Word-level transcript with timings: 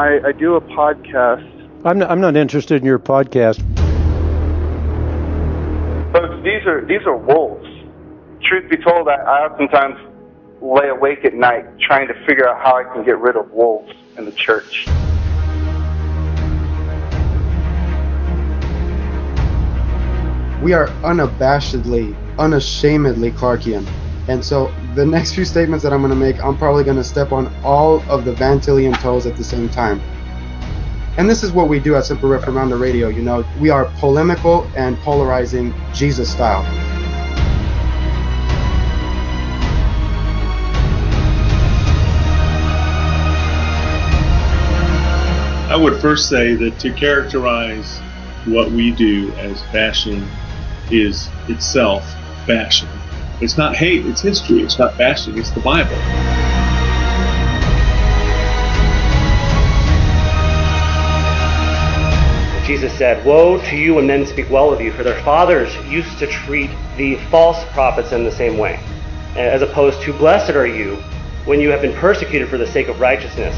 I, 0.00 0.28
I 0.28 0.32
do 0.32 0.54
a 0.54 0.62
podcast. 0.62 1.44
I'm 1.84 1.98
not, 1.98 2.10
I'm 2.10 2.22
not 2.22 2.34
interested 2.34 2.80
in 2.80 2.86
your 2.86 2.98
podcast. 2.98 3.58
Folks, 6.10 6.42
these 6.42 6.66
are 6.66 6.86
these 6.86 7.02
are 7.06 7.18
wolves. 7.18 7.68
Truth 8.42 8.70
be 8.70 8.78
told, 8.78 9.08
I, 9.08 9.16
I 9.16 9.46
oftentimes 9.46 9.98
lay 10.62 10.88
awake 10.88 11.26
at 11.26 11.34
night 11.34 11.66
trying 11.80 12.08
to 12.08 12.14
figure 12.24 12.48
out 12.48 12.64
how 12.64 12.76
I 12.76 12.84
can 12.84 13.04
get 13.04 13.18
rid 13.18 13.36
of 13.36 13.52
wolves 13.52 13.92
in 14.16 14.24
the 14.24 14.32
church. 14.32 14.86
We 20.62 20.72
are 20.72 20.88
unabashedly, 21.04 22.16
unashamedly 22.38 23.32
Clarkian. 23.32 23.86
And 24.28 24.44
so 24.44 24.72
the 24.94 25.04
next 25.04 25.34
few 25.34 25.44
statements 25.44 25.82
that 25.82 25.92
I'm 25.92 26.00
going 26.00 26.10
to 26.10 26.16
make, 26.16 26.42
I'm 26.42 26.56
probably 26.56 26.84
going 26.84 26.96
to 26.96 27.04
step 27.04 27.32
on 27.32 27.52
all 27.64 28.00
of 28.10 28.24
the 28.24 28.32
Van 28.32 28.60
Tillian 28.60 28.98
toes 29.00 29.26
at 29.26 29.36
the 29.36 29.44
same 29.44 29.68
time. 29.68 30.00
And 31.18 31.28
this 31.28 31.42
is 31.42 31.52
what 31.52 31.68
we 31.68 31.80
do 31.80 31.96
at 31.96 32.04
Semper 32.04 32.38
the 32.38 32.76
Radio. 32.76 33.08
You 33.08 33.22
know, 33.22 33.44
we 33.58 33.70
are 33.70 33.86
polemical 33.98 34.70
and 34.76 34.96
polarizing 34.98 35.74
Jesus 35.92 36.30
style. 36.30 36.64
I 45.70 45.76
would 45.76 46.00
first 46.00 46.28
say 46.28 46.54
that 46.54 46.78
to 46.80 46.92
characterize 46.92 48.00
what 48.46 48.70
we 48.70 48.90
do 48.90 49.30
as 49.34 49.62
bashing 49.72 50.26
is 50.90 51.28
itself 51.48 52.02
bashing. 52.46 52.88
It's 53.40 53.56
not 53.56 53.74
hate, 53.74 54.04
it's 54.04 54.20
history. 54.20 54.60
It's 54.60 54.78
not 54.78 54.98
bashing, 54.98 55.38
it's 55.38 55.50
the 55.50 55.60
Bible. 55.60 55.96
Jesus 62.66 62.92
said, 62.98 63.24
Woe 63.24 63.58
to 63.70 63.76
you 63.76 63.94
when 63.94 64.06
men 64.06 64.26
speak 64.26 64.50
well 64.50 64.72
of 64.72 64.82
you, 64.82 64.92
for 64.92 65.02
their 65.02 65.20
fathers 65.22 65.74
used 65.90 66.18
to 66.18 66.26
treat 66.26 66.70
the 66.98 67.16
false 67.30 67.64
prophets 67.72 68.12
in 68.12 68.24
the 68.24 68.30
same 68.30 68.58
way, 68.58 68.78
as 69.36 69.62
opposed 69.62 70.02
to, 70.02 70.12
Blessed 70.12 70.50
are 70.50 70.66
you 70.66 70.96
when 71.46 71.60
you 71.60 71.70
have 71.70 71.80
been 71.80 71.96
persecuted 71.96 72.48
for 72.50 72.58
the 72.58 72.66
sake 72.66 72.88
of 72.88 73.00
righteousness. 73.00 73.56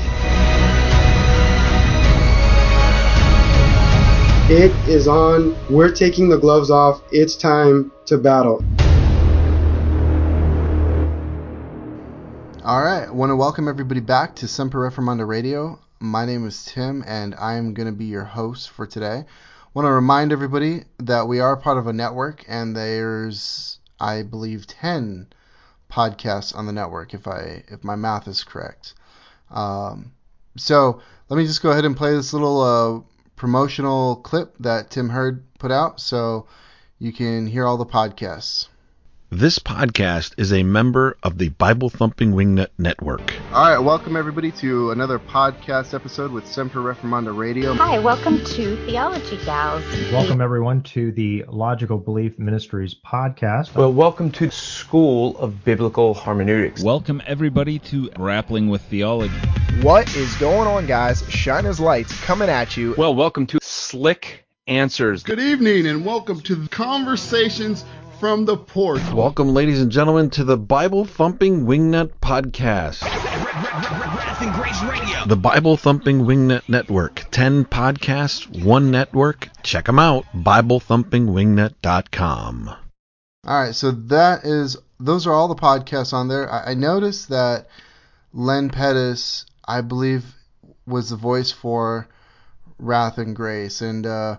It 4.48 4.70
is 4.88 5.08
on. 5.08 5.56
We're 5.68 5.92
taking 5.92 6.28
the 6.28 6.38
gloves 6.38 6.70
off. 6.70 7.02
It's 7.10 7.34
time 7.34 7.90
to 8.06 8.16
battle. 8.16 8.64
All 12.64 12.80
right, 12.80 13.12
want 13.12 13.30
to 13.30 13.34
welcome 13.36 13.66
everybody 13.66 13.98
back 13.98 14.36
to 14.36 14.46
Semper 14.46 14.88
Reformanda 14.88 15.26
Radio. 15.26 15.80
My 15.98 16.24
name 16.24 16.46
is 16.46 16.64
Tim, 16.64 17.02
and 17.04 17.34
I 17.34 17.54
am 17.54 17.74
going 17.74 17.88
to 17.88 17.92
be 17.92 18.04
your 18.04 18.22
host 18.22 18.70
for 18.70 18.86
today. 18.86 19.24
Want 19.74 19.86
to 19.86 19.90
remind 19.90 20.30
everybody 20.30 20.84
that 20.98 21.26
we 21.26 21.40
are 21.40 21.56
part 21.56 21.76
of 21.76 21.88
a 21.88 21.92
network, 21.92 22.44
and 22.46 22.76
there's, 22.76 23.80
I 23.98 24.22
believe, 24.22 24.68
ten 24.68 25.26
podcasts 25.90 26.56
on 26.56 26.66
the 26.66 26.72
network, 26.72 27.14
if 27.14 27.26
I 27.26 27.64
if 27.66 27.82
my 27.82 27.96
math 27.96 28.28
is 28.28 28.44
correct. 28.44 28.94
Um, 29.50 30.12
so 30.56 31.02
let 31.28 31.38
me 31.38 31.46
just 31.46 31.64
go 31.64 31.72
ahead 31.72 31.84
and 31.84 31.96
play 31.96 32.14
this 32.14 32.32
little 32.32 32.60
uh, 32.60 33.00
promotional 33.34 34.14
clip 34.14 34.54
that 34.60 34.88
Tim 34.88 35.08
Hurd 35.08 35.42
put 35.58 35.72
out, 35.72 35.98
so 35.98 36.46
you 37.00 37.12
can 37.12 37.48
hear 37.48 37.66
all 37.66 37.76
the 37.76 37.84
podcasts. 37.84 38.68
This 39.34 39.58
podcast 39.58 40.34
is 40.36 40.52
a 40.52 40.62
member 40.62 41.16
of 41.22 41.38
the 41.38 41.48
Bible 41.48 41.88
Thumping 41.88 42.34
Wingnut 42.34 42.68
Network. 42.76 43.34
All 43.50 43.70
right, 43.70 43.78
welcome 43.78 44.14
everybody 44.14 44.52
to 44.52 44.90
another 44.90 45.18
podcast 45.18 45.94
episode 45.94 46.30
with 46.30 46.46
Semper 46.46 46.80
Reformanda 46.80 47.34
Radio. 47.34 47.72
Hi, 47.72 47.98
welcome 47.98 48.44
to 48.44 48.76
Theology 48.84 49.42
Gals. 49.42 49.82
Welcome 50.12 50.42
everyone 50.42 50.82
to 50.82 51.12
the 51.12 51.46
Logical 51.48 51.96
Belief 51.96 52.38
Ministries 52.38 52.94
podcast. 52.94 53.74
Well, 53.74 53.94
welcome 53.94 54.30
to 54.32 54.50
School 54.50 55.38
of 55.38 55.64
Biblical 55.64 56.12
Hermeneutics. 56.12 56.82
Welcome 56.82 57.22
everybody 57.26 57.78
to 57.78 58.10
Grappling 58.10 58.68
with 58.68 58.82
Theology. 58.82 59.32
What 59.80 60.14
is 60.14 60.36
going 60.36 60.68
on, 60.68 60.86
guys? 60.86 61.22
Shiner's 61.22 61.80
Lights 61.80 62.20
coming 62.20 62.50
at 62.50 62.76
you. 62.76 62.94
Well, 62.98 63.14
welcome 63.14 63.46
to 63.46 63.60
Slick 63.62 64.44
Answers. 64.66 65.22
Good 65.22 65.40
evening 65.40 65.86
and 65.86 66.04
welcome 66.04 66.42
to 66.42 66.68
Conversations 66.68 67.86
from 68.22 68.44
the 68.44 68.56
porch. 68.56 69.02
Welcome, 69.12 69.52
ladies 69.52 69.82
and 69.82 69.90
gentlemen, 69.90 70.30
to 70.30 70.44
the 70.44 70.56
Bible 70.56 71.04
Thumping 71.04 71.66
Wingnut 71.66 72.12
Podcast. 72.20 73.00
The 75.26 75.34
Bible 75.34 75.76
Thumping 75.76 76.20
Wingnut 76.20 76.68
Network. 76.68 77.24
10 77.32 77.64
podcasts, 77.64 78.64
one 78.64 78.92
network. 78.92 79.48
Check 79.64 79.86
them 79.86 79.98
out. 79.98 80.24
BibleThumpingWingnut.com. 80.36 82.68
All 82.68 83.60
right, 83.60 83.74
so 83.74 83.90
that 83.90 84.44
is 84.44 84.76
those 85.00 85.26
are 85.26 85.32
all 85.32 85.48
the 85.48 85.56
podcasts 85.56 86.12
on 86.12 86.28
there. 86.28 86.48
I, 86.48 86.70
I 86.70 86.74
noticed 86.74 87.28
that 87.30 87.66
Len 88.32 88.70
Pettis, 88.70 89.46
I 89.66 89.80
believe, 89.80 90.24
was 90.86 91.10
the 91.10 91.16
voice 91.16 91.50
for 91.50 92.06
Wrath 92.78 93.18
and 93.18 93.34
Grace, 93.34 93.80
and 93.80 94.06
uh, 94.06 94.36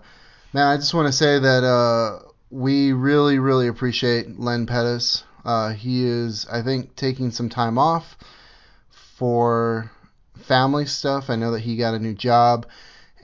man, 0.54 0.68
I 0.68 0.76
just 0.76 0.94
want 0.94 1.08
to 1.08 1.12
say 1.12 1.38
that 1.38 1.64
uh, 1.64 2.20
we 2.50 2.92
really, 2.92 3.38
really 3.38 3.68
appreciate 3.68 4.38
Len 4.38 4.66
Pettis. 4.66 5.24
Uh, 5.44 5.72
he 5.72 6.04
is, 6.04 6.46
I 6.50 6.62
think, 6.62 6.96
taking 6.96 7.30
some 7.30 7.48
time 7.48 7.78
off 7.78 8.16
for 8.90 9.90
family 10.36 10.86
stuff. 10.86 11.30
I 11.30 11.36
know 11.36 11.52
that 11.52 11.60
he 11.60 11.76
got 11.76 11.94
a 11.94 11.98
new 11.98 12.14
job, 12.14 12.66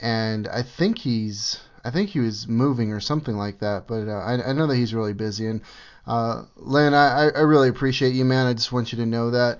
and 0.01 0.47
I 0.47 0.63
think 0.63 0.99
he's, 0.99 1.59
I 1.83 1.91
think 1.91 2.09
he 2.09 2.19
was 2.19 2.47
moving 2.47 2.91
or 2.91 2.99
something 2.99 3.35
like 3.35 3.59
that. 3.59 3.87
But 3.87 4.07
uh, 4.07 4.19
I, 4.19 4.49
I 4.49 4.53
know 4.53 4.67
that 4.67 4.75
he's 4.75 4.93
really 4.93 5.13
busy. 5.13 5.47
And 5.47 5.61
uh, 6.05 6.43
Len, 6.57 6.93
I, 6.93 7.29
I 7.29 7.41
really 7.41 7.69
appreciate 7.69 8.13
you, 8.13 8.25
man. 8.25 8.47
I 8.47 8.53
just 8.53 8.71
want 8.71 8.91
you 8.91 8.97
to 8.99 9.05
know 9.05 9.31
that. 9.31 9.59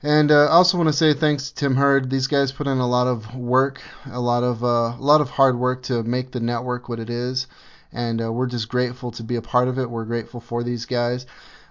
And 0.00 0.30
uh, 0.30 0.44
I 0.44 0.52
also 0.52 0.76
want 0.76 0.88
to 0.88 0.92
say 0.92 1.12
thanks 1.12 1.48
to 1.48 1.54
Tim 1.56 1.74
Hurd. 1.74 2.08
These 2.08 2.28
guys 2.28 2.52
put 2.52 2.68
in 2.68 2.78
a 2.78 2.86
lot 2.86 3.08
of 3.08 3.34
work, 3.34 3.80
a 4.06 4.20
lot 4.20 4.44
of 4.44 4.62
uh, 4.62 4.94
a 4.96 5.00
lot 5.00 5.20
of 5.20 5.30
hard 5.30 5.58
work 5.58 5.82
to 5.84 6.04
make 6.04 6.30
the 6.30 6.38
network 6.38 6.88
what 6.88 7.00
it 7.00 7.10
is 7.10 7.48
and 7.92 8.22
uh, 8.22 8.32
we're 8.32 8.46
just 8.46 8.68
grateful 8.68 9.10
to 9.12 9.22
be 9.22 9.36
a 9.36 9.42
part 9.42 9.68
of 9.68 9.78
it. 9.78 9.90
We're 9.90 10.04
grateful 10.04 10.40
for 10.40 10.62
these 10.62 10.86
guys. 10.86 11.26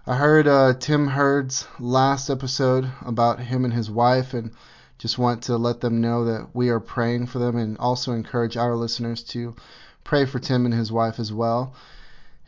I 0.05 0.16
heard 0.16 0.47
uh, 0.47 0.73
Tim 0.79 1.07
Hurd's 1.07 1.67
last 1.79 2.29
episode 2.29 2.89
about 3.05 3.39
him 3.39 3.66
and 3.66 3.73
his 3.73 3.91
wife, 3.91 4.33
and 4.33 4.51
just 4.97 5.17
want 5.17 5.44
to 5.44 5.57
let 5.57 5.81
them 5.81 6.01
know 6.01 6.25
that 6.25 6.50
we 6.53 6.69
are 6.69 6.79
praying 6.79 7.27
for 7.27 7.39
them 7.39 7.57
and 7.57 7.77
also 7.77 8.13
encourage 8.13 8.57
our 8.57 8.75
listeners 8.75 9.22
to 9.23 9.56
pray 10.03 10.25
for 10.25 10.39
Tim 10.39 10.66
and 10.66 10.73
his 10.73 10.91
wife 10.91 11.19
as 11.19 11.31
well. 11.33 11.73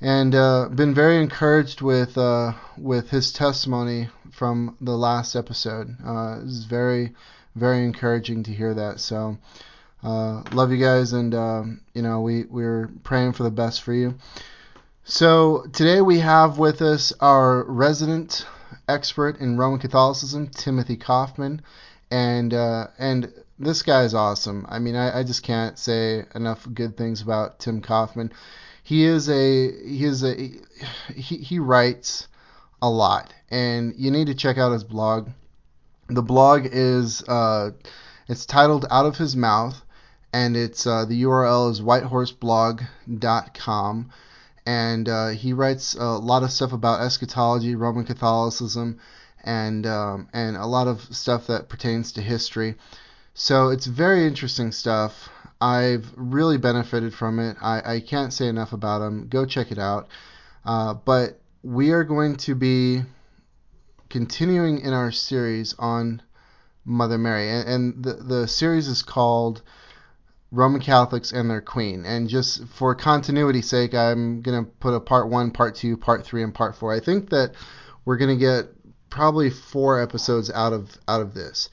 And 0.02 0.34
uh, 0.34 0.69
been 0.69 0.94
very 0.94 1.22
encouraged 1.22 1.81
with 1.81 2.18
uh, 2.18 2.53
with 2.78 3.09
his 3.09 3.34
testimony 3.34 4.08
from 4.31 4.78
the 4.79 4.97
last 4.97 5.35
episode. 5.35 5.97
Uh, 6.03 6.40
was 6.41 6.63
very 6.63 7.13
very 7.56 7.84
encouraging 7.84 8.44
to 8.44 8.53
hear 8.53 8.74
that. 8.74 9.02
So 9.02 9.38
uh, 10.04 10.44
love 10.52 10.72
you 10.72 10.78
guys, 10.78 11.14
and 11.14 11.36
um, 11.36 11.82
you 11.94 12.02
know 12.02 12.22
we 12.22 12.46
we're 12.46 12.90
praying 13.04 13.34
for 13.34 13.44
the 13.44 13.52
best 13.52 13.82
for 13.82 13.94
you. 13.94 14.16
So 15.04 15.66
today 15.74 16.02
we 16.02 16.20
have 16.20 16.58
with 16.58 16.82
us 16.82 17.12
our 17.20 17.64
resident 17.64 18.46
expert 18.88 19.40
in 19.40 19.58
Roman 19.58 19.80
Catholicism, 19.80 20.48
Timothy 20.48 20.96
Kauffman, 20.96 21.62
and 22.12 22.54
uh, 22.54 22.88
and 22.98 23.34
this 23.58 23.82
guy 23.84 24.04
is 24.04 24.14
awesome. 24.14 24.66
I 24.70 24.80
mean, 24.80 24.96
I, 24.96 25.20
I 25.20 25.24
just 25.24 25.44
can't 25.44 25.78
say 25.78 26.24
enough 26.34 26.68
good 26.74 26.96
things 26.96 27.22
about 27.22 27.59
Tim 27.59 27.82
Kauffman. 27.82 28.32
He 28.84 29.04
is 29.04 29.30
a 29.30 29.72
he 29.86 30.06
is 30.06 30.24
a 30.24 30.52
he, 31.14 31.38
he 31.38 31.59
writes 31.59 32.28
a 32.82 32.90
lot, 32.90 33.34
and 33.50 33.94
you 33.98 34.12
need 34.12 34.28
to 34.28 34.36
check 34.36 34.58
out 34.58 34.72
his 34.72 34.86
blog. 34.86 35.30
The 36.08 36.24
blog 36.24 36.68
is 36.72 37.22
uh, 37.24 37.72
it's 38.29 38.46
titled 38.46 38.85
Out 38.90 39.06
of 39.06 39.18
His 39.18 39.35
Mouth 39.35 39.84
and 40.31 40.55
it's 40.55 40.85
uh, 40.85 41.05
the 41.05 41.23
URL 41.23 41.72
is 41.72 41.81
whitehorseblog.com, 41.81 44.11
and 44.66 45.09
uh, 45.09 45.29
he 45.29 45.53
writes 45.53 45.96
a 45.96 46.05
lot 46.05 46.43
of 46.43 46.52
stuff 46.52 46.73
about 46.73 47.02
eschatology, 47.02 47.73
Roman 47.76 48.05
Catholicism, 48.05 48.99
and 49.43 49.87
um, 49.87 50.29
and 50.34 50.55
a 50.55 50.66
lot 50.66 50.87
of 50.87 51.02
stuff 51.16 51.47
that 51.47 51.70
pertains 51.70 52.11
to 52.14 52.22
history. 52.22 52.76
So 53.34 53.70
it's 53.70 53.85
very 53.85 54.28
interesting 54.28 54.72
stuff. 54.72 55.29
I've 55.61 56.11
really 56.16 56.58
benefited 56.58 57.14
from 57.14 57.40
it. 57.40 57.58
I, 57.61 57.96
I 57.96 57.99
can't 57.99 58.34
say 58.34 58.47
enough 58.47 58.73
about 58.73 59.02
him. 59.02 59.28
Go 59.29 59.46
check 59.46 59.72
it 59.72 59.79
out. 59.79 60.08
Uh, 60.66 60.93
but 60.93 61.40
we 61.64 61.91
are 61.91 62.03
going 62.03 62.35
to 62.37 62.55
be 62.55 63.02
continuing 64.09 64.79
in 64.79 64.93
our 64.93 65.11
series 65.11 65.75
on 65.79 66.22
Mother 66.85 67.17
Mary, 67.17 67.49
and, 67.49 67.70
and 67.70 68.03
the 68.03 68.14
the 68.14 68.47
series 68.47 68.87
is 68.87 69.02
called 69.02 69.61
Roman 70.51 70.81
Catholics 70.81 71.31
and 71.31 71.49
their 71.49 71.61
queen. 71.61 72.05
And 72.05 72.28
just 72.28 72.67
for 72.69 72.96
continuity's 72.96 73.69
sake, 73.69 73.93
I'm 73.93 74.41
going 74.41 74.66
to 74.66 74.72
put 74.79 74.93
a 74.93 74.99
part 74.99 75.29
one, 75.29 75.51
part 75.51 75.75
two, 75.75 75.96
part 75.97 76.25
three, 76.25 76.43
and 76.43 76.53
part 76.53 76.75
four. 76.75 76.93
I 76.93 76.99
think 76.99 77.29
that 77.29 77.53
we're 78.05 78.17
going 78.17 78.37
to 78.37 78.46
get 78.46 78.69
probably 79.09 79.49
four 79.49 80.01
episodes 80.01 80.49
out 80.51 80.73
of 80.73 80.97
out 81.07 81.22
of 81.22 81.34
this. 81.34 81.69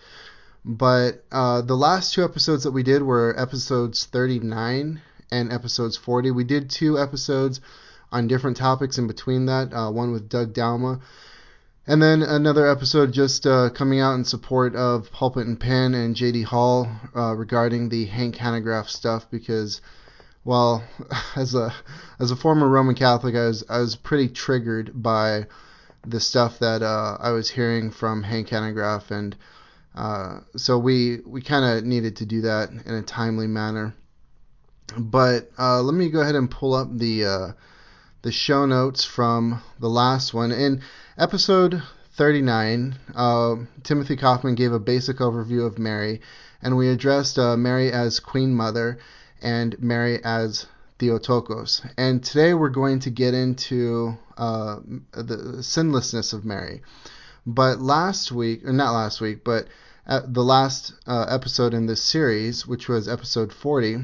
But 0.65 1.25
uh, 1.31 1.63
the 1.63 1.77
last 1.77 2.13
two 2.13 2.25
episodes 2.25 2.65
that 2.65 2.73
we 2.73 2.83
did 2.83 3.03
were 3.03 3.39
episodes 3.39 4.05
39 4.05 5.01
and 5.31 5.53
episodes 5.53 5.97
40. 5.97 6.33
We 6.33 6.45
did 6.45 6.71
two 6.71 6.99
episodes 6.99 7.61
on 8.11 8.27
different 8.27 8.57
topics 8.57 8.99
in 8.99 9.07
between 9.07 9.47
that, 9.47 9.73
uh, 9.73 9.91
one 9.91 10.13
with 10.13 10.29
Doug 10.29 10.53
Dalma. 10.53 11.01
And 11.89 12.03
then 12.03 12.23
another 12.23 12.67
episode 12.69 13.13
just 13.13 13.47
uh, 13.47 13.71
coming 13.71 14.01
out 14.01 14.15
in 14.15 14.25
support 14.25 14.75
of 14.75 15.13
Pulpit 15.13 15.47
and 15.47 15.59
Pen 15.59 15.95
and 15.95 16.17
JD 16.17 16.45
Hall 16.45 16.89
uh, 17.15 17.33
regarding 17.37 17.89
the 17.89 18.07
Hank 18.07 18.35
Hanegraaff 18.35 18.89
stuff 18.89 19.31
because, 19.31 19.81
well, 20.45 20.83
as 21.37 21.55
a 21.55 21.73
as 22.19 22.33
a 22.33 22.37
former 22.37 22.69
Roman 22.69 22.97
Catholic, 22.97 23.37
I 23.37 23.47
was 23.47 23.65
I 23.69 23.79
was 23.79 23.95
pretty 23.95 24.29
triggered 24.29 25.01
by 25.01 25.47
the 26.05 26.19
stuff 26.19 26.59
that 26.59 26.83
uh, 26.83 27.19
I 27.21 27.31
was 27.31 27.51
hearing 27.51 27.93
from 27.93 28.25
Hank 28.25 28.49
Hanegraaff, 28.49 29.13
and 29.13 29.37
uh, 29.95 30.41
so 30.57 30.79
we 30.79 31.21
we 31.25 31.41
kind 31.41 31.79
of 31.79 31.85
needed 31.85 32.17
to 32.17 32.27
do 32.27 32.41
that 32.43 32.71
in 32.71 32.95
a 32.95 33.03
timely 33.03 33.47
manner. 33.47 33.95
But 34.99 35.53
uh, 35.57 35.83
let 35.83 35.95
me 35.95 36.11
go 36.11 36.21
ahead 36.21 36.35
and 36.35 36.51
pull 36.51 36.75
up 36.75 36.89
the 36.91 37.25
uh, 37.25 37.49
the 38.23 38.33
show 38.33 38.67
notes 38.67 39.05
from 39.05 39.63
the 39.79 39.89
last 39.89 40.35
one. 40.35 40.51
In 40.51 40.83
episode 41.19 41.83
39, 42.13 42.99
uh, 43.15 43.57
Timothy 43.83 44.17
Kauffman 44.17 44.55
gave 44.55 44.73
a 44.73 44.79
basic 44.79 45.19
overview 45.19 45.67
of 45.67 45.79
Mary, 45.79 46.21
and 46.61 46.77
we 46.77 46.89
addressed 46.89 47.39
uh, 47.39 47.57
Mary 47.57 47.91
as 47.91 48.21
Queen 48.21 48.55
Mother 48.55 48.99
and 49.41 49.81
Mary 49.81 50.21
as 50.23 50.67
Theotokos. 50.99 51.83
And 51.97 52.23
today 52.23 52.53
we're 52.55 52.69
going 52.69 53.01
to 53.01 53.11
get 53.11 53.35
into 53.35 54.19
uh, 54.37 54.77
the 55.13 55.63
sinlessness 55.63 56.33
of 56.33 56.45
Mary. 56.45 56.83
But 57.47 57.81
last 57.81 58.33
week, 58.33 58.65
or 58.67 58.73
not 58.73 58.93
last 58.93 59.21
week, 59.21 59.45
but 59.45 59.69
the 60.07 60.45
last 60.45 60.93
uh, 61.07 61.27
episode 61.29 61.75
in 61.75 61.87
this 61.87 62.03
series, 62.03 62.67
which 62.67 62.89
was 62.89 63.09
episode 63.09 63.53
40, 63.53 63.99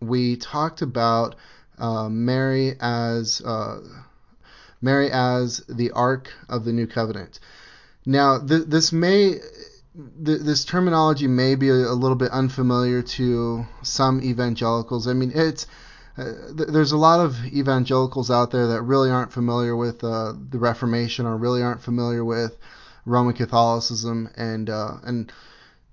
we 0.00 0.36
talked 0.36 0.82
about 0.82 1.34
uh, 1.78 2.08
Mary 2.08 2.74
as 2.80 3.40
uh, 3.44 3.80
Mary 4.80 5.10
as 5.10 5.58
the 5.68 5.90
Ark 5.90 6.30
of 6.48 6.64
the 6.64 6.72
New 6.72 6.86
Covenant. 6.86 7.40
Now, 8.06 8.38
th- 8.38 8.66
this 8.66 8.92
may 8.92 9.40
th- 10.24 10.40
this 10.40 10.64
terminology 10.64 11.26
may 11.26 11.54
be 11.54 11.68
a, 11.68 11.74
a, 11.74 11.94
little 11.94 12.16
bit 12.16 12.30
unfamiliar 12.30 13.02
to 13.02 13.66
some 13.82 14.22
evangelicals. 14.22 15.08
I 15.08 15.14
mean, 15.14 15.32
it's 15.34 15.66
uh, 16.16 16.32
th- 16.56 16.68
there's 16.68 16.92
a 16.92 16.96
lot 16.96 17.20
of 17.20 17.44
evangelicals 17.46 18.30
out 18.30 18.50
there 18.50 18.68
that 18.68 18.82
really 18.82 19.10
aren't 19.10 19.32
familiar 19.32 19.76
with 19.76 20.02
uh, 20.04 20.34
the 20.50 20.58
Reformation 20.58 21.26
or 21.26 21.36
really 21.36 21.62
aren't 21.62 21.82
familiar 21.82 22.24
with 22.24 22.56
Roman 23.04 23.34
Catholicism 23.34 24.28
and 24.36 24.70
uh, 24.70 24.96
and 25.04 25.32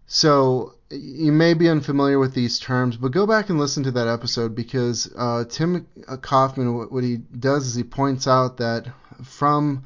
so 0.08 0.76
you 0.92 1.32
may 1.32 1.54
be 1.54 1.68
unfamiliar 1.68 2.20
with 2.20 2.34
these 2.34 2.60
terms, 2.60 2.98
but 2.98 3.12
go 3.12 3.26
back 3.26 3.50
and 3.50 3.60
listen 3.60 3.84
to 3.84 3.92
that 3.92 4.08
episode 4.08 4.56
because 4.56 5.12
uh, 5.18 5.44
Tim 5.50 5.88
Kauffman, 6.22 6.90
what 6.92 7.04
he 7.04 7.18
does 7.18 7.66
is 7.66 7.76
he 7.76 7.84
points 7.84 8.28
out 8.28 8.58
that 8.58 8.88
from 9.24 9.84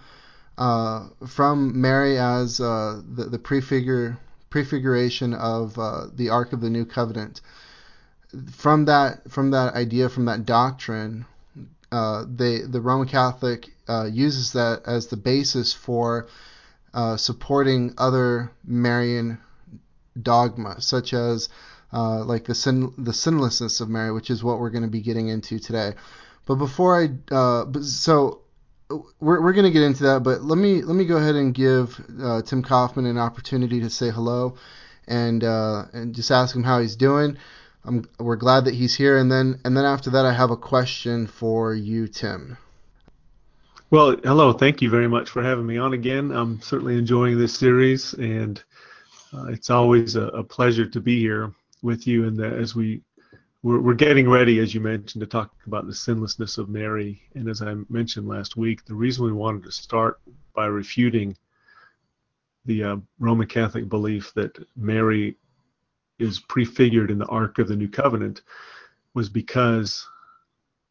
uh, 0.58 1.08
from 1.26 1.80
Mary 1.80 2.18
as 2.18 2.60
uh, 2.60 3.02
the, 3.08 3.26
the 3.26 3.40
prefigure 3.40 4.18
prefiguration 4.50 5.34
of 5.34 5.80
uh, 5.80 6.08
the 6.14 6.30
Ark 6.30 6.52
of 6.52 6.60
the 6.60 6.70
New 6.70 6.86
Covenant, 6.86 7.40
from 8.52 8.86
that 8.86 9.32
from 9.32 9.52
that 9.52 9.74
idea 9.76 10.10
from 10.10 10.26
that 10.26 10.46
doctrine, 10.46 11.26
uh, 11.94 12.26
they 12.28 12.60
the 12.60 12.82
Roman 12.82 13.08
Catholic 13.08 13.70
uh, 13.88 14.06
uses 14.12 14.52
that 14.52 14.82
as 14.86 15.08
the 15.08 15.18
basis 15.18 15.74
for 15.74 16.28
supporting 17.16 17.94
other 17.98 18.52
Marian 18.66 19.38
dogma, 20.22 20.82
such 20.82 21.14
as 21.14 21.50
uh, 21.92 22.24
like 22.24 22.46
the 22.46 22.56
sin 22.56 22.94
the 22.98 23.14
sinlessness 23.14 23.82
of 23.82 23.90
Mary, 23.90 24.12
which 24.12 24.30
is 24.30 24.44
what 24.44 24.60
we're 24.60 24.70
going 24.70 24.84
to 24.84 24.90
be 24.90 25.02
getting 25.02 25.30
into 25.30 25.60
today. 25.60 25.94
But 26.46 26.56
before 26.56 27.02
I, 27.02 27.10
uh, 27.34 27.66
so 27.82 28.42
we're 28.90 29.42
we're 29.42 29.54
going 29.54 29.66
to 29.66 29.72
get 29.72 29.84
into 29.84 30.04
that. 30.04 30.24
But 30.24 30.44
let 30.44 30.58
me 30.58 30.82
let 30.82 30.96
me 30.96 31.06
go 31.06 31.18
ahead 31.18 31.36
and 31.36 31.54
give 31.54 32.00
uh, 32.22 32.42
Tim 32.42 32.64
Kauffman 32.64 33.06
an 33.06 33.18
opportunity 33.18 33.82
to 33.82 33.90
say 33.90 34.10
hello, 34.10 34.56
and 35.08 35.44
uh, 35.44 35.86
and 35.94 36.16
just 36.16 36.32
ask 36.32 36.56
him 36.56 36.64
how 36.64 36.80
he's 36.80 36.96
doing. 36.96 37.38
I'm, 37.86 38.10
we're 38.20 38.36
glad 38.36 38.66
that 38.66 38.74
he's 38.74 38.96
here, 38.96 39.18
and 39.18 39.32
then 39.32 39.60
and 39.64 39.76
then 39.76 39.86
after 39.86 40.10
that, 40.12 40.26
I 40.26 40.34
have 40.34 40.52
a 40.52 40.58
question 40.58 41.28
for 41.28 41.74
you, 41.74 42.08
Tim. 42.08 42.58
Well, 43.92 44.18
hello. 44.24 44.54
Thank 44.54 44.82
you 44.84 44.90
very 44.90 45.08
much 45.08 45.30
for 45.30 45.42
having 45.42 45.66
me 45.66 45.78
on 45.78 45.94
again. 45.94 46.32
I'm 46.32 46.62
certainly 46.62 46.98
enjoying 46.98 47.40
this 47.40 47.58
series, 47.58 48.14
and 48.14 48.64
uh, 49.34 49.46
it's 49.46 49.70
always 49.70 50.16
a, 50.16 50.28
a, 50.28 50.44
pleasure 50.44 50.86
to 50.86 51.00
be 51.00 51.20
here 51.20 51.54
with 51.82 52.08
you. 52.08 52.28
And 52.28 52.42
as 52.42 52.76
we 52.76 53.02
we're, 53.62 53.80
we're, 53.80 53.94
getting 53.94 54.30
ready, 54.30 54.60
as 54.60 54.74
you 54.74 54.82
mentioned, 54.82 55.22
to 55.22 55.28
talk 55.28 55.52
about 55.68 55.86
the 55.86 55.94
sinlessness 55.94 56.58
of 56.58 56.70
Mary. 56.70 57.22
And 57.36 57.50
as 57.50 57.62
I 57.62 57.76
mentioned 57.90 58.28
last 58.28 58.58
week, 58.58 58.86
the 58.86 58.96
reason 58.96 59.26
we 59.26 59.34
wanted 59.34 59.64
to 59.64 59.72
start 59.72 60.20
by 60.56 60.66
refuting 60.66 61.38
the 62.66 62.84
uh, 62.84 62.98
Roman 63.20 63.48
Catholic 63.48 63.90
belief 63.90 64.34
that 64.36 64.58
Mary 64.76 65.38
is 66.20 66.40
prefigured 66.40 67.12
in 67.12 67.18
the 67.18 67.26
Ark 67.28 67.60
of 67.60 67.68
the 67.68 67.76
New 67.76 67.88
Covenant 67.88 68.42
was 69.14 69.30
because 69.30 70.08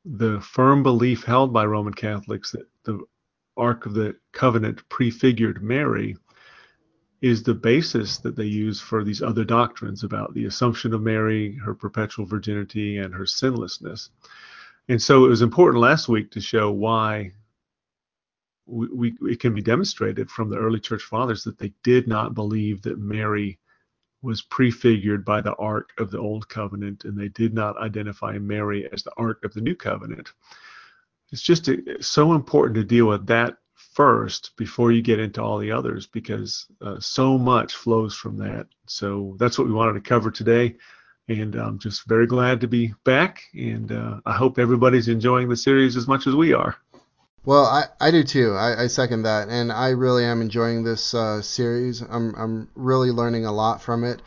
the 0.05 0.41
firm 0.41 0.82
belief 0.82 1.25
held 1.25 1.52
by 1.52 1.64
Roman 1.67 1.93
Catholics 1.93 2.52
that 2.52 2.67
the 2.84 3.00
Ark 3.56 3.87
of 3.87 3.94
the 3.94 4.17
Covenant 4.32 4.88
prefigured 4.88 5.62
Mary 5.62 6.17
is 7.20 7.43
the 7.43 7.55
basis 7.55 8.19
that 8.19 8.37
they 8.37 8.44
use 8.44 8.81
for 8.81 9.03
these 9.03 9.23
other 9.23 9.44
doctrines 9.44 10.05
about 10.05 10.35
the 10.35 10.44
Assumption 10.44 10.94
of 10.94 11.03
Mary, 11.03 11.56
her 11.56 11.75
perpetual 11.75 12.25
virginity, 12.25 12.99
and 12.99 13.12
her 13.12 13.26
sinlessness. 13.26 14.11
And 14.88 15.03
so 15.03 15.25
it 15.25 15.29
was 15.29 15.43
important 15.43 15.82
last 15.82 16.09
week 16.09 16.31
to 16.32 16.41
show 16.41 16.70
why 16.70 17.32
we, 18.67 18.88
we, 18.88 19.32
it 19.32 19.41
can 19.41 19.55
be 19.55 19.62
demonstrated 19.62 20.31
from 20.31 20.49
the 20.49 20.59
early 20.59 20.79
church 20.79 21.03
fathers 21.03 21.43
that 21.44 21.59
they 21.59 21.73
did 21.82 22.06
not 22.06 22.35
believe 22.35 22.82
that 22.82 22.99
Mary 22.99 23.59
was 24.23 24.43
prefigured 24.43 25.25
by 25.25 25.41
the 25.41 25.55
Ark 25.55 25.91
of 25.99 26.11
the 26.11 26.19
Old 26.19 26.49
Covenant, 26.49 27.05
and 27.05 27.19
they 27.19 27.29
did 27.29 27.55
not 27.55 27.79
identify 27.79 28.38
Mary 28.38 28.88
as 28.93 29.03
the 29.03 29.12
Ark 29.17 29.44
of 29.44 29.55
the 29.55 29.61
New 29.61 29.75
Covenant. 29.75 30.32
It's 31.32 31.43
just 31.43 31.69
a, 31.69 32.03
so 32.03 32.32
important 32.32 32.76
to 32.76 32.85
deal 32.85 33.06
with 33.06 33.26
that 33.26 33.59
first 33.93 34.52
before 34.56 34.93
you 34.93 35.02
get 35.02 35.19
into 35.19 35.43
all 35.43 35.58
the 35.58 35.73
others 35.73 36.06
because 36.06 36.67
uh, 36.81 37.00
so 37.00 37.37
much 37.38 37.75
flows 37.75 38.14
from 38.14 38.37
that. 38.38 38.67
So 38.87 39.37
that's 39.38 39.58
what 39.58 39.67
we 39.67 39.73
wanted 39.75 39.94
to 39.94 40.08
cover 40.08 40.31
today. 40.31 40.77
And 41.29 41.55
I'm 41.55 41.79
just 41.79 42.06
very 42.06 42.27
glad 42.27 42.60
to 42.63 42.69
be 42.69 42.94
back. 43.05 43.43
And 43.55 43.93
uh, 43.93 44.20
I 44.24 44.32
hope 44.32 44.58
everybody's 44.58 45.08
enjoying 45.08 45.48
the 45.48 45.56
series 45.56 45.96
as 45.96 46.08
much 46.08 46.27
as 46.27 46.34
we 46.34 46.53
are. 46.53 46.77
Well, 47.44 47.65
I, 47.65 47.84
I 48.01 48.10
do 48.10 48.24
too. 48.24 48.53
I, 48.55 48.84
I 48.84 48.86
second 48.86 49.22
that. 49.22 49.48
And 49.48 49.72
I 49.72 49.91
really 49.91 50.24
am 50.24 50.41
enjoying 50.41 50.84
this 50.84 51.15
uh, 51.15 51.43
series. 51.43 52.01
I'm, 52.01 52.34
I'm 52.34 52.69
really 52.74 53.10
learning 53.10 53.46
a 53.46 53.53
lot 53.53 53.82
from 53.82 54.05
it. 54.05 54.22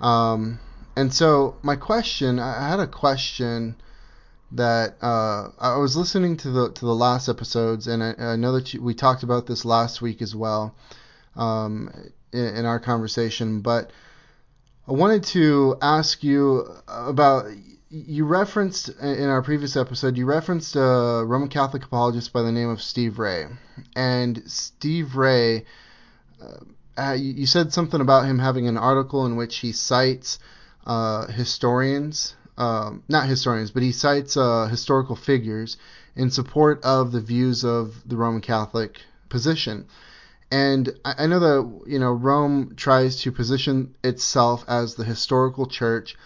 Um, 0.00 0.60
and 0.96 1.12
so, 1.12 1.56
my 1.62 1.76
question 1.76 2.38
I 2.38 2.68
had 2.68 2.80
a 2.80 2.86
question 2.86 3.76
that 4.52 4.96
uh, 5.02 5.50
I 5.58 5.76
was 5.76 5.96
listening 5.96 6.36
to 6.38 6.50
the 6.50 6.72
to 6.72 6.84
the 6.84 6.94
last 6.94 7.28
episodes, 7.28 7.86
and 7.86 8.02
I, 8.02 8.14
I 8.18 8.36
know 8.36 8.52
that 8.52 8.72
you, 8.72 8.82
we 8.82 8.94
talked 8.94 9.22
about 9.22 9.46
this 9.46 9.64
last 9.64 10.00
week 10.00 10.22
as 10.22 10.34
well 10.34 10.74
um, 11.34 11.90
in, 12.32 12.56
in, 12.56 12.64
our 12.64 12.78
conversation. 12.78 13.60
But 13.60 13.90
I 14.86 14.92
wanted 14.92 15.24
to 15.24 15.76
ask 15.82 16.22
you 16.22 16.64
about 16.86 17.46
you 17.90 18.24
referenced 18.24 18.88
in 18.88 19.28
our 19.28 19.42
previous 19.42 19.76
episode. 19.76 20.16
You 20.16 20.26
referenced 20.26 20.76
a 20.76 21.24
Roman 21.26 21.48
Catholic 21.48 21.84
apologist 21.84 22.32
by 22.32 22.42
the 22.42 22.52
name 22.52 22.68
of 22.68 22.80
Steve 22.80 23.18
Ray, 23.18 23.46
and 23.96 24.42
Steve 24.46 25.16
Ray. 25.16 25.64
Uh, 26.98 27.12
you 27.12 27.46
said 27.46 27.74
something 27.74 28.00
about 28.00 28.24
him 28.24 28.38
having 28.38 28.68
an 28.68 28.78
article 28.78 29.26
in 29.26 29.36
which 29.36 29.58
he 29.58 29.72
cites 29.72 30.38
uh, 30.86 31.26
historians 31.26 32.36
um, 32.58 33.02
not 33.08 33.28
historians, 33.28 33.70
but 33.70 33.82
he 33.82 33.92
cites 33.92 34.36
uh, 34.36 34.66
historical 34.66 35.16
figures 35.16 35.76
in 36.14 36.30
support 36.30 36.82
of 36.82 37.12
the 37.12 37.20
views 37.20 37.64
of 37.64 38.02
the 38.06 38.16
Roman 38.16 38.40
Catholic 38.40 39.00
position. 39.28 39.86
And 40.50 40.94
I, 41.04 41.24
I 41.24 41.26
know 41.26 41.40
that 41.40 41.82
you 41.86 41.98
know 41.98 42.12
Rome 42.12 42.74
tries 42.76 43.20
to 43.22 43.32
position 43.32 43.94
itself 44.02 44.64
as 44.68 44.94
the 44.94 45.04
historical 45.04 45.66
church, 45.66 46.16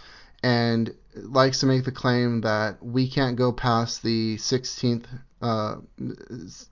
and 0.42 0.94
likes 1.14 1.60
to 1.60 1.66
make 1.66 1.84
the 1.84 1.92
claim 1.92 2.42
that 2.42 2.84
we 2.84 3.08
can't 3.08 3.36
go 3.36 3.52
past 3.52 4.02
the 4.02 4.36
16th 4.36 5.06
uh, 5.42 5.76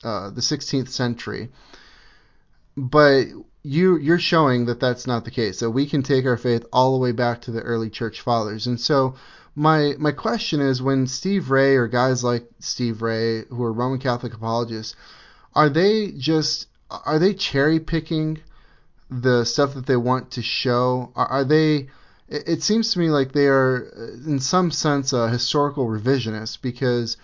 uh, 0.04 0.30
the 0.30 0.40
16th 0.40 0.88
century. 0.88 1.48
But 2.76 3.26
you 3.62 3.98
you're 3.98 4.18
showing 4.18 4.66
that 4.66 4.78
that's 4.78 5.06
not 5.06 5.24
the 5.24 5.30
case. 5.30 5.60
That 5.60 5.70
we 5.70 5.86
can 5.86 6.02
take 6.02 6.26
our 6.26 6.36
faith 6.36 6.64
all 6.72 6.92
the 6.92 7.02
way 7.02 7.12
back 7.12 7.42
to 7.42 7.50
the 7.50 7.62
early 7.62 7.90
church 7.90 8.20
fathers. 8.20 8.66
And 8.66 8.80
so 8.80 9.16
my 9.58 9.94
my 9.98 10.12
question 10.12 10.60
is 10.60 10.80
when 10.80 11.08
Steve 11.08 11.50
Ray 11.50 11.74
or 11.74 11.88
guys 11.88 12.22
like 12.22 12.48
Steve 12.60 13.02
Ray 13.02 13.42
who 13.48 13.62
are 13.64 13.72
Roman 13.72 13.98
Catholic 13.98 14.32
apologists, 14.32 14.94
are 15.52 15.68
they 15.68 16.12
just 16.12 16.68
are 16.88 17.18
they 17.18 17.34
cherry 17.34 17.80
picking 17.80 18.38
the 19.10 19.44
stuff 19.44 19.74
that 19.74 19.86
they 19.86 19.96
want 19.96 20.30
to 20.32 20.42
show 20.42 21.12
are, 21.16 21.26
are 21.26 21.44
they? 21.44 21.88
It, 22.28 22.48
it 22.48 22.62
seems 22.62 22.92
to 22.92 23.00
me 23.00 23.10
like 23.10 23.32
they 23.32 23.48
are, 23.48 23.90
in 24.26 24.38
some 24.38 24.70
sense, 24.70 25.12
a 25.12 25.28
historical 25.28 25.88
revisionist 25.88 26.62
because 26.62 27.16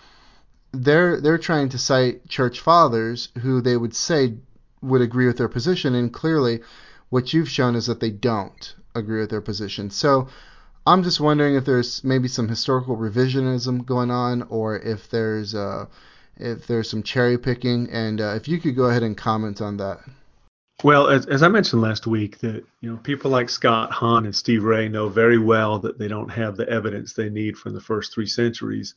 they're 0.73 1.21
they're 1.21 1.39
trying 1.39 1.69
to 1.69 1.79
cite 1.79 2.29
church 2.29 2.59
fathers 2.59 3.29
who 3.43 3.61
they 3.61 3.77
would 3.77 3.95
say 3.95 4.35
would 4.83 5.03
agree 5.03 5.29
with 5.29 5.39
their 5.39 5.49
position, 5.49 5.95
and 5.95 6.13
clearly, 6.13 6.63
what 7.11 7.33
you've 7.33 7.49
shown 7.49 7.77
is 7.77 7.87
that 7.87 8.01
they 8.01 8.11
don't 8.11 8.75
agree 8.93 9.21
with 9.21 9.31
their 9.31 9.41
position. 9.41 9.89
So. 9.89 10.29
I'm 10.87 11.03
just 11.03 11.21
wondering 11.21 11.55
if 11.55 11.65
there's 11.65 12.05
maybe 12.05 12.29
some 12.29 12.49
historical 12.49 12.97
revisionism 12.97 13.87
going 13.87 14.11
on, 14.11 14.43
or 14.43 14.79
if 14.79 15.09
there's 15.09 15.55
uh, 15.55 15.87
if 16.37 16.67
there's 16.67 16.91
some 16.91 17.03
cherry 17.03 17.39
picking, 17.39 17.89
and 17.91 18.21
uh, 18.21 18.35
if 18.35 18.49
you 18.49 18.59
could 18.61 18.77
go 18.77 18.85
ahead 18.85 19.03
and 19.03 19.17
comment 19.17 19.63
on 19.63 19.79
that. 19.79 20.01
Well, 20.83 21.09
as, 21.09 21.27
as 21.27 21.43
I 21.43 21.49
mentioned 21.49 21.81
last 21.81 22.07
week, 22.07 22.39
that 22.41 22.65
you 22.81 22.91
know 22.91 22.97
people 22.99 23.31
like 23.31 23.49
Scott 23.49 23.93
Hahn 23.93 24.27
and 24.27 24.37
Steve 24.37 24.65
Ray 24.65 24.89
know 24.89 25.09
very 25.09 25.39
well 25.39 25.79
that 25.79 25.99
they 25.99 26.09
don't 26.09 26.29
have 26.29 26.57
the 26.57 26.69
evidence 26.69 27.13
they 27.13 27.31
need 27.31 27.57
from 27.57 27.73
the 27.73 27.81
first 27.81 28.13
three 28.13 28.27
centuries 28.27 28.95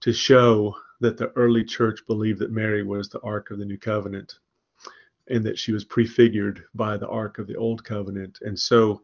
to 0.00 0.12
show 0.12 0.76
that 1.00 1.16
the 1.16 1.32
early 1.34 1.64
church 1.64 2.00
believed 2.06 2.38
that 2.40 2.52
Mary 2.52 2.84
was 2.84 3.08
the 3.08 3.20
Ark 3.20 3.50
of 3.50 3.58
the 3.58 3.64
New 3.64 3.78
Covenant 3.78 4.34
and 5.28 5.44
that 5.44 5.58
she 5.58 5.72
was 5.72 5.84
prefigured 5.84 6.64
by 6.74 6.96
the 6.96 7.08
Ark 7.08 7.38
of 7.38 7.46
the 7.46 7.56
Old 7.56 7.84
Covenant. 7.84 8.38
And 8.42 8.58
so 8.58 9.02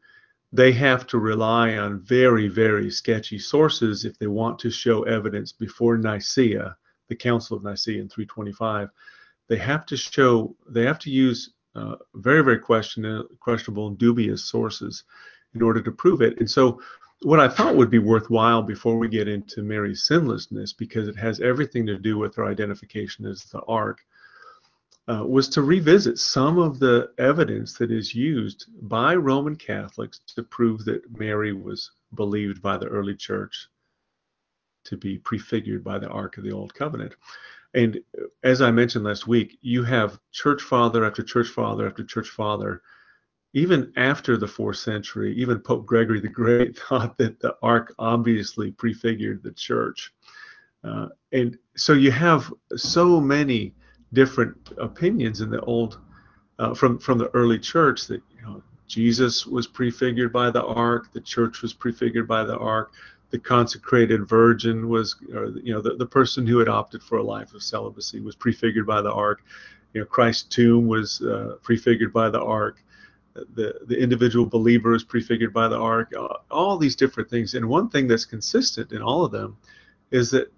they 0.54 0.70
have 0.70 1.04
to 1.08 1.18
rely 1.18 1.76
on 1.78 1.99
very, 1.99 2.46
very 2.46 2.88
sketchy 2.88 3.40
sources 3.40 4.04
if 4.04 4.16
they 4.20 4.28
want 4.28 4.56
to 4.61 4.70
show 4.70 5.02
evidence 5.02 5.50
before 5.50 5.96
Nicaea, 5.96 6.76
the 7.08 7.16
Council 7.16 7.56
of 7.56 7.64
Nicaea 7.64 8.00
in 8.00 8.08
325. 8.08 8.88
They 9.49 9.56
have 9.56 9.84
to 9.87 9.96
show, 9.96 10.54
they 10.68 10.84
have 10.84 11.00
to 11.00 11.11
use 11.11 11.54
uh, 11.75 11.96
very, 12.14 12.44
very 12.44 12.61
question, 12.61 13.26
questionable 13.40 13.88
and 13.88 13.99
dubious 13.99 14.44
sources 14.44 15.02
in 15.56 15.61
order 15.61 15.82
to 15.82 15.90
prove 15.90 16.23
it. 16.23 16.38
And 16.38 16.49
so, 16.49 16.80
what 17.23 17.40
I 17.40 17.49
thought 17.49 17.75
would 17.75 17.90
be 17.90 17.99
worthwhile 17.99 18.62
before 18.62 18.96
we 18.96 19.08
get 19.08 19.26
into 19.26 19.62
Mary's 19.62 20.04
sinlessness, 20.04 20.73
because 20.76 21.08
it 21.08 21.16
has 21.16 21.40
everything 21.40 21.84
to 21.87 21.99
do 21.99 22.16
with 22.16 22.37
her 22.37 22.44
identification 22.44 23.26
as 23.26 23.42
the 23.44 23.61
ark, 23.62 24.04
uh, 25.06 25.25
was 25.26 25.49
to 25.50 25.62
revisit 25.62 26.18
some 26.18 26.58
of 26.58 26.78
the 26.78 27.11
evidence 27.18 27.75
that 27.75 27.90
is 27.90 28.14
used 28.14 28.66
by 28.88 29.14
Roman 29.14 29.56
Catholics 29.56 30.20
to 30.34 30.42
prove 30.42 30.84
that 30.87 31.18
Mary 31.18 31.52
was 31.52 31.90
believed 32.14 32.62
by 32.62 32.78
the 32.78 32.87
early 32.87 33.14
church 33.14 33.68
to 34.84 34.96
be 34.96 35.18
prefigured 35.18 35.84
by 35.84 35.99
the 35.99 36.08
Ark 36.08 36.38
of 36.38 36.44
the 36.44 36.52
Old 36.52 36.75
Covenant. 36.75 37.14
And 37.75 37.99
as 38.44 38.62
I 38.62 38.70
mentioned 38.70 39.04
last 39.04 39.26
week, 39.26 39.58
you 39.61 39.82
have 39.84 40.20
church 40.32 40.62
father 40.62 41.04
after 41.04 41.23
church 41.23 41.49
father 41.49 41.87
after 41.87 42.04
church 42.04 42.28
father. 42.28 42.82
Even 43.52 43.92
after 43.96 44.37
the 44.37 44.49
fourth 44.49 44.76
century, 44.78 45.34
even 45.37 45.58
Pope 45.61 45.84
Gregory 45.84 46.20
the 46.20 46.28
Great 46.28 46.78
thought 46.88 47.18
that 47.18 47.40
the 47.40 47.56
ark 47.62 47.94
obviously 47.99 48.70
prefigured 48.70 49.42
the 49.42 49.52
church. 49.52 50.12
Uh, 50.82 51.08
and 51.32 51.58
so 51.76 51.94
you 51.94 52.11
have 52.11 52.52
so 52.76 53.20
many 53.20 53.75
different 54.14 54.56
opinions 54.78 55.40
in 55.40 55.50
the 55.50 55.61
old 55.62 55.99
uh, 56.59 56.75
from 56.75 56.99
from 56.99 57.18
the 57.18 57.28
early 57.35 57.59
church 57.59 58.06
that 58.06 58.23
you 58.37 58.42
know 58.42 58.62
Jesus 58.87 59.47
was 59.47 59.66
prefigured 59.66 60.33
by 60.33 60.50
the 60.50 60.64
ark, 60.64 61.12
the 61.12 61.21
church 61.21 61.62
was 61.62 61.73
prefigured 61.73 62.28
by 62.28 62.44
the 62.44 62.56
ark, 62.56 62.92
the 63.30 63.38
consecrated 63.38 64.28
virgin 64.28 64.88
was, 64.88 65.16
or, 65.35 65.47
you 65.62 65.73
know, 65.73 65.80
the, 65.80 65.97
the 65.97 66.06
person 66.06 66.47
who 66.47 66.59
had 66.59 66.68
opted 66.68 67.02
for 67.02 67.18
a 67.18 67.23
life 67.23 67.54
of 67.54 67.62
celibacy 67.62 68.21
was 68.21 68.37
prefigured 68.37 68.87
by 68.87 69.02
the 69.02 69.12
ark. 69.12 69.42
You 69.92 70.02
know, 70.02 70.06
Christ's 70.06 70.44
tomb 70.44 70.87
was 70.87 71.21
uh, 71.23 71.56
prefigured 71.62 72.12
by 72.12 72.30
the 72.30 72.40
ark. 72.40 72.83
The 73.35 73.80
the 73.87 73.99
individual 73.99 74.47
believer 74.47 74.94
is 74.94 75.02
prefigured 75.02 75.52
by 75.52 75.66
the 75.66 75.76
ark. 75.76 76.12
All 76.50 76.76
these 76.76 76.94
different 76.94 77.28
things, 77.28 77.54
and 77.54 77.68
one 77.68 77.88
thing 77.88 78.06
that's 78.06 78.25
consistent 78.25 78.92
in 78.92 79.02
all 79.02 79.25
of 79.25 79.33
them 79.33 79.56
is 80.12 80.30
that 80.30 80.52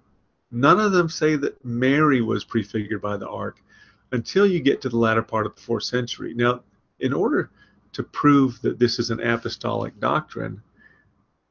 None 0.51 0.79
of 0.81 0.93
them 0.93 1.09
say 1.09 1.37
that 1.37 1.65
Mary 1.65 2.21
was 2.21 2.45
prefigured 2.45 3.03
by 3.03 3.17
the 3.17 3.29
ark 3.29 3.63
until 4.13 4.47
you 4.47 4.61
get 4.61 4.81
to 4.83 4.89
the 4.89 4.97
latter 4.97 5.23
part 5.23 5.47
of 5.47 5.55
the 5.55 5.61
fourth 5.61 5.85
century. 5.85 6.35
Now, 6.35 6.63
in 7.01 7.13
order 7.13 7.51
to 7.93 8.03
prove 8.03 8.61
that 8.63 8.79
this 8.79 8.99
is 8.99 9.11
an 9.11 9.21
apostolic 9.21 9.99
doctrine, 9.99 10.63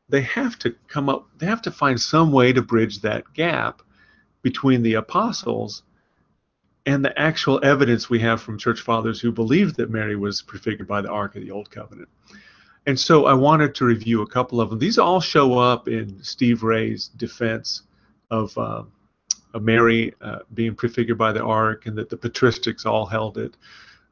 they 0.08 0.22
have 0.22 0.58
to 0.60 0.76
come 0.88 1.10
up, 1.10 1.28
they 1.38 1.46
have 1.46 1.62
to 1.64 1.72
find 1.72 2.00
some 2.00 2.32
way 2.32 2.54
to 2.54 2.62
bridge 2.62 3.02
that 3.02 3.26
gap 3.34 3.82
between 4.42 4.84
the 4.84 4.94
apostles 4.94 5.84
and 6.86 7.04
the 7.04 7.20
actual 7.20 7.60
evidence 7.64 8.10
we 8.10 8.20
have 8.20 8.42
from 8.42 8.60
church 8.60 8.82
fathers 8.82 9.20
who 9.20 9.32
believed 9.32 9.76
that 9.76 9.90
Mary 9.90 10.16
was 10.16 10.44
prefigured 10.44 10.88
by 10.88 11.02
the 11.02 11.10
Ark 11.10 11.36
of 11.36 11.42
the 11.42 11.50
Old 11.50 11.72
Covenant. 11.72 12.08
And 12.86 13.00
so 13.00 13.26
I 13.26 13.34
wanted 13.34 13.74
to 13.76 13.86
review 13.86 14.22
a 14.22 14.28
couple 14.28 14.62
of 14.62 14.70
them. 14.70 14.78
These 14.78 15.00
all 15.00 15.20
show 15.20 15.58
up 15.58 15.88
in 15.88 16.24
Steve 16.24 16.62
Ray's 16.62 17.08
defense 17.08 17.82
of, 18.32 18.58
uh, 18.58 18.84
of 19.54 19.64
Mary 19.64 20.14
uh, 20.22 20.40
being 20.54 20.76
prefigured 20.76 21.18
by 21.18 21.32
the 21.32 21.44
ark 21.44 21.86
and 21.86 21.98
that 21.98 22.10
the 22.10 22.18
patristics 22.18 22.86
all 22.86 23.06
held 23.06 23.38
it. 23.38 23.56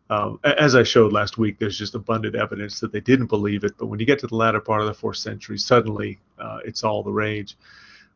Um, 0.09 0.39
as 0.43 0.75
I 0.75 0.83
showed 0.83 1.13
last 1.13 1.37
week, 1.37 1.57
there's 1.59 1.77
just 1.77 1.95
abundant 1.95 2.35
evidence 2.35 2.79
that 2.81 2.91
they 2.91 2.99
didn't 2.99 3.27
believe 3.27 3.63
it. 3.63 3.73
But 3.77 3.87
when 3.87 3.99
you 3.99 4.05
get 4.05 4.19
to 4.19 4.27
the 4.27 4.35
latter 4.35 4.59
part 4.59 4.81
of 4.81 4.87
the 4.87 4.93
fourth 4.93 5.17
century, 5.17 5.57
suddenly 5.57 6.19
uh, 6.37 6.59
it's 6.65 6.83
all 6.83 7.03
the 7.03 7.11
rage. 7.11 7.57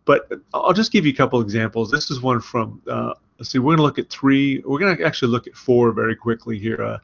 But 0.05 0.31
I'll 0.53 0.73
just 0.73 0.91
give 0.91 1.05
you 1.05 1.11
a 1.11 1.15
couple 1.15 1.41
examples. 1.41 1.89
This 1.89 2.11
is 2.11 2.21
one 2.21 2.39
from, 2.39 2.81
uh, 2.87 3.13
let's 3.39 3.49
see, 3.51 3.59
we're 3.59 3.75
going 3.75 3.77
to 3.77 3.83
look 3.83 3.99
at 3.99 4.09
three, 4.09 4.61
we're 4.65 4.79
going 4.79 4.95
to 4.95 5.03
actually 5.03 5.31
look 5.31 5.47
at 5.47 5.55
four 5.55 5.91
very 5.91 6.15
quickly 6.15 6.59
here. 6.59 6.81
Uh, 6.81 6.99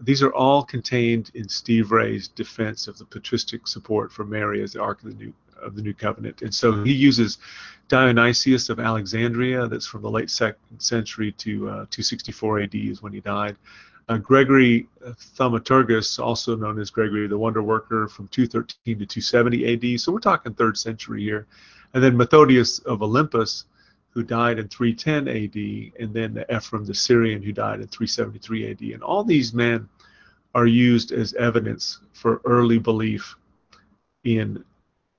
these 0.00 0.22
are 0.22 0.32
all 0.34 0.64
contained 0.64 1.30
in 1.34 1.48
Steve 1.48 1.92
Ray's 1.92 2.28
defense 2.28 2.88
of 2.88 2.98
the 2.98 3.04
patristic 3.04 3.68
support 3.68 4.12
for 4.12 4.24
Mary 4.24 4.62
as 4.62 4.72
the 4.72 4.80
Ark 4.80 5.02
of 5.02 5.10
the 5.10 5.14
New 5.14 5.32
of 5.62 5.74
the 5.74 5.82
New 5.82 5.94
Covenant. 5.94 6.42
And 6.42 6.54
so 6.54 6.82
he 6.84 6.92
uses 6.92 7.38
Dionysius 7.88 8.68
of 8.68 8.78
Alexandria, 8.78 9.66
that's 9.66 9.86
from 9.86 10.02
the 10.02 10.10
late 10.10 10.30
second 10.30 10.78
century 10.78 11.32
to 11.32 11.68
uh, 11.68 11.72
264 11.90 12.60
AD 12.60 12.74
is 12.74 13.02
when 13.02 13.12
he 13.12 13.20
died. 13.20 13.56
Uh, 14.08 14.16
Gregory 14.16 14.88
Thaumaturgus, 15.36 16.18
also 16.18 16.56
known 16.56 16.80
as 16.80 16.90
Gregory 16.90 17.26
the 17.26 17.38
Wonder 17.38 17.62
Worker, 17.62 18.08
from 18.08 18.28
213 18.28 18.98
to 18.98 19.06
270 19.06 19.94
AD. 19.94 20.00
So 20.00 20.12
we're 20.12 20.18
talking 20.20 20.54
third 20.54 20.78
century 20.78 21.22
here. 21.22 21.46
And 21.94 22.02
then 22.02 22.16
Methodius 22.16 22.78
of 22.80 23.02
Olympus, 23.02 23.66
who 24.10 24.22
died 24.22 24.58
in 24.58 24.68
310 24.68 25.28
AD, 25.28 26.02
and 26.02 26.14
then 26.14 26.44
Ephraim 26.52 26.84
the 26.84 26.94
Syrian, 26.94 27.42
who 27.42 27.52
died 27.52 27.80
in 27.80 27.88
373 27.88 28.70
AD. 28.70 28.80
And 28.94 29.02
all 29.02 29.22
these 29.22 29.54
men 29.54 29.88
are 30.54 30.66
used 30.66 31.12
as 31.12 31.34
evidence 31.34 32.00
for 32.12 32.40
early 32.44 32.78
belief 32.78 33.36
in 34.24 34.64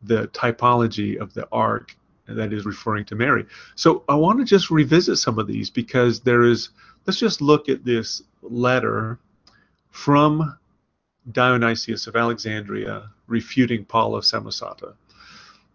the 0.04 0.28
typology 0.30 1.18
of 1.18 1.34
the 1.34 1.48
ark 1.52 1.96
that 2.28 2.54
is 2.54 2.66
referring 2.66 3.06
to 3.06 3.16
Mary. 3.16 3.46
So 3.76 4.04
I 4.08 4.16
want 4.16 4.40
to 4.40 4.46
just 4.46 4.72
revisit 4.72 5.18
some 5.18 5.40
of 5.40 5.48
these 5.48 5.70
because 5.70 6.22
there 6.22 6.44
is, 6.44 6.70
let's 7.06 7.20
just 7.20 7.42
look 7.42 7.70
at 7.70 7.84
this 7.84 8.22
letter 8.42 9.20
from 9.90 10.58
Dionysius 11.32 12.08
of 12.08 12.16
Alexandria 12.16 13.10
refuting 13.28 13.86
Paul 13.86 14.16
of 14.16 14.24
Samosata. 14.24 14.94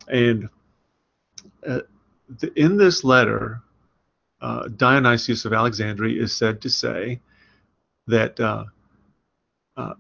And 0.09 0.49
uh, 1.67 1.81
the, 2.41 2.53
in 2.61 2.77
this 2.77 3.05
letter, 3.05 3.63
uh, 4.41 4.69
Dionysius 4.69 5.45
of 5.45 5.53
Alexandria 5.53 6.23
is 6.23 6.35
said 6.35 6.61
to 6.63 6.71
say 6.71 7.21
that 8.07 8.39
uh, 8.39 8.65
uh 9.77 9.95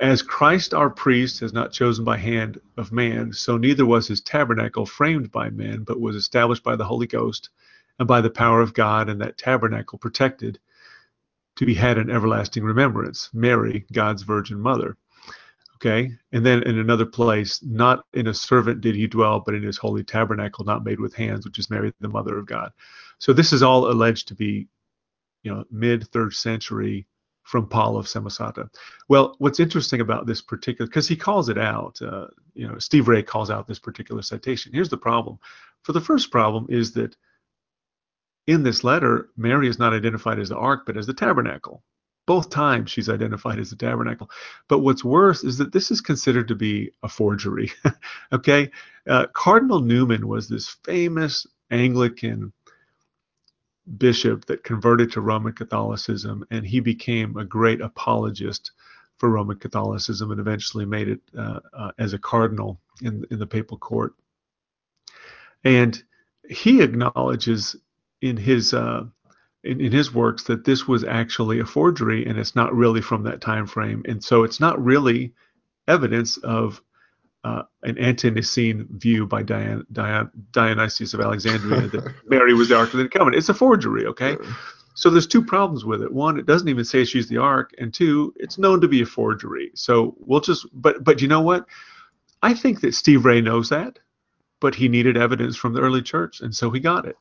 as 0.00 0.22
Christ 0.22 0.74
our 0.74 0.90
priest 0.90 1.42
is 1.42 1.52
not 1.52 1.72
chosen 1.72 2.04
by 2.04 2.16
hand 2.16 2.60
of 2.76 2.92
man, 2.92 3.32
so 3.32 3.56
neither 3.56 3.84
was 3.84 4.06
his 4.06 4.20
tabernacle 4.20 4.86
framed 4.86 5.30
by 5.30 5.50
men, 5.50 5.82
but 5.82 6.00
was 6.00 6.16
established 6.16 6.62
by 6.62 6.76
the 6.76 6.84
Holy 6.84 7.06
Ghost 7.06 7.50
and 7.98 8.06
by 8.06 8.20
the 8.20 8.30
power 8.30 8.60
of 8.60 8.74
God, 8.74 9.08
and 9.08 9.20
that 9.20 9.38
tabernacle 9.38 9.98
protected 9.98 10.58
to 11.56 11.66
be 11.66 11.74
had 11.74 11.98
in 11.98 12.10
everlasting 12.10 12.62
remembrance. 12.62 13.28
Mary, 13.32 13.84
God's 13.92 14.22
virgin 14.22 14.60
mother. 14.60 14.96
Okay, 15.76 16.12
and 16.32 16.44
then 16.44 16.64
in 16.64 16.78
another 16.78 17.06
place, 17.06 17.62
not 17.62 18.04
in 18.12 18.26
a 18.26 18.34
servant 18.34 18.80
did 18.80 18.96
he 18.96 19.06
dwell, 19.06 19.40
but 19.40 19.54
in 19.54 19.62
his 19.62 19.78
holy 19.78 20.02
tabernacle, 20.02 20.64
not 20.64 20.84
made 20.84 20.98
with 20.98 21.14
hands, 21.14 21.44
which 21.44 21.58
is 21.58 21.70
Mary, 21.70 21.92
the 22.00 22.08
mother 22.08 22.36
of 22.36 22.46
God. 22.46 22.72
So 23.18 23.32
this 23.32 23.52
is 23.52 23.62
all 23.62 23.88
alleged 23.88 24.26
to 24.28 24.34
be, 24.34 24.66
you 25.44 25.54
know, 25.54 25.64
mid 25.70 26.08
third 26.08 26.32
century 26.34 27.06
from 27.48 27.66
Paul 27.66 27.96
of 27.96 28.04
Samosata. 28.04 28.68
Well, 29.08 29.34
what's 29.38 29.58
interesting 29.58 30.02
about 30.02 30.26
this 30.26 30.42
particular, 30.42 30.86
because 30.86 31.08
he 31.08 31.16
calls 31.16 31.48
it 31.48 31.56
out, 31.56 31.98
uh, 32.02 32.26
you 32.52 32.68
know, 32.68 32.78
Steve 32.78 33.08
Ray 33.08 33.22
calls 33.22 33.50
out 33.50 33.66
this 33.66 33.78
particular 33.78 34.20
citation. 34.20 34.70
Here's 34.74 34.90
the 34.90 34.98
problem. 34.98 35.38
For 35.82 35.94
the 35.94 36.00
first 36.02 36.30
problem 36.30 36.66
is 36.68 36.92
that 36.92 37.16
in 38.48 38.64
this 38.64 38.84
letter, 38.84 39.30
Mary 39.38 39.66
is 39.66 39.78
not 39.78 39.94
identified 39.94 40.38
as 40.38 40.50
the 40.50 40.58
ark, 40.58 40.82
but 40.84 40.98
as 40.98 41.06
the 41.06 41.14
tabernacle. 41.14 41.82
Both 42.26 42.50
times 42.50 42.90
she's 42.90 43.08
identified 43.08 43.58
as 43.58 43.70
the 43.70 43.76
tabernacle. 43.76 44.30
But 44.68 44.80
what's 44.80 45.02
worse 45.02 45.42
is 45.42 45.56
that 45.56 45.72
this 45.72 45.90
is 45.90 46.02
considered 46.02 46.48
to 46.48 46.54
be 46.54 46.90
a 47.02 47.08
forgery. 47.08 47.72
okay? 48.32 48.70
Uh, 49.08 49.26
Cardinal 49.32 49.80
Newman 49.80 50.28
was 50.28 50.50
this 50.50 50.76
famous 50.84 51.46
Anglican 51.70 52.52
bishop 53.96 54.44
that 54.46 54.64
converted 54.64 55.12
to 55.12 55.20
Roman 55.20 55.52
Catholicism, 55.52 56.44
and 56.50 56.66
he 56.66 56.80
became 56.80 57.36
a 57.36 57.44
great 57.44 57.80
apologist 57.80 58.72
for 59.16 59.30
Roman 59.30 59.58
Catholicism 59.58 60.30
and 60.30 60.40
eventually 60.40 60.84
made 60.84 61.08
it 61.08 61.20
uh, 61.36 61.60
uh, 61.72 61.90
as 61.98 62.12
a 62.12 62.18
cardinal 62.18 62.80
in, 63.02 63.24
in 63.30 63.38
the 63.38 63.46
papal 63.46 63.78
court. 63.78 64.14
And 65.64 66.00
he 66.48 66.82
acknowledges 66.82 67.76
in 68.20 68.36
his 68.36 68.72
uh, 68.74 69.04
in, 69.64 69.80
in 69.80 69.92
his 69.92 70.14
works 70.14 70.44
that 70.44 70.64
this 70.64 70.86
was 70.86 71.04
actually 71.04 71.60
a 71.60 71.66
forgery 71.66 72.24
and 72.26 72.38
it's 72.38 72.54
not 72.54 72.74
really 72.74 73.00
from 73.00 73.24
that 73.24 73.40
time 73.40 73.66
frame, 73.66 74.02
and 74.06 74.22
so 74.22 74.44
it's 74.44 74.60
not 74.60 74.82
really 74.82 75.32
evidence 75.88 76.36
of 76.38 76.80
uh, 77.48 77.62
an 77.82 77.96
ante-Nicene 77.98 78.86
view 78.90 79.26
by 79.26 79.42
Dion, 79.42 79.86
Dion, 79.92 80.30
Dionysius 80.52 81.14
of 81.14 81.20
Alexandria 81.20 81.88
that 81.88 82.14
Mary 82.26 82.52
was 82.52 82.68
the 82.68 82.76
Ark 82.76 82.92
of 82.92 82.98
the 82.98 83.08
Covenant. 83.08 83.36
It's 83.36 83.48
a 83.48 83.54
forgery, 83.54 84.06
okay? 84.06 84.36
So 84.94 85.08
there's 85.08 85.26
two 85.26 85.44
problems 85.44 85.84
with 85.84 86.02
it. 86.02 86.12
One, 86.12 86.38
it 86.38 86.46
doesn't 86.46 86.68
even 86.68 86.84
say 86.84 87.04
she's 87.04 87.28
the 87.28 87.38
Ark, 87.38 87.72
and 87.78 87.94
two, 87.94 88.34
it's 88.36 88.58
known 88.58 88.80
to 88.80 88.88
be 88.88 89.02
a 89.02 89.06
forgery. 89.06 89.70
So 89.74 90.14
we'll 90.18 90.40
just, 90.40 90.66
but 90.72 91.04
but 91.04 91.22
you 91.22 91.28
know 91.28 91.40
what? 91.40 91.66
I 92.42 92.52
think 92.52 92.80
that 92.80 92.94
Steve 92.94 93.24
Ray 93.24 93.40
knows 93.40 93.68
that, 93.70 93.98
but 94.60 94.74
he 94.74 94.88
needed 94.88 95.16
evidence 95.16 95.56
from 95.56 95.72
the 95.72 95.80
early 95.80 96.02
church, 96.02 96.40
and 96.40 96.54
so 96.54 96.70
he 96.70 96.80
got 96.80 97.06
it. 97.06 97.16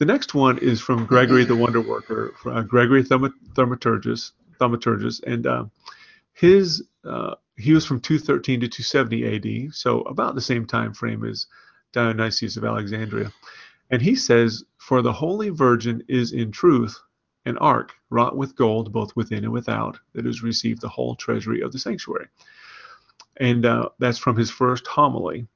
The 0.00 0.06
next 0.06 0.34
one 0.34 0.58
is 0.58 0.80
from 0.80 1.06
Gregory 1.06 1.44
the 1.44 1.56
Wonder 1.56 1.80
Worker, 1.80 2.34
uh, 2.46 2.62
Gregory 2.62 3.04
Thaumaturgus, 3.04 4.32
Thaumaturgus, 4.60 5.22
and 5.22 5.46
uh, 5.46 5.64
his 6.32 6.82
uh, 7.04 7.36
he 7.56 7.72
was 7.72 7.86
from 7.86 8.00
213 8.00 8.60
to 8.60 8.68
270 8.68 9.66
AD, 9.66 9.74
so 9.74 10.00
about 10.02 10.34
the 10.34 10.40
same 10.40 10.66
time 10.66 10.92
frame 10.92 11.24
as 11.24 11.46
Dionysius 11.92 12.56
of 12.56 12.64
Alexandria. 12.64 13.32
And 13.90 14.02
he 14.02 14.16
says, 14.16 14.64
For 14.78 15.02
the 15.02 15.12
Holy 15.12 15.50
Virgin 15.50 16.02
is 16.08 16.32
in 16.32 16.50
truth 16.50 16.98
an 17.44 17.58
ark 17.58 17.92
wrought 18.10 18.36
with 18.36 18.56
gold, 18.56 18.92
both 18.92 19.14
within 19.14 19.44
and 19.44 19.52
without, 19.52 19.98
that 20.14 20.24
has 20.24 20.42
received 20.42 20.80
the 20.80 20.88
whole 20.88 21.14
treasury 21.14 21.60
of 21.60 21.72
the 21.72 21.78
sanctuary. 21.78 22.26
And 23.36 23.66
uh, 23.66 23.90
that's 23.98 24.18
from 24.18 24.36
his 24.36 24.50
first 24.50 24.86
homily. 24.86 25.46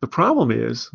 The 0.00 0.08
problem 0.08 0.50
is 0.50 0.90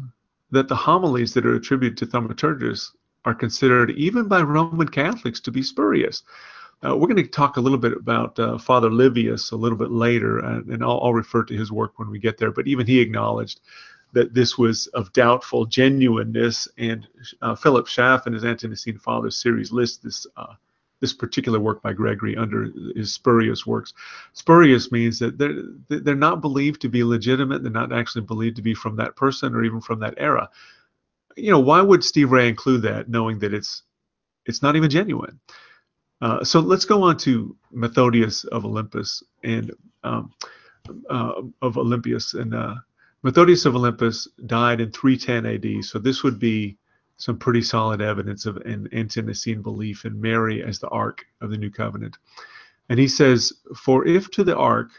that 0.52 0.68
the 0.68 0.76
homilies 0.76 1.34
that 1.34 1.46
are 1.46 1.56
attributed 1.56 1.98
to 1.98 2.06
Thaumaturgus 2.06 2.92
are 3.24 3.36
considered, 3.36 3.92
even 3.92 4.28
by 4.28 4.42
Roman 4.42 4.88
Catholics, 4.88 5.40
to 5.42 5.52
be 5.52 5.64
spurious. 5.64 6.24
Uh, 6.84 6.96
we're 6.96 7.08
going 7.08 7.24
to 7.24 7.28
talk 7.28 7.58
a 7.58 7.62
little 7.62 7.78
bit 7.78 7.94
about 7.94 8.38
uh, 8.40 8.58
Father 8.58 8.90
Livius 8.90 9.52
a 9.52 9.56
little 9.56 9.78
bit 9.78 9.92
later, 9.92 10.40
and, 10.40 10.68
and 10.70 10.84
I'll, 10.84 11.00
I'll, 11.02 11.14
refer 11.14 11.44
to 11.44 11.58
his 11.58 11.72
work 11.72 11.98
when 11.98 12.10
we 12.10 12.20
get 12.20 12.38
there. 12.38 12.52
But 12.52 12.68
even 12.68 12.86
he 12.86 13.00
acknowledged 13.00 13.62
that 14.14 14.34
this 14.34 14.58
was 14.58 14.88
of 14.88 15.12
doubtful 15.14 15.66
genuineness, 15.66 16.68
and 16.78 17.08
uh, 17.42 17.56
Philip 17.56 17.88
Schaff 17.88 18.28
in 18.28 18.34
his 18.34 18.46
Ante-Nicene 18.46 19.00
Fathers 19.00 19.38
series 19.38 19.72
lists 19.72 19.98
this 19.98 20.28
uh, 20.38 20.54
this 21.02 21.14
particular 21.14 21.60
work 21.60 21.82
by 21.82 21.94
Gregory 21.94 22.38
under 22.38 22.72
his 22.96 23.14
spurious 23.14 23.66
works. 23.66 23.94
Spurious 24.34 24.92
means 24.92 25.20
that 25.20 25.38
they're 25.38 25.62
they're 25.90 26.16
not 26.16 26.42
believed 26.42 26.82
to 26.82 26.90
be 26.90 27.04
legitimate. 27.04 27.64
They're 27.64 27.72
not 27.72 27.94
actually 27.94 28.26
believed 28.26 28.56
to 28.58 28.62
be 28.62 28.74
from 28.74 28.96
that 28.98 29.16
person 29.16 29.54
or 29.54 29.64
even 29.64 29.82
from 29.82 30.00
that 30.00 30.16
era. 30.18 30.50
You 31.36 31.52
know, 31.52 31.60
why 31.60 31.82
would 31.82 32.04
Steve 32.04 32.32
Ray 32.32 32.48
include 32.48 32.84
that, 32.84 33.10
knowing 33.10 33.40
that 33.40 33.54
it's 33.54 33.84
it's 34.46 34.62
not 34.62 34.76
even 34.76 34.90
genuine? 34.90 35.40
Uh, 36.22 36.44
so 36.44 36.60
let's 36.60 36.86
go 36.86 37.04
on 37.04 37.18
to 37.18 37.56
Methodius 37.72 38.46
of 38.46 38.66
Olympus 38.66 39.22
and 39.44 39.72
um, 40.04 40.32
uh, 41.10 41.42
of 41.62 41.78
Olympius. 41.78 42.34
And 42.34 42.54
uh, 42.54 42.76
Methodius 43.24 43.66
of 43.66 43.76
Olympus 43.76 44.28
died 44.46 44.82
in 44.82 44.92
310 44.92 45.46
AD. 45.46 45.86
So 45.86 46.00
this 46.00 46.24
would 46.24 46.40
be 46.40 46.78
some 47.18 47.38
pretty 47.38 47.62
solid 47.62 48.02
evidence 48.02 48.46
of 48.46 48.58
an 48.58 48.88
ante-Nicene 48.92 49.62
belief 49.62 50.06
in 50.06 50.20
Mary 50.20 50.64
as 50.64 50.80
the 50.80 50.90
Ark 50.90 51.26
of 51.42 51.50
the 51.50 51.58
New 51.58 51.72
Covenant. 51.72 52.18
And 52.90 53.00
he 53.00 53.08
says, 53.08 53.54
For 53.76 54.06
if 54.06 54.30
to 54.32 54.44
the 54.44 54.56
Ark, 54.56 54.92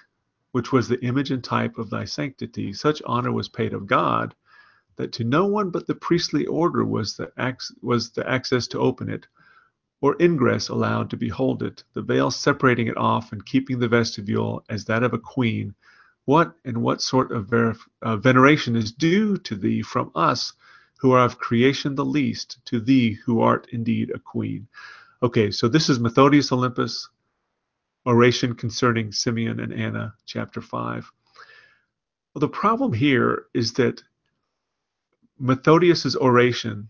which 0.52 0.72
was 0.72 0.88
the 0.88 1.00
image 1.04 1.30
and 1.30 1.44
type 1.44 1.78
of 1.78 1.90
thy 1.90 2.04
sanctity, 2.04 2.72
such 2.72 3.02
honor 3.04 3.32
was 3.32 3.48
paid 3.48 3.74
of 3.74 3.86
God, 3.86 4.34
that 4.96 5.12
to 5.12 5.24
no 5.24 5.46
one 5.46 5.70
but 5.70 5.86
the 5.86 5.94
priestly 5.94 6.46
order 6.46 6.84
was 6.84 7.16
the, 7.16 7.30
was 7.82 8.10
the 8.10 8.28
access 8.28 8.66
to 8.68 8.80
open 8.80 9.10
it, 9.10 9.26
or 10.00 10.16
ingress 10.20 10.68
allowed 10.68 11.10
to 11.10 11.16
behold 11.16 11.62
it, 11.62 11.82
the 11.94 12.02
veil 12.02 12.30
separating 12.30 12.86
it 12.86 12.96
off 12.96 13.32
and 13.32 13.46
keeping 13.46 13.78
the 13.78 13.88
vestibule 13.88 14.64
as 14.68 14.84
that 14.84 15.02
of 15.02 15.14
a 15.14 15.18
queen, 15.18 15.74
what 16.26 16.54
and 16.64 16.82
what 16.82 17.00
sort 17.00 17.32
of 17.32 17.48
ver- 17.48 17.76
uh, 18.02 18.16
veneration 18.16 18.76
is 18.76 18.92
due 18.92 19.36
to 19.38 19.54
thee 19.54 19.82
from 19.82 20.10
us 20.14 20.52
who 20.98 21.12
are 21.12 21.24
of 21.24 21.38
creation 21.38 21.94
the 21.94 22.04
least, 22.04 22.58
to 22.66 22.80
thee 22.80 23.12
who 23.12 23.40
art 23.40 23.68
indeed 23.72 24.10
a 24.10 24.18
queen? 24.18 24.66
Okay, 25.22 25.50
so 25.50 25.68
this 25.68 25.88
is 25.88 25.98
Methodius 25.98 26.52
Olympus, 26.52 27.08
oration 28.06 28.54
concerning 28.54 29.12
Simeon 29.12 29.60
and 29.60 29.72
Anna, 29.72 30.14
chapter 30.26 30.60
5. 30.60 31.10
Well, 32.34 32.40
the 32.40 32.48
problem 32.48 32.92
here 32.92 33.46
is 33.54 33.72
that 33.74 34.02
Methodius's 35.38 36.16
oration 36.16 36.88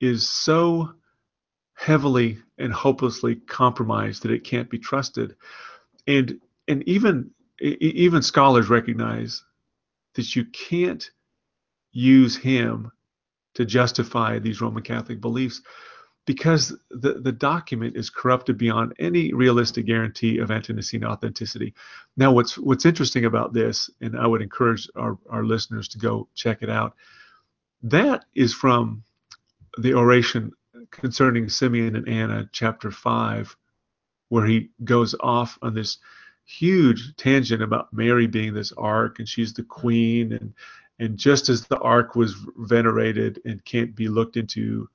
is 0.00 0.28
so 0.28 0.94
heavily 1.82 2.38
and 2.58 2.72
hopelessly 2.72 3.34
compromised 3.34 4.22
that 4.22 4.30
it 4.30 4.44
can't 4.44 4.70
be 4.70 4.78
trusted. 4.78 5.34
And 6.06 6.40
and 6.68 6.86
even 6.88 7.30
even 7.60 8.22
scholars 8.22 8.68
recognize 8.68 9.44
that 10.14 10.36
you 10.36 10.44
can't 10.46 11.10
use 11.92 12.36
him 12.36 12.90
to 13.54 13.64
justify 13.64 14.38
these 14.38 14.60
Roman 14.60 14.82
Catholic 14.82 15.20
beliefs 15.20 15.60
because 16.24 16.76
the, 16.90 17.14
the 17.14 17.32
document 17.32 17.96
is 17.96 18.10
corrupted 18.10 18.56
beyond 18.56 18.94
any 18.98 19.32
realistic 19.34 19.86
guarantee 19.86 20.38
of 20.38 20.50
ante-Nicene 20.50 21.04
authenticity. 21.04 21.74
Now, 22.16 22.32
what's 22.32 22.56
what's 22.56 22.86
interesting 22.86 23.24
about 23.24 23.52
this, 23.52 23.90
and 24.00 24.16
I 24.16 24.26
would 24.26 24.40
encourage 24.40 24.88
our, 24.94 25.18
our 25.28 25.44
listeners 25.44 25.88
to 25.88 25.98
go 25.98 26.28
check 26.34 26.62
it 26.62 26.70
out, 26.70 26.94
that 27.82 28.24
is 28.34 28.54
from 28.54 29.02
the 29.78 29.94
oration 29.94 30.52
concerning 30.92 31.48
Simeon 31.48 31.96
and 31.96 32.08
Anna, 32.08 32.48
chapter 32.52 32.90
5, 32.90 33.56
where 34.28 34.46
he 34.46 34.70
goes 34.84 35.14
off 35.20 35.58
on 35.62 35.74
this 35.74 35.98
huge 36.44 37.16
tangent 37.16 37.62
about 37.62 37.92
Mary 37.92 38.26
being 38.26 38.54
this 38.54 38.72
ark 38.72 39.18
and 39.18 39.28
she's 39.28 39.52
the 39.52 39.62
queen. 39.64 40.32
And 40.32 40.54
and 40.98 41.18
just 41.18 41.48
as 41.48 41.66
the 41.66 41.78
ark 41.78 42.14
was 42.14 42.36
venerated 42.56 43.40
and 43.44 43.64
can't 43.64 43.94
be 43.96 44.08
looked 44.08 44.36
into 44.36 44.88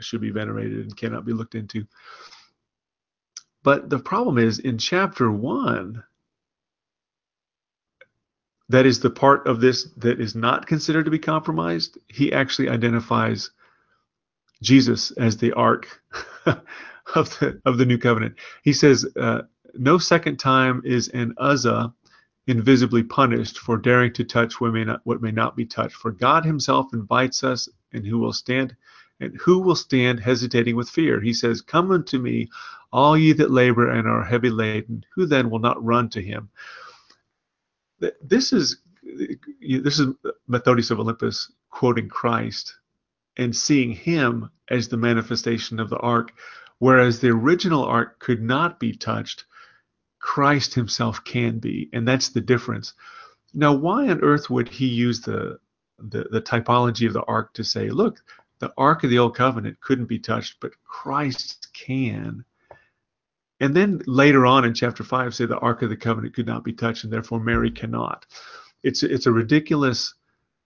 should 0.00 0.20
be 0.20 0.30
venerated 0.30 0.80
and 0.80 0.96
cannot 0.96 1.24
be 1.24 1.32
looked 1.32 1.54
into. 1.54 1.86
But 3.62 3.90
the 3.90 3.98
problem 3.98 4.38
is 4.38 4.58
in 4.58 4.78
chapter 4.78 5.30
1 5.30 6.02
that 8.68 8.86
is 8.86 9.00
the 9.00 9.10
part 9.10 9.46
of 9.46 9.60
this 9.60 9.84
that 9.98 10.20
is 10.20 10.34
not 10.34 10.66
considered 10.66 11.04
to 11.04 11.10
be 11.10 11.18
compromised 11.18 11.98
he 12.08 12.32
actually 12.32 12.68
identifies 12.68 13.50
Jesus 14.62 15.10
as 15.12 15.36
the 15.36 15.52
ark 15.52 16.00
of 16.46 17.38
the 17.38 17.60
of 17.66 17.78
the 17.78 17.84
new 17.84 17.98
covenant. 17.98 18.36
He 18.62 18.72
says, 18.72 19.06
uh, 19.16 19.42
"No 19.74 19.98
second 19.98 20.38
time 20.38 20.82
is 20.84 21.08
an 21.08 21.34
Uzzah 21.38 21.92
invisibly 22.46 23.02
punished 23.02 23.58
for 23.58 23.76
daring 23.76 24.12
to 24.14 24.24
touch 24.24 24.60
what 24.60 24.72
may, 24.72 24.84
not, 24.84 25.00
what 25.04 25.22
may 25.22 25.30
not 25.30 25.56
be 25.56 25.66
touched. 25.66 25.94
For 25.94 26.10
God 26.10 26.44
Himself 26.44 26.94
invites 26.94 27.44
us, 27.44 27.68
and 27.92 28.06
who 28.06 28.18
will 28.18 28.32
stand." 28.32 28.76
And 29.20 29.36
who 29.36 29.60
will 29.60 29.76
stand 29.76 30.18
hesitating 30.18 30.74
with 30.74 30.90
fear? 30.90 31.20
He 31.20 31.32
says, 31.32 31.60
Come 31.60 31.92
unto 31.92 32.18
me, 32.18 32.48
all 32.92 33.16
ye 33.16 33.32
that 33.34 33.52
labor 33.52 33.88
and 33.88 34.08
are 34.08 34.24
heavy 34.24 34.50
laden. 34.50 35.04
Who 35.14 35.26
then 35.26 35.48
will 35.48 35.60
not 35.60 35.80
run 35.84 36.08
to 36.10 36.20
him? 36.20 36.50
This 38.20 38.52
is 38.52 38.78
this 39.60 40.00
is 40.00 40.14
Methodius 40.48 40.90
of 40.90 40.98
Olympus 40.98 41.52
quoting 41.70 42.08
Christ 42.08 42.74
and 43.36 43.54
seeing 43.54 43.92
him 43.92 44.50
as 44.68 44.88
the 44.88 44.96
manifestation 44.96 45.80
of 45.80 45.90
the 45.90 45.98
ark, 45.98 46.32
whereas 46.78 47.20
the 47.20 47.30
original 47.30 47.84
ark 47.84 48.18
could 48.18 48.42
not 48.42 48.78
be 48.78 48.92
touched, 48.92 49.44
Christ 50.18 50.74
himself 50.74 51.24
can 51.24 51.58
be, 51.58 51.88
and 51.92 52.06
that's 52.06 52.28
the 52.28 52.40
difference. 52.40 52.94
Now, 53.54 53.72
why 53.72 54.08
on 54.08 54.20
earth 54.20 54.48
would 54.50 54.68
he 54.68 54.86
use 54.86 55.20
the, 55.20 55.58
the, 55.98 56.24
the 56.30 56.40
typology 56.40 57.06
of 57.06 57.12
the 57.12 57.24
ark 57.24 57.52
to 57.54 57.64
say, 57.64 57.90
look, 57.90 58.22
the 58.60 58.72
ark 58.78 59.04
of 59.04 59.10
the 59.10 59.18
old 59.18 59.36
covenant 59.36 59.80
couldn't 59.80 60.06
be 60.06 60.18
touched, 60.18 60.58
but 60.60 60.72
Christ 60.84 61.68
can? 61.74 62.44
And 63.62 63.76
then 63.76 64.02
later 64.06 64.44
on 64.44 64.64
in 64.64 64.74
chapter 64.74 65.04
5 65.04 65.34
say 65.34 65.46
the 65.46 65.58
ark 65.58 65.82
of 65.82 65.90
the 65.90 65.96
covenant 65.96 66.34
could 66.34 66.46
not 66.46 66.64
be 66.64 66.72
touched 66.72 67.04
and 67.04 67.12
therefore 67.12 67.38
Mary 67.38 67.70
cannot. 67.70 68.26
It's 68.82 69.04
it's 69.04 69.26
a 69.26 69.32
ridiculous 69.32 70.14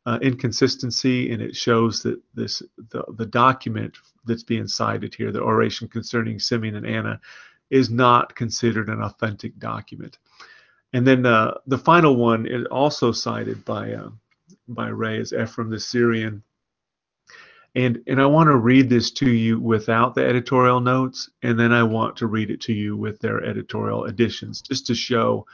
uh, 0.06 0.18
inconsistency, 0.22 1.32
and 1.32 1.42
it 1.42 1.56
shows 1.56 2.02
that 2.02 2.18
this 2.34 2.62
the, 2.90 3.02
the 3.18 3.26
document 3.26 3.98
that's 4.24 4.44
being 4.44 4.68
cited 4.68 5.14
here, 5.14 5.32
the 5.32 5.42
oration 5.42 5.88
concerning 5.88 6.38
Simeon 6.38 6.76
and 6.76 6.86
Anna, 6.86 7.20
is 7.70 7.90
not 7.90 8.34
considered 8.34 8.88
an 8.88 9.02
authentic 9.02 9.58
document. 9.58 10.18
And 10.92 11.06
then 11.06 11.26
uh, 11.26 11.54
the 11.66 11.78
final 11.78 12.14
one 12.16 12.46
is 12.46 12.66
also 12.70 13.12
cited 13.12 13.64
by 13.64 13.92
uh, 13.92 14.10
by 14.68 14.88
Ray 14.88 15.18
is 15.18 15.32
Ephraim 15.32 15.70
the 15.70 15.80
Syrian, 15.80 16.42
And, 17.74 18.02
and 18.06 18.20
I 18.20 18.26
want 18.26 18.48
to 18.48 18.56
read 18.56 18.88
this 18.88 19.10
to 19.12 19.30
you 19.30 19.60
without 19.60 20.14
the 20.14 20.24
editorial 20.24 20.80
notes, 20.80 21.30
and 21.42 21.58
then 21.58 21.72
I 21.72 21.82
want 21.82 22.16
to 22.16 22.26
read 22.26 22.50
it 22.50 22.60
to 22.62 22.72
you 22.72 22.96
with 22.96 23.18
their 23.20 23.44
editorial 23.44 24.04
additions, 24.06 24.62
just 24.62 24.86
to 24.86 24.94
show 24.94 25.46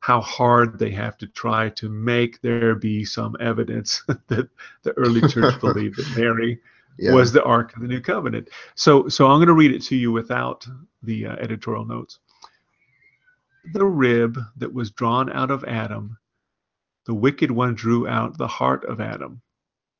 how 0.00 0.20
hard 0.22 0.78
they 0.78 0.90
have 0.90 1.18
to 1.18 1.26
try 1.26 1.68
to 1.68 1.88
make 1.88 2.40
there 2.40 2.74
be 2.74 3.04
some 3.04 3.36
evidence 3.38 4.02
that 4.28 4.48
the 4.82 4.92
early 4.92 5.20
church 5.28 5.60
believed 5.60 5.98
that 5.98 6.18
Mary 6.18 6.58
yeah. 6.98 7.12
was 7.12 7.32
the 7.32 7.42
Ark 7.44 7.74
of 7.76 7.82
the 7.82 7.88
New 7.88 8.00
Covenant. 8.00 8.48
So, 8.74 9.08
so 9.08 9.26
I'm 9.26 9.38
going 9.38 9.48
to 9.48 9.54
read 9.54 9.72
it 9.72 9.82
to 9.84 9.96
you 9.96 10.10
without 10.10 10.66
the 11.02 11.26
uh, 11.26 11.36
editorial 11.36 11.84
notes. 11.84 12.18
The 13.74 13.84
rib 13.84 14.38
that 14.56 14.72
was 14.72 14.90
drawn 14.90 15.30
out 15.30 15.50
of 15.50 15.64
Adam, 15.64 16.16
the 17.04 17.14
wicked 17.14 17.50
one 17.50 17.74
drew 17.74 18.08
out 18.08 18.38
the 18.38 18.48
heart 18.48 18.84
of 18.86 19.00
Adam. 19.00 19.42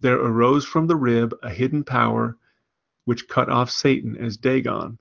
There 0.00 0.18
arose 0.18 0.64
from 0.64 0.86
the 0.86 0.96
rib 0.96 1.34
a 1.42 1.50
hidden 1.50 1.84
power 1.84 2.38
which 3.04 3.28
cut 3.28 3.50
off 3.50 3.70
Satan 3.70 4.16
as 4.16 4.38
Dagon. 4.38 4.98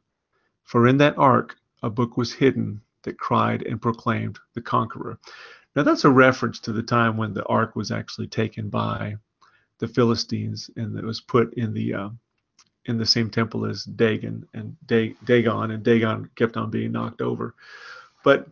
For 0.63 0.87
in 0.87 0.97
that 0.97 1.17
ark 1.17 1.55
a 1.81 1.89
book 1.89 2.17
was 2.17 2.33
hidden 2.33 2.81
that 3.03 3.19
cried 3.19 3.63
and 3.63 3.81
proclaimed 3.81 4.39
the 4.53 4.61
conqueror. 4.61 5.17
Now 5.75 5.83
that's 5.83 6.05
a 6.05 6.09
reference 6.09 6.59
to 6.61 6.73
the 6.73 6.83
time 6.83 7.17
when 7.17 7.33
the 7.33 7.45
ark 7.45 7.75
was 7.75 7.91
actually 7.91 8.27
taken 8.27 8.69
by 8.69 9.15
the 9.79 9.87
Philistines 9.87 10.69
and 10.75 10.97
it 10.97 11.05
was 11.05 11.21
put 11.21 11.53
in 11.53 11.73
the 11.73 11.93
uh, 11.93 12.09
in 12.85 12.97
the 12.97 13.05
same 13.05 13.29
temple 13.29 13.65
as 13.65 13.83
Dagon 13.83 14.47
and 14.53 14.75
Dagon 14.87 15.71
and 15.71 15.83
Dagon 15.83 16.29
kept 16.35 16.57
on 16.57 16.69
being 16.69 16.91
knocked 16.91 17.21
over. 17.21 17.55
But 18.23 18.47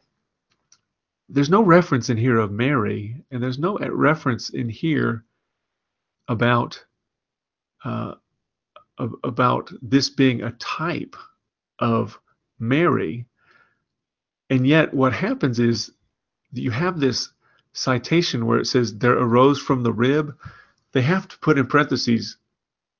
there's 1.29 1.49
no 1.49 1.63
reference 1.63 2.09
in 2.09 2.17
here 2.17 2.37
of 2.37 2.51
Mary 2.51 3.23
and 3.31 3.41
there's 3.41 3.59
no 3.59 3.77
reference 3.77 4.49
in 4.51 4.69
here 4.69 5.25
about 6.27 6.81
uh, 7.83 8.15
about 9.23 9.71
this 9.81 10.09
being 10.09 10.41
a 10.41 10.51
type 10.53 11.15
of 11.79 12.19
Mary 12.59 13.25
and 14.49 14.65
yet, 14.65 14.93
what 14.93 15.13
happens 15.13 15.59
is 15.59 15.91
you 16.53 16.71
have 16.71 16.99
this 16.99 17.29
citation 17.73 18.45
where 18.45 18.59
it 18.59 18.65
says, 18.65 18.97
There 18.97 19.17
arose 19.17 19.59
from 19.59 19.83
the 19.83 19.91
rib. 19.91 20.35
They 20.93 21.01
have 21.01 21.27
to 21.27 21.37
put 21.39 21.57
in 21.57 21.67
parentheses, 21.67 22.37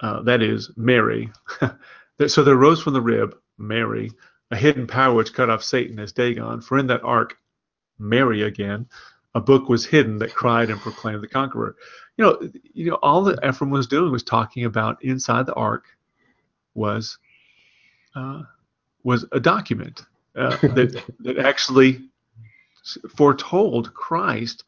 uh, 0.02 0.22
that 0.24 0.42
is, 0.42 0.72
Mary. 0.76 1.32
so 2.28 2.44
there 2.44 2.56
arose 2.56 2.82
from 2.82 2.94
the 2.94 3.02
rib, 3.02 3.36
Mary, 3.58 4.12
a 4.52 4.58
hidden 4.58 4.88
power 4.88 5.14
which 5.16 5.34
cut 5.34 5.50
off 5.50 5.64
Satan 5.64 6.00
as 6.00 6.12
Dagon. 6.12 6.62
For 6.62 6.78
in 6.78 6.88
that 6.88 7.04
ark, 7.04 7.38
Mary 7.98 8.44
again, 8.44 8.88
a 9.34 9.40
book 9.40 9.70
was 9.70 9.86
hidden 9.86 10.18
that 10.18 10.36
cried 10.36 10.70
and 10.70 10.82
proclaimed 10.82 11.24
the 11.24 11.28
conqueror. 11.28 11.76
You 12.18 12.26
know, 12.26 12.52
you 12.74 12.92
know, 12.92 13.00
all 13.02 13.24
that 13.24 13.40
Ephraim 13.48 13.72
was 13.72 13.88
doing 13.88 14.12
was 14.12 14.24
talking 14.24 14.66
about 14.66 15.04
inside 15.04 15.46
the 15.46 15.54
ark 15.54 15.86
was 16.74 17.18
uh, 18.16 18.44
was 19.04 19.26
a 19.32 19.40
document 19.40 20.04
uh, 20.38 20.58
that, 20.62 21.04
that 21.20 21.38
actually 21.38 22.02
foretold 23.16 23.94
Christ 23.94 24.64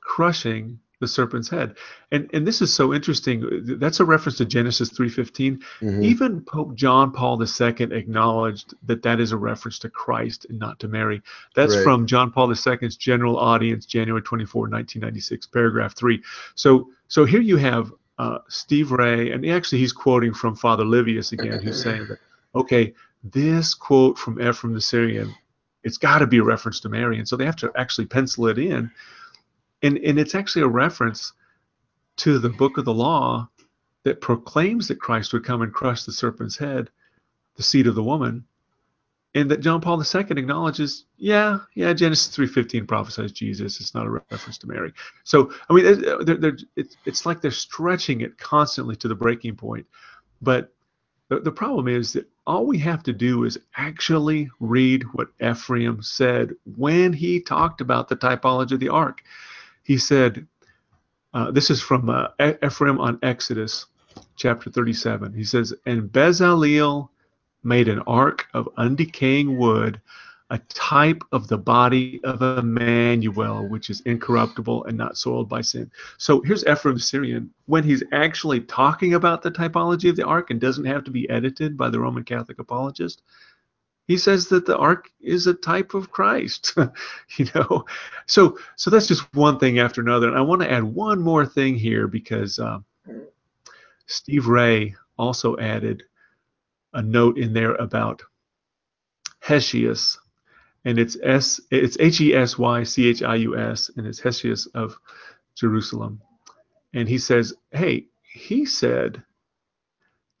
crushing 0.00 0.78
the 1.02 1.08
serpent's 1.08 1.50
head. 1.50 1.76
And 2.12 2.30
and 2.32 2.46
this 2.46 2.62
is 2.62 2.72
so 2.72 2.94
interesting. 2.94 3.44
That's 3.78 4.00
a 4.00 4.04
reference 4.04 4.38
to 4.38 4.44
Genesis 4.44 4.90
3:15. 4.90 5.58
Mm-hmm. 5.80 6.02
Even 6.02 6.40
Pope 6.42 6.74
John 6.74 7.12
Paul 7.12 7.42
II 7.42 7.92
acknowledged 7.92 8.74
that 8.84 9.02
that 9.02 9.20
is 9.20 9.32
a 9.32 9.36
reference 9.36 9.78
to 9.80 9.90
Christ 9.90 10.46
and 10.48 10.58
not 10.58 10.78
to 10.80 10.88
Mary. 10.88 11.20
That's 11.54 11.74
right. 11.74 11.84
from 11.84 12.06
John 12.06 12.30
Paul 12.30 12.50
II's 12.50 12.96
General 12.96 13.36
Audience, 13.36 13.84
January 13.84 14.22
24, 14.22 14.62
1996, 14.62 15.46
paragraph 15.48 15.96
3. 15.96 16.22
So 16.54 16.88
so 17.08 17.24
here 17.24 17.40
you 17.40 17.56
have 17.56 17.92
uh, 18.18 18.38
Steve 18.48 18.92
Ray, 18.92 19.32
and 19.32 19.44
actually 19.46 19.78
he's 19.78 19.92
quoting 19.92 20.32
from 20.32 20.54
Father 20.54 20.84
Livius 20.84 21.32
again, 21.32 21.60
who's 21.60 21.82
saying 21.82 22.06
that 22.06 22.18
okay, 22.54 22.94
this 23.22 23.74
quote 23.74 24.18
from 24.18 24.40
Ephraim 24.40 24.74
the 24.74 24.80
Syrian, 24.80 25.34
it's 25.84 25.98
got 25.98 26.18
to 26.18 26.26
be 26.26 26.38
a 26.38 26.44
reference 26.44 26.80
to 26.80 26.88
Mary. 26.88 27.18
And 27.18 27.28
so 27.28 27.36
they 27.36 27.46
have 27.46 27.56
to 27.56 27.72
actually 27.76 28.06
pencil 28.06 28.46
it 28.46 28.58
in. 28.58 28.90
And, 29.82 29.98
and 29.98 30.18
it's 30.18 30.34
actually 30.34 30.62
a 30.62 30.68
reference 30.68 31.32
to 32.18 32.38
the 32.38 32.48
book 32.48 32.78
of 32.78 32.84
the 32.84 32.94
law 32.94 33.48
that 34.04 34.20
proclaims 34.20 34.88
that 34.88 35.00
Christ 35.00 35.32
would 35.32 35.44
come 35.44 35.62
and 35.62 35.72
crush 35.72 36.04
the 36.04 36.12
serpent's 36.12 36.56
head, 36.56 36.90
the 37.56 37.62
seed 37.62 37.86
of 37.86 37.94
the 37.94 38.02
woman, 38.02 38.44
and 39.34 39.50
that 39.50 39.60
John 39.60 39.80
Paul 39.80 40.02
II 40.02 40.20
acknowledges, 40.30 41.06
yeah, 41.16 41.60
yeah, 41.74 41.92
Genesis 41.94 42.36
3:15 42.36 42.86
prophesies 42.86 43.32
Jesus. 43.32 43.80
It's 43.80 43.94
not 43.94 44.06
a 44.06 44.10
reference 44.10 44.58
to 44.58 44.66
Mary. 44.66 44.92
So 45.24 45.52
I 45.70 45.72
mean, 45.72 46.02
they're, 46.02 46.36
they're, 46.36 46.58
it's, 46.76 46.96
it's 47.06 47.24
like 47.24 47.40
they're 47.40 47.50
stretching 47.50 48.20
it 48.20 48.36
constantly 48.36 48.94
to 48.96 49.08
the 49.08 49.14
breaking 49.14 49.56
point. 49.56 49.86
But 50.42 50.74
the, 51.28 51.40
the 51.40 51.52
problem 51.52 51.88
is 51.88 52.12
that 52.12 52.28
all 52.46 52.66
we 52.66 52.78
have 52.78 53.02
to 53.04 53.12
do 53.12 53.44
is 53.44 53.58
actually 53.76 54.50
read 54.58 55.04
what 55.12 55.28
Ephraim 55.40 56.02
said 56.02 56.54
when 56.76 57.12
he 57.12 57.40
talked 57.40 57.80
about 57.80 58.08
the 58.08 58.16
typology 58.16 58.72
of 58.72 58.80
the 58.80 58.88
ark. 58.88 59.22
He 59.82 59.98
said, 59.98 60.46
uh, 61.34 61.50
this 61.50 61.70
is 61.70 61.80
from 61.80 62.10
uh, 62.10 62.28
Ephraim 62.62 63.00
on 63.00 63.18
Exodus 63.22 63.86
chapter 64.36 64.70
37. 64.70 65.32
He 65.32 65.44
says, 65.44 65.72
And 65.86 66.10
Bezaleel 66.10 67.08
made 67.64 67.88
an 67.88 68.00
ark 68.00 68.46
of 68.52 68.68
undecaying 68.76 69.56
wood 69.56 70.00
a 70.52 70.58
type 70.68 71.22
of 71.32 71.48
the 71.48 71.56
body 71.56 72.20
of 72.24 72.42
Emmanuel, 72.42 73.66
which 73.66 73.88
is 73.88 74.02
incorruptible 74.02 74.84
and 74.84 74.98
not 74.98 75.16
soiled 75.16 75.48
by 75.48 75.62
sin. 75.62 75.90
So 76.18 76.42
here's 76.42 76.66
Ephraim 76.66 76.98
Syrian 76.98 77.50
when 77.64 77.82
he's 77.82 78.04
actually 78.12 78.60
talking 78.60 79.14
about 79.14 79.40
the 79.40 79.50
typology 79.50 80.10
of 80.10 80.16
the 80.16 80.26
ark 80.26 80.50
and 80.50 80.60
doesn't 80.60 80.84
have 80.84 81.04
to 81.04 81.10
be 81.10 81.28
edited 81.30 81.78
by 81.78 81.88
the 81.88 81.98
Roman 81.98 82.22
Catholic 82.22 82.58
apologist. 82.58 83.22
He 84.06 84.18
says 84.18 84.48
that 84.48 84.66
the 84.66 84.76
ark 84.76 85.10
is 85.22 85.46
a 85.46 85.54
type 85.54 85.94
of 85.94 86.12
Christ, 86.12 86.74
you 87.38 87.46
know. 87.54 87.86
So, 88.26 88.58
so 88.76 88.90
that's 88.90 89.06
just 89.06 89.32
one 89.34 89.58
thing 89.58 89.78
after 89.78 90.02
another. 90.02 90.28
And 90.28 90.36
I 90.36 90.42
want 90.42 90.60
to 90.60 90.70
add 90.70 90.84
one 90.84 91.22
more 91.22 91.46
thing 91.46 91.76
here 91.76 92.06
because 92.06 92.58
uh, 92.58 92.80
Steve 94.04 94.48
Ray 94.48 94.96
also 95.16 95.56
added 95.56 96.02
a 96.92 97.00
note 97.00 97.38
in 97.38 97.54
there 97.54 97.74
about 97.76 98.20
Hesychius, 99.42 100.18
and 100.84 100.98
it's 100.98 101.16
S 101.22 101.60
it's 101.70 101.96
H 102.00 102.20
E 102.20 102.34
S 102.34 102.58
Y 102.58 102.82
C 102.82 103.08
H 103.08 103.22
I 103.22 103.36
U 103.36 103.56
S 103.56 103.90
and 103.96 104.06
it's 104.06 104.20
Hesychius 104.20 104.66
of 104.74 104.98
Jerusalem. 105.54 106.20
And 106.94 107.08
he 107.08 107.18
says, 107.18 107.54
"Hey, 107.70 108.06
he 108.22 108.66
said 108.66 109.22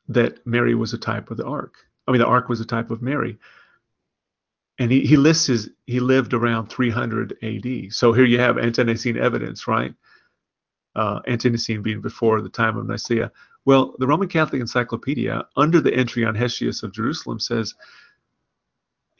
that 0.08 0.44
Mary 0.46 0.74
was 0.74 0.92
a 0.92 0.98
type 0.98 1.30
of 1.30 1.36
the 1.36 1.46
ark. 1.46 1.74
I 2.06 2.12
mean, 2.12 2.20
the 2.20 2.26
ark 2.26 2.48
was 2.48 2.60
a 2.60 2.66
type 2.66 2.90
of 2.90 3.02
Mary." 3.02 3.38
And 4.78 4.90
he, 4.90 5.00
he 5.02 5.16
lists 5.16 5.46
his 5.46 5.70
he 5.86 6.00
lived 6.00 6.34
around 6.34 6.68
300 6.68 7.36
AD. 7.42 7.92
So 7.92 8.12
here 8.12 8.24
you 8.24 8.38
have 8.40 8.58
ante-Nicene 8.58 9.18
evidence, 9.18 9.68
right? 9.68 9.94
Uh, 10.96 11.20
ante-Nicene 11.26 11.82
being 11.82 12.00
before 12.00 12.40
the 12.40 12.48
time 12.48 12.76
of 12.76 12.86
Nicaea. 12.86 13.30
Well, 13.64 13.94
the 13.98 14.06
Roman 14.06 14.28
Catholic 14.28 14.60
Encyclopedia, 14.60 15.46
under 15.56 15.80
the 15.80 15.94
entry 15.94 16.24
on 16.24 16.34
Hesychius 16.34 16.82
of 16.82 16.92
Jerusalem, 16.92 17.38
says 17.38 17.74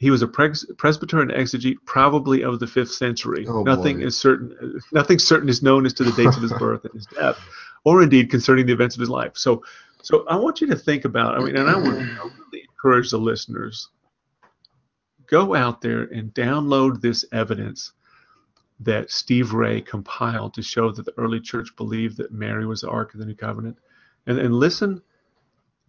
he 0.03 0.11
was 0.11 0.21
a 0.21 0.27
pres- 0.27 0.65
presbyter 0.77 1.21
and 1.21 1.31
exegete, 1.31 1.77
probably 1.85 2.43
of 2.43 2.59
the 2.59 2.67
fifth 2.67 2.91
century. 2.91 3.45
Oh, 3.47 3.63
nothing 3.63 3.99
boy. 3.99 4.07
is 4.07 4.17
certain. 4.17 4.81
Nothing 4.91 5.17
certain 5.17 5.47
is 5.47 5.63
known 5.63 5.85
as 5.85 5.93
to 5.93 6.03
the 6.03 6.11
dates 6.11 6.35
of 6.35 6.41
his 6.41 6.51
birth 6.59 6.83
and 6.83 6.93
his 6.93 7.05
death, 7.05 7.39
or 7.85 8.03
indeed 8.03 8.29
concerning 8.29 8.65
the 8.65 8.73
events 8.73 8.97
of 8.97 8.99
his 8.99 9.09
life. 9.09 9.31
So, 9.35 9.63
so 10.01 10.25
I 10.27 10.35
want 10.35 10.59
you 10.59 10.67
to 10.67 10.75
think 10.75 11.05
about. 11.05 11.35
I 11.35 11.39
mean, 11.39 11.55
and 11.55 11.69
I 11.69 11.77
would 11.77 11.95
really 11.95 12.67
encourage 12.69 13.11
the 13.11 13.17
listeners 13.17 13.87
go 15.27 15.55
out 15.55 15.79
there 15.79 16.03
and 16.03 16.33
download 16.33 16.99
this 16.99 17.23
evidence 17.31 17.93
that 18.81 19.09
Steve 19.09 19.53
Ray 19.53 19.79
compiled 19.79 20.53
to 20.55 20.61
show 20.61 20.91
that 20.91 21.05
the 21.05 21.13
early 21.17 21.39
church 21.39 21.69
believed 21.77 22.17
that 22.17 22.33
Mary 22.33 22.65
was 22.65 22.81
the 22.81 22.89
Ark 22.89 23.13
of 23.13 23.21
the 23.21 23.25
New 23.25 23.35
Covenant, 23.35 23.77
and, 24.27 24.37
and 24.37 24.53
listen 24.53 25.01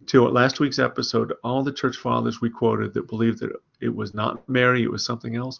to 0.07 0.27
last 0.27 0.59
week's 0.59 0.79
episode, 0.79 1.33
all 1.43 1.63
the 1.63 1.71
church 1.71 1.97
fathers 1.97 2.41
we 2.41 2.49
quoted 2.49 2.93
that 2.93 3.07
believed 3.07 3.39
that 3.39 3.51
it 3.85 3.95
was 3.95 4.13
not 4.13 4.47
Mary, 4.49 4.83
it 4.83 4.91
was 4.91 5.05
something 5.05 5.35
else. 5.35 5.59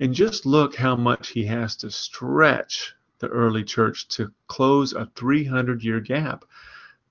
And 0.00 0.14
just 0.14 0.46
look 0.46 0.76
how 0.76 0.96
much 0.96 1.28
he 1.28 1.44
has 1.46 1.76
to 1.76 1.90
stretch 1.90 2.94
the 3.18 3.28
early 3.28 3.64
church 3.64 4.08
to 4.08 4.30
close 4.48 4.92
a 4.92 5.08
300 5.16 5.82
year 5.82 6.00
gap 6.00 6.44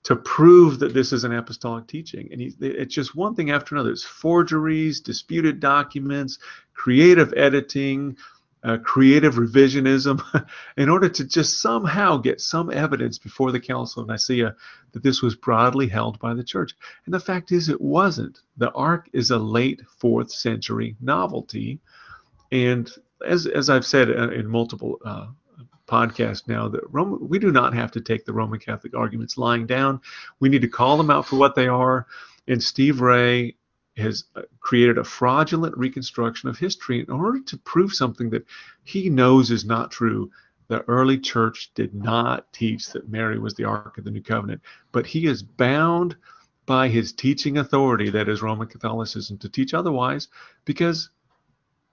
to 0.04 0.16
prove 0.18 0.80
that 0.80 0.94
this 0.94 1.14
is 1.14 1.24
an 1.24 1.34
apostolic 1.34 1.88
teaching. 1.88 2.28
And 2.32 2.42
he, 2.42 2.54
it's 2.60 2.94
just 2.94 3.16
one 3.16 3.36
thing 3.36 3.52
after 3.52 3.74
another. 3.74 3.92
It's 3.92 4.04
forgeries, 4.04 5.00
disputed 5.00 5.60
documents, 5.60 6.40
creative 6.74 7.34
editing, 7.38 8.18
uh, 8.64 8.78
creative 8.78 9.36
revisionism 9.36 10.22
in 10.78 10.90
order 10.90 11.10
to 11.10 11.24
just 11.26 11.62
somehow 11.62 12.18
get 12.18 12.40
some 12.40 12.72
evidence 12.72 13.18
before 13.18 13.52
the 13.52 13.60
Council 13.60 14.02
of 14.02 14.08
Nicaea 14.08 14.56
that 14.94 15.04
this 15.04 15.22
was 15.22 15.36
broadly 15.36 15.88
held 15.88 16.20
by 16.20 16.34
the 16.34 16.44
church. 16.44 16.74
And 17.06 17.14
the 17.14 17.20
fact 17.20 17.52
is, 17.52 17.70
it 17.70 17.82
wasn't. 17.82 18.40
The 18.58 18.72
Ark 18.72 19.10
is 19.14 19.32
a 19.32 19.38
late 19.38 19.82
fourth 19.98 20.32
century 20.32 20.96
novelty. 21.02 21.80
And 22.52 22.90
as, 23.26 23.48
as 23.48 23.70
I've 23.70 23.86
said 23.86 24.10
uh, 24.10 24.30
in 24.30 24.48
multiple 24.48 25.00
uh, 25.04 25.28
podcast 25.88 26.48
now 26.48 26.68
that 26.70 26.82
Roman, 26.90 27.28
we 27.28 27.40
do 27.40 27.52
not 27.52 27.74
have 27.74 27.92
to 27.92 28.02
take 28.02 28.26
the 28.26 28.34
Roman 28.34 28.60
Catholic 28.60 28.96
arguments 28.96 29.38
lying 29.38 29.66
down. 29.66 30.00
We 30.40 30.50
need 30.50 30.62
to 30.62 30.68
call 30.70 30.98
them 30.98 31.10
out 31.10 31.26
for 31.26 31.36
what 31.36 31.56
they 31.56 31.68
are. 31.68 32.08
And 32.48 32.62
Steve 32.62 33.02
Ray 33.02 33.56
has 33.98 34.26
uh, 34.36 34.42
created 34.60 34.98
a 34.98 35.04
fraudulent 35.04 35.78
reconstruction 35.78 36.50
of 36.50 36.58
history 36.58 37.00
in 37.00 37.10
order 37.10 37.40
to 37.40 37.58
prove 37.58 37.94
something 37.94 38.30
that 38.32 38.46
he 38.84 39.10
knows 39.10 39.52
is 39.52 39.66
not 39.66 39.92
true. 39.92 40.32
The 40.68 40.82
early 40.88 41.20
church 41.20 41.72
did 41.76 41.94
not 41.94 42.52
teach 42.54 42.88
that 42.94 43.10
Mary 43.10 43.38
was 43.38 43.54
the 43.54 43.66
Ark 43.66 43.98
of 43.98 44.04
the 44.04 44.12
New 44.12 44.24
Covenant, 44.24 44.62
but 44.92 45.06
he 45.06 45.28
is 45.28 45.44
bound 45.44 46.16
by 46.66 46.88
his 46.88 47.12
teaching 47.12 47.58
authority, 47.58 48.10
that 48.10 48.30
is 48.30 48.42
Roman 48.42 48.68
Catholicism, 48.68 49.38
to 49.40 49.50
teach 49.50 49.74
otherwise 49.74 50.30
because 50.66 51.10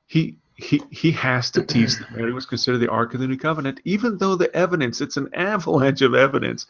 he 0.06 0.38
he 0.54 0.82
he 0.90 1.10
has 1.12 1.50
to 1.52 1.64
teach 1.64 1.96
that 1.96 2.16
Mary 2.16 2.32
was 2.32 2.46
considered 2.46 2.78
the 2.78 2.90
Ark 2.90 3.14
of 3.14 3.20
the 3.20 3.26
New 3.26 3.36
Covenant, 3.36 3.80
even 3.84 4.18
though 4.18 4.36
the 4.36 4.54
evidence, 4.54 5.00
it's 5.00 5.16
an 5.16 5.28
avalanche 5.34 6.02
of 6.02 6.14
evidence 6.14 6.66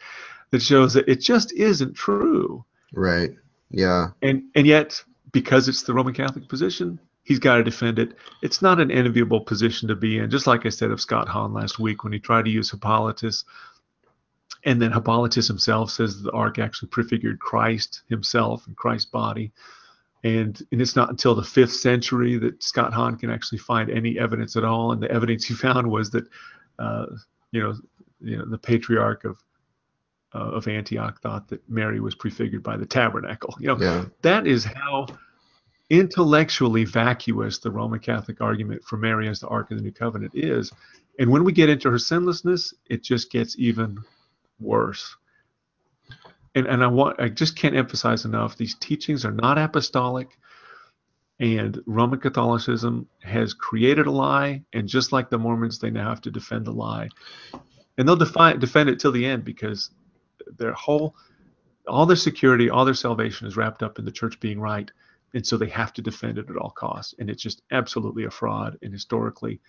that 0.50 0.62
shows 0.62 0.94
that 0.94 1.08
it 1.08 1.20
just 1.20 1.52
isn't 1.52 1.94
true. 1.94 2.64
Right. 2.92 3.32
Yeah. 3.70 4.08
And 4.22 4.44
and 4.54 4.66
yet, 4.66 5.02
because 5.32 5.68
it's 5.68 5.82
the 5.82 5.94
Roman 5.94 6.14
Catholic 6.14 6.48
position, 6.48 6.98
he's 7.22 7.38
got 7.38 7.56
to 7.56 7.64
defend 7.64 7.98
it. 7.98 8.14
It's 8.42 8.62
not 8.62 8.80
an 8.80 8.90
enviable 8.90 9.40
position 9.40 9.88
to 9.88 9.96
be 9.96 10.18
in. 10.18 10.30
Just 10.30 10.46
like 10.46 10.66
I 10.66 10.70
said 10.70 10.90
of 10.90 11.00
Scott 11.00 11.28
Hahn 11.28 11.52
last 11.52 11.78
week 11.78 12.02
when 12.04 12.12
he 12.12 12.18
tried 12.18 12.44
to 12.46 12.50
use 12.50 12.70
Hippolytus, 12.70 13.44
and 14.64 14.80
then 14.80 14.92
Hippolytus 14.92 15.48
himself 15.48 15.90
says 15.90 16.22
the 16.22 16.32
ark 16.32 16.58
actually 16.58 16.88
prefigured 16.88 17.38
Christ 17.38 18.02
himself 18.08 18.66
and 18.66 18.76
Christ's 18.76 19.10
body. 19.10 19.52
And, 20.22 20.60
and 20.70 20.82
it's 20.82 20.96
not 20.96 21.08
until 21.08 21.34
the 21.34 21.42
fifth 21.42 21.72
century 21.72 22.36
that 22.38 22.62
Scott 22.62 22.92
Hahn 22.92 23.16
can 23.16 23.30
actually 23.30 23.58
find 23.58 23.90
any 23.90 24.18
evidence 24.18 24.56
at 24.56 24.64
all. 24.64 24.92
And 24.92 25.02
the 25.02 25.10
evidence 25.10 25.46
he 25.46 25.54
found 25.54 25.90
was 25.90 26.10
that, 26.10 26.24
uh, 26.78 27.06
you 27.52 27.62
know, 27.62 27.74
you 28.20 28.36
know, 28.36 28.44
the 28.44 28.58
patriarch 28.58 29.24
of 29.24 29.38
uh, 30.34 30.38
of 30.38 30.68
Antioch 30.68 31.20
thought 31.20 31.48
that 31.48 31.68
Mary 31.68 32.00
was 32.00 32.14
prefigured 32.14 32.62
by 32.62 32.76
the 32.76 32.86
tabernacle. 32.86 33.54
You 33.58 33.68
know, 33.68 33.78
Yeah. 33.80 34.04
that 34.22 34.46
is 34.46 34.64
how 34.64 35.06
intellectually 35.90 36.84
vacuous 36.84 37.58
the 37.58 37.70
Roman 37.70 37.98
Catholic 37.98 38.40
argument 38.40 38.84
for 38.84 38.96
Mary 38.96 39.28
as 39.28 39.40
the 39.40 39.48
Ark 39.48 39.70
of 39.70 39.78
the 39.78 39.82
New 39.82 39.92
Covenant 39.92 40.32
is. 40.34 40.72
And 41.18 41.30
when 41.30 41.44
we 41.44 41.52
get 41.52 41.68
into 41.68 41.90
her 41.90 41.98
sinlessness, 41.98 42.72
it 42.88 43.02
just 43.02 43.30
gets 43.30 43.58
even 43.58 43.98
worse. 44.60 45.16
And 46.54 46.66
and 46.66 46.82
I 46.82 46.86
want 46.86 47.20
I 47.20 47.28
just 47.28 47.56
can't 47.56 47.76
emphasize 47.76 48.24
enough 48.24 48.56
these 48.56 48.74
teachings 48.76 49.24
are 49.24 49.32
not 49.32 49.58
apostolic 49.58 50.36
and 51.40 51.80
Roman 51.86 52.20
Catholicism 52.20 53.08
has 53.22 53.54
created 53.54 54.06
a 54.06 54.10
lie 54.10 54.62
and 54.74 54.86
just 54.86 55.10
like 55.10 55.30
the 55.30 55.38
Mormons 55.38 55.78
they 55.78 55.90
now 55.90 56.08
have 56.08 56.20
to 56.22 56.30
defend 56.30 56.66
the 56.66 56.72
lie. 56.72 57.08
And 57.96 58.06
they'll 58.06 58.16
defy, 58.16 58.52
defend 58.54 58.90
it 58.90 59.00
till 59.00 59.12
the 59.12 59.24
end 59.24 59.44
because 59.44 59.90
their 60.58 60.72
whole 60.72 61.14
all 61.88 62.06
their 62.06 62.16
security, 62.16 62.70
all 62.70 62.84
their 62.84 62.94
salvation 62.94 63.46
is 63.46 63.56
wrapped 63.56 63.82
up 63.82 63.98
in 63.98 64.04
the 64.04 64.12
church 64.12 64.38
being 64.40 64.60
right. 64.60 64.90
And 65.34 65.46
so 65.46 65.56
they 65.56 65.68
have 65.68 65.92
to 65.94 66.02
defend 66.02 66.38
it 66.38 66.50
at 66.50 66.56
all 66.56 66.70
costs. 66.70 67.14
And 67.18 67.30
it's 67.30 67.42
just 67.42 67.62
absolutely 67.70 68.24
a 68.24 68.30
fraud. 68.30 68.78
And 68.82 68.92
historically, 68.92 69.60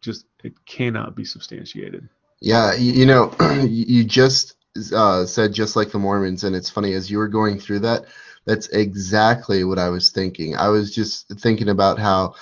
just 0.00 0.26
it 0.42 0.54
cannot 0.66 1.14
be 1.14 1.24
substantiated. 1.24 2.08
Yeah, 2.40 2.74
you, 2.74 3.06
know, 3.06 3.34
you 3.62 3.84
you 3.86 4.04
just 4.04 4.56
uh, 4.94 5.26
said 5.26 5.52
just 5.52 5.76
like 5.76 5.90
the 5.90 5.98
Mormons, 5.98 6.44
and 6.44 6.56
it's 6.56 6.70
funny 6.70 6.94
as 6.94 7.10
you 7.10 7.18
were 7.18 7.28
going 7.28 7.58
through 7.58 7.80
that. 7.80 8.06
That's 8.46 8.68
exactly 8.68 9.64
what 9.64 9.78
I 9.78 9.90
was 9.90 10.10
thinking. 10.10 10.56
I 10.56 10.68
was 10.68 10.94
just 10.94 11.28
thinking 11.40 11.68
about 11.68 11.98
how 11.98 12.34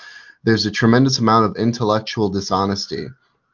there's 0.43 0.65
a 0.65 0.71
tremendous 0.71 1.19
amount 1.19 1.45
of 1.45 1.57
intellectual 1.57 2.29
dishonesty 2.29 3.07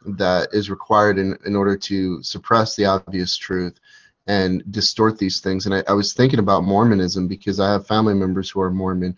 that 0.05 0.49
is 0.53 0.69
required 0.69 1.17
in, 1.17 1.35
in 1.45 1.55
order 1.55 1.75
to 1.75 2.21
suppress 2.21 2.75
the 2.75 2.85
obvious 2.85 3.35
truth 3.35 3.79
and 4.27 4.63
distort 4.71 5.17
these 5.17 5.39
things. 5.39 5.65
And 5.65 5.75
I, 5.75 5.83
I 5.87 5.93
was 5.93 6.13
thinking 6.13 6.39
about 6.39 6.63
Mormonism 6.63 7.27
because 7.27 7.59
I 7.59 7.71
have 7.71 7.87
family 7.87 8.13
members 8.13 8.49
who 8.49 8.61
are 8.61 8.71
Mormon, 8.71 9.17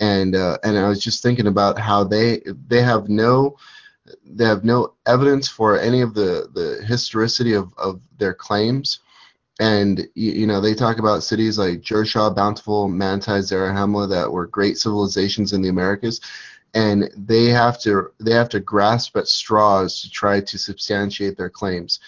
and 0.00 0.34
uh, 0.34 0.58
and 0.64 0.76
I 0.76 0.88
was 0.88 1.02
just 1.02 1.22
thinking 1.22 1.46
about 1.46 1.78
how 1.78 2.04
they 2.04 2.42
they 2.68 2.82
have 2.82 3.08
no 3.08 3.56
they 4.24 4.44
have 4.44 4.64
no 4.64 4.94
evidence 5.06 5.48
for 5.48 5.78
any 5.78 6.00
of 6.00 6.14
the 6.14 6.48
the 6.54 6.84
historicity 6.86 7.54
of 7.54 7.72
of 7.78 8.00
their 8.18 8.34
claims. 8.34 9.00
And 9.60 10.06
you, 10.14 10.46
know 10.46 10.60
they 10.60 10.74
talk 10.74 10.98
about 10.98 11.24
cities 11.24 11.58
like 11.58 11.80
Jershon, 11.80 12.36
Bountiful, 12.36 12.88
Manti, 12.88 13.32
Zarahemla 13.32 14.08
that 14.10 14.30
were 14.30 14.46
great 14.46 14.78
civilizations 14.78 15.52
in 15.52 15.62
the 15.62 15.68
Americas, 15.68 16.20
and 16.74 17.10
they 17.16 17.46
have 17.46 17.80
to 17.80 18.12
they 18.20 18.32
have 18.32 18.48
to 18.50 18.60
grasp 18.60 19.16
at 19.16 19.26
straws 19.26 20.00
to 20.02 20.10
try 20.10 20.40
to 20.40 20.58
substantiate 20.58 21.36
their 21.36 21.50
claims 21.50 21.98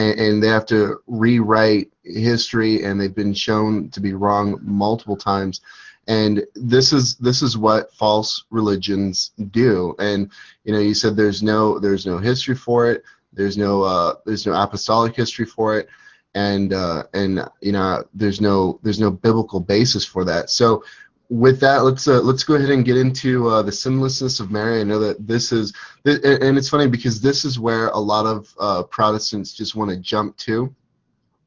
and, 0.00 0.18
and 0.18 0.42
they 0.42 0.48
have 0.48 0.66
to 0.66 1.02
rewrite 1.06 1.90
history 2.04 2.84
and 2.84 2.98
they've 2.98 3.14
been 3.14 3.34
shown 3.34 3.90
to 3.90 4.00
be 4.00 4.14
wrong 4.14 4.58
multiple 4.62 5.16
times. 5.16 5.60
And 6.08 6.44
this 6.54 6.92
is 6.92 7.16
this 7.16 7.42
is 7.42 7.58
what 7.58 7.92
false 7.92 8.44
religions 8.50 9.32
do. 9.50 9.94
And 9.98 10.30
you 10.64 10.72
know 10.72 10.78
you 10.80 10.94
said 10.94 11.16
there's 11.16 11.42
no 11.42 11.78
there's 11.78 12.06
no 12.06 12.18
history 12.18 12.54
for 12.54 12.90
it. 12.90 13.04
There's 13.32 13.58
no 13.58 13.82
uh, 13.82 14.14
there's 14.24 14.46
no 14.46 14.54
apostolic 14.54 15.14
history 15.14 15.44
for 15.44 15.78
it. 15.78 15.88
And 16.34 16.72
uh, 16.72 17.04
and 17.12 17.44
you 17.60 17.72
know 17.72 18.04
there's 18.14 18.40
no 18.40 18.80
there's 18.82 19.00
no 19.00 19.10
biblical 19.10 19.60
basis 19.60 20.04
for 20.04 20.24
that. 20.24 20.48
So 20.48 20.82
with 21.30 21.60
that, 21.60 21.84
let's 21.84 22.08
uh, 22.08 22.20
let's 22.20 22.42
go 22.42 22.56
ahead 22.56 22.70
and 22.70 22.84
get 22.84 22.96
into 22.96 23.48
uh, 23.48 23.62
the 23.62 23.70
sinlessness 23.70 24.40
of 24.40 24.50
Mary. 24.50 24.80
I 24.80 24.84
know 24.84 24.98
that 24.98 25.28
this 25.28 25.52
is, 25.52 25.72
and 26.04 26.58
it's 26.58 26.68
funny 26.68 26.88
because 26.88 27.20
this 27.20 27.44
is 27.44 27.58
where 27.58 27.88
a 27.88 27.98
lot 27.98 28.26
of 28.26 28.52
uh, 28.58 28.82
Protestants 28.82 29.52
just 29.52 29.76
want 29.76 29.90
to 29.90 29.96
jump 29.96 30.36
to 30.38 30.74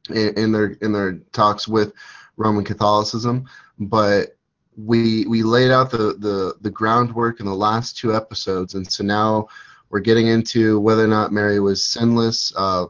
in, 0.10 0.34
in 0.38 0.52
their 0.54 0.78
in 0.82 0.93
their 0.93 1.15
talks 1.34 1.67
with 1.67 1.91
Roman 2.38 2.63
Catholicism. 2.63 3.46
But 3.78 4.38
we 4.78 5.26
we 5.28 5.43
laid 5.43 5.69
out 5.69 5.91
the 5.91 6.15
the 6.17 6.56
the 6.62 6.72
groundwork 6.72 7.41
in 7.41 7.46
the 7.46 7.54
last 7.54 7.98
two 7.98 8.15
episodes, 8.15 8.76
and 8.76 8.89
so 8.89 9.04
now 9.04 9.50
we're 9.89 10.00
getting 10.00 10.28
into 10.28 10.80
whether 10.80 11.04
or 11.04 11.08
not 11.08 11.34
Mary 11.34 11.60
was 11.60 11.84
sinless. 11.84 12.54
Uh, 12.56 12.86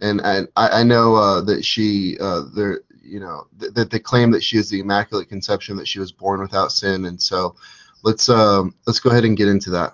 and 0.00 0.22
I 0.22 0.46
I 0.56 0.82
know 0.84 1.16
uh, 1.16 1.42
that 1.42 1.66
she 1.66 2.16
uh, 2.18 2.44
there 2.54 2.80
you 3.10 3.20
know 3.20 3.46
th- 3.58 3.72
that 3.74 3.90
they 3.90 3.98
claim 3.98 4.30
that 4.30 4.42
she 4.42 4.56
is 4.56 4.70
the 4.70 4.80
immaculate 4.80 5.28
conception 5.28 5.76
that 5.76 5.88
she 5.88 5.98
was 5.98 6.12
born 6.12 6.40
without 6.40 6.72
sin 6.72 7.04
and 7.06 7.20
so 7.20 7.54
let's 8.02 8.28
um 8.28 8.74
let's 8.86 9.00
go 9.00 9.10
ahead 9.10 9.24
and 9.24 9.36
get 9.36 9.48
into 9.48 9.70
that 9.70 9.92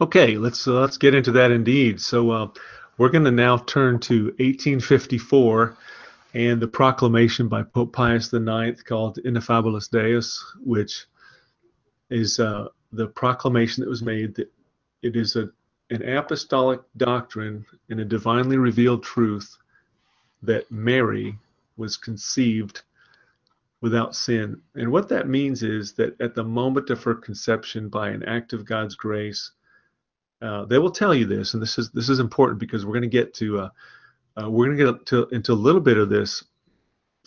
Okay, 0.00 0.38
let's 0.38 0.66
uh, 0.66 0.80
let's 0.80 0.96
get 0.96 1.14
into 1.14 1.30
that 1.32 1.50
indeed. 1.50 2.00
So 2.00 2.30
uh, 2.30 2.48
we're 2.96 3.10
going 3.10 3.24
to 3.24 3.30
now 3.30 3.58
turn 3.58 3.98
to 4.00 4.26
1854 4.38 5.76
and 6.32 6.60
the 6.60 6.68
proclamation 6.68 7.48
by 7.48 7.62
Pope 7.62 7.92
Pius 7.92 8.32
IX 8.32 8.82
called 8.82 9.18
Ineffabilis 9.26 9.90
Deus, 9.90 10.42
which 10.64 11.04
is 12.08 12.40
uh, 12.40 12.68
the 12.92 13.08
proclamation 13.08 13.82
that 13.82 13.90
was 13.90 14.02
made 14.02 14.34
that 14.36 14.50
it 15.02 15.16
is 15.16 15.36
a 15.36 15.50
an 15.90 16.08
apostolic 16.08 16.80
doctrine 16.96 17.66
and 17.90 18.00
a 18.00 18.04
divinely 18.04 18.56
revealed 18.56 19.02
truth 19.02 19.58
that 20.40 20.70
Mary 20.70 21.36
was 21.80 21.96
conceived 21.96 22.82
without 23.80 24.14
sin. 24.14 24.60
And 24.74 24.92
what 24.92 25.08
that 25.08 25.28
means 25.28 25.62
is 25.62 25.94
that 25.94 26.20
at 26.20 26.34
the 26.34 26.44
moment 26.44 26.90
of 26.90 27.02
her 27.02 27.14
conception, 27.14 27.88
by 27.88 28.10
an 28.10 28.22
act 28.22 28.52
of 28.52 28.66
God's 28.66 28.94
grace, 28.94 29.50
uh, 30.42 30.66
they 30.66 30.78
will 30.78 30.92
tell 30.92 31.14
you 31.14 31.26
this, 31.26 31.54
and 31.54 31.62
this 31.62 31.78
is 31.78 31.90
this 31.90 32.08
is 32.08 32.20
important 32.20 32.60
because 32.60 32.86
we're 32.86 32.92
going 32.92 33.02
to 33.02 33.08
get 33.08 33.34
to 33.34 33.58
uh, 33.58 33.68
uh, 34.40 34.50
we're 34.50 34.66
going 34.66 34.78
to 34.78 34.92
get 34.92 35.06
to, 35.06 35.28
into 35.28 35.52
a 35.52 35.54
little 35.54 35.80
bit 35.80 35.98
of 35.98 36.08
this 36.08 36.44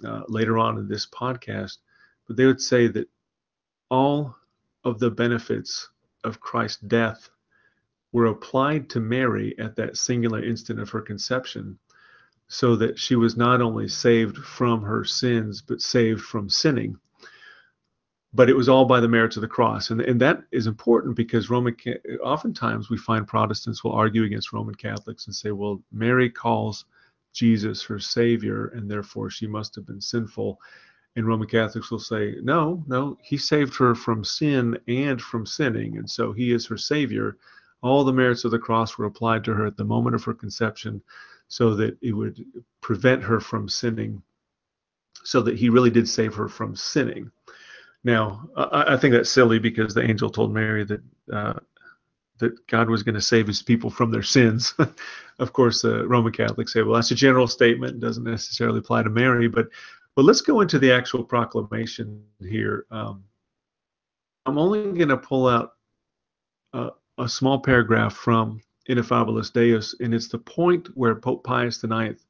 uh, 0.06 0.22
later 0.28 0.58
on 0.58 0.78
in 0.78 0.88
this 0.88 1.06
podcast. 1.06 1.78
But 2.28 2.38
they 2.38 2.46
would 2.46 2.62
say 2.62 2.88
that 2.88 3.10
all 3.90 4.36
of 4.84 5.00
the 5.00 5.12
benefits 5.12 5.90
of 6.24 6.40
Christ's 6.40 6.82
death 6.82 7.30
were 8.12 8.28
applied 8.28 8.90
to 8.92 9.00
Mary 9.00 9.56
at 9.60 9.76
that 9.76 9.98
singular 9.98 10.44
instant 10.44 10.80
of 10.80 10.90
her 10.90 11.02
conception 11.02 11.78
so 12.54 12.76
that 12.76 13.00
she 13.00 13.16
was 13.16 13.36
not 13.36 13.62
only 13.62 13.88
saved 13.88 14.38
from 14.38 14.84
her 14.84 15.04
sins, 15.04 15.60
but 15.60 15.82
saved 15.82 16.22
from 16.22 16.48
sinning. 16.48 16.96
But 18.32 18.48
it 18.48 18.56
was 18.56 18.70
all 18.70 18.86
by 18.86 19.00
the 19.00 19.08
merits 19.08 19.38
of 19.38 19.42
the 19.42 19.48
cross. 19.48 19.90
And, 19.90 20.00
and 20.02 20.22
that 20.22 20.44
is 20.52 20.68
important 20.68 21.16
because 21.16 21.50
Roman, 21.50 21.76
oftentimes 22.24 22.92
we 22.92 22.98
find 22.98 23.28
Protestants 23.28 23.84
will 23.84 23.94
argue 23.94 24.24
against 24.24 24.54
Roman 24.54 24.76
Catholics 24.76 25.26
and 25.26 25.36
say, 25.36 25.50
well, 25.50 25.82
Mary 25.92 26.30
calls 26.30 26.86
Jesus 27.34 27.82
her 27.86 27.98
Savior, 27.98 28.68
and 28.68 28.90
therefore 28.90 29.32
she 29.32 29.48
must 29.48 29.74
have 29.74 29.88
been 29.88 30.02
sinful. 30.02 30.60
And 31.16 31.28
Roman 31.28 31.48
Catholics 31.48 31.90
will 31.90 31.98
say, 31.98 32.36
no, 32.44 32.84
no, 32.86 33.18
he 33.24 33.36
saved 33.36 33.76
her 33.78 33.96
from 33.96 34.24
sin 34.24 34.78
and 34.88 35.20
from 35.20 35.48
sinning, 35.48 35.98
and 35.98 36.08
so 36.08 36.34
he 36.34 36.52
is 36.52 36.68
her 36.68 36.78
Savior. 36.78 37.36
All 37.82 38.04
the 38.04 38.14
merits 38.14 38.46
of 38.46 38.52
the 38.52 38.60
cross 38.60 38.96
were 38.96 39.06
applied 39.06 39.44
to 39.46 39.56
her 39.56 39.66
at 39.66 39.76
the 39.76 39.84
moment 39.84 40.16
of 40.16 40.24
her 40.26 40.36
conception 40.36 41.02
so 41.54 41.76
that 41.76 41.96
it 42.02 42.14
would 42.14 42.44
prevent 42.82 43.22
her 43.22 43.40
from 43.40 43.70
sinning, 43.70 44.24
so 45.24 45.40
that 45.40 45.56
he 45.56 45.70
really 45.70 45.92
did 45.92 46.10
save 46.10 46.34
her 46.34 46.48
from 46.48 46.76
sinning. 46.76 47.30
Now, 48.04 48.50
I, 48.58 48.96
I 48.96 48.98
think 48.98 49.14
that's 49.14 49.30
silly 49.30 49.60
because 49.60 49.94
the 49.94 50.02
angel 50.02 50.32
told 50.32 50.52
Mary 50.52 50.84
that 50.86 51.02
uh, 51.32 51.60
that 52.40 52.66
God 52.66 52.90
was 52.90 53.04
going 53.04 53.14
to 53.14 53.22
save 53.22 53.46
his 53.46 53.62
people 53.62 53.92
from 53.92 54.10
their 54.10 54.24
sins. 54.24 54.74
of 55.40 55.54
course, 55.54 55.86
uh, 55.86 56.08
Roman 56.08 56.34
Catholics 56.34 56.74
say, 56.74 56.82
well, 56.82 56.96
that's 56.96 57.12
a 57.12 57.16
general 57.16 57.46
statement, 57.46 58.00
doesn't 58.00 58.24
necessarily 58.24 58.80
apply 58.80 59.04
to 59.04 59.12
Mary. 59.12 59.48
But 59.48 59.68
but 60.16 60.26
let's 60.26 60.42
go 60.42 60.62
into 60.62 60.80
the 60.80 60.92
actual 60.92 61.24
proclamation 61.24 62.24
here. 62.40 62.88
Um, 62.90 63.26
I'm 64.48 64.58
only 64.58 64.82
going 64.98 65.10
to 65.10 65.18
pull 65.18 65.48
out 65.48 65.74
a 66.74 67.30
small 67.30 67.60
paragraph 67.60 68.16
from 68.16 68.60
Ineffabilis 68.90 69.52
Deus, 69.52 69.96
and 70.00 70.14
it's 70.14 70.28
the 70.28 70.40
point 70.40 70.88
where 70.96 71.16
Pope 71.16 71.44
Pius 71.44 71.84
IX 71.84 72.22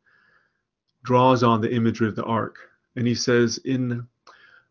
draws 1.03 1.43
on 1.43 1.61
the 1.61 1.73
imagery 1.73 2.07
of 2.07 2.15
the 2.15 2.23
ark. 2.23 2.57
And 2.95 3.07
he 3.07 3.15
says, 3.15 3.57
in 3.65 4.07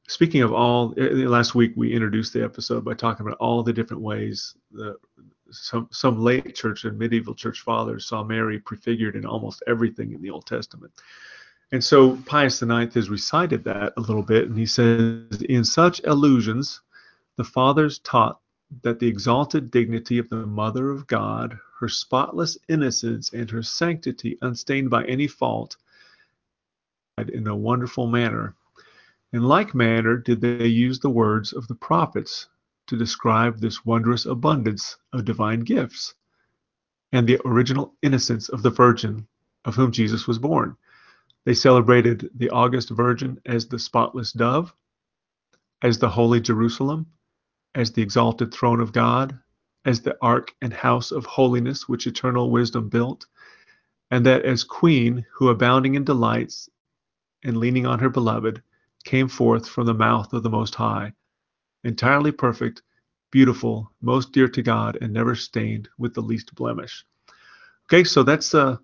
speaking 0.08 0.42
of 0.42 0.52
all, 0.52 0.94
eh, 0.96 1.26
last 1.26 1.54
week 1.54 1.72
we 1.76 1.92
introduced 1.92 2.32
the 2.32 2.44
episode 2.44 2.84
by 2.84 2.94
talking 2.94 3.26
about 3.26 3.38
all 3.38 3.62
the 3.62 3.72
different 3.72 4.02
ways 4.02 4.54
the 4.70 4.96
some 5.50 5.86
some 5.92 6.18
late 6.18 6.54
church 6.54 6.84
and 6.84 6.98
medieval 6.98 7.34
church 7.34 7.60
fathers 7.60 8.06
saw 8.06 8.24
Mary 8.24 8.58
prefigured 8.58 9.16
in 9.16 9.26
almost 9.26 9.62
everything 9.66 10.12
in 10.12 10.22
the 10.22 10.30
Old 10.30 10.46
Testament. 10.46 10.92
And 11.72 11.82
so 11.82 12.16
Pius 12.26 12.62
IX 12.62 12.94
has 12.94 13.08
recited 13.08 13.64
that 13.64 13.94
a 13.96 14.00
little 14.00 14.22
bit, 14.22 14.48
and 14.48 14.58
he 14.58 14.66
says, 14.66 15.42
in 15.48 15.64
such 15.64 16.02
allusions, 16.04 16.82
the 17.36 17.44
fathers 17.44 17.98
taught 18.00 18.40
that 18.82 18.98
the 18.98 19.06
exalted 19.06 19.70
dignity 19.70 20.18
of 20.18 20.28
the 20.28 20.46
Mother 20.46 20.90
of 20.90 21.06
God, 21.06 21.58
her 21.82 21.88
spotless 21.88 22.56
innocence, 22.68 23.32
and 23.32 23.50
her 23.50 23.60
sanctity, 23.60 24.38
unstained 24.40 24.88
by 24.88 25.04
any 25.06 25.26
fault, 25.26 25.76
in 27.18 27.48
a 27.48 27.56
wonderful 27.56 28.06
manner. 28.06 28.54
In 29.32 29.42
like 29.42 29.74
manner 29.74 30.16
did 30.16 30.40
they 30.40 30.68
use 30.68 31.00
the 31.00 31.10
words 31.10 31.52
of 31.52 31.66
the 31.66 31.74
prophets 31.74 32.48
to 32.86 32.96
describe 32.96 33.58
this 33.58 33.84
wondrous 33.84 34.26
abundance 34.26 34.96
of 35.12 35.24
divine 35.24 35.58
gifts 35.58 36.14
and 37.10 37.28
the 37.28 37.40
original 37.44 37.96
innocence 38.00 38.48
of 38.48 38.62
the 38.62 38.70
Virgin 38.70 39.26
of 39.64 39.74
whom 39.74 39.90
Jesus 39.90 40.28
was 40.28 40.38
born. 40.38 40.76
They 41.44 41.54
celebrated 41.54 42.30
the 42.36 42.50
August 42.50 42.90
Virgin 42.90 43.40
as 43.44 43.66
the 43.66 43.80
spotless 43.80 44.30
dove, 44.30 44.72
as 45.82 45.98
the 45.98 46.10
holy 46.10 46.40
Jerusalem, 46.40 47.06
as 47.74 47.90
the 47.90 48.02
exalted 48.02 48.54
throne 48.54 48.80
of 48.80 48.92
God, 48.92 49.41
as 49.84 50.00
the 50.00 50.16
ark 50.22 50.54
and 50.62 50.72
house 50.72 51.10
of 51.10 51.26
holiness 51.26 51.88
which 51.88 52.06
eternal 52.06 52.50
wisdom 52.50 52.88
built, 52.88 53.26
and 54.10 54.26
that 54.26 54.44
as 54.44 54.64
queen 54.64 55.24
who 55.32 55.48
abounding 55.48 55.94
in 55.94 56.04
delights 56.04 56.68
and 57.44 57.56
leaning 57.56 57.86
on 57.86 57.98
her 57.98 58.10
beloved, 58.10 58.62
came 59.04 59.28
forth 59.28 59.68
from 59.68 59.86
the 59.86 59.94
mouth 59.94 60.32
of 60.32 60.42
the 60.42 60.50
Most 60.50 60.74
High, 60.74 61.12
entirely 61.84 62.30
perfect, 62.30 62.82
beautiful, 63.30 63.90
most 64.00 64.32
dear 64.32 64.48
to 64.48 64.62
God, 64.62 64.98
and 65.00 65.12
never 65.12 65.34
stained 65.34 65.88
with 65.98 66.14
the 66.14 66.20
least 66.20 66.54
blemish. 66.54 67.04
Okay, 67.86 68.04
so 68.04 68.22
that's 68.22 68.54
uh, 68.54 68.76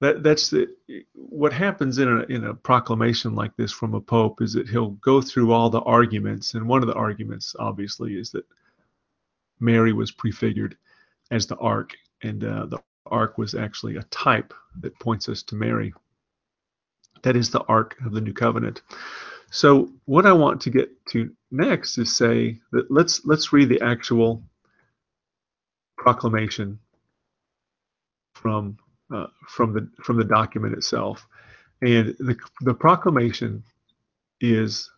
that 0.00 0.22
that's 0.22 0.50
the, 0.50 0.68
what 1.14 1.52
happens 1.52 1.98
in 1.98 2.08
a 2.08 2.20
in 2.24 2.44
a 2.44 2.54
proclamation 2.54 3.34
like 3.34 3.56
this 3.56 3.72
from 3.72 3.94
a 3.94 4.00
pope 4.00 4.42
is 4.42 4.52
that 4.52 4.68
he'll 4.68 4.90
go 4.90 5.22
through 5.22 5.52
all 5.52 5.70
the 5.70 5.80
arguments, 5.80 6.54
and 6.54 6.68
one 6.68 6.82
of 6.82 6.88
the 6.88 6.94
arguments, 6.94 7.56
obviously, 7.58 8.18
is 8.18 8.30
that 8.32 8.44
Mary 9.64 9.92
was 9.92 10.12
prefigured 10.12 10.76
as 11.30 11.46
the 11.46 11.56
ark, 11.56 11.92
and 12.22 12.44
uh, 12.44 12.66
the 12.66 12.78
ark 13.06 13.38
was 13.38 13.54
actually 13.54 13.96
a 13.96 14.02
type 14.04 14.52
that 14.80 14.98
points 14.98 15.28
us 15.28 15.42
to 15.44 15.54
Mary. 15.54 15.92
That 17.22 17.36
is 17.36 17.50
the 17.50 17.62
ark 17.62 17.96
of 18.04 18.12
the 18.12 18.20
new 18.20 18.34
covenant. 18.34 18.82
So 19.50 19.90
what 20.04 20.26
I 20.26 20.32
want 20.32 20.60
to 20.62 20.70
get 20.70 20.88
to 21.10 21.30
next 21.50 21.96
is 21.98 22.16
say 22.16 22.60
that 22.72 22.90
let's 22.90 23.24
let's 23.24 23.52
read 23.52 23.68
the 23.68 23.80
actual 23.80 24.42
proclamation 25.96 26.78
from 28.34 28.76
uh, 29.14 29.28
from 29.48 29.72
the 29.72 29.88
from 30.02 30.16
the 30.16 30.24
document 30.24 30.74
itself, 30.74 31.26
and 31.80 32.14
the 32.18 32.36
the 32.60 32.74
proclamation 32.74 33.62
is 34.40 34.90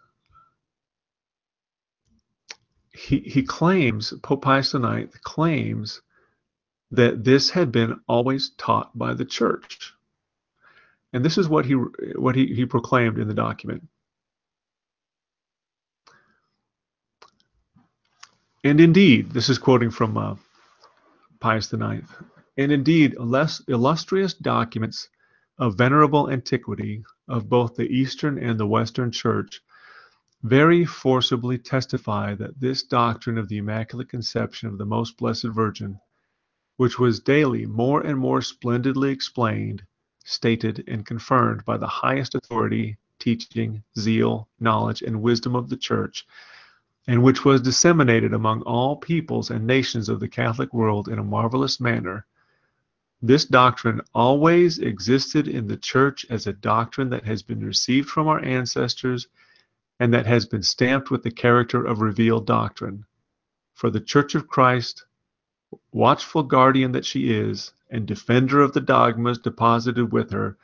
he 2.97 3.21
he 3.21 3.43
claims 3.43 4.13
Pope 4.23 4.43
Pius 4.43 4.75
IX 4.75 5.15
claims 5.23 6.01
that 6.91 7.25
this 7.25 7.51
had 7.51 7.71
been 7.71 8.01
always 8.09 8.51
taught 8.57 8.97
by 8.97 9.13
the 9.15 9.25
church. 9.25 9.93
And 11.13 11.25
this 11.25 11.39
is 11.39 11.49
what 11.49 11.67
he 11.67 11.75
what 11.75 12.35
he, 12.35 12.55
he 12.55 12.65
proclaimed 12.65 13.19
in 13.19 13.29
the 13.29 13.35
document. 13.35 13.87
And 18.65 18.81
indeed, 18.81 19.31
this 19.31 19.49
is 19.49 19.59
quoting 19.59 19.91
from 19.91 20.17
uh, 20.17 20.35
Pius 21.39 21.73
IX. 21.73 22.09
And 22.57 22.73
indeed, 22.73 23.17
less 23.19 23.61
illustrious 23.69 24.33
documents 24.35 25.09
of 25.59 25.77
venerable 25.77 26.31
antiquity 26.31 27.05
of 27.29 27.49
both 27.49 27.77
the 27.77 27.87
Eastern 27.87 28.39
and 28.39 28.59
the 28.59 28.67
Western 28.67 29.13
Church 29.13 29.61
very 30.47 30.85
forcibly 30.85 31.59
testify 31.59 32.33
that 32.33 32.61
this 32.61 32.85
doctrine 32.85 33.37
of 33.37 33.49
the 33.49 33.59
Immaculate 33.59 34.09
Conception 34.09 34.69
of 34.69 34.79
the 34.79 34.87
Most 34.87 35.17
Blessed 35.17 35.49
Virgin, 35.49 35.99
which 36.77 37.01
was 37.01 37.19
daily 37.19 37.67
more 37.67 38.01
and 38.03 38.17
more 38.17 38.41
splendidly 38.41 39.11
explained 39.11 39.83
stated 40.25 40.85
and 40.87 41.05
confirmed 41.05 41.65
by 41.65 41.77
the 41.77 41.89
highest 41.89 42.37
authority, 42.37 42.97
teaching, 43.19 43.83
zeal, 43.99 44.49
knowledge, 44.61 45.03
and 45.03 45.21
wisdom 45.21 45.57
of 45.57 45.69
the 45.69 45.77
Church, 45.77 46.25
and 47.09 47.25
which 47.25 47.45
was 47.45 47.61
disseminated 47.61 48.33
among 48.33 48.63
all 48.63 48.95
peoples 48.95 49.51
and 49.51 49.67
nations 49.67 50.09
of 50.09 50.21
the 50.21 50.29
Catholic 50.29 50.73
world 50.73 51.09
in 51.09 51.19
a 51.19 51.25
marvelous 51.25 51.81
manner, 51.81 52.25
this 53.21 53.47
doctrine 53.47 54.01
always 54.15 54.79
existed 54.79 55.49
in 55.49 55.67
the 55.67 55.77
Church 55.77 56.25
as 56.31 56.47
a 56.47 56.53
doctrine 56.53 57.11
that 57.11 57.25
has 57.25 57.43
been 57.43 57.65
received 57.65 58.09
from 58.09 58.29
our 58.29 58.39
ancestors 58.45 59.27
and 59.99 60.13
that 60.13 60.27
has 60.27 60.47
been 60.47 60.63
stamped 60.63 61.11
with 61.11 61.23
the 61.23 61.31
character 61.31 61.85
of 61.85 62.01
revealed 62.01 62.47
doctrine. 62.47 63.05
For 63.75 63.91
the 63.91 64.01
Church 64.01 64.35
of 64.35 64.49
Christ, 64.49 65.05
watchful 65.93 66.43
guardian 66.43 66.93
that 66.93 67.05
she 67.05 67.31
is, 67.31 67.73
and 67.91 68.07
defender 68.07 68.61
of 68.61 68.73
the 68.73 68.81
dogmas 68.81 69.39
deposited 69.39 70.13
with 70.13 70.31
her, 70.31 70.57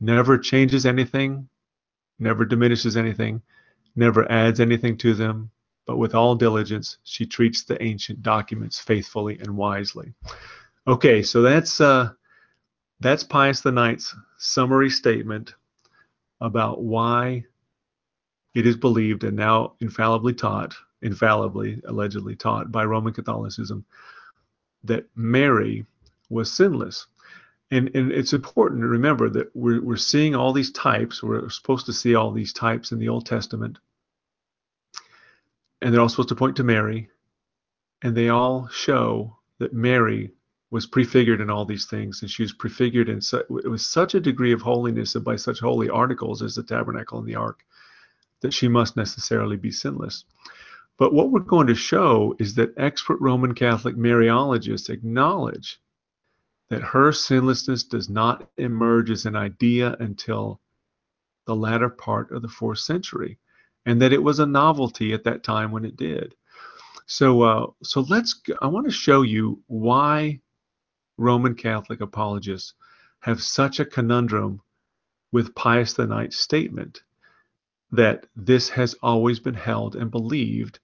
never 0.00 0.38
changes 0.38 0.84
anything, 0.86 1.48
never 2.18 2.44
diminishes 2.44 2.96
anything, 2.96 3.42
never 3.96 4.30
adds 4.30 4.60
anything 4.60 4.96
to 4.98 5.14
them, 5.14 5.50
but 5.86 5.96
with 5.96 6.14
all 6.14 6.34
diligence 6.34 6.98
she 7.04 7.26
treats 7.26 7.64
the 7.64 7.82
ancient 7.82 8.22
documents 8.22 8.80
faithfully 8.80 9.38
and 9.38 9.56
wisely. 9.56 10.12
Okay, 10.86 11.22
so 11.22 11.42
that's 11.42 11.80
uh, 11.80 12.10
that's 13.00 13.24
Pius 13.24 13.64
IX's 13.64 14.14
summary 14.38 14.90
statement 14.90 15.54
about 16.40 16.82
why 16.82 17.44
it 18.54 18.66
is 18.66 18.76
believed 18.76 19.24
and 19.24 19.36
now 19.36 19.74
infallibly 19.80 20.32
taught, 20.32 20.74
infallibly, 21.02 21.80
allegedly 21.86 22.36
taught 22.36 22.70
by 22.70 22.84
Roman 22.84 23.12
Catholicism 23.12 23.84
that 24.84 25.08
Mary 25.16 25.84
was 26.30 26.50
sinless. 26.52 27.06
And, 27.70 27.90
and 27.94 28.12
it's 28.12 28.32
important 28.32 28.82
to 28.82 28.86
remember 28.86 29.28
that 29.30 29.54
we're, 29.54 29.82
we're 29.82 29.96
seeing 29.96 30.34
all 30.34 30.52
these 30.52 30.70
types. 30.70 31.22
We're 31.22 31.48
supposed 31.50 31.86
to 31.86 31.92
see 31.92 32.14
all 32.14 32.30
these 32.30 32.52
types 32.52 32.92
in 32.92 32.98
the 32.98 33.08
Old 33.08 33.26
Testament. 33.26 33.78
And 35.82 35.92
they're 35.92 36.00
all 36.00 36.08
supposed 36.08 36.28
to 36.28 36.36
point 36.36 36.56
to 36.56 36.64
Mary. 36.64 37.08
And 38.02 38.16
they 38.16 38.28
all 38.28 38.68
show 38.68 39.36
that 39.58 39.72
Mary 39.72 40.30
was 40.70 40.86
prefigured 40.86 41.40
in 41.40 41.50
all 41.50 41.64
these 41.64 41.86
things. 41.86 42.22
And 42.22 42.30
she 42.30 42.42
was 42.42 42.52
prefigured 42.52 43.08
in 43.08 43.20
su- 43.20 43.44
with 43.48 43.80
such 43.80 44.14
a 44.14 44.20
degree 44.20 44.52
of 44.52 44.60
holiness 44.60 45.14
and 45.14 45.24
by 45.24 45.36
such 45.36 45.58
holy 45.58 45.88
articles 45.88 46.42
as 46.42 46.54
the 46.54 46.62
tabernacle 46.62 47.18
and 47.18 47.26
the 47.26 47.34
ark 47.34 47.64
that 48.44 48.52
she 48.52 48.68
must 48.68 48.94
necessarily 48.94 49.56
be 49.56 49.70
sinless. 49.70 50.26
But 50.98 51.14
what 51.14 51.30
we're 51.30 51.40
going 51.40 51.66
to 51.68 51.74
show 51.74 52.36
is 52.38 52.54
that 52.56 52.74
expert 52.76 53.16
Roman 53.18 53.54
Catholic 53.54 53.96
Mariologists 53.96 54.90
acknowledge 54.90 55.80
that 56.68 56.82
her 56.82 57.10
sinlessness 57.10 57.84
does 57.84 58.10
not 58.10 58.50
emerge 58.58 59.10
as 59.10 59.24
an 59.24 59.34
idea 59.34 59.96
until 59.98 60.60
the 61.46 61.56
latter 61.56 61.88
part 61.88 62.32
of 62.32 62.42
the 62.42 62.48
fourth 62.48 62.80
century, 62.80 63.38
and 63.86 64.02
that 64.02 64.12
it 64.12 64.22
was 64.22 64.40
a 64.40 64.46
novelty 64.46 65.14
at 65.14 65.24
that 65.24 65.42
time 65.42 65.72
when 65.72 65.86
it 65.86 65.96
did. 65.96 66.34
So, 67.06 67.40
uh, 67.40 67.66
so 67.82 68.02
let's. 68.02 68.42
I 68.60 68.66
want 68.66 68.84
to 68.84 68.92
show 68.92 69.22
you 69.22 69.62
why 69.68 70.42
Roman 71.16 71.54
Catholic 71.54 72.02
apologists 72.02 72.74
have 73.20 73.42
such 73.42 73.80
a 73.80 73.86
conundrum 73.86 74.60
with 75.32 75.54
Pius 75.54 75.98
IX's 75.98 76.38
statement 76.38 77.02
that 77.96 78.26
this 78.36 78.68
has 78.70 78.94
always 79.02 79.40
been 79.40 79.54
held 79.54 79.96
and 79.96 80.10
believed 80.10 80.78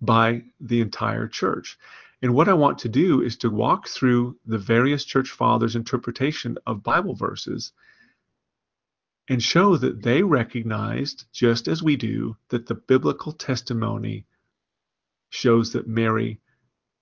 by 0.00 0.42
the 0.60 0.80
entire 0.80 1.28
church. 1.28 1.78
And 2.22 2.34
what 2.34 2.48
I 2.48 2.54
want 2.54 2.78
to 2.78 2.88
do 2.88 3.22
is 3.22 3.36
to 3.38 3.50
walk 3.50 3.88
through 3.88 4.38
the 4.46 4.58
various 4.58 5.04
church 5.04 5.30
fathers' 5.30 5.76
interpretation 5.76 6.56
of 6.66 6.82
Bible 6.82 7.14
verses 7.14 7.72
and 9.28 9.42
show 9.42 9.76
that 9.76 10.02
they 10.02 10.22
recognized, 10.22 11.24
just 11.32 11.68
as 11.68 11.82
we 11.82 11.96
do, 11.96 12.36
that 12.48 12.66
the 12.66 12.74
biblical 12.74 13.32
testimony 13.32 14.26
shows 15.30 15.72
that 15.72 15.88
Mary 15.88 16.40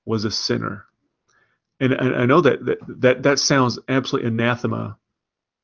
was 0.04 0.24
a 0.24 0.30
sinner 0.30 0.86
and, 1.82 1.94
I 1.94 2.26
know 2.26 2.40
that, 2.40 2.64
that 2.64 2.78
that 3.00 3.22
that 3.24 3.38
sounds 3.40 3.78
absolutely 3.88 4.28
anathema 4.28 4.96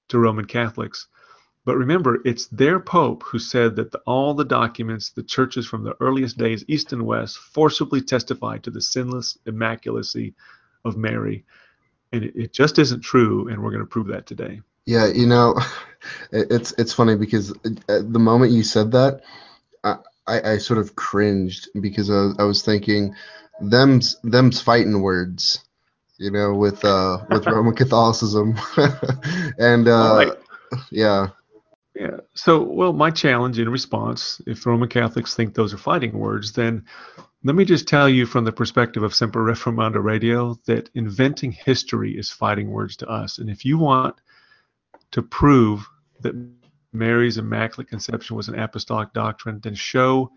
to 0.08 0.18
Roman 0.18 0.46
Catholics, 0.46 1.06
but 1.68 1.76
remember, 1.76 2.22
it's 2.24 2.46
their 2.46 2.80
Pope 2.80 3.22
who 3.24 3.38
said 3.38 3.76
that 3.76 3.92
the, 3.92 3.98
all 4.06 4.32
the 4.32 4.42
documents, 4.42 5.10
the 5.10 5.22
churches 5.22 5.66
from 5.66 5.84
the 5.84 5.94
earliest 6.00 6.38
days, 6.38 6.64
East 6.66 6.94
and 6.94 7.04
West, 7.04 7.36
forcibly 7.36 8.00
testify 8.00 8.56
to 8.56 8.70
the 8.70 8.80
sinless 8.80 9.36
immaculacy 9.44 10.32
of 10.86 10.96
Mary. 10.96 11.44
And 12.10 12.24
it, 12.24 12.34
it 12.34 12.52
just 12.54 12.78
isn't 12.78 13.02
true, 13.02 13.48
and 13.48 13.62
we're 13.62 13.70
going 13.70 13.82
to 13.82 13.86
prove 13.86 14.06
that 14.06 14.26
today. 14.26 14.62
Yeah, 14.86 15.08
you 15.08 15.26
know, 15.26 15.60
it's 16.32 16.72
it's 16.78 16.94
funny 16.94 17.16
because 17.16 17.50
at 17.90 18.14
the 18.14 18.18
moment 18.18 18.52
you 18.52 18.62
said 18.62 18.90
that, 18.92 19.20
I, 19.84 19.96
I, 20.26 20.52
I 20.52 20.56
sort 20.56 20.78
of 20.78 20.96
cringed 20.96 21.68
because 21.78 22.08
I, 22.08 22.30
I 22.38 22.44
was 22.44 22.62
thinking, 22.62 23.14
them's 23.60 24.16
them's 24.24 24.62
fighting 24.62 25.02
words, 25.02 25.62
you 26.16 26.30
know, 26.30 26.54
with 26.54 26.82
uh 26.82 27.18
with 27.28 27.46
Roman 27.50 27.74
Catholicism, 27.74 28.58
and 29.58 29.86
uh, 29.86 30.14
Right. 30.16 30.32
yeah, 30.90 31.26
Yeah. 31.98 32.18
So, 32.34 32.62
well, 32.62 32.92
my 32.92 33.10
challenge 33.10 33.58
in 33.58 33.68
response, 33.68 34.40
if 34.46 34.64
Roman 34.64 34.88
Catholics 34.88 35.34
think 35.34 35.54
those 35.54 35.74
are 35.74 35.78
fighting 35.78 36.12
words, 36.12 36.52
then 36.52 36.84
let 37.42 37.56
me 37.56 37.64
just 37.64 37.88
tell 37.88 38.08
you 38.08 38.24
from 38.24 38.44
the 38.44 38.52
perspective 38.52 39.02
of 39.02 39.14
Semper 39.14 39.44
Reformanda 39.44 40.02
Radio 40.02 40.56
that 40.66 40.90
inventing 40.94 41.50
history 41.50 42.16
is 42.16 42.30
fighting 42.30 42.70
words 42.70 42.96
to 42.98 43.08
us. 43.08 43.38
And 43.38 43.50
if 43.50 43.64
you 43.64 43.78
want 43.78 44.14
to 45.10 45.22
prove 45.22 45.88
that 46.20 46.36
Mary's 46.92 47.36
Immaculate 47.36 47.88
Conception 47.88 48.36
was 48.36 48.48
an 48.48 48.58
apostolic 48.58 49.12
doctrine, 49.12 49.58
then 49.60 49.74
show 49.74 50.30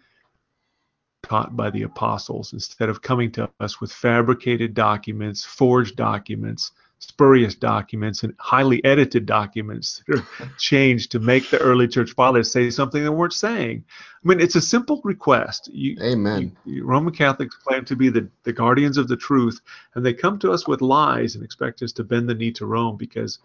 taught 1.22 1.56
by 1.56 1.70
the 1.70 1.84
apostles 1.84 2.54
instead 2.54 2.90
of 2.90 3.04
coming 3.04 3.32
to 3.34 3.48
us 3.60 3.80
with 3.80 3.92
fabricated 3.92 4.74
documents, 4.74 5.46
forged 5.46 5.96
documents, 5.96 6.72
spurious 7.02 7.56
documents, 7.56 8.24
and 8.24 8.34
highly 8.40 8.84
edited 8.86 9.26
documents 9.26 10.04
that 10.08 10.20
are 10.20 10.50
changed 10.58 11.12
to 11.12 11.20
make 11.20 11.50
the 11.50 11.58
early 11.58 11.88
church 11.88 12.12
fathers 12.14 12.52
say 12.52 12.70
something 12.70 13.04
they 13.04 13.10
weren't 13.10 13.34
saying. 13.34 13.84
I 14.24 14.28
mean, 14.28 14.40
it's 14.40 14.56
a 14.56 14.62
simple 14.62 15.02
request. 15.04 15.68
You, 15.74 15.98
Amen. 16.02 16.56
you- 16.64 16.86
Roman 16.86 17.14
Catholics 17.14 17.56
claim 17.56 17.84
to 17.86 17.96
be 17.96 18.10
the, 18.10 18.30
the 18.44 18.54
guardians 18.54 18.98
of 18.98 19.08
the 19.08 19.18
truth, 19.18 19.60
and 19.96 20.06
they 20.06 20.14
come 20.14 20.38
to 20.40 20.52
us 20.52 20.68
with 20.68 20.82
lies 20.82 21.36
and 21.36 21.44
expect 21.44 21.82
us 21.82 21.92
to 21.94 22.04
bend 22.04 22.30
the 22.30 22.36
knee 22.36 22.52
to 22.54 22.66
Rome 22.68 22.98
because 22.98 23.40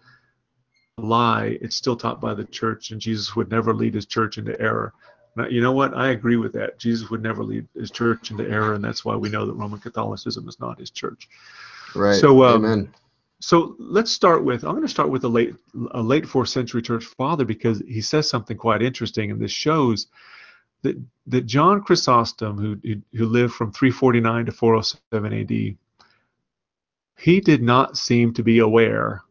a 0.99 1.01
lie, 1.01 1.57
it's 1.61 1.75
still 1.75 1.95
taught 1.95 2.21
by 2.21 2.33
the 2.33 2.45
church, 2.45 2.91
and 2.91 3.01
Jesus 3.01 3.35
would 3.35 3.49
never 3.49 3.73
lead 3.73 3.93
his 3.95 4.05
church 4.05 4.37
into 4.37 4.59
error. 4.61 4.93
Now, 5.35 5.47
you 5.47 5.61
know 5.61 5.71
what? 5.71 5.95
I 5.95 6.09
agree 6.09 6.37
with 6.37 6.53
that. 6.53 6.79
Jesus 6.79 7.09
would 7.09 7.21
never 7.21 7.43
lead 7.43 7.67
his 7.75 7.91
church 7.91 8.31
into 8.31 8.47
error, 8.49 8.73
and 8.73 8.83
that's 8.83 9.03
why 9.05 9.15
we 9.15 9.29
know 9.29 9.45
that 9.45 9.53
Roman 9.53 9.79
Catholicism 9.79 10.47
is 10.47 10.59
not 10.59 10.79
his 10.79 10.89
church. 10.89 11.27
right. 11.95 12.19
So, 12.19 12.43
um, 12.43 12.65
Amen. 12.65 12.93
So 13.39 13.75
let's 13.77 14.11
start 14.11 14.43
with. 14.43 14.63
I'm 14.63 14.71
going 14.71 14.81
to 14.81 14.87
start 14.87 15.09
with 15.09 15.23
a 15.23 15.29
late, 15.29 15.53
a 15.91 16.01
late 16.01 16.27
fourth 16.27 16.49
century 16.49 16.81
church 16.81 17.05
father 17.05 17.45
because 17.45 17.83
he 17.87 18.01
says 18.01 18.27
something 18.27 18.57
quite 18.57 18.81
interesting, 18.81 19.29
and 19.29 19.39
this 19.39 19.51
shows 19.51 20.07
that 20.81 20.99
that 21.27 21.45
John 21.45 21.81
Chrysostom, 21.83 22.57
who 22.57 22.99
who, 23.13 23.25
lived 23.25 23.53
from 23.53 23.71
349 23.71 24.47
to 24.47 24.51
407 24.51 25.33
A.D., 25.33 25.77
he 27.17 27.39
did 27.39 27.61
not 27.61 27.97
seem 27.97 28.33
to 28.33 28.43
be 28.43 28.59
aware 28.59 29.21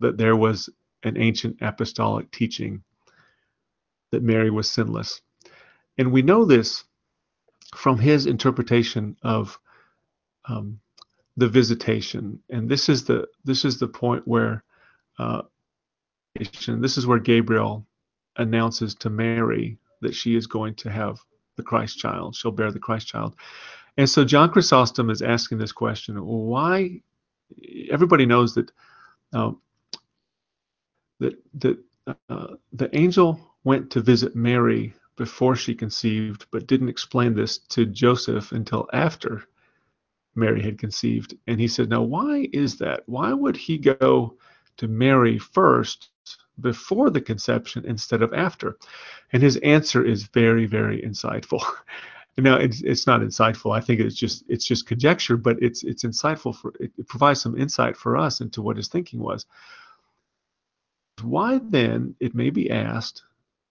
that 0.00 0.16
there 0.16 0.36
was 0.36 0.68
an 1.04 1.16
ancient 1.16 1.58
apostolic 1.60 2.30
teaching 2.32 2.82
that 4.10 4.22
Mary 4.22 4.50
was 4.50 4.68
sinless, 4.68 5.20
and 5.98 6.10
we 6.10 6.22
know 6.22 6.44
this 6.44 6.84
from 7.76 7.98
his 7.98 8.26
interpretation 8.26 9.16
of 9.22 9.56
um, 10.48 10.80
the 11.36 11.48
visitation. 11.48 12.40
And 12.50 12.68
this 12.68 12.88
is 12.88 13.04
the 13.04 13.26
this 13.44 13.64
is 13.64 13.78
the 13.78 13.88
point 13.88 14.26
where 14.26 14.62
uh, 15.18 15.42
this 16.34 16.98
is 16.98 17.06
where 17.06 17.18
gabriel 17.18 17.86
announces 18.36 18.94
to 18.96 19.10
mary 19.10 19.78
that 20.00 20.14
she 20.14 20.34
is 20.34 20.46
going 20.46 20.74
to 20.74 20.90
have 20.90 21.18
the 21.56 21.62
christ 21.62 21.98
child. 21.98 22.34
She'll 22.34 22.50
bear 22.50 22.72
the 22.72 22.78
christ 22.78 23.06
child. 23.08 23.34
And 23.96 24.08
so 24.08 24.24
john 24.24 24.50
chrysostom 24.50 25.10
is 25.10 25.22
asking 25.22 25.58
this 25.58 25.72
question 25.72 26.16
why 26.16 27.00
everybody 27.90 28.26
knows 28.26 28.54
that 28.54 28.70
um, 29.32 29.60
that 31.20 31.34
that 31.54 31.78
uh, 32.28 32.54
the 32.72 32.96
angel 32.96 33.40
went 33.64 33.90
to 33.90 34.00
visit 34.00 34.36
mary 34.36 34.94
before 35.16 35.56
she 35.56 35.74
conceived 35.74 36.46
but 36.50 36.66
didn't 36.66 36.88
explain 36.88 37.34
this 37.34 37.58
to 37.58 37.86
joseph 37.86 38.52
until 38.52 38.88
after 38.92 39.44
Mary 40.34 40.62
had 40.62 40.78
conceived. 40.78 41.34
And 41.46 41.60
he 41.60 41.68
said, 41.68 41.88
Now, 41.88 42.02
why 42.02 42.48
is 42.52 42.78
that? 42.78 43.02
Why 43.06 43.32
would 43.32 43.56
he 43.56 43.78
go 43.78 44.36
to 44.76 44.88
Mary 44.88 45.38
first 45.38 46.10
before 46.60 47.10
the 47.10 47.20
conception 47.20 47.84
instead 47.84 48.22
of 48.22 48.32
after? 48.34 48.76
And 49.32 49.42
his 49.42 49.56
answer 49.58 50.04
is 50.04 50.24
very, 50.24 50.66
very 50.66 51.00
insightful. 51.02 51.62
Now 52.36 52.56
it's 52.56 52.82
it's 52.82 53.06
not 53.06 53.20
insightful. 53.20 53.76
I 53.76 53.80
think 53.80 54.00
it's 54.00 54.16
just 54.16 54.42
it's 54.48 54.64
just 54.64 54.88
conjecture, 54.88 55.36
but 55.36 55.56
it's 55.62 55.84
it's 55.84 56.02
insightful 56.02 56.52
for 56.56 56.72
it, 56.80 56.90
it 56.98 57.06
provides 57.06 57.40
some 57.40 57.56
insight 57.56 57.96
for 57.96 58.16
us 58.16 58.40
into 58.40 58.60
what 58.60 58.76
his 58.76 58.88
thinking 58.88 59.20
was. 59.20 59.46
Why 61.22 61.60
then, 61.62 62.16
it 62.18 62.34
may 62.34 62.50
be 62.50 62.72
asked, 62.72 63.22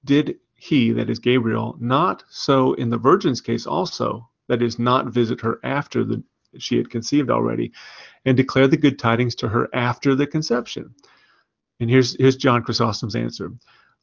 did 0.05 0.39
he, 0.55 0.93
that 0.93 1.09
is 1.09 1.19
Gabriel, 1.19 1.75
not 1.79 2.23
so 2.29 2.73
in 2.75 2.89
the 2.89 2.97
virgin's 2.97 3.41
case 3.41 3.67
also, 3.67 4.29
that 4.47 4.61
is, 4.61 4.79
not 4.79 5.07
visit 5.07 5.41
her 5.41 5.59
after 5.63 6.05
the 6.05 6.23
she 6.57 6.77
had 6.77 6.89
conceived 6.89 7.29
already, 7.29 7.71
and 8.25 8.37
declare 8.37 8.67
the 8.67 8.77
good 8.77 8.99
tidings 8.99 9.35
to 9.35 9.47
her 9.49 9.69
after 9.73 10.15
the 10.15 10.27
conception? 10.27 10.93
And 11.79 11.89
here's 11.89 12.15
here's 12.15 12.35
John 12.35 12.63
Chrysostom's 12.63 13.15
answer: 13.15 13.51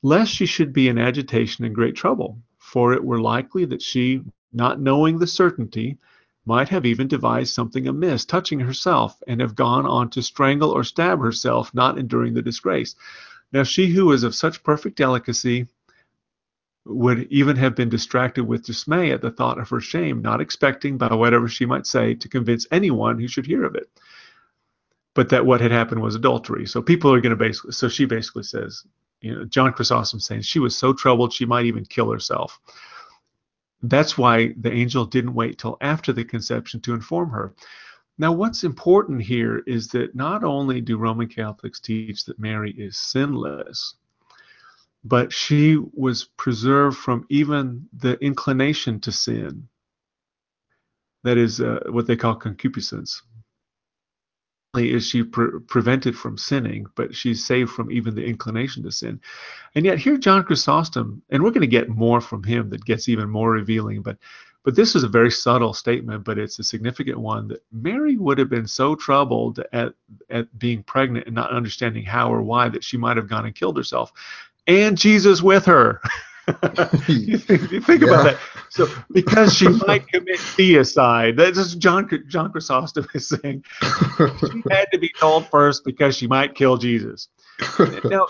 Lest 0.02 0.32
she 0.32 0.46
should 0.46 0.72
be 0.72 0.88
in 0.88 0.98
agitation 0.98 1.64
and 1.64 1.74
great 1.74 1.94
trouble, 1.94 2.42
for 2.58 2.92
it 2.92 3.04
were 3.04 3.20
likely 3.20 3.64
that 3.66 3.82
she, 3.82 4.22
not 4.52 4.80
knowing 4.80 5.18
the 5.18 5.26
certainty, 5.26 5.98
might 6.46 6.68
have 6.68 6.86
even 6.86 7.06
devised 7.06 7.54
something 7.54 7.86
amiss 7.86 8.24
touching 8.24 8.60
herself, 8.60 9.22
and 9.28 9.40
have 9.40 9.54
gone 9.54 9.86
on 9.86 10.10
to 10.10 10.22
strangle 10.22 10.70
or 10.70 10.84
stab 10.84 11.20
herself, 11.20 11.72
not 11.74 11.98
enduring 11.98 12.34
the 12.34 12.42
disgrace. 12.42 12.96
Now 13.52 13.62
she 13.62 13.88
who 13.88 14.06
was 14.06 14.22
of 14.22 14.34
such 14.34 14.62
perfect 14.62 14.96
delicacy 14.96 15.66
would 16.86 17.30
even 17.30 17.56
have 17.56 17.74
been 17.74 17.88
distracted 17.88 18.44
with 18.44 18.64
dismay 18.64 19.10
at 19.12 19.20
the 19.20 19.30
thought 19.30 19.58
of 19.58 19.68
her 19.68 19.80
shame, 19.80 20.22
not 20.22 20.40
expecting, 20.40 20.96
by 20.96 21.12
whatever 21.14 21.48
she 21.48 21.66
might 21.66 21.86
say, 21.86 22.14
to 22.14 22.28
convince 22.28 22.66
anyone 22.70 23.18
who 23.18 23.28
should 23.28 23.46
hear 23.46 23.64
of 23.64 23.74
it. 23.74 23.88
But 25.14 25.28
that 25.30 25.44
what 25.44 25.60
had 25.60 25.72
happened 25.72 26.00
was 26.02 26.14
adultery. 26.14 26.66
So 26.66 26.80
people 26.80 27.12
are 27.12 27.20
going 27.20 27.30
to 27.30 27.36
basically, 27.36 27.72
so 27.72 27.88
she 27.88 28.06
basically 28.06 28.44
says, 28.44 28.84
you 29.20 29.34
know, 29.34 29.44
John 29.44 29.72
Chrysostom 29.72 30.20
saying 30.20 30.42
she 30.42 30.58
was 30.58 30.76
so 30.76 30.92
troubled 30.92 31.32
she 31.32 31.44
might 31.44 31.66
even 31.66 31.84
kill 31.84 32.10
herself. 32.10 32.58
That's 33.82 34.16
why 34.16 34.54
the 34.58 34.72
angel 34.72 35.04
didn't 35.04 35.34
wait 35.34 35.58
till 35.58 35.76
after 35.80 36.12
the 36.12 36.24
conception 36.24 36.80
to 36.82 36.94
inform 36.94 37.30
her. 37.30 37.54
Now, 38.18 38.32
what's 38.32 38.64
important 38.64 39.22
here 39.22 39.62
is 39.66 39.88
that 39.88 40.14
not 40.14 40.44
only 40.44 40.80
do 40.80 40.98
Roman 40.98 41.28
Catholics 41.28 41.80
teach 41.80 42.24
that 42.26 42.38
Mary 42.38 42.72
is 42.72 42.98
sinless, 42.98 43.94
but 45.04 45.32
she 45.32 45.76
was 45.94 46.24
preserved 46.36 46.96
from 46.96 47.26
even 47.28 47.88
the 47.92 48.18
inclination 48.18 49.00
to 49.00 49.12
sin. 49.12 49.68
That 51.24 51.38
is 51.38 51.60
uh, 51.60 51.80
what 51.88 52.06
they 52.06 52.16
call 52.16 52.34
concupiscence. 52.34 53.22
Is 54.76 55.04
she 55.08 55.24
pre- 55.24 55.58
prevented 55.66 56.16
from 56.16 56.38
sinning, 56.38 56.86
but 56.94 57.12
she's 57.14 57.44
saved 57.44 57.70
from 57.70 57.90
even 57.90 58.14
the 58.14 58.24
inclination 58.24 58.84
to 58.84 58.92
sin. 58.92 59.20
And 59.74 59.84
yet, 59.84 59.98
here 59.98 60.16
John 60.16 60.44
Chrysostom, 60.44 61.22
and 61.30 61.42
we're 61.42 61.50
going 61.50 61.62
to 61.62 61.66
get 61.66 61.88
more 61.88 62.20
from 62.20 62.44
him 62.44 62.70
that 62.70 62.84
gets 62.84 63.08
even 63.08 63.28
more 63.28 63.50
revealing, 63.50 64.00
but 64.02 64.16
but 64.62 64.76
this 64.76 64.94
is 64.94 65.04
a 65.04 65.08
very 65.08 65.30
subtle 65.30 65.72
statement, 65.72 66.22
but 66.22 66.38
it's 66.38 66.58
a 66.58 66.62
significant 66.62 67.18
one 67.18 67.48
that 67.48 67.64
Mary 67.72 68.16
would 68.16 68.36
have 68.36 68.50
been 68.50 68.66
so 68.66 68.94
troubled 68.94 69.58
at 69.72 69.94
at 70.28 70.58
being 70.58 70.82
pregnant 70.82 71.26
and 71.26 71.34
not 71.34 71.50
understanding 71.50 72.04
how 72.04 72.32
or 72.32 72.42
why 72.42 72.68
that 72.68 72.84
she 72.84 72.96
might 72.96 73.16
have 73.16 73.28
gone 73.28 73.46
and 73.46 73.54
killed 73.54 73.76
herself 73.76 74.12
and 74.70 74.96
Jesus 74.96 75.42
with 75.42 75.64
her. 75.66 76.00
you 77.08 77.38
think, 77.38 77.70
you 77.70 77.80
think 77.80 78.02
Yeah. 78.02 78.08
about 78.08 78.24
that. 78.24 78.38
So 78.70 78.88
because 79.12 79.52
she 79.54 79.68
might 79.68 80.06
commit 80.08 80.38
theocide, 80.38 81.36
that's 81.36 81.56
just 81.58 81.78
John 81.78 82.08
John 82.28 82.52
Chrysostom 82.52 83.06
is 83.14 83.28
saying 83.28 83.64
she 83.82 84.62
had 84.70 84.86
to 84.92 84.98
be 84.98 85.10
told 85.18 85.48
first 85.50 85.84
because 85.84 86.16
she 86.16 86.26
might 86.26 86.54
kill 86.54 86.76
Jesus. 86.76 87.28
Now 88.04 88.26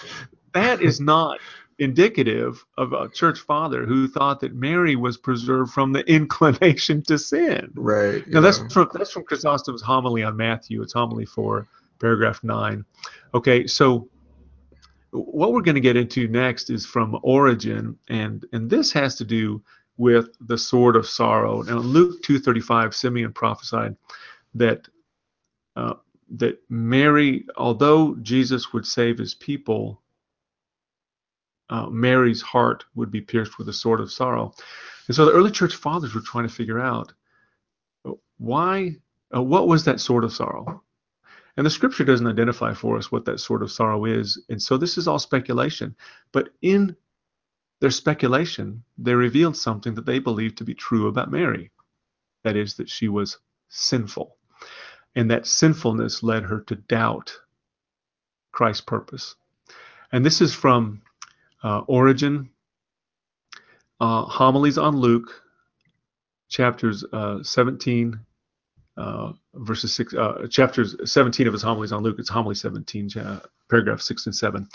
that 0.55 0.81
is 0.83 1.01
not 1.01 1.39
indicative 1.79 2.65
of 2.77 2.93
a 2.93 3.09
church 3.09 3.39
father 3.41 3.87
who 3.87 4.09
thought 4.09 4.41
that 4.41 4.55
Mary 4.55 4.97
was 4.97 5.17
preserved 5.17 5.73
from 5.73 5.93
the 5.93 6.01
inclination 6.13 7.03
to 7.03 7.19
sin. 7.19 7.71
Right. 7.75 8.27
Now 8.29 8.41
that's 8.41 8.59
from 8.73 8.89
that's 8.95 9.13
from 9.13 9.25
Chrysostom's 9.25 9.83
homily 9.83 10.23
on 10.23 10.37
Matthew. 10.37 10.83
It's 10.83 10.93
homily 10.95 11.27
four, 11.27 11.67
paragraph 12.01 12.43
nine. 12.43 12.85
Okay, 13.35 13.67
so 13.67 14.09
what 15.11 15.53
we're 15.53 15.63
going 15.63 15.75
to 15.75 15.81
get 15.81 15.97
into 15.97 16.29
next 16.29 16.71
is 16.71 16.87
from 16.87 17.19
Origen, 17.23 17.99
and 18.09 18.45
and 18.53 18.71
this 18.71 18.93
has 18.93 19.17
to 19.17 19.25
do 19.25 19.63
with 19.97 20.29
the 20.41 20.57
sword 20.57 20.97
of 20.97 21.07
sorrow. 21.07 21.63
Now, 21.63 21.79
Luke 21.79 22.23
two 22.23 22.39
thirty 22.39 22.61
five, 22.61 22.95
Simeon 22.95 23.33
prophesied 23.33 23.97
that 24.55 24.89
uh, 25.77 25.95
that 26.37 26.59
Mary, 26.69 27.45
although 27.57 28.15
Jesus 28.23 28.73
would 28.73 28.87
save 28.87 29.19
his 29.19 29.35
people, 29.35 30.01
uh, 31.71 31.87
Mary's 31.87 32.43
heart 32.43 32.85
would 32.95 33.11
be 33.11 33.21
pierced 33.21 33.59
with 33.59 33.69
a 33.69 33.73
sword 33.73 34.01
of 34.01 34.13
sorrow. 34.13 34.53
And 35.09 35.17
so 35.17 35.25
the 35.25 35.33
early 35.33 35.51
church 35.51 35.75
fathers 35.75 36.15
were 36.15 36.21
trying 36.21 36.47
to 36.47 36.55
figure 36.55 36.79
out 36.79 37.13
uh, 38.05 38.13
why, 38.39 38.97
uh, 39.35 39.43
what 39.43 39.67
was 39.67 39.85
that 39.85 40.01
sword 40.01 40.25
of 40.25 40.33
sorrow? 40.33 40.83
And 41.57 41.67
the 41.67 41.71
scripture 41.71 42.05
doesn't 42.05 42.27
identify 42.27 42.75
for 42.75 42.97
us 42.97 43.11
what 43.11 43.25
that 43.25 43.41
sort 43.41 43.63
of 43.63 43.73
sorrow 43.73 44.05
is. 44.05 44.43
And 44.49 44.63
so 44.63 44.77
this 44.77 44.97
is 44.97 45.09
all 45.09 45.19
speculation. 45.19 45.97
But 46.33 46.51
in 46.63 46.97
their 47.81 47.91
speculation, 47.91 48.85
they 48.99 49.15
revealed 49.15 49.57
something 49.57 49.95
that 49.95 50.07
they 50.07 50.19
believed 50.19 50.59
to 50.59 50.65
be 50.65 50.75
true 50.75 51.09
about 51.09 51.31
Mary. 51.31 51.71
That 52.45 52.57
is, 52.57 52.75
that 52.75 52.89
she 52.89 53.09
was 53.09 53.39
sinful. 53.69 54.37
And 55.15 55.31
that 55.31 55.47
sinfulness 55.47 56.23
led 56.23 56.45
her 56.45 56.61
to 56.63 56.77
doubt 56.77 57.37
Christ's 58.53 58.83
purpose. 58.83 59.35
And 60.13 60.25
this 60.25 60.41
is 60.41 60.55
from 60.55 61.03
uh, 61.63 61.81
Origen, 61.81 62.51
uh, 64.01 64.23
homilies 64.25 64.79
on 64.79 64.97
Luke, 64.97 65.43
chapters 66.49 67.05
uh, 67.13 67.43
17, 67.43 68.19
uh, 69.01 69.33
verses 69.55 69.95
six, 69.95 70.15
uh, 70.15 70.47
chapters 70.51 70.95
17 71.05 71.47
of 71.47 71.53
his 71.53 71.63
homilies 71.63 71.93
on 71.93 72.03
Luke. 72.03 72.17
It's 72.19 72.29
homily 72.29 72.55
17, 72.55 73.11
paragraph 73.71 74.01
six 74.01 74.27
and 74.27 74.35
seven. 74.35 74.69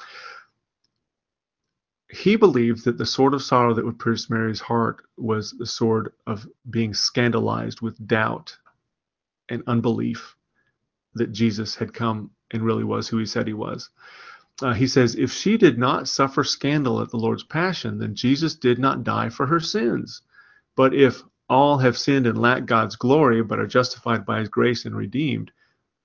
He 2.09 2.36
believed 2.36 2.86
that 2.86 2.97
the 2.97 3.05
sword 3.05 3.34
of 3.34 3.43
sorrow 3.43 3.73
that 3.73 3.86
would 3.86 3.99
pierce 3.99 4.30
Mary's 4.30 4.59
heart 4.59 5.03
was 5.17 5.51
the 5.51 5.65
sword 5.65 6.13
of 6.26 6.47
being 6.69 6.93
scandalized 6.93 7.82
with 7.82 8.07
doubt 8.07 8.57
and 9.49 9.63
unbelief 9.67 10.36
that 11.13 11.32
Jesus 11.32 11.76
had 11.76 11.93
come 11.93 12.32
and 12.51 12.63
really 12.63 12.84
was 12.84 13.07
who 13.07 13.17
he 13.17 13.26
said 13.26 13.47
he 13.47 13.53
was. 13.53 13.89
Uh, 14.61 14.73
he 14.73 14.88
says, 14.88 15.15
If 15.15 15.32
she 15.34 15.57
did 15.57 15.78
not 15.78 16.07
suffer 16.07 16.43
scandal 16.43 17.01
at 17.01 17.09
the 17.09 17.17
Lord's 17.17 17.43
passion, 17.43 17.99
then 17.99 18.15
Jesus 18.15 18.55
did 18.55 18.80
not 18.80 19.03
die 19.03 19.30
for 19.30 19.45
her 19.45 19.59
sins. 19.59 20.21
But 20.76 20.93
if 20.93 21.21
all 21.49 21.77
have 21.77 21.97
sinned 21.97 22.27
and 22.27 22.41
lack 22.41 22.65
God's 22.65 22.95
glory, 22.95 23.43
but 23.43 23.59
are 23.59 23.67
justified 23.67 24.25
by 24.25 24.39
his 24.39 24.49
grace 24.49 24.85
and 24.85 24.95
redeemed, 24.95 25.51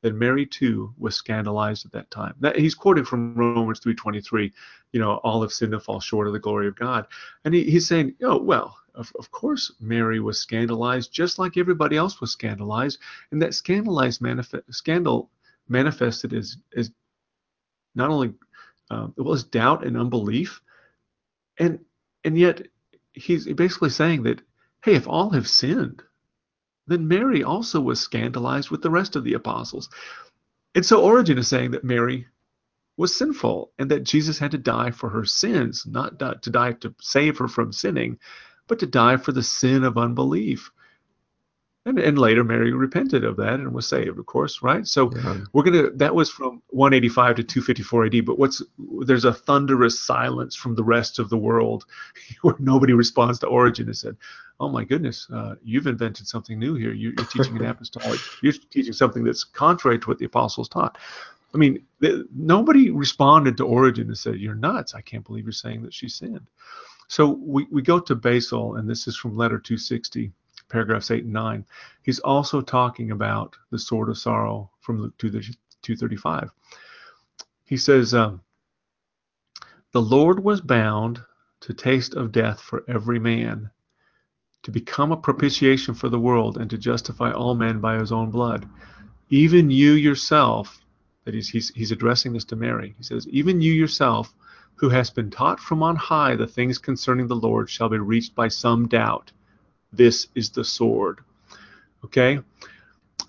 then 0.02 0.18
Mary 0.18 0.46
too 0.46 0.94
was 0.98 1.14
scandalized 1.14 1.84
at 1.86 1.92
that 1.92 2.10
time. 2.10 2.34
That, 2.40 2.56
he's 2.58 2.74
quoting 2.74 3.04
from 3.04 3.34
Romans 3.34 3.80
3.23, 3.80 4.52
you 4.92 5.00
know, 5.00 5.14
all 5.16 5.42
have 5.42 5.52
sinned 5.52 5.74
and 5.74 5.82
fall 5.82 6.00
short 6.00 6.26
of 6.26 6.32
the 6.32 6.38
glory 6.38 6.68
of 6.68 6.76
God. 6.76 7.06
And 7.44 7.54
he, 7.54 7.64
he's 7.64 7.86
saying, 7.86 8.14
oh, 8.22 8.40
well, 8.40 8.76
of, 8.94 9.12
of 9.18 9.30
course 9.30 9.72
Mary 9.80 10.20
was 10.20 10.38
scandalized 10.38 11.12
just 11.12 11.38
like 11.38 11.56
everybody 11.56 11.96
else 11.96 12.20
was 12.20 12.32
scandalized. 12.32 12.98
And 13.30 13.40
that 13.42 13.54
scandalized 13.54 14.20
manifest, 14.20 14.64
scandal 14.70 15.30
manifested 15.68 16.32
as, 16.32 16.56
as 16.76 16.90
not 17.94 18.10
only 18.10 18.34
uh, 18.90 19.08
it 19.16 19.22
was 19.22 19.44
doubt 19.44 19.86
and 19.86 19.96
unbelief, 19.96 20.60
and 21.58 21.78
and 22.24 22.36
yet 22.36 22.66
he's 23.12 23.46
basically 23.46 23.90
saying 23.90 24.22
that 24.24 24.42
hey, 24.82 24.94
if 24.94 25.08
all 25.08 25.30
have 25.30 25.48
sinned, 25.48 26.02
then 26.86 27.08
Mary 27.08 27.44
also 27.44 27.80
was 27.80 28.00
scandalized 28.00 28.70
with 28.70 28.82
the 28.82 28.90
rest 28.90 29.16
of 29.16 29.24
the 29.24 29.34
apostles. 29.34 29.88
And 30.74 30.84
so 30.84 31.02
Origen 31.02 31.38
is 31.38 31.48
saying 31.48 31.72
that 31.72 31.84
Mary 31.84 32.26
was 32.96 33.14
sinful 33.14 33.72
and 33.78 33.90
that 33.90 34.04
Jesus 34.04 34.38
had 34.38 34.50
to 34.52 34.58
die 34.58 34.90
for 34.90 35.10
her 35.10 35.24
sins, 35.24 35.86
not 35.86 36.18
to 36.18 36.50
die 36.50 36.72
to 36.72 36.94
save 37.00 37.38
her 37.38 37.48
from 37.48 37.72
sinning, 37.72 38.18
but 38.66 38.78
to 38.80 38.86
die 38.86 39.16
for 39.16 39.32
the 39.32 39.42
sin 39.42 39.84
of 39.84 39.96
unbelief. 39.96 40.70
And, 41.90 41.98
and 41.98 42.16
later 42.16 42.44
Mary 42.44 42.72
repented 42.72 43.24
of 43.24 43.36
that 43.38 43.54
and 43.54 43.74
was 43.74 43.88
saved, 43.88 44.16
of 44.16 44.24
course, 44.26 44.62
right? 44.62 44.86
So 44.86 45.10
yeah. 45.12 45.38
we're 45.52 45.64
gonna 45.64 45.90
that 45.90 46.14
was 46.14 46.30
from 46.30 46.62
185 46.68 47.34
to 47.36 47.42
254 47.42 48.06
AD. 48.06 48.24
But 48.24 48.38
what's 48.38 48.62
there's 49.04 49.24
a 49.24 49.34
thunderous 49.34 49.98
silence 49.98 50.54
from 50.54 50.76
the 50.76 50.84
rest 50.84 51.18
of 51.18 51.30
the 51.30 51.36
world 51.36 51.86
where 52.42 52.54
nobody 52.60 52.92
responds 52.92 53.40
to 53.40 53.48
Origen 53.48 53.88
and 53.88 53.96
said, 53.96 54.16
"Oh 54.60 54.68
my 54.68 54.84
goodness, 54.84 55.26
uh, 55.34 55.56
you've 55.64 55.88
invented 55.88 56.28
something 56.28 56.60
new 56.60 56.74
here. 56.76 56.92
You, 56.92 57.12
are 57.18 57.24
teaching 57.24 57.56
an 57.56 57.64
apostolic. 57.66 58.20
You're 58.40 58.52
teaching 58.70 58.92
something 58.92 59.24
that's 59.24 59.42
contrary 59.42 59.98
to 59.98 60.06
what 60.06 60.18
the 60.18 60.26
apostles 60.26 60.68
taught." 60.68 60.96
I 61.52 61.58
mean, 61.58 61.82
the, 61.98 62.28
nobody 62.32 62.90
responded 62.90 63.56
to 63.56 63.64
Origen 63.64 64.06
and 64.06 64.16
said, 64.16 64.36
"You're 64.36 64.54
nuts. 64.54 64.94
I 64.94 65.00
can't 65.00 65.26
believe 65.26 65.44
you're 65.44 65.52
saying 65.52 65.82
that 65.82 65.92
she 65.92 66.08
sinned." 66.08 66.46
So 67.08 67.30
we, 67.30 67.66
we 67.72 67.82
go 67.82 67.98
to 67.98 68.14
Basil, 68.14 68.76
and 68.76 68.88
this 68.88 69.08
is 69.08 69.16
from 69.16 69.36
letter 69.36 69.58
260 69.58 70.30
paragraphs 70.70 71.10
8 71.10 71.24
and 71.24 71.32
9, 71.32 71.66
he's 72.02 72.20
also 72.20 72.60
talking 72.60 73.10
about 73.10 73.56
the 73.70 73.78
sword 73.78 74.08
of 74.08 74.16
sorrow 74.16 74.70
from 74.80 75.02
Luke 75.02 75.18
2, 75.18 75.30
235. 75.30 76.50
He 77.64 77.76
says, 77.76 78.14
um, 78.14 78.40
The 79.92 80.00
Lord 80.00 80.42
was 80.42 80.60
bound 80.60 81.20
to 81.60 81.74
taste 81.74 82.14
of 82.14 82.32
death 82.32 82.60
for 82.60 82.84
every 82.88 83.18
man, 83.18 83.70
to 84.62 84.70
become 84.70 85.12
a 85.12 85.16
propitiation 85.16 85.94
for 85.94 86.08
the 86.08 86.18
world, 86.18 86.56
and 86.56 86.70
to 86.70 86.78
justify 86.78 87.32
all 87.32 87.54
men 87.54 87.80
by 87.80 87.98
his 87.98 88.12
own 88.12 88.30
blood. 88.30 88.66
Even 89.28 89.70
you 89.70 89.92
yourself, 89.92 90.84
that 91.24 91.34
is, 91.34 91.48
he's, 91.48 91.70
he's 91.74 91.92
addressing 91.92 92.32
this 92.32 92.44
to 92.46 92.56
Mary, 92.56 92.94
he 92.96 93.02
says, 93.02 93.28
Even 93.28 93.60
you 93.60 93.72
yourself, 93.72 94.34
who 94.76 94.88
has 94.88 95.10
been 95.10 95.30
taught 95.30 95.60
from 95.60 95.82
on 95.82 95.96
high 95.96 96.36
the 96.36 96.46
things 96.46 96.78
concerning 96.78 97.26
the 97.26 97.36
Lord, 97.36 97.68
shall 97.68 97.88
be 97.88 97.98
reached 97.98 98.34
by 98.34 98.48
some 98.48 98.88
doubt 98.88 99.32
this 99.92 100.28
is 100.34 100.50
the 100.50 100.64
sword. 100.64 101.20
Okay? 102.04 102.40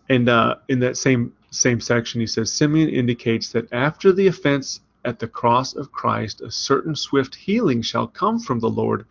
And 0.10 0.30
uh, 0.30 0.56
in 0.68 0.80
that 0.80 0.98
same 0.98 1.34
same 1.52 1.82
section, 1.82 2.22
he 2.22 2.28
says 2.28 2.52
Simeon 2.52 2.90
indicates 2.90 3.50
that 3.52 3.72
after 3.74 4.14
the 4.14 4.28
offense 4.28 4.80
at 5.04 5.20
the 5.20 5.28
cross 5.28 5.76
of 5.76 5.92
Christ, 5.92 6.42
a 6.42 6.52
certain 6.52 6.96
swift 6.96 7.36
healing 7.36 7.82
shall 7.82 8.08
come 8.08 8.40
from 8.40 8.60
the 8.60 8.70
Lord 8.70 9.06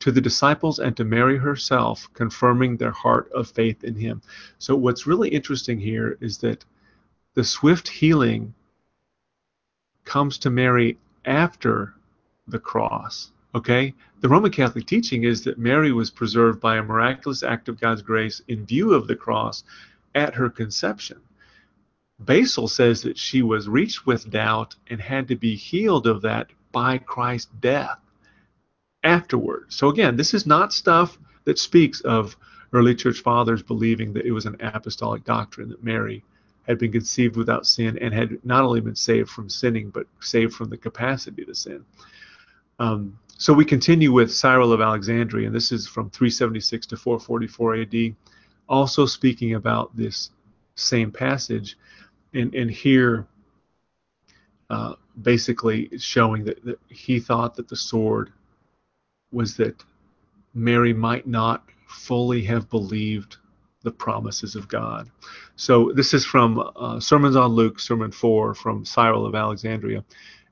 to 0.00 0.10
the 0.10 0.20
disciples 0.20 0.78
and 0.78 0.96
to 0.96 1.04
Mary 1.04 1.38
herself, 1.38 2.08
confirming 2.14 2.76
their 2.76 2.90
heart 2.90 3.30
of 3.32 3.48
faith 3.48 3.84
in 3.84 3.94
him. 3.94 4.22
So, 4.58 4.74
what's 4.74 5.06
really 5.06 5.28
interesting 5.28 5.78
here 5.78 6.18
is 6.20 6.38
that 6.38 6.64
the 7.34 7.44
swift 7.44 7.88
healing 7.88 8.54
comes 10.04 10.38
to 10.38 10.50
Mary 10.50 10.98
after 11.24 11.94
the 12.46 12.58
cross. 12.58 13.32
Okay? 13.54 13.94
The 14.20 14.28
Roman 14.28 14.50
Catholic 14.50 14.86
teaching 14.86 15.24
is 15.24 15.44
that 15.44 15.58
Mary 15.58 15.92
was 15.92 16.10
preserved 16.10 16.60
by 16.60 16.76
a 16.76 16.82
miraculous 16.82 17.42
act 17.42 17.68
of 17.68 17.80
God's 17.80 18.02
grace 18.02 18.40
in 18.48 18.66
view 18.66 18.92
of 18.92 19.06
the 19.06 19.16
cross 19.16 19.64
at 20.14 20.34
her 20.34 20.50
conception. 20.50 21.20
Basil 22.18 22.66
says 22.66 23.02
that 23.02 23.18
she 23.18 23.42
was 23.42 23.68
reached 23.68 24.06
with 24.06 24.30
doubt 24.30 24.74
and 24.88 25.00
had 25.00 25.28
to 25.28 25.36
be 25.36 25.54
healed 25.54 26.06
of 26.06 26.22
that 26.22 26.50
by 26.72 26.98
Christ's 26.98 27.52
death 27.60 27.98
afterward. 29.02 29.66
So 29.68 29.88
again, 29.88 30.16
this 30.16 30.34
is 30.34 30.46
not 30.46 30.72
stuff 30.72 31.18
that 31.44 31.58
speaks 31.58 32.00
of 32.00 32.36
early 32.72 32.94
church 32.94 33.20
fathers 33.20 33.62
believing 33.62 34.12
that 34.14 34.26
it 34.26 34.32
was 34.32 34.46
an 34.46 34.56
apostolic 34.60 35.24
doctrine 35.24 35.68
that 35.68 35.84
Mary 35.84 36.24
had 36.66 36.78
been 36.78 36.90
conceived 36.90 37.36
without 37.36 37.66
sin 37.66 37.96
and 37.98 38.12
had 38.12 38.44
not 38.44 38.64
only 38.64 38.80
been 38.80 38.96
saved 38.96 39.28
from 39.28 39.48
sinning 39.48 39.90
but 39.90 40.06
saved 40.20 40.54
from 40.54 40.68
the 40.68 40.76
capacity 40.76 41.44
to 41.44 41.54
sin. 41.54 41.84
Um, 42.78 43.18
so 43.38 43.52
we 43.52 43.64
continue 43.64 44.12
with 44.12 44.32
Cyril 44.32 44.72
of 44.72 44.80
Alexandria, 44.80 45.46
and 45.46 45.54
this 45.54 45.72
is 45.72 45.86
from 45.86 46.10
376 46.10 46.86
to 46.88 46.96
444 46.96 47.76
AD, 47.76 48.16
also 48.68 49.04
speaking 49.04 49.54
about 49.54 49.94
this 49.96 50.30
same 50.74 51.10
passage, 51.10 51.76
and, 52.32 52.54
and 52.54 52.70
here 52.70 53.26
uh, 54.70 54.94
basically 55.22 55.90
showing 55.98 56.44
that, 56.44 56.64
that 56.64 56.78
he 56.88 57.20
thought 57.20 57.54
that 57.56 57.68
the 57.68 57.76
sword 57.76 58.32
was 59.32 59.56
that 59.56 59.82
Mary 60.54 60.92
might 60.92 61.26
not 61.26 61.64
fully 61.86 62.42
have 62.42 62.70
believed 62.70 63.36
the 63.82 63.90
promises 63.90 64.56
of 64.56 64.66
God. 64.66 65.10
So 65.54 65.92
this 65.94 66.12
is 66.12 66.24
from 66.24 66.70
uh, 66.74 66.98
Sermons 66.98 67.36
on 67.36 67.52
Luke, 67.52 67.78
Sermon 67.78 68.10
4 68.10 68.54
from 68.54 68.84
Cyril 68.84 69.26
of 69.26 69.34
Alexandria. 69.34 70.04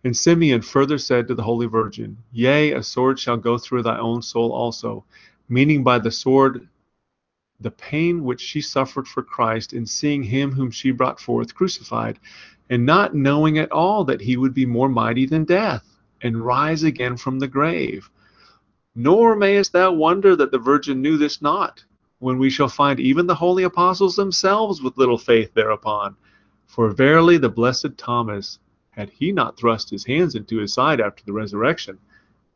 And 0.05 0.15
Simeon 0.15 0.61
further 0.61 0.99
said 0.99 1.29
to 1.29 1.35
the 1.35 1.43
Holy 1.43 1.67
Virgin, 1.67 2.19
Yea, 2.31 2.73
a 2.73 2.83
sword 2.83 3.19
shall 3.19 3.39
go 3.39 3.57
through 3.57 3.83
thy 3.83 3.99
own 3.99 4.21
soul 4.21 4.53
also, 4.53 5.07
meaning 5.49 5.83
by 5.83 5.99
the 5.99 6.11
sword 6.11 6.69
the 7.59 7.71
pain 7.71 8.23
which 8.23 8.43
she 8.43 8.61
suffered 8.61 9.09
for 9.09 9.23
Christ 9.23 9.73
in 9.73 9.87
seeing 9.87 10.23
him 10.23 10.53
whom 10.53 10.71
she 10.71 10.91
brought 10.91 11.21
forth 11.21 11.55
crucified, 11.55 12.19
and 12.69 12.85
not 12.85 13.15
knowing 13.15 13.57
at 13.57 13.73
all 13.73 14.05
that 14.05 14.21
he 14.21 14.37
would 14.37 14.53
be 14.53 14.67
more 14.67 14.91
mighty 14.91 15.25
than 15.25 15.45
death, 15.45 15.97
and 16.21 16.45
rise 16.45 16.83
again 16.83 17.17
from 17.17 17.39
the 17.39 17.49
grave. 17.49 18.11
Nor 18.95 19.35
mayest 19.35 19.73
thou 19.73 19.93
wonder 19.93 20.37
that 20.37 20.51
the 20.51 20.59
Virgin 20.59 21.01
knew 21.01 21.17
this 21.17 21.41
not, 21.41 21.83
when 22.19 22.37
we 22.37 22.51
shall 22.51 22.69
find 22.69 23.01
even 23.01 23.27
the 23.27 23.35
holy 23.35 23.63
apostles 23.63 24.17
themselves 24.17 24.83
with 24.83 24.99
little 24.99 25.17
faith 25.17 25.55
thereupon. 25.55 26.15
For 26.67 26.91
verily 26.91 27.39
the 27.39 27.49
blessed 27.49 27.97
Thomas, 27.97 28.59
had 28.97 29.11
he 29.11 29.33
not 29.33 29.59
thrust 29.59 29.91
his 29.91 30.05
hands 30.05 30.35
into 30.35 30.59
his 30.59 30.73
side 30.73 31.01
after 31.01 31.25
the 31.25 31.33
resurrection, 31.33 31.99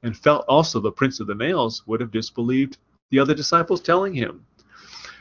and 0.03 0.17
felt 0.17 0.45
also 0.49 0.81
the 0.81 0.93
prints 0.93 1.21
of 1.21 1.27
the 1.27 1.35
nails, 1.35 1.83
would 1.87 2.01
have 2.01 2.11
disbelieved 2.11 2.79
the 3.11 3.19
other 3.19 3.35
disciples 3.35 3.81
telling 3.81 4.15
him. 4.15 4.45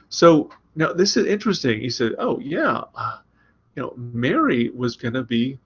So 0.09 0.49
now 0.75 0.93
this 0.93 1.17
is 1.17 1.25
interesting. 1.25 1.79
He 1.79 1.89
said, 1.89 2.15
"Oh 2.19 2.39
yeah, 2.39 2.83
you 3.75 3.83
know, 3.83 3.93
Mary 3.95 4.69
was 4.69 4.95
going 4.95 5.13
to 5.13 5.23
be 5.23 5.59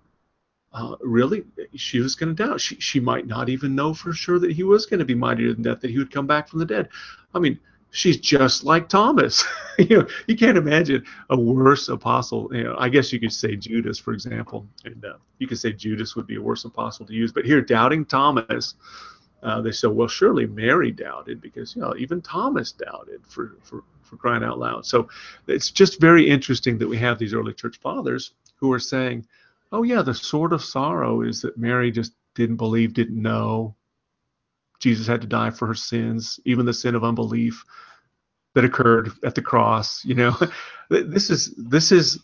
uh, 0.74 0.96
really, 1.02 1.44
she 1.76 2.00
was 2.00 2.16
going 2.16 2.34
to 2.34 2.44
doubt. 2.44 2.62
She, 2.62 2.76
she 2.80 3.00
might 3.00 3.28
not 3.28 3.50
even 3.50 3.76
know 3.76 3.94
for 3.94 4.14
sure 4.14 4.40
that 4.40 4.54
he 4.54 4.64
was 4.64 4.86
going 4.86 5.00
to 5.00 5.06
be 5.06 5.16
mightier 5.16 5.54
than 5.54 5.64
death, 5.64 5.82
that 5.82 5.92
he 5.92 5.98
would 5.98 6.12
come 6.12 6.28
back 6.28 6.48
from 6.48 6.60
the 6.60 6.66
dead. 6.66 6.88
I 7.34 7.40
mean, 7.40 7.60
she's 7.92 8.18
just 8.18 8.64
like 8.64 8.90
Thomas. 8.90 9.44
you 9.78 10.00
know, 10.00 10.08
you 10.28 10.36
can't 10.36 10.58
imagine 10.58 11.06
a 11.30 11.40
worse 11.40 11.90
apostle. 11.90 12.50
You 12.52 12.64
know, 12.64 12.76
I 12.80 12.90
guess 12.90 13.14
you 13.14 13.20
could 13.20 13.34
say 13.34 13.56
Judas, 13.56 14.00
for 14.00 14.14
example, 14.14 14.66
and 14.86 15.06
uh, 15.06 15.14
you 15.38 15.48
could 15.48 15.60
say 15.60 15.72
Judas 15.72 16.16
would 16.16 16.28
be 16.28 16.36
a 16.38 16.42
worse 16.42 16.66
apostle 16.66 17.06
to 17.06 17.14
use. 17.14 17.32
But 17.32 17.46
here, 17.46 17.62
doubting 17.62 18.06
Thomas, 18.06 18.76
uh, 19.44 19.62
they 19.62 19.72
said, 19.72 19.92
well, 19.92 20.08
surely 20.08 20.48
Mary 20.48 20.92
doubted 20.92 21.42
because 21.42 21.76
you 21.76 21.82
know 21.82 21.94
even 21.98 22.22
Thomas 22.22 22.72
doubted 22.72 23.22
for 23.28 23.58
for 23.62 23.84
for 24.02 24.18
crying 24.18 24.44
out 24.44 24.60
loud. 24.60 24.86
So 24.86 25.08
it's 25.48 25.72
just 25.72 26.02
very 26.02 26.30
interesting 26.30 26.78
that 26.80 26.88
we 26.88 26.98
have 26.98 27.20
these 27.20 27.34
early 27.34 27.54
church 27.54 27.80
fathers 27.80 28.34
who 28.56 28.72
are 28.72 28.80
saying, 28.80 29.26
oh 29.72 29.84
yeah, 29.84 30.02
the 30.02 30.14
sort 30.14 30.54
of 30.54 30.64
sorrow 30.64 31.22
is 31.22 31.42
that 31.42 31.58
Mary 31.58 31.92
just 31.92 32.14
didn't 32.36 32.58
believe, 32.58 32.94
didn't 32.94 33.22
know. 33.22 33.76
Jesus 34.82 35.08
had 35.08 35.22
to 35.22 35.28
die 35.28 35.52
for 35.52 35.68
her 35.68 35.76
sins, 35.76 36.40
even 36.46 36.66
the 36.66 36.74
sin 36.74 36.96
of 36.96 37.04
unbelief 37.04 37.64
that 38.54 38.66
occurred 38.66 39.12
at 39.24 39.36
the 39.36 39.42
cross. 39.42 40.04
You 40.04 40.16
know, 40.16 40.38
this 40.90 41.30
is 41.30 41.54
this 41.56 41.92
is. 41.92 42.20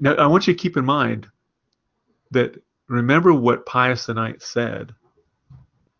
Now 0.00 0.14
I 0.14 0.26
want 0.26 0.46
you 0.46 0.54
to 0.54 0.58
keep 0.58 0.76
in 0.76 0.84
mind 0.86 1.26
that 2.30 2.56
remember 2.88 3.34
what 3.34 3.66
Pius 3.66 4.08
IX 4.08 4.42
said 4.44 4.94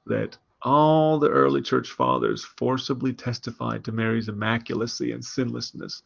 that 0.07 0.38
all 0.62 1.18
the 1.18 1.28
early 1.28 1.62
church 1.62 1.91
fathers 1.91 2.45
forcibly 2.45 3.12
testified 3.12 3.84
to 3.84 3.93
Mary's 3.93 4.28
immaculacy 4.28 5.12
and 5.12 5.24
sinlessness. 5.24 6.03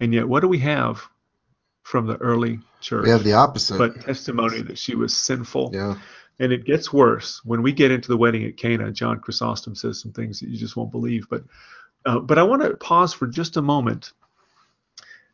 And 0.00 0.12
yet, 0.14 0.28
what 0.28 0.40
do 0.40 0.48
we 0.48 0.58
have 0.60 1.02
from 1.82 2.06
the 2.06 2.16
early 2.16 2.60
church? 2.80 3.04
We 3.04 3.10
have 3.10 3.24
the 3.24 3.34
opposite. 3.34 3.78
But 3.78 4.00
testimony 4.00 4.62
that 4.62 4.78
she 4.78 4.94
was 4.94 5.14
sinful. 5.14 5.70
Yeah. 5.74 5.96
And 6.42 6.52
it 6.52 6.64
gets 6.64 6.92
worse 6.92 7.40
when 7.44 7.62
we 7.62 7.72
get 7.72 7.92
into 7.92 8.08
the 8.08 8.16
wedding 8.16 8.44
at 8.44 8.56
Cana. 8.56 8.90
John 8.90 9.20
Chrysostom 9.20 9.76
says 9.76 10.00
some 10.00 10.12
things 10.12 10.40
that 10.40 10.48
you 10.48 10.58
just 10.58 10.76
won't 10.76 10.90
believe. 10.90 11.28
But 11.30 11.44
uh, 12.04 12.18
but 12.18 12.36
I 12.36 12.42
want 12.42 12.62
to 12.62 12.76
pause 12.76 13.14
for 13.14 13.28
just 13.28 13.56
a 13.56 13.62
moment. 13.62 14.12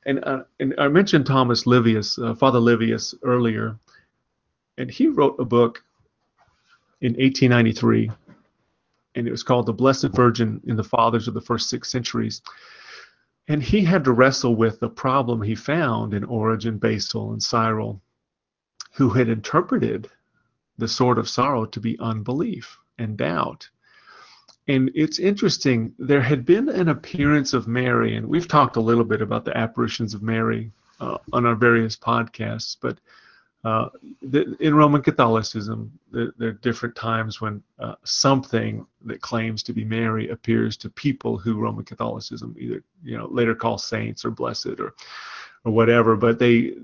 And, 0.04 0.22
uh, 0.24 0.44
and 0.61 0.74
I 0.78 0.88
mentioned 0.88 1.26
Thomas 1.26 1.66
Livius, 1.66 2.18
uh, 2.18 2.34
Father 2.34 2.59
Livius, 2.59 3.14
earlier, 3.22 3.78
and 4.76 4.90
he 4.90 5.09
wrote 5.09 5.36
a 5.38 5.44
book 5.44 5.82
in 7.00 7.12
1893, 7.12 8.11
and 9.14 9.26
it 9.26 9.30
was 9.30 9.42
called 9.42 9.66
The 9.66 9.72
Blessed 9.72 10.09
Virgin 10.09 10.61
in 10.66 10.76
the 10.76 10.84
Fathers 10.84 11.26
of 11.26 11.34
the 11.34 11.40
First 11.40 11.68
Six 11.68 11.90
Centuries. 11.90 12.42
And 13.48 13.62
he 13.62 13.82
had 13.82 14.04
to 14.04 14.12
wrestle 14.12 14.56
with 14.56 14.78
the 14.78 14.90
problem 14.90 15.40
he 15.40 15.54
found 15.54 16.12
in 16.12 16.24
Origen, 16.24 16.76
Basil, 16.78 17.32
and 17.32 17.42
Cyril, 17.42 18.00
who 18.92 19.09
had 19.09 19.28
interpreted 19.28 20.11
the 20.78 20.88
sword 20.88 21.18
of 21.18 21.28
sorrow 21.28 21.66
to 21.66 21.80
be 21.80 21.98
unbelief 21.98 22.78
and 22.98 23.16
doubt. 23.16 23.68
And 24.66 24.90
it's 24.94 25.18
interesting, 25.18 25.94
there 25.98 26.20
had 26.20 26.44
been 26.44 26.68
an 26.68 26.88
appearance 26.88 27.54
of 27.54 27.66
Mary, 27.66 28.16
and 28.16 28.26
we've 28.26 28.48
talked 28.48 28.76
a 28.76 28.80
little 28.80 29.04
bit 29.04 29.22
about 29.22 29.44
the 29.44 29.56
apparitions 29.56 30.14
of 30.14 30.22
Mary 30.22 30.70
uh, 31.00 31.18
on 31.32 31.46
our 31.46 31.54
various 31.54 31.96
podcasts, 31.96 32.76
but 32.80 32.98
uh, 33.64 33.88
the, 34.22 34.56
in 34.60 34.74
Roman 34.74 35.02
Catholicism, 35.02 35.92
the, 36.12 36.32
there 36.38 36.50
are 36.50 36.52
different 36.52 36.94
times 36.94 37.40
when 37.40 37.62
uh, 37.78 37.96
something 38.04 38.86
that 39.04 39.20
claims 39.20 39.62
to 39.64 39.72
be 39.72 39.84
Mary 39.84 40.28
appears 40.28 40.76
to 40.76 40.90
people 40.90 41.36
who 41.36 41.60
Roman 41.60 41.84
Catholicism 41.84 42.54
either 42.58 42.84
you 43.02 43.18
know 43.18 43.26
later 43.26 43.54
call 43.54 43.76
saints 43.76 44.24
or 44.24 44.30
blessed 44.30 44.78
or 44.78 44.94
or 45.64 45.72
whatever. 45.72 46.14
But 46.14 46.38
they 46.38 46.74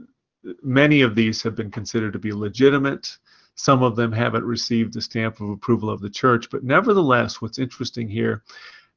many 0.62 1.02
of 1.02 1.14
these 1.14 1.42
have 1.42 1.54
been 1.54 1.70
considered 1.70 2.12
to 2.12 2.18
be 2.18 2.32
legitimate. 2.32 3.18
Some 3.56 3.82
of 3.82 3.96
them 3.96 4.12
haven't 4.12 4.44
received 4.44 4.94
the 4.94 5.00
stamp 5.00 5.40
of 5.40 5.50
approval 5.50 5.90
of 5.90 6.00
the 6.00 6.10
church. 6.10 6.50
But 6.50 6.64
nevertheless, 6.64 7.40
what's 7.40 7.58
interesting 7.58 8.08
here 8.08 8.42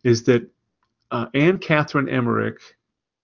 is 0.03 0.23
that 0.23 0.49
uh, 1.11 1.27
Anne 1.33 1.59
Catherine 1.59 2.09
Emmerich 2.09 2.59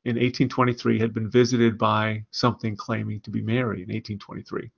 in 0.06 0.16
1823 0.16 1.00
had 1.00 1.14
been 1.14 1.30
visited 1.30 1.78
by 1.78 2.24
something 2.32 2.76
claiming 2.76 3.22
to 3.22 3.30
be 3.30 3.42
Mary 3.42 3.78
in 3.78 3.90
1823 3.90 4.70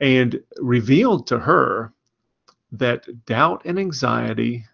and 0.00 0.40
revealed 0.58 1.26
to 1.26 1.38
her 1.38 1.92
that 2.72 3.06
doubt 3.26 3.62
and 3.64 3.78
anxiety 3.78 4.64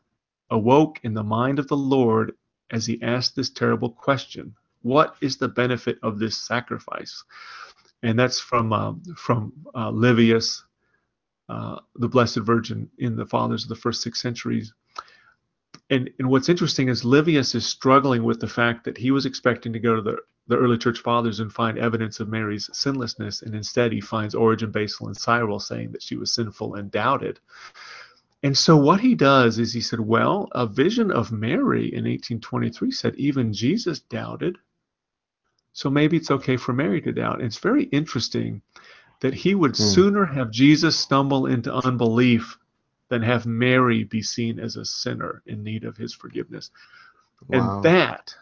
awoke 0.51 1.01
in 1.03 1.15
the 1.15 1.23
mind 1.23 1.59
of 1.59 1.69
the 1.69 1.77
Lord 1.77 2.33
as 2.71 2.87
he 2.87 3.03
asked 3.03 3.35
this 3.35 3.51
terrible 3.51 3.91
question 3.91 4.55
What 4.83 5.17
is 5.21 5.37
the 5.37 5.49
benefit 5.49 5.99
of 6.03 6.19
this 6.19 6.37
sacrifice? 6.37 7.25
And 8.03 8.19
that's 8.19 8.39
from, 8.39 8.73
uh, 8.73 8.93
from 9.17 9.53
uh, 9.75 9.91
Livius, 9.91 10.63
uh, 11.49 11.81
the 11.95 12.09
Blessed 12.09 12.39
Virgin, 12.39 12.91
in 12.99 13.17
the 13.17 13.27
Fathers 13.27 13.63
of 13.63 13.69
the 13.69 13.77
first 13.77 14.03
six 14.03 14.21
centuries 14.21 14.73
and, 15.91 16.11
and 16.19 16.29
what's 16.29 16.49
interesting 16.49 16.89
is 16.89 17.05
Livius 17.05 17.55
is 17.55 17.67
struggling 17.67 18.25
with 18.25 18.41
the 18.41 18.49
fact 18.49 18.85
that 18.85 18.99
he 18.99 19.11
was 19.11 19.27
expecting 19.27 19.73
to 19.73 19.79
go 19.79 19.95
to 19.95 20.03
the, 20.03 20.17
the 20.49 20.57
early 20.57 20.79
church 20.79 20.99
fathers 20.99 21.41
and 21.41 21.53
find 21.53 21.79
evidence 21.79 22.19
of 22.19 22.29
Mary's 22.29 22.69
sinlessness, 22.73 23.43
and 23.43 23.55
instead 23.55 23.93
he 23.93 24.01
finds 24.01 24.35
Origen, 24.35 24.71
Basil, 24.71 25.07
and 25.07 25.17
Cyril 25.17 25.61
saying 25.61 25.93
that 25.93 26.03
she 26.03 26.17
was 26.17 26.33
sinful 26.33 26.75
and 26.75 26.91
doubted. 26.91 27.39
And 28.43 28.57
so 28.57 28.77
what 28.77 29.01
he 29.01 29.15
does 29.15 29.59
is 29.59 29.73
he 29.73 29.81
said, 29.81 30.01
well, 30.01 30.49
a 30.53 30.67
vision 30.67 31.11
of 31.11 31.33
Mary 31.33 31.87
in 31.87 32.05
1823 32.05 32.91
said 32.91 33.15
even 33.17 33.53
Jesus 33.53 34.01
doubted. 34.01 34.59
So 35.73 35.91
maybe 35.91 36.17
it's 36.17 36.31
okay 36.31 36.57
for 36.57 36.73
Mary 36.73 37.01
to 37.03 37.13
doubt. 37.13 37.41
It's 37.43 37.59
very 37.59 37.85
interesting 37.85 38.63
that 39.21 39.35
he 39.35 39.55
would 39.55 39.73
mm. 39.73 39.77
sooner 39.77 40.25
have 40.25 40.51
Jesus 40.51 40.99
stumble 40.99 41.47
into 41.47 41.73
unbelief 41.73 42.59
than 43.09 43.23
have 43.23 43.47
Mary 43.47 44.05
be 44.05 44.23
seen 44.23 44.59
as 44.59 44.77
a 44.77 44.85
sinner 44.85 45.43
in 45.47 45.63
need 45.63 45.85
of 45.85 45.97
his 45.97 46.13
forgiveness. 46.13 46.71
Wow. 47.49 47.77
And 47.77 47.85
that 47.85 48.35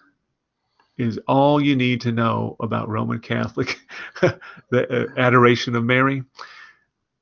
is 0.96 1.18
all 1.26 1.60
you 1.60 1.76
need 1.76 2.00
to 2.02 2.12
know 2.12 2.56
about 2.60 2.88
Roman 2.88 3.18
Catholic, 3.18 3.80
the 4.20 4.38
uh, 4.70 5.20
adoration 5.20 5.74
of 5.74 5.84
Mary. 5.84 6.22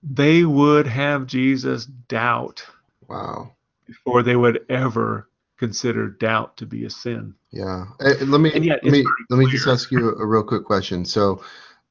They 0.02 0.44
would 0.44 0.86
have 0.86 1.26
Jesus 1.26 1.86
doubt. 1.86 2.64
Wow. 3.08 3.52
Before 3.86 4.22
they 4.22 4.36
would 4.36 4.64
ever 4.68 5.28
consider 5.58 6.08
doubt 6.08 6.56
to 6.56 6.66
be 6.66 6.84
a 6.84 6.90
sin. 6.90 7.34
Yeah. 7.52 7.84
Hey, 8.00 8.24
let 8.24 8.40
me 8.40 8.50
let 8.50 8.84
me 8.84 9.04
let 9.30 9.38
me 9.38 9.46
just 9.50 9.66
ask 9.66 9.90
you 9.90 10.08
a, 10.10 10.22
a 10.22 10.26
real 10.26 10.42
quick 10.42 10.64
question. 10.64 11.04
So, 11.04 11.42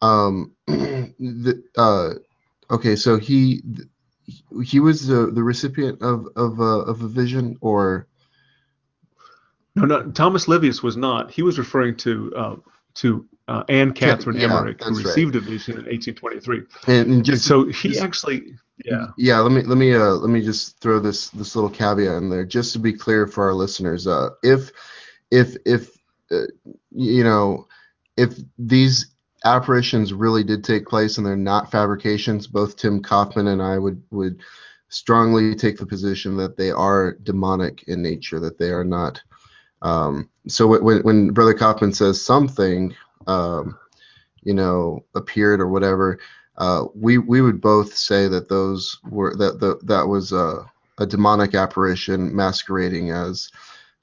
um, 0.02 0.54
the, 0.68 1.64
uh, 1.78 2.12
okay, 2.74 2.96
so 2.96 3.18
he 3.18 3.62
he 4.64 4.80
was 4.80 5.08
the, 5.08 5.28
the 5.28 5.44
recipient 5.44 6.02
of 6.02 6.28
of 6.36 6.60
a, 6.60 6.64
of 6.64 7.02
a 7.02 7.08
vision 7.08 7.58
or? 7.62 8.08
No 9.76 9.86
no 9.86 10.12
Thomas 10.12 10.48
Livius 10.48 10.84
was 10.84 10.98
not. 10.98 11.32
He 11.32 11.44
was 11.44 11.58
referring 11.58 11.96
to 11.98 12.34
uh, 12.36 12.56
to 12.96 13.28
uh, 13.48 13.64
Anne 13.70 13.94
Catherine 13.94 14.38
yeah, 14.38 14.46
Emmerich 14.46 14.84
who 14.84 14.96
received 14.96 15.36
right. 15.36 15.44
a 15.44 15.46
vision 15.46 15.74
in 15.74 15.86
1823 15.86 16.62
and, 16.88 17.12
and, 17.12 17.26
just, 17.26 17.46
so 17.46 17.66
he 17.66 17.90
just, 17.90 18.02
actually 18.02 18.54
yeah. 18.86 19.08
Yeah 19.18 19.40
let 19.40 19.52
me 19.52 19.62
let 19.64 19.78
me 19.78 19.94
uh 19.94 20.12
let 20.14 20.30
me 20.30 20.42
just 20.42 20.80
throw 20.80 21.00
this 21.00 21.30
this 21.30 21.56
little 21.56 21.70
caveat 21.70 22.16
in 22.16 22.30
there 22.30 22.46
just 22.46 22.74
to 22.74 22.80
be 22.80 22.94
clear 22.94 23.28
for 23.28 23.46
our 23.46 23.54
listeners 23.54 24.08
uh 24.08 24.30
if 24.44 24.72
if 25.32 25.56
if 25.66 25.98
uh, 26.32 26.48
you 26.92 27.24
know 27.24 27.68
if 28.18 28.36
these 28.58 29.08
apparitions 29.46 30.14
really 30.14 30.44
did 30.44 30.64
take 30.64 30.88
place 30.88 31.18
and 31.18 31.26
they're 31.26 31.36
not 31.36 31.72
fabrications, 31.72 32.48
both 32.48 32.76
Tim 32.76 33.02
Kauffman 33.02 33.48
and 33.48 33.62
I 33.62 33.78
would 33.78 34.02
would 34.12 34.42
strongly 34.90 35.56
take 35.56 35.78
the 35.78 35.86
position 35.86 36.36
that 36.38 36.58
they 36.58 36.70
are 36.70 37.14
demonic 37.24 37.84
in 37.88 38.02
nature, 38.02 38.40
that 38.42 38.58
they 38.58 38.70
are 38.70 38.84
not. 38.84 39.22
Um, 39.82 40.30
so 40.48 40.68
when 40.68 41.02
when 41.02 41.30
Brother 41.32 41.54
Kauffman 41.54 41.94
says 41.94 42.22
something, 42.22 42.96
um, 43.28 43.78
you 44.44 44.54
know, 44.54 45.06
appeared 45.16 45.60
or 45.62 45.70
whatever, 45.70 46.20
uh, 46.58 46.86
we 46.94 47.18
we 47.18 47.42
would 47.42 47.62
both 47.62 47.96
say 47.96 48.28
that 48.28 48.50
those 48.50 49.00
were 49.10 49.36
that 49.38 49.60
the, 49.60 49.80
that 49.84 50.08
was 50.08 50.32
a, 50.32 50.66
a 51.00 51.06
demonic 51.06 51.56
apparition 51.56 52.36
masquerading 52.36 53.12
as 53.12 53.50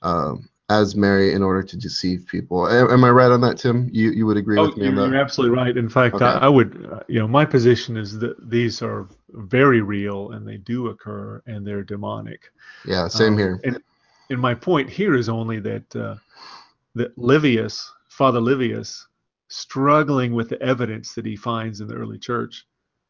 um, 0.03 0.49
as 0.71 0.95
Mary 0.95 1.33
in 1.33 1.43
order 1.43 1.63
to 1.63 1.77
deceive 1.77 2.27
people. 2.27 2.69
Am, 2.69 3.03
I 3.03 3.11
right 3.11 3.31
on 3.31 3.41
that, 3.41 3.57
Tim? 3.57 3.89
You 3.91 4.11
you 4.11 4.27
would 4.27 4.37
agree 4.37 4.59
oh, 4.59 4.67
with 4.67 4.77
me 4.77 4.89
on 4.89 4.95
that? 4.97 5.09
You're 5.09 5.21
absolutely 5.21 5.57
right. 5.57 5.77
In 5.77 5.89
fact, 5.89 6.17
okay. 6.17 6.27
I, 6.27 6.39
I, 6.39 6.49
would, 6.49 6.89
uh, 6.93 7.01
you 7.09 7.19
know, 7.19 7.27
my 7.27 7.45
position 7.45 7.97
is 7.97 8.19
that 8.19 8.51
these 8.51 8.83
are 8.83 9.09
very 9.31 9.81
real 9.81 10.33
and 10.33 10.47
they 10.47 10.59
do 10.59 10.89
occur 10.89 11.43
and 11.47 11.67
they're 11.67 11.85
demonic. 11.85 12.53
Yeah, 12.85 13.09
same 13.09 13.33
um, 13.35 13.39
here. 13.39 13.61
And, 13.65 13.81
and 14.31 14.39
my 14.39 14.55
point 14.55 14.91
here 14.91 15.17
is 15.17 15.31
only 15.31 15.59
that 15.61 15.97
uh, 15.97 16.17
that 16.95 17.17
Livius, 17.17 17.91
Father 18.09 18.41
Livius, 18.41 19.07
struggling 19.49 20.35
with 20.35 20.51
the 20.51 20.61
evidence 20.63 21.15
that 21.15 21.25
he 21.25 21.35
finds 21.35 21.81
in 21.81 21.89
the 21.89 21.95
early 21.95 22.19
church, 22.19 22.67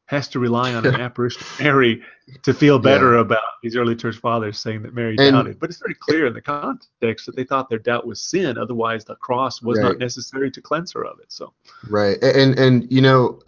has 0.08 0.26
to 0.28 0.38
rely 0.38 0.74
on 0.74 0.84
an 0.86 0.94
apparition 1.00 1.42
of 1.42 1.60
Mary 1.60 2.02
to 2.42 2.52
feel 2.54 2.78
better 2.78 3.14
Yeah. 3.14 3.20
about 3.20 3.42
these 3.62 3.76
early 3.76 3.94
church 3.94 4.16
fathers 4.16 4.58
saying 4.58 4.82
that 4.82 4.94
Mary 4.94 5.14
And- 5.18 5.32
doubted. 5.34 5.60
But 5.60 5.68
it's 5.70 5.78
very 5.78 5.94
clear 5.94 6.26
in 6.26 6.32
the 6.34 6.40
context 6.40 7.26
that 7.26 7.36
they 7.36 7.44
thought 7.44 7.68
their 7.68 7.78
doubt 7.78 8.06
was 8.06 8.20
sin. 8.22 8.56
Otherwise, 8.58 9.04
the 9.04 9.16
cross 9.16 9.60
was 9.62 9.78
Right. 9.78 9.84
not 9.88 9.98
necessary 9.98 10.50
to 10.50 10.60
cleanse 10.62 10.92
her 10.92 11.04
of 11.04 11.18
it. 11.20 11.30
So, 11.30 11.52
Right. 11.88 12.16
And 12.22 12.58
and 12.58 12.90
you 12.90 13.00
know, 13.02 13.38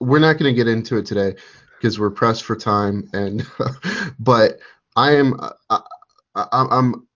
we're 0.00 0.18
not 0.18 0.38
going 0.38 0.52
to 0.52 0.56
get 0.56 0.66
into 0.68 0.96
it 0.96 1.06
today 1.06 1.34
because 1.78 1.98
we're 2.00 2.10
pressed 2.10 2.42
for 2.44 2.56
time 2.56 3.08
and 3.12 3.46
but 4.18 4.58
I 4.96 5.12
am 5.14 5.38
I, 5.70 5.80
I, 6.34 6.66
I'm 6.70 7.06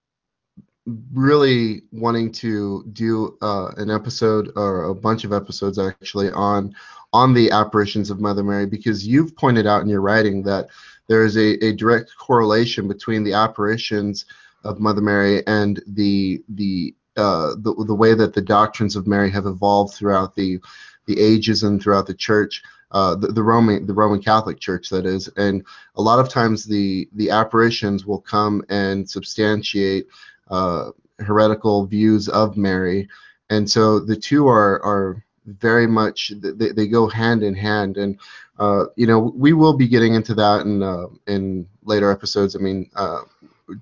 really 1.12 1.82
wanting 1.92 2.32
to 2.32 2.84
do 2.92 3.36
uh, 3.42 3.68
an 3.76 3.90
episode 3.90 4.50
or 4.56 4.84
a 4.84 4.94
bunch 4.94 5.24
of 5.24 5.32
episodes 5.32 5.78
actually 5.78 6.30
on 6.32 6.74
on 7.12 7.34
the 7.34 7.50
apparitions 7.50 8.10
of 8.10 8.20
Mother 8.20 8.42
Mary 8.42 8.66
because 8.66 9.06
you've 9.06 9.36
pointed 9.36 9.66
out 9.66 9.82
in 9.82 9.88
your 9.88 10.00
writing 10.00 10.42
that 10.44 10.68
there 11.08 11.24
is 11.24 11.36
a, 11.36 11.62
a 11.64 11.72
direct 11.74 12.12
correlation 12.18 12.88
between 12.88 13.22
the 13.22 13.34
apparitions 13.34 14.24
of 14.64 14.80
Mother 14.80 15.00
Mary 15.00 15.46
and 15.46 15.82
the 15.86 16.42
the 16.48 16.94
uh, 17.16 17.54
the 17.58 17.74
the 17.86 17.94
way 17.94 18.14
that 18.14 18.32
the 18.32 18.40
doctrines 18.40 18.96
of 18.96 19.06
Mary 19.06 19.30
have 19.30 19.46
evolved 19.46 19.94
throughout 19.94 20.34
the 20.34 20.58
the 21.06 21.20
ages 21.20 21.64
and 21.64 21.82
throughout 21.82 22.06
the 22.06 22.14
church, 22.14 22.62
uh, 22.92 23.14
the, 23.14 23.28
the 23.28 23.42
Roman 23.42 23.86
the 23.86 23.92
Roman 23.92 24.22
Catholic 24.22 24.60
Church 24.60 24.88
that 24.90 25.04
is, 25.04 25.28
and 25.36 25.64
a 25.96 26.02
lot 26.02 26.18
of 26.18 26.28
times 26.28 26.64
the 26.64 27.08
the 27.12 27.30
apparitions 27.30 28.06
will 28.06 28.20
come 28.20 28.64
and 28.70 29.08
substantiate 29.08 30.06
uh, 30.50 30.90
heretical 31.18 31.84
views 31.86 32.28
of 32.28 32.56
Mary, 32.56 33.08
and 33.50 33.70
so 33.70 33.98
the 33.98 34.16
two 34.16 34.48
are 34.48 34.82
are 34.82 35.24
very 35.46 35.86
much 35.86 36.32
they, 36.40 36.70
they 36.70 36.86
go 36.86 37.08
hand 37.08 37.42
in 37.42 37.54
hand. 37.54 37.96
And 37.96 38.18
uh, 38.58 38.86
you 38.96 39.06
know 39.06 39.18
we 39.18 39.52
will 39.52 39.76
be 39.76 39.88
getting 39.88 40.14
into 40.14 40.34
that 40.34 40.62
in 40.62 40.82
uh, 40.82 41.06
in 41.26 41.66
later 41.84 42.10
episodes. 42.10 42.56
I 42.56 42.58
mean 42.58 42.90
uh, 42.94 43.22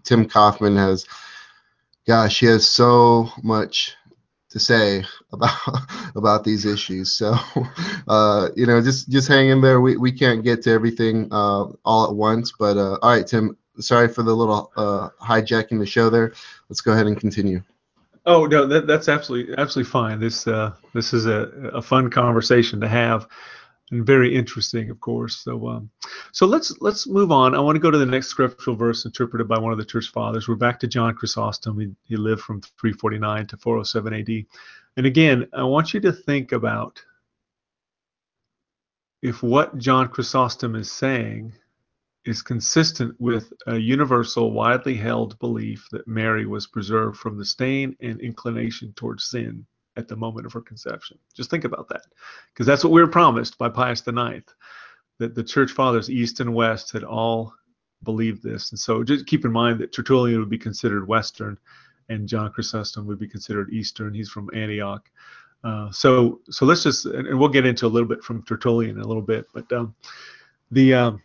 tim 0.05 0.29
kauffman 0.29 0.77
has 0.77 1.07
gosh 2.07 2.41
he 2.41 2.47
has 2.47 2.67
so 2.67 3.29
much 3.43 3.95
to 4.51 4.59
say 4.59 5.05
about 5.33 5.59
about 6.17 6.45
these 6.45 6.65
issues. 6.65 7.13
So 7.13 7.35
uh, 8.09 8.49
you 8.57 8.67
know 8.67 8.81
just 8.81 9.11
just 9.11 9.29
hang 9.29 9.49
in 9.49 9.61
there. 9.61 9.81
We, 9.81 9.97
we 9.97 10.13
can't 10.13 10.45
get 10.45 10.63
to 10.63 10.71
everything 10.71 11.29
uh, 11.31 11.67
all 11.85 12.09
at 12.09 12.15
once. 12.15 12.53
But 12.59 12.77
uh, 12.77 12.99
all 13.03 13.11
right 13.11 13.27
tim 13.27 13.57
sorry 13.79 14.09
for 14.09 14.23
the 14.23 14.35
little 14.35 14.73
hijacking 15.21 15.79
the 15.79 15.87
show 15.87 16.11
there. 16.11 16.33
Let's 16.69 16.81
go 16.81 16.93
ahead 16.93 17.07
and 17.07 17.19
continue 17.19 17.63
oh 18.27 18.47
no, 18.47 18.67
that, 18.67 18.87
that's 18.87 19.09
absolutely 19.09 19.55
absolutely 19.57 19.91
fine. 19.91 20.21
This 20.21 20.47
uh, 20.47 20.73
this 20.95 21.13
is 21.13 21.27
a, 21.27 21.71
a 21.73 21.83
fun 21.83 22.11
conversation 22.11 22.81
to 22.81 22.89
have, 22.89 23.27
and 23.91 24.05
very 24.05 24.35
interesting, 24.35 24.91
of 24.91 25.01
course. 25.01 25.37
So 25.37 25.69
um, 25.69 25.91
so 26.33 26.47
let's 26.47 26.81
let's 26.81 27.07
move 27.07 27.33
on. 27.33 27.55
I 27.55 27.61
want 27.61 27.77
to 27.77 27.81
go 27.81 27.91
to 27.91 27.99
the 27.99 28.07
next 28.07 28.29
scriptural 28.29 28.77
verse 28.77 29.05
interpreted 29.05 29.49
by 29.49 29.59
one 29.59 29.73
of 29.73 29.79
the 29.79 29.85
church 29.85 30.11
fathers. 30.11 30.49
We're 30.49 30.57
back 30.57 30.81
to 30.81 30.87
John 30.87 31.15
Chrysostom. 31.15 31.79
He, 31.81 31.95
he 32.05 32.17
lived 32.17 32.43
from 32.43 32.61
349 32.61 33.47
to 33.49 33.57
407 33.57 34.15
AD. 34.15 34.47
And 34.97 35.07
again, 35.07 35.49
I 35.53 35.63
want 35.63 35.95
you 35.95 36.01
to 36.01 36.13
think 36.13 36.53
about 36.53 37.03
if 39.23 39.43
what 39.43 39.79
John 39.79 40.09
Chrysostom 40.09 40.77
is 40.77 40.91
saying 40.91 41.53
is 42.27 42.43
consistent 42.43 43.19
with 43.19 43.53
a 43.67 43.77
universal, 43.77 44.53
widely 44.53 44.95
held 44.95 45.39
belief 45.39 45.87
that 45.91 46.07
Mary 46.07 46.47
was 46.47 46.67
preserved 46.67 47.17
from 47.19 47.39
the 47.39 47.45
stain 47.45 47.97
and 48.01 48.21
inclination 48.21 48.93
towards 48.95 49.25
sin 49.25 49.65
at 49.97 50.07
the 50.07 50.17
moment 50.17 50.47
of 50.47 50.53
her 50.53 50.61
conception. 50.61 51.19
Just 51.35 51.51
think 51.51 51.65
about 51.65 51.89
that, 51.89 52.07
because 52.53 52.67
that's 52.67 52.85
what 52.85 52.93
we 52.93 53.01
were 53.01 53.09
promised 53.09 53.57
by 53.59 53.69
Pius 53.69 54.07
IX, 54.07 54.43
that 55.19 55.35
the 55.35 55.45
church 55.45 55.73
fathers, 55.73 56.11
East 56.11 56.41
and 56.41 56.55
West, 56.55 56.93
had 56.93 57.05
all 57.05 57.55
believed 58.03 58.43
this. 58.43 58.71
And 58.71 58.79
so 58.79 59.03
just 59.03 59.27
keep 59.27 59.45
in 59.45 59.53
mind 59.53 59.79
that 59.81 59.93
Tertullian 59.93 60.41
would 60.41 60.51
be 60.51 60.59
considered 60.59 61.09
Western, 61.09 61.59
and 62.09 62.29
John 62.29 62.53
Chrysostom 62.53 63.07
would 63.07 63.19
be 63.19 63.29
considered 63.29 63.73
Eastern. 63.73 64.15
He's 64.15 64.31
from 64.31 64.51
Antioch. 64.55 65.09
Uh, 65.63 65.91
so 65.91 66.41
so 66.49 66.65
let's 66.65 66.83
just 66.83 67.05
and, 67.05 67.29
and 67.29 67.39
we'll 67.39 67.49
get 67.49 67.67
into 67.67 67.87
a 67.87 67.89
little 67.89 68.09
bit 68.09 68.25
from 68.25 68.43
Tertullian 68.45 68.97
in 68.97 69.03
a 69.03 69.07
little 69.07 69.23
bit, 69.23 69.47
but 69.53 69.71
um, 69.73 69.95
the 70.71 70.95
um, 70.95 71.23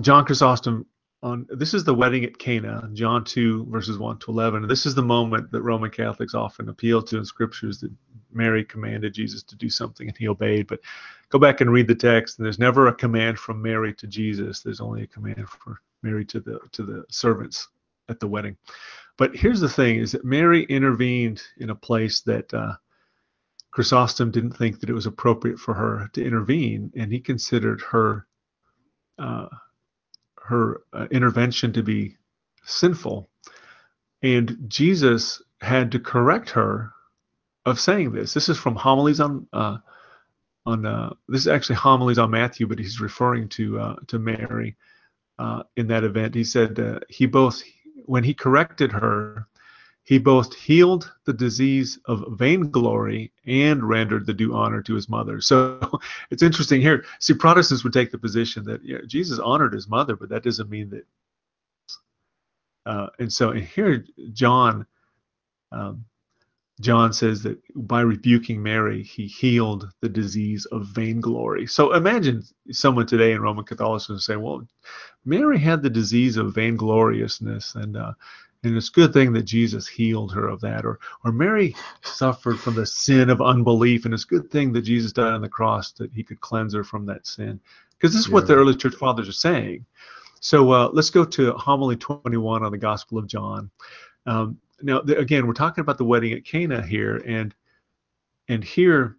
John 0.00 0.24
Chrysostom 0.24 0.86
on 1.22 1.46
this 1.48 1.72
is 1.72 1.84
the 1.84 1.94
wedding 1.94 2.24
at 2.24 2.38
Cana, 2.38 2.88
John 2.92 3.24
2 3.24 3.66
verses 3.70 3.96
1 3.96 4.18
to 4.18 4.30
11. 4.30 4.68
This 4.68 4.84
is 4.84 4.94
the 4.94 5.02
moment 5.02 5.50
that 5.50 5.62
Roman 5.62 5.90
Catholics 5.90 6.34
often 6.34 6.68
appeal 6.68 7.02
to 7.02 7.16
in 7.16 7.24
scriptures 7.24 7.80
that 7.80 7.90
Mary 8.30 8.62
commanded 8.62 9.14
Jesus 9.14 9.42
to 9.44 9.56
do 9.56 9.70
something 9.70 10.06
and 10.06 10.16
he 10.18 10.28
obeyed. 10.28 10.66
But 10.66 10.80
go 11.30 11.38
back 11.38 11.62
and 11.62 11.72
read 11.72 11.88
the 11.88 11.94
text, 11.94 12.38
and 12.38 12.44
there's 12.44 12.58
never 12.58 12.88
a 12.88 12.94
command 12.94 13.38
from 13.38 13.62
Mary 13.62 13.94
to 13.94 14.06
Jesus. 14.06 14.60
There's 14.60 14.82
only 14.82 15.04
a 15.04 15.06
command 15.06 15.48
for 15.48 15.80
Mary 16.02 16.26
to 16.26 16.40
the 16.40 16.60
to 16.72 16.82
the 16.82 17.04
servants 17.10 17.68
at 18.10 18.20
the 18.20 18.28
wedding. 18.28 18.58
But 19.16 19.34
here's 19.34 19.60
the 19.60 19.68
thing: 19.68 19.96
is 19.96 20.12
that 20.12 20.26
Mary 20.26 20.64
intervened 20.64 21.42
in 21.56 21.70
a 21.70 21.74
place 21.74 22.20
that 22.22 22.52
uh, 22.52 22.74
Chrysostom 23.70 24.30
didn't 24.30 24.58
think 24.58 24.78
that 24.80 24.90
it 24.90 24.94
was 24.94 25.06
appropriate 25.06 25.58
for 25.58 25.72
her 25.72 26.10
to 26.12 26.22
intervene, 26.22 26.92
and 26.94 27.10
he 27.10 27.18
considered 27.18 27.80
her 27.80 28.26
uh, 29.18 29.46
her 30.44 30.82
uh, 30.92 31.06
intervention 31.10 31.72
to 31.72 31.82
be 31.82 32.16
sinful. 32.64 33.28
And 34.22 34.56
Jesus 34.68 35.42
had 35.60 35.92
to 35.92 35.98
correct 35.98 36.50
her 36.50 36.92
of 37.66 37.80
saying 37.80 38.12
this. 38.12 38.34
This 38.34 38.48
is 38.48 38.58
from 38.58 38.76
homilies 38.76 39.20
on 39.20 39.46
uh, 39.52 39.78
on 40.66 40.86
uh, 40.86 41.10
this 41.28 41.42
is 41.42 41.48
actually 41.48 41.76
homilies 41.76 42.18
on 42.18 42.30
Matthew, 42.30 42.66
but 42.66 42.78
he's 42.78 43.00
referring 43.00 43.48
to 43.50 43.78
uh, 43.78 43.96
to 44.08 44.18
Mary 44.18 44.76
uh, 45.38 45.62
in 45.76 45.86
that 45.88 46.04
event. 46.04 46.34
He 46.34 46.44
said 46.44 46.78
uh, 46.78 47.00
he 47.08 47.26
both 47.26 47.62
when 48.06 48.24
he 48.24 48.34
corrected 48.34 48.92
her, 48.92 49.46
he 50.04 50.18
both 50.18 50.54
healed 50.54 51.10
the 51.24 51.32
disease 51.32 51.98
of 52.04 52.24
vainglory 52.38 53.32
and 53.46 53.82
rendered 53.82 54.26
the 54.26 54.34
due 54.34 54.54
honor 54.54 54.82
to 54.82 54.94
his 54.94 55.08
mother. 55.08 55.40
So 55.40 55.80
it's 56.30 56.42
interesting 56.42 56.80
here. 56.80 57.04
See, 57.20 57.34
Protestants 57.34 57.84
would 57.84 57.94
take 57.94 58.10
the 58.10 58.18
position 58.18 58.64
that 58.64 58.84
yeah, 58.84 58.98
Jesus 59.06 59.38
honored 59.38 59.72
his 59.72 59.88
mother, 59.88 60.14
but 60.14 60.28
that 60.28 60.44
doesn't 60.44 60.70
mean 60.70 60.90
that. 60.90 61.06
Uh, 62.86 63.08
and 63.18 63.32
so 63.32 63.50
and 63.50 63.64
here, 63.64 64.04
John, 64.34 64.86
um, 65.72 66.04
John 66.80 67.14
says 67.14 67.42
that 67.44 67.58
by 67.74 68.02
rebuking 68.02 68.62
Mary, 68.62 69.02
he 69.02 69.26
healed 69.26 69.88
the 70.02 70.08
disease 70.08 70.66
of 70.66 70.88
vainglory. 70.88 71.66
So 71.66 71.94
imagine 71.94 72.42
someone 72.72 73.06
today 73.06 73.32
in 73.32 73.40
Roman 73.40 73.64
Catholicism 73.64 74.18
saying, 74.18 74.42
"Well, 74.42 74.68
Mary 75.24 75.58
had 75.58 75.82
the 75.82 75.88
disease 75.88 76.36
of 76.36 76.52
vaingloriousness, 76.52 77.74
and 77.76 77.96
uh, 77.96 78.12
and 78.64 78.76
it's 78.76 78.88
a 78.88 78.92
good 78.92 79.12
thing 79.12 79.32
that 79.32 79.42
Jesus 79.42 79.86
healed 79.86 80.32
her 80.32 80.48
of 80.48 80.60
that. 80.62 80.84
Or, 80.84 80.98
or 81.24 81.32
Mary 81.32 81.74
suffered 82.02 82.58
from 82.58 82.74
the 82.74 82.86
sin 82.86 83.30
of 83.30 83.40
unbelief, 83.40 84.04
and 84.04 84.14
it's 84.14 84.24
a 84.24 84.28
good 84.28 84.50
thing 84.50 84.72
that 84.72 84.82
Jesus 84.82 85.12
died 85.12 85.32
on 85.32 85.42
the 85.42 85.48
cross 85.48 85.92
that 85.92 86.12
he 86.12 86.22
could 86.22 86.40
cleanse 86.40 86.74
her 86.74 86.84
from 86.84 87.06
that 87.06 87.26
sin. 87.26 87.60
Because 87.90 88.12
this 88.12 88.20
is 88.20 88.30
what 88.30 88.46
the 88.46 88.54
early 88.54 88.74
church 88.74 88.94
fathers 88.94 89.28
are 89.28 89.32
saying. 89.32 89.86
So 90.40 90.72
uh, 90.72 90.90
let's 90.92 91.10
go 91.10 91.24
to 91.24 91.52
homily 91.54 91.96
21 91.96 92.62
on 92.62 92.72
the 92.72 92.78
Gospel 92.78 93.18
of 93.18 93.26
John. 93.26 93.70
Um, 94.26 94.58
now, 94.82 95.00
the, 95.00 95.18
again, 95.18 95.46
we're 95.46 95.54
talking 95.54 95.80
about 95.80 95.96
the 95.96 96.04
wedding 96.04 96.32
at 96.32 96.44
Cana 96.44 96.84
here, 96.86 97.16
and 97.16 97.54
and 98.48 98.62
here 98.62 99.16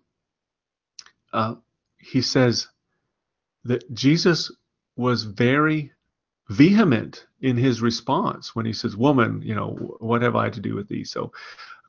uh, 1.33 1.55
he 1.97 2.21
says 2.21 2.67
that 3.63 3.91
Jesus 3.93 4.51
was 4.95 5.23
very 5.23 5.91
vehement 6.49 7.25
in 7.41 7.57
his 7.57 7.81
response 7.81 8.55
when 8.55 8.65
he 8.65 8.73
says, 8.73 8.95
"Woman, 8.95 9.41
you 9.41 9.55
know, 9.55 9.71
what 9.99 10.21
have 10.21 10.35
I 10.35 10.49
to 10.49 10.59
do 10.59 10.75
with 10.75 10.87
thee?" 10.87 11.03
So 11.03 11.31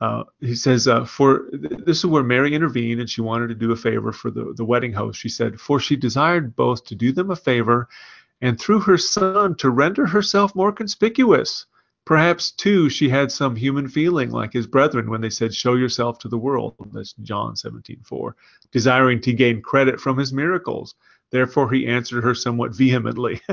uh, 0.01 0.23
he 0.39 0.55
says, 0.55 0.87
uh, 0.87 1.05
"For 1.05 1.47
this 1.51 1.99
is 1.99 2.05
where 2.05 2.23
Mary 2.23 2.53
intervened, 2.53 2.99
and 2.99 3.09
she 3.09 3.21
wanted 3.21 3.47
to 3.49 3.55
do 3.55 3.71
a 3.71 3.75
favor 3.75 4.11
for 4.11 4.31
the 4.31 4.53
the 4.55 4.65
wedding 4.65 4.93
host." 4.93 5.19
She 5.19 5.29
said, 5.29 5.59
"For 5.59 5.79
she 5.79 5.95
desired 5.95 6.55
both 6.55 6.85
to 6.85 6.95
do 6.95 7.11
them 7.11 7.31
a 7.31 7.35
favor, 7.35 7.87
and 8.41 8.59
through 8.59 8.81
her 8.81 8.97
son 8.97 9.55
to 9.55 9.69
render 9.69 10.07
herself 10.07 10.55
more 10.55 10.71
conspicuous." 10.71 11.65
Perhaps 12.05 12.51
too 12.51 12.89
she 12.89 13.09
had 13.09 13.33
some 13.33 13.53
human 13.53 13.89
feeling 13.89 14.31
like 14.31 14.53
his 14.53 14.65
brethren 14.65 15.09
when 15.09 15.19
they 15.21 15.29
said, 15.29 15.53
"Show 15.53 15.75
yourself 15.75 16.19
to 16.19 16.29
the 16.29 16.37
world." 16.37 16.75
That's 16.93 17.13
John 17.21 17.55
17:4, 17.55 18.33
desiring 18.71 19.19
to 19.21 19.33
gain 19.33 19.61
credit 19.61 19.99
from 19.99 20.17
his 20.17 20.31
miracles. 20.31 20.95
Therefore 21.31 21.71
he 21.71 21.85
answered 21.85 22.23
her 22.23 22.33
somewhat 22.33 22.75
vehemently. 22.75 23.41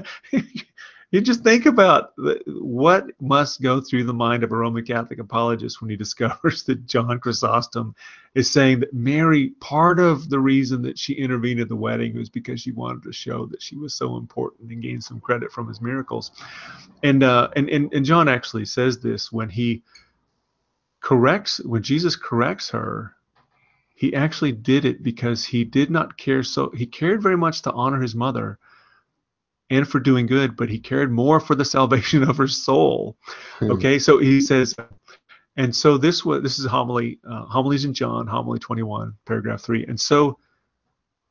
you 1.15 1.21
just 1.21 1.45
think 1.45 1.67
about 1.67 2.13
what 2.49 3.07
must 3.21 3.63
go 3.63 3.81
through 3.81 4.03
the 4.03 4.13
mind 4.13 4.43
of 4.43 4.51
a 4.51 4.57
Roman 4.57 4.85
Catholic 4.85 5.21
apologist 5.21 5.81
when 5.81 5.89
he 5.89 5.97
discovers 6.05 6.65
that 6.65 6.87
John 6.87 7.21
Chrysostom 7.21 7.95
is 8.35 8.51
saying 8.51 8.81
that 8.81 8.93
Mary, 8.93 9.51
part 9.61 10.01
of 10.01 10.29
the 10.29 10.41
reason 10.41 10.83
that 10.83 10.99
she 10.99 11.13
intervened 11.13 11.61
at 11.61 11.69
the 11.69 11.77
wedding 11.77 12.17
was 12.17 12.29
because 12.29 12.61
she 12.61 12.73
wanted 12.73 13.05
to 13.05 13.13
show 13.13 13.47
that 13.47 13.63
she 13.63 13.77
was 13.77 13.95
so 13.95 14.17
important 14.17 14.73
and 14.73 14.83
gain 14.83 15.01
some 15.01 15.21
credit 15.21 15.53
from 15.53 15.69
his 15.69 15.81
miracles. 15.81 16.33
And 17.05 17.23
uh, 17.23 17.49
and, 17.55 17.69
and 17.69 17.95
and 17.95 18.05
John 18.05 18.29
actually 18.29 18.65
says 18.65 18.99
this 18.99 19.31
when 19.31 19.49
he 19.49 19.85
corrects 21.01 21.61
when 21.65 21.83
Jesus 21.85 22.17
corrects 22.17 22.71
her 22.71 23.15
he 23.95 24.13
actually 24.17 24.51
did 24.51 24.85
it 24.85 25.05
because 25.05 25.45
he 25.45 25.63
did 25.63 25.91
not 25.91 26.17
care 26.17 26.43
so 26.43 26.71
he 26.71 26.87
cared 26.87 27.23
very 27.23 27.37
much 27.37 27.63
to 27.63 27.73
honor 27.73 28.01
his 28.01 28.17
mother 28.17 28.59
and 29.71 29.89
for 29.89 30.01
doing 30.01 30.27
good, 30.27 30.57
but 30.57 30.69
he 30.69 30.79
cared 30.79 31.11
more 31.11 31.41
for 31.41 31.55
the 31.55 31.65
salvation 31.77 32.23
of 32.23 32.37
her 32.37 32.49
soul. 32.49 33.17
Hmm. 33.59 33.73
Okay, 33.73 33.99
so 33.99 34.19
he 34.19 34.41
says, 34.41 34.75
and 35.57 35.75
so 35.75 35.99
this 35.99 36.25
was 36.25 36.43
this 36.43 36.59
is 36.59 36.67
homily 36.67 37.19
uh, 37.29 37.45
homilies 37.45 37.85
in 37.85 37.95
John, 37.95 38.27
homily 38.27 38.59
21, 38.59 39.15
paragraph 39.25 39.61
three, 39.61 39.85
and 39.87 40.01
so 40.01 40.39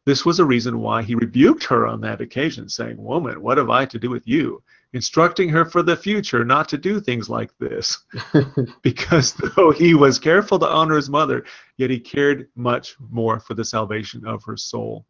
this 0.06 0.26
was 0.26 0.40
a 0.40 0.46
reason 0.46 0.80
why 0.80 1.02
he 1.02 1.16
rebuked 1.16 1.64
her 1.66 1.88
on 1.88 2.02
that 2.02 2.22
occasion, 2.22 2.68
saying, 2.70 3.02
"Woman, 3.02 3.42
what 3.42 3.58
have 3.58 3.70
I 3.70 3.86
to 3.86 4.00
do 4.00 4.10
with 4.10 4.28
you?" 4.28 4.62
Instructing 4.94 5.50
her 5.50 5.66
for 5.66 5.82
the 5.82 5.98
future 5.98 6.46
not 6.46 6.70
to 6.70 6.78
do 6.78 7.00
things 7.00 7.30
like 7.30 7.52
this, 7.58 7.98
because 8.84 9.34
though 9.34 9.72
he 9.72 9.96
was 9.96 10.20
careful 10.20 10.60
to 10.60 10.68
honor 10.68 10.96
his 10.96 11.10
mother, 11.10 11.46
yet 11.78 11.90
he 11.90 12.00
cared 12.00 12.48
much 12.56 12.96
more 13.10 13.40
for 13.40 13.56
the 13.56 13.66
salvation 13.66 14.26
of 14.26 14.44
her 14.44 14.56
soul. 14.56 15.06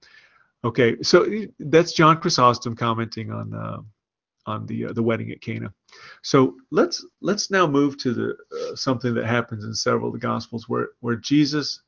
Okay, 0.65 0.95
so 1.01 1.27
that's 1.59 1.93
John 1.93 2.21
Chrysostom 2.21 2.75
commenting 2.75 3.31
on 3.31 3.53
uh, 3.53 3.81
on 4.45 4.65
the 4.65 4.85
uh, 4.85 4.93
the 4.93 5.03
wedding 5.03 5.31
at 5.31 5.41
Cana. 5.41 5.73
So 6.21 6.55
let's 6.71 7.05
let's 7.21 7.51
now 7.51 7.67
move 7.67 7.97
to 7.97 8.13
the 8.13 8.29
uh, 8.31 8.75
something 8.75 9.13
that 9.15 9.25
happens 9.25 9.65
in 9.65 9.73
several 9.73 10.07
of 10.07 10.13
the 10.13 10.19
Gospels 10.19 10.69
where 10.69 10.89
where 11.01 11.15
Jesus 11.15 11.81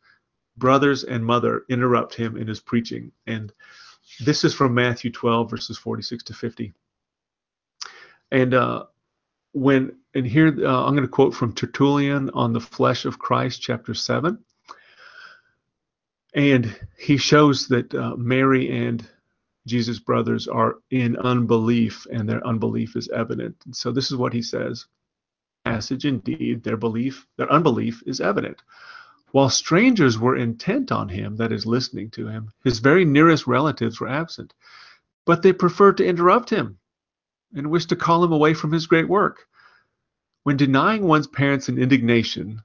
brothers 0.57 1.03
and 1.03 1.25
mother 1.25 1.63
interrupt 1.69 2.15
him 2.15 2.37
in 2.37 2.47
his 2.47 2.59
preaching, 2.59 3.11
and 3.27 3.53
this 4.19 4.43
is 4.43 4.53
from 4.53 4.73
Matthew 4.73 5.11
12 5.11 5.49
verses 5.49 5.77
46 5.77 6.23
to 6.25 6.33
50. 6.33 6.73
And 8.31 8.53
uh, 8.53 8.85
when 9.53 9.95
and 10.13 10.27
here 10.27 10.47
uh, 10.47 10.85
I'm 10.85 10.95
going 10.95 11.07
to 11.07 11.07
quote 11.07 11.33
from 11.33 11.53
Tertullian 11.53 12.29
on 12.31 12.53
the 12.53 12.59
flesh 12.59 13.05
of 13.05 13.19
Christ, 13.19 13.61
chapter 13.61 13.93
seven. 13.93 14.39
And 16.35 16.77
he 16.97 17.15
shows 17.15 17.69
that 17.69 17.95
uh, 17.95 18.15
Mary 18.17 18.69
and 18.69 19.07
Jesus' 19.65 19.99
brothers 19.99 20.47
are 20.49 20.75
in 20.91 21.15
unbelief, 21.15 22.05
and 22.11 22.27
their 22.27 22.45
unbelief 22.45 22.97
is 22.97 23.09
evident. 23.09 23.55
And 23.65 23.75
so 23.75 23.91
this 23.91 24.11
is 24.11 24.17
what 24.17 24.33
he 24.33 24.41
says. 24.41 24.85
Passage 25.63 26.05
indeed, 26.05 26.61
their 26.61 26.77
belief, 26.77 27.25
their 27.37 27.51
unbelief 27.51 28.03
is 28.05 28.19
evident. 28.19 28.61
While 29.31 29.49
strangers 29.49 30.19
were 30.19 30.35
intent 30.35 30.91
on 30.91 31.09
him, 31.09 31.37
that 31.37 31.51
is, 31.51 31.65
listening 31.65 32.11
to 32.11 32.27
him, 32.27 32.51
his 32.63 32.79
very 32.79 33.05
nearest 33.05 33.47
relatives 33.47 33.99
were 33.99 34.09
absent. 34.09 34.53
But 35.25 35.41
they 35.41 35.53
preferred 35.53 35.97
to 35.97 36.05
interrupt 36.05 36.49
him 36.49 36.77
and 37.55 37.71
wished 37.71 37.89
to 37.89 37.95
call 37.95 38.23
him 38.23 38.33
away 38.33 38.53
from 38.53 38.71
his 38.73 38.87
great 38.87 39.07
work. 39.07 39.47
When 40.43 40.57
denying 40.57 41.03
one's 41.03 41.27
parents 41.27 41.69
in 41.69 41.79
indignation, 41.79 42.61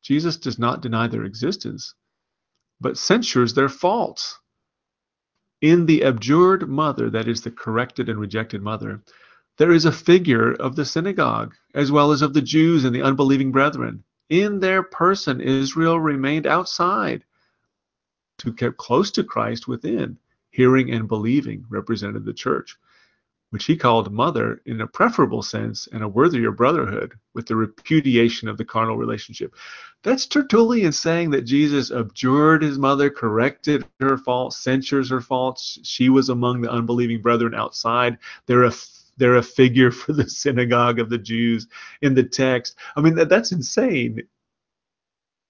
Jesus 0.00 0.36
does 0.36 0.58
not 0.58 0.80
deny 0.80 1.08
their 1.08 1.24
existence, 1.24 1.94
but 2.80 2.98
censures 2.98 3.54
their 3.54 3.68
faults. 3.68 4.38
In 5.60 5.86
the 5.86 6.02
abjured 6.04 6.68
mother, 6.68 7.10
that 7.10 7.28
is, 7.28 7.42
the 7.42 7.50
corrected 7.50 8.08
and 8.08 8.18
rejected 8.18 8.62
mother, 8.62 9.02
there 9.58 9.72
is 9.72 9.84
a 9.84 9.92
figure 9.92 10.52
of 10.52 10.74
the 10.74 10.84
synagogue, 10.84 11.54
as 11.74 11.92
well 11.92 12.12
as 12.12 12.22
of 12.22 12.32
the 12.32 12.40
Jews 12.40 12.84
and 12.84 12.94
the 12.94 13.02
unbelieving 13.02 13.52
brethren. 13.52 14.04
In 14.30 14.60
their 14.60 14.82
person, 14.82 15.40
Israel 15.40 16.00
remained 16.00 16.46
outside, 16.46 17.24
to 18.38 18.52
kept 18.52 18.78
close 18.78 19.10
to 19.12 19.24
Christ 19.24 19.68
within, 19.68 20.18
hearing 20.50 20.90
and 20.90 21.06
believing 21.06 21.66
represented 21.68 22.24
the 22.24 22.32
church 22.32 22.78
which 23.50 23.64
he 23.64 23.76
called 23.76 24.12
mother 24.12 24.62
in 24.66 24.80
a 24.80 24.86
preferable 24.86 25.42
sense 25.42 25.88
and 25.92 26.02
a 26.02 26.08
worthier 26.08 26.52
brotherhood 26.52 27.14
with 27.34 27.46
the 27.46 27.56
repudiation 27.56 28.48
of 28.48 28.56
the 28.56 28.64
carnal 28.64 28.96
relationship. 28.96 29.54
That's 30.02 30.26
Tertullian 30.26 30.92
saying 30.92 31.30
that 31.30 31.42
Jesus 31.42 31.90
abjured 31.90 32.62
his 32.62 32.78
mother, 32.78 33.10
corrected 33.10 33.84
her 34.00 34.16
faults, 34.16 34.58
censures 34.58 35.10
her 35.10 35.20
faults. 35.20 35.78
She 35.82 36.08
was 36.08 36.28
among 36.28 36.60
the 36.60 36.70
unbelieving 36.70 37.20
brethren 37.20 37.54
outside. 37.54 38.18
They're 38.46 38.64
a 38.64 38.72
they're 39.16 39.36
a 39.36 39.42
figure 39.42 39.90
for 39.90 40.12
the 40.12 40.28
synagogue 40.30 40.98
of 40.98 41.10
the 41.10 41.18
Jews 41.18 41.66
in 42.02 42.14
the 42.14 42.24
text. 42.24 42.76
I 42.96 43.02
mean, 43.02 43.14
that, 43.16 43.28
that's 43.28 43.52
insane. 43.52 44.22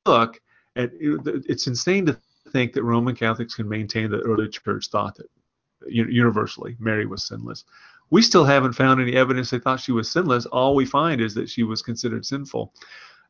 Look, 0.07 0.41
it's 0.75 1.67
insane 1.67 2.07
to 2.07 2.19
think 2.49 2.73
that 2.73 2.83
Roman 2.83 3.15
Catholics 3.15 3.55
can 3.55 3.69
maintain 3.69 4.11
that 4.11 4.23
early 4.23 4.49
church 4.49 4.89
thought 4.89 5.17
that 5.17 5.31
universally 5.89 6.77
Mary 6.79 7.07
was 7.07 7.25
sinless. 7.25 7.65
We 8.11 8.23
still 8.23 8.45
haven't 8.45 8.73
found 8.73 9.01
any 9.01 9.15
evidence 9.15 9.51
they 9.51 9.59
thought 9.59 9.81
she 9.81 9.93
was 9.93 10.11
sinless. 10.11 10.47
All 10.47 10.75
we 10.75 10.85
find 10.85 11.21
is 11.21 11.35
that 11.35 11.49
she 11.49 11.63
was 11.63 11.83
considered 11.83 12.27
sinful. 12.27 12.73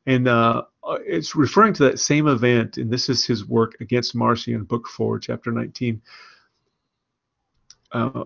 And 0.07 0.26
uh, 0.26 0.62
it's 1.07 1.36
referring 1.36 1.74
to 1.74 1.82
that 1.84 2.01
same 2.01 2.26
event, 2.26 2.78
and 2.78 2.90
this 2.90 3.11
is 3.11 3.26
his 3.26 3.44
work 3.44 3.76
against 3.80 4.14
Marcion, 4.14 4.64
Book 4.64 4.88
4, 4.88 5.18
Chapter 5.18 5.53
19. 5.53 6.01
Uh, 7.92 8.24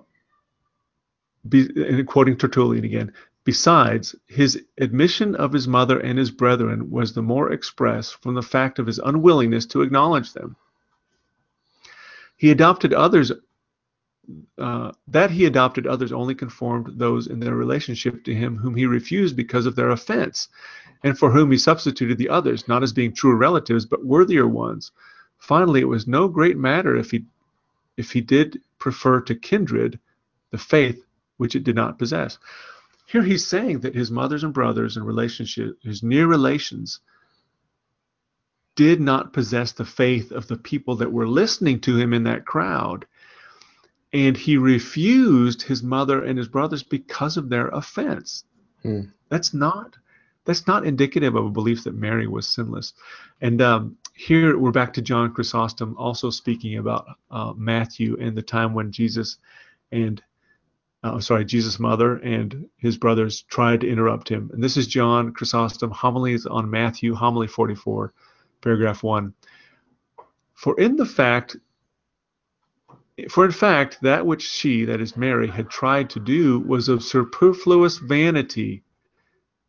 be, 1.49 1.68
and 1.77 2.07
quoting 2.07 2.37
Tertullian 2.37 2.85
again, 2.85 3.12
Besides, 3.45 4.16
his 4.27 4.64
admission 4.79 5.35
of 5.35 5.53
his 5.53 5.68
mother 5.68 6.01
and 6.01 6.18
his 6.18 6.31
brethren 6.31 6.91
was 6.91 7.12
the 7.12 7.22
more 7.22 7.53
express 7.53 8.11
from 8.11 8.35
the 8.35 8.43
fact 8.43 8.79
of 8.79 8.87
his 8.87 8.99
unwillingness 8.99 9.66
to 9.66 9.83
acknowledge 9.83 10.33
them. 10.33 10.57
He 12.39 12.51
adopted 12.51 12.95
others 12.95 13.31
uh, 14.59 14.93
that 15.09 15.31
he 15.31 15.45
adopted 15.45 15.87
others 15.87 16.12
only 16.12 16.35
conformed 16.35 16.99
those 16.99 17.27
in 17.27 17.41
their 17.41 17.55
relationship 17.55 18.25
to 18.25 18.35
him 18.35 18.57
whom 18.57 18.75
he 18.75 18.87
refused 18.87 19.37
because 19.37 19.66
of 19.66 19.77
their 19.77 19.91
offense, 19.91 20.49
and 21.03 21.18
for 21.18 21.31
whom 21.31 21.51
he 21.51 21.59
substituted 21.59 22.18
the 22.18 22.29
others, 22.29 22.66
not 22.68 22.83
as 22.83 22.93
being 22.93 23.12
true 23.12 23.35
relatives, 23.35 23.85
but 23.85 24.05
worthier 24.05 24.47
ones. 24.47 24.93
Finally, 25.39 25.81
it 25.81 25.89
was 25.89 26.07
no 26.07 26.29
great 26.29 26.57
matter 26.57 26.97
if 26.97 27.11
he 27.11 27.25
if 27.97 28.11
he 28.11 28.20
did 28.20 28.61
prefer 28.79 29.20
to 29.20 29.35
kindred 29.35 29.99
the 30.51 30.59
faith 30.59 31.05
which 31.37 31.55
it 31.55 31.64
did 31.64 31.77
not 31.77 31.99
possess. 31.99 32.39
Here 33.07 33.22
he's 33.22 33.47
saying 33.47 33.81
that 33.81 33.95
his 33.95 34.11
mothers 34.11 34.45
and 34.45 34.55
brothers 34.55 34.97
and 34.97 35.07
relationship, 35.07 35.79
his 35.83 36.03
near 36.03 36.27
relations, 36.27 37.01
did 38.75 39.01
not 39.01 39.33
possess 39.33 39.72
the 39.72 39.85
faith 39.85 40.33
of 40.33 40.49
the 40.49 40.57
people 40.57 40.97
that 40.97 41.12
were 41.12 41.29
listening 41.29 41.81
to 41.81 41.97
him 41.97 42.12
in 42.12 42.25
that 42.25 42.47
crowd 42.47 43.07
and 44.15 44.37
he 44.37 44.57
refused 44.57 45.61
his 45.61 45.83
mother 45.83 46.23
and 46.23 46.39
his 46.39 46.47
brothers 46.47 46.85
because 46.85 47.37
of 47.37 47.49
their 47.49 47.67
offense. 47.69 48.45
Hmm. 48.83 49.01
That's 49.29 49.53
not 49.53 49.97
that's 50.45 50.67
not 50.67 50.87
indicative 50.87 51.35
of 51.35 51.47
a 51.47 51.51
belief 51.51 51.85
that 51.85 51.95
Mary 51.95 52.27
was 52.27 52.47
sinless. 52.47 52.93
And 53.41 53.61
um, 53.61 53.97
here 54.15 54.59
we're 54.59 54.71
back 54.71 54.93
to 54.95 55.03
John 55.03 55.33
Chrysostom 55.33 55.97
also 55.99 56.31
speaking 56.31 56.79
about 56.79 57.07
uh, 57.31 57.55
Matthew 57.57 58.17
and 58.21 58.37
the 58.37 58.43
time 58.43 58.73
when 58.73 58.93
Jesus 58.93 59.39
and 59.91 60.23
uh, 61.03 61.21
sorry, 61.21 61.45
Jesus' 61.45 61.79
mother 61.79 62.17
and 62.17 62.67
his 62.77 62.97
brothers 62.97 63.43
tried 63.43 63.81
to 63.83 63.89
interrupt 63.89 64.29
him. 64.29 64.51
And 64.55 64.62
this 64.62 64.79
is 64.79 64.87
John 64.87 65.33
Chrysostom, 65.33 65.91
homilies 65.91 66.47
on 66.47 66.71
Matthew, 66.71 67.15
homily 67.15 67.47
44, 67.47 68.12
paragraph 68.62 69.03
1. 69.03 69.35
For 70.55 70.81
in 70.81 70.97
the 70.97 71.05
fact 71.05 71.57
for 73.29 73.45
in 73.45 73.53
fact, 73.53 73.99
that 74.03 74.27
which 74.27 74.43
she, 74.43 74.85
that 74.85 75.01
is 75.01 75.17
Mary, 75.17 75.47
had 75.47 75.71
tried 75.71 76.11
to 76.11 76.19
do 76.19 76.59
was 76.59 76.89
of 76.89 77.05
superfluous 77.05 77.99
vanity, 77.99 78.83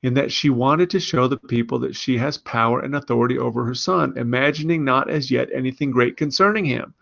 in 0.02 0.16
that 0.16 0.32
she 0.32 0.50
wanted 0.50 0.90
to 0.90 1.00
show 1.00 1.28
the 1.28 1.38
people 1.38 1.78
that 1.80 1.96
she 1.96 2.18
has 2.18 2.40
power 2.40 2.80
and 2.80 2.96
authority 2.96 3.38
over 3.38 3.64
her 3.66 3.76
son, 3.76 4.18
imagining 4.18 4.84
not 4.84 5.10
as 5.10 5.30
yet 5.30 5.50
anything 5.54 5.92
great 5.92 6.18
concerning 6.18 6.66
him. 6.66 6.94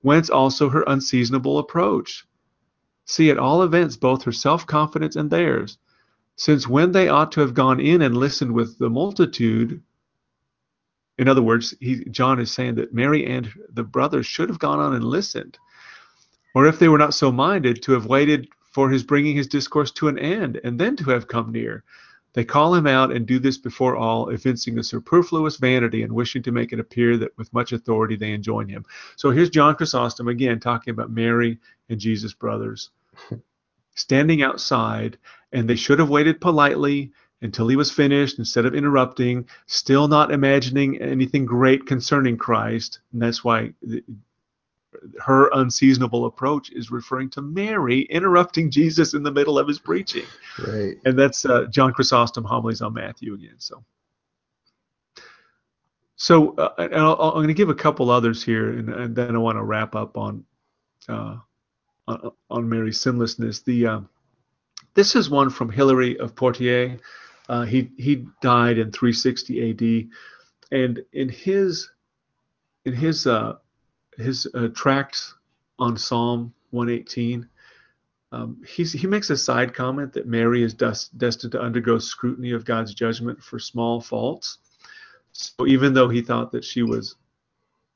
Whence 0.00 0.30
also 0.30 0.70
her 0.70 0.84
unseasonable 0.86 1.58
approach. 1.58 2.26
See, 3.04 3.30
at 3.30 3.38
all 3.38 3.62
events, 3.62 3.96
both 3.96 4.22
her 4.24 4.32
self 4.32 4.66
confidence 4.66 5.14
and 5.14 5.30
theirs, 5.30 5.76
since 6.36 6.66
when 6.66 6.92
they 6.92 7.08
ought 7.08 7.32
to 7.32 7.40
have 7.40 7.54
gone 7.54 7.80
in 7.80 8.00
and 8.00 8.16
listened 8.16 8.52
with 8.52 8.78
the 8.78 8.90
multitude, 8.90 9.82
in 11.18 11.28
other 11.28 11.42
words, 11.42 11.74
he, 11.80 12.04
John 12.06 12.40
is 12.40 12.50
saying 12.50 12.76
that 12.76 12.94
Mary 12.94 13.26
and 13.26 13.50
the 13.70 13.84
brothers 13.84 14.26
should 14.26 14.48
have 14.48 14.58
gone 14.58 14.80
on 14.80 14.94
and 14.94 15.04
listened 15.04 15.58
or 16.56 16.66
if 16.66 16.78
they 16.78 16.88
were 16.88 16.96
not 16.96 17.12
so 17.12 17.30
minded, 17.30 17.82
to 17.82 17.92
have 17.92 18.06
waited 18.06 18.48
for 18.72 18.88
his 18.88 19.02
bringing 19.02 19.36
his 19.36 19.46
discourse 19.46 19.90
to 19.90 20.08
an 20.08 20.18
end, 20.18 20.58
and 20.64 20.80
then 20.80 20.96
to 20.96 21.10
have 21.10 21.28
come 21.28 21.52
near. 21.52 21.84
They 22.32 22.46
call 22.46 22.74
him 22.74 22.86
out 22.86 23.12
and 23.12 23.26
do 23.26 23.38
this 23.38 23.58
before 23.58 23.94
all, 23.94 24.30
evincing 24.30 24.78
a 24.78 24.82
superfluous 24.82 25.58
vanity 25.58 26.02
and 26.02 26.14
wishing 26.14 26.42
to 26.44 26.52
make 26.52 26.72
it 26.72 26.80
appear 26.80 27.18
that 27.18 27.36
with 27.36 27.52
much 27.52 27.72
authority 27.72 28.16
they 28.16 28.32
enjoin 28.32 28.70
him. 28.70 28.86
So 29.16 29.30
here's 29.30 29.50
John 29.50 29.74
Chrysostom 29.74 30.28
again 30.28 30.58
talking 30.58 30.92
about 30.92 31.10
Mary 31.10 31.58
and 31.90 32.00
Jesus' 32.00 32.32
brothers 32.32 32.88
standing 33.94 34.42
outside, 34.42 35.18
and 35.52 35.68
they 35.68 35.76
should 35.76 35.98
have 35.98 36.08
waited 36.08 36.40
politely 36.40 37.12
until 37.42 37.68
he 37.68 37.76
was 37.76 37.92
finished 37.92 38.38
instead 38.38 38.64
of 38.64 38.74
interrupting, 38.74 39.46
still 39.66 40.08
not 40.08 40.32
imagining 40.32 41.02
anything 41.02 41.44
great 41.44 41.86
concerning 41.86 42.38
Christ. 42.38 43.00
And 43.12 43.20
that's 43.20 43.44
why 43.44 43.74
her 45.20 45.50
unseasonable 45.52 46.26
approach 46.26 46.70
is 46.70 46.90
referring 46.90 47.30
to 47.30 47.42
Mary 47.42 48.02
interrupting 48.02 48.70
Jesus 48.70 49.14
in 49.14 49.22
the 49.22 49.30
middle 49.30 49.58
of 49.58 49.68
his 49.68 49.78
preaching. 49.78 50.26
Right. 50.66 50.96
And 51.04 51.18
that's 51.18 51.44
uh, 51.44 51.66
John 51.66 51.92
Chrysostom 51.92 52.44
homilies 52.44 52.82
on 52.82 52.94
Matthew 52.94 53.34
again. 53.34 53.56
So 53.58 53.84
so 56.16 56.54
uh, 56.56 56.72
and 56.78 56.94
I'll, 56.94 57.14
I'm 57.14 57.34
going 57.34 57.48
to 57.48 57.54
give 57.54 57.68
a 57.68 57.74
couple 57.74 58.10
others 58.10 58.42
here, 58.42 58.70
and, 58.70 58.88
and 58.88 59.14
then 59.14 59.36
I 59.36 59.38
want 59.38 59.58
to 59.58 59.62
wrap 59.62 59.94
up 59.94 60.16
on 60.16 60.44
uh, 61.08 61.36
on, 62.08 62.30
on 62.50 62.68
Mary's 62.68 63.00
sinlessness. 63.00 63.62
The 63.62 63.86
uh, 63.86 64.00
this 64.94 65.14
is 65.14 65.28
one 65.28 65.50
from 65.50 65.70
Hilary 65.70 66.18
of 66.18 66.34
Poitiers. 66.34 66.98
Uh, 67.48 67.62
he 67.62 67.90
he 67.98 68.26
died 68.40 68.78
in 68.78 68.90
360 68.90 69.70
A.D. 69.70 70.08
and 70.72 71.02
in 71.12 71.28
his 71.28 71.90
in 72.86 72.94
his 72.94 73.26
uh, 73.26 73.56
his 74.16 74.46
uh, 74.54 74.68
tracts 74.68 75.34
on 75.78 75.96
Psalm 75.96 76.52
118, 76.70 77.48
um, 78.32 78.62
he's, 78.66 78.92
he 78.92 79.06
makes 79.06 79.30
a 79.30 79.36
side 79.36 79.72
comment 79.72 80.12
that 80.14 80.26
Mary 80.26 80.62
is 80.62 80.74
dust, 80.74 81.16
destined 81.16 81.52
to 81.52 81.60
undergo 81.60 81.98
scrutiny 81.98 82.52
of 82.52 82.64
God's 82.64 82.94
judgment 82.94 83.42
for 83.42 83.58
small 83.58 84.00
faults. 84.00 84.58
So 85.32 85.66
even 85.66 85.94
though 85.94 86.08
he 86.08 86.22
thought 86.22 86.52
that 86.52 86.64
she 86.64 86.82
was 86.82 87.16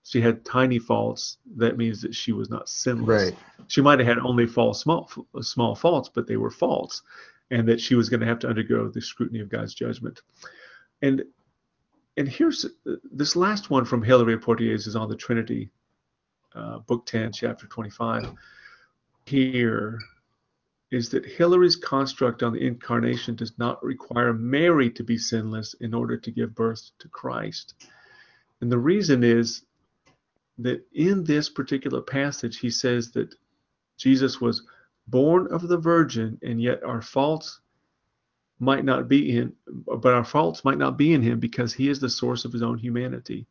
she 0.03 0.21
had 0.21 0.45
tiny 0.45 0.79
faults, 0.79 1.39
that 1.57 1.77
means 1.77 2.03
that 2.03 2.15
she 2.15 2.33
was 2.33 2.51
not 2.51 2.69
sinless. 2.69 3.07
Right. 3.07 3.39
She 3.69 3.81
might 3.81 3.99
have 3.99 4.09
had 4.09 4.19
only 4.19 4.47
false 4.47 4.81
small 4.81 5.11
small 5.41 5.75
faults, 5.75 6.11
but 6.13 6.27
they 6.27 6.37
were 6.37 6.51
faults, 6.51 7.03
and 7.51 7.69
that 7.69 7.81
she 7.81 7.95
was 7.95 8.09
going 8.09 8.21
to 8.21 8.27
have 8.27 8.39
to 8.41 8.49
undergo 8.49 8.89
the 8.89 9.01
scrutiny 9.01 9.41
of 9.41 9.49
God's 9.49 9.75
judgment. 9.75 10.21
And 11.03 11.25
and 12.17 12.29
here's 12.29 12.67
this 13.13 13.37
last 13.37 13.71
one 13.71 13.85
from 13.85 14.03
Hilary 14.03 14.35
of 14.35 14.43
Poitiers 14.43 14.87
is 14.87 14.97
on 14.97 15.09
the 15.09 15.17
Trinity, 15.17 15.71
uh, 16.55 16.79
book 16.81 17.07
10, 17.07 17.33
chapter 17.33 17.67
25. 17.67 18.33
Here 19.27 19.99
is 20.91 21.09
that 21.11 21.25
Hilary's 21.25 21.77
construct 21.77 22.43
on 22.43 22.53
the 22.53 22.67
incarnation 22.67 23.37
does 23.37 23.53
not 23.59 23.83
require 23.85 24.33
Mary 24.33 24.91
to 24.91 25.05
be 25.05 25.17
sinless 25.17 25.75
in 25.75 25.95
order 25.95 26.17
to 26.17 26.31
give 26.31 26.55
birth 26.55 26.91
to 26.99 27.09
Christ. 27.09 27.75
And 28.61 28.71
the 28.71 28.79
reason 28.79 29.23
is 29.23 29.63
that 30.59 30.85
in 30.93 31.25
this 31.25 31.49
particular 31.49 32.01
passage, 32.01 32.59
he 32.59 32.71
says 32.71 33.13
that 33.13 33.35
Jesus 33.97 34.41
was 34.41 34.63
born 35.07 35.47
of 35.53 35.69
the 35.69 35.79
Virgin, 35.79 36.39
and 36.43 36.61
yet 36.61 36.83
our 36.83 37.01
faults 37.01 37.61
might 38.59 38.85
not 38.85 39.09
be 39.09 39.39
in, 39.39 39.55
but 39.67 40.13
our 40.13 40.25
faults 40.25 40.65
might 40.65 40.79
not 40.79 40.99
be 40.99 41.15
in 41.15 41.23
him 41.23 41.41
because 41.41 41.73
he 41.73 41.89
is 41.89 42.01
the 42.01 42.11
source 42.11 42.45
of 42.45 42.53
his 42.53 42.63
own 42.63 42.79
humanity. 42.79 43.47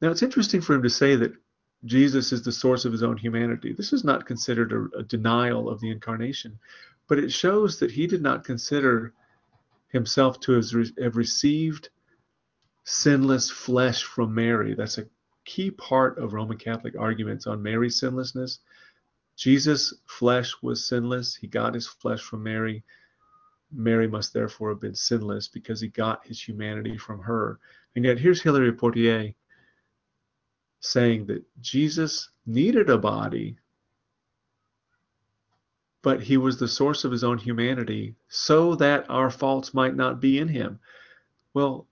Now, 0.00 0.10
it's 0.10 0.22
interesting 0.22 0.60
for 0.60 0.74
him 0.74 0.82
to 0.82 0.90
say 0.90 1.16
that 1.16 1.32
Jesus 1.86 2.32
is 2.32 2.42
the 2.42 2.52
source 2.52 2.84
of 2.84 2.92
his 2.92 3.02
own 3.02 3.16
humanity. 3.16 3.72
This 3.72 3.92
is 3.92 4.04
not 4.04 4.26
considered 4.26 4.72
a, 4.72 4.98
a 4.98 5.02
denial 5.04 5.68
of 5.68 5.80
the 5.80 5.90
incarnation, 5.90 6.58
but 7.08 7.18
it 7.18 7.32
shows 7.32 7.78
that 7.78 7.92
he 7.92 8.06
did 8.06 8.22
not 8.22 8.44
consider 8.44 9.14
himself 9.88 10.40
to 10.40 10.60
have 11.00 11.16
received 11.16 11.88
sinless 12.84 13.50
flesh 13.50 14.02
from 14.02 14.34
Mary. 14.34 14.74
That's 14.74 14.98
a 14.98 15.06
key 15.44 15.70
part 15.70 16.18
of 16.18 16.32
Roman 16.32 16.58
Catholic 16.58 16.94
arguments 16.98 17.46
on 17.46 17.62
Mary's 17.62 17.98
sinlessness. 17.98 18.58
Jesus' 19.36 19.94
flesh 20.06 20.54
was 20.62 20.84
sinless. 20.84 21.36
He 21.36 21.46
got 21.46 21.74
his 21.74 21.86
flesh 21.86 22.20
from 22.20 22.42
Mary. 22.42 22.82
Mary 23.72 24.08
must 24.08 24.32
therefore 24.32 24.70
have 24.70 24.80
been 24.80 24.94
sinless 24.94 25.48
because 25.48 25.80
he 25.80 25.88
got 25.88 26.26
his 26.26 26.40
humanity 26.40 26.96
from 26.96 27.20
her. 27.20 27.58
And 27.94 28.04
yet, 28.04 28.18
here's 28.18 28.42
Hilary 28.42 28.72
Poitiers 28.72 29.34
saying 30.80 31.26
that 31.26 31.42
Jesus 31.60 32.30
needed 32.46 32.90
a 32.90 32.98
body, 32.98 33.56
but 36.02 36.22
he 36.22 36.36
was 36.36 36.58
the 36.58 36.68
source 36.68 37.04
of 37.04 37.10
his 37.10 37.24
own 37.24 37.38
humanity 37.38 38.14
so 38.28 38.74
that 38.76 39.08
our 39.10 39.30
faults 39.30 39.74
might 39.74 39.96
not 39.96 40.20
be 40.20 40.38
in 40.38 40.48
him. 40.48 40.78
Well, 41.54 41.86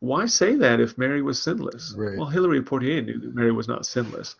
why 0.00 0.26
say 0.26 0.54
that 0.56 0.80
if 0.80 0.98
Mary 0.98 1.22
was 1.22 1.40
sinless? 1.40 1.94
Right. 1.96 2.18
Well, 2.18 2.28
Hilary 2.28 2.62
Poitiers 2.62 3.06
knew 3.06 3.18
that 3.18 3.34
Mary 3.34 3.52
was 3.52 3.68
not 3.68 3.86
sinless. 3.86 4.36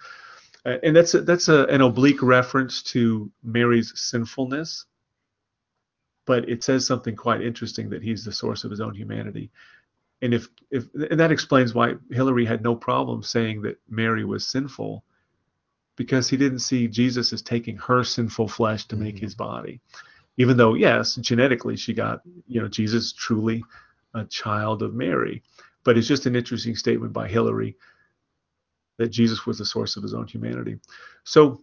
Uh, 0.67 0.77
and 0.83 0.95
that's 0.95 1.15
a, 1.15 1.23
that's 1.23 1.49
a, 1.49 1.65
an 1.67 1.81
oblique 1.81 2.23
reference 2.23 2.83
to 2.83 3.31
Mary's 3.43 3.93
sinfulness, 3.99 4.85
but 6.27 6.49
it 6.49 6.63
says 6.63 6.87
something 6.87 7.17
quite 7.17 7.41
interesting 7.41 7.89
that 7.91 8.03
he's 8.03 8.25
the 8.25 8.33
source 8.33 8.65
of 8.65 8.71
his 8.71 8.81
own 8.81 8.95
humanity. 8.95 9.51
And 10.23 10.35
if 10.35 10.49
if 10.71 10.85
and 11.11 11.21
that 11.21 11.33
explains 11.33 11.75
why 11.75 11.95
Hilary 12.11 12.45
had 12.45 12.63
no 12.63 12.75
problem 12.75 13.23
saying 13.23 13.63
that 13.63 13.79
Mary 13.89 14.25
was 14.25 14.47
sinful, 14.47 15.05
because 15.97 16.29
he 16.29 16.37
didn't 16.37 16.61
see 16.61 16.89
Jesus 16.89 17.33
as 17.33 17.43
taking 17.43 17.77
her 17.77 18.05
sinful 18.05 18.49
flesh 18.49 18.87
to 18.87 18.97
make 18.97 19.17
mm-hmm. 19.17 19.25
his 19.25 19.35
body. 19.35 19.81
Even 20.37 20.57
though, 20.57 20.75
yes, 20.75 21.17
genetically 21.17 21.77
she 21.77 21.93
got, 21.93 22.21
you 22.47 22.61
know, 22.61 22.69
Jesus 22.69 23.13
truly 23.13 23.65
a 24.15 24.25
child 24.25 24.83
of 24.83 24.95
Mary. 24.95 25.43
But 25.83 25.99
it's 25.99 26.07
just 26.07 26.27
an 26.27 26.37
interesting 26.37 26.77
statement 26.77 27.13
by 27.13 27.29
Hilary 27.29 27.77
that 28.99 29.09
Jesus 29.09 29.47
was 29.47 29.59
the 29.59 29.65
source 29.65 29.97
of 29.97 30.03
his 30.03 30.15
own 30.15 30.27
humanity. 30.27 30.79
So 31.25 31.61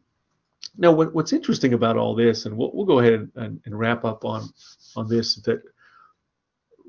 now 0.77 0.91
what, 0.91 1.13
what's 1.13 1.33
interesting 1.33 1.73
about 1.73 1.97
all 1.97 2.15
this, 2.15 2.45
and 2.45 2.57
we'll, 2.57 2.71
we'll 2.73 2.85
go 2.85 2.99
ahead 2.99 3.29
and, 3.35 3.61
and, 3.65 3.79
wrap 3.79 4.03
up 4.03 4.25
on, 4.25 4.49
on 4.95 5.07
this, 5.07 5.35
that 5.43 5.61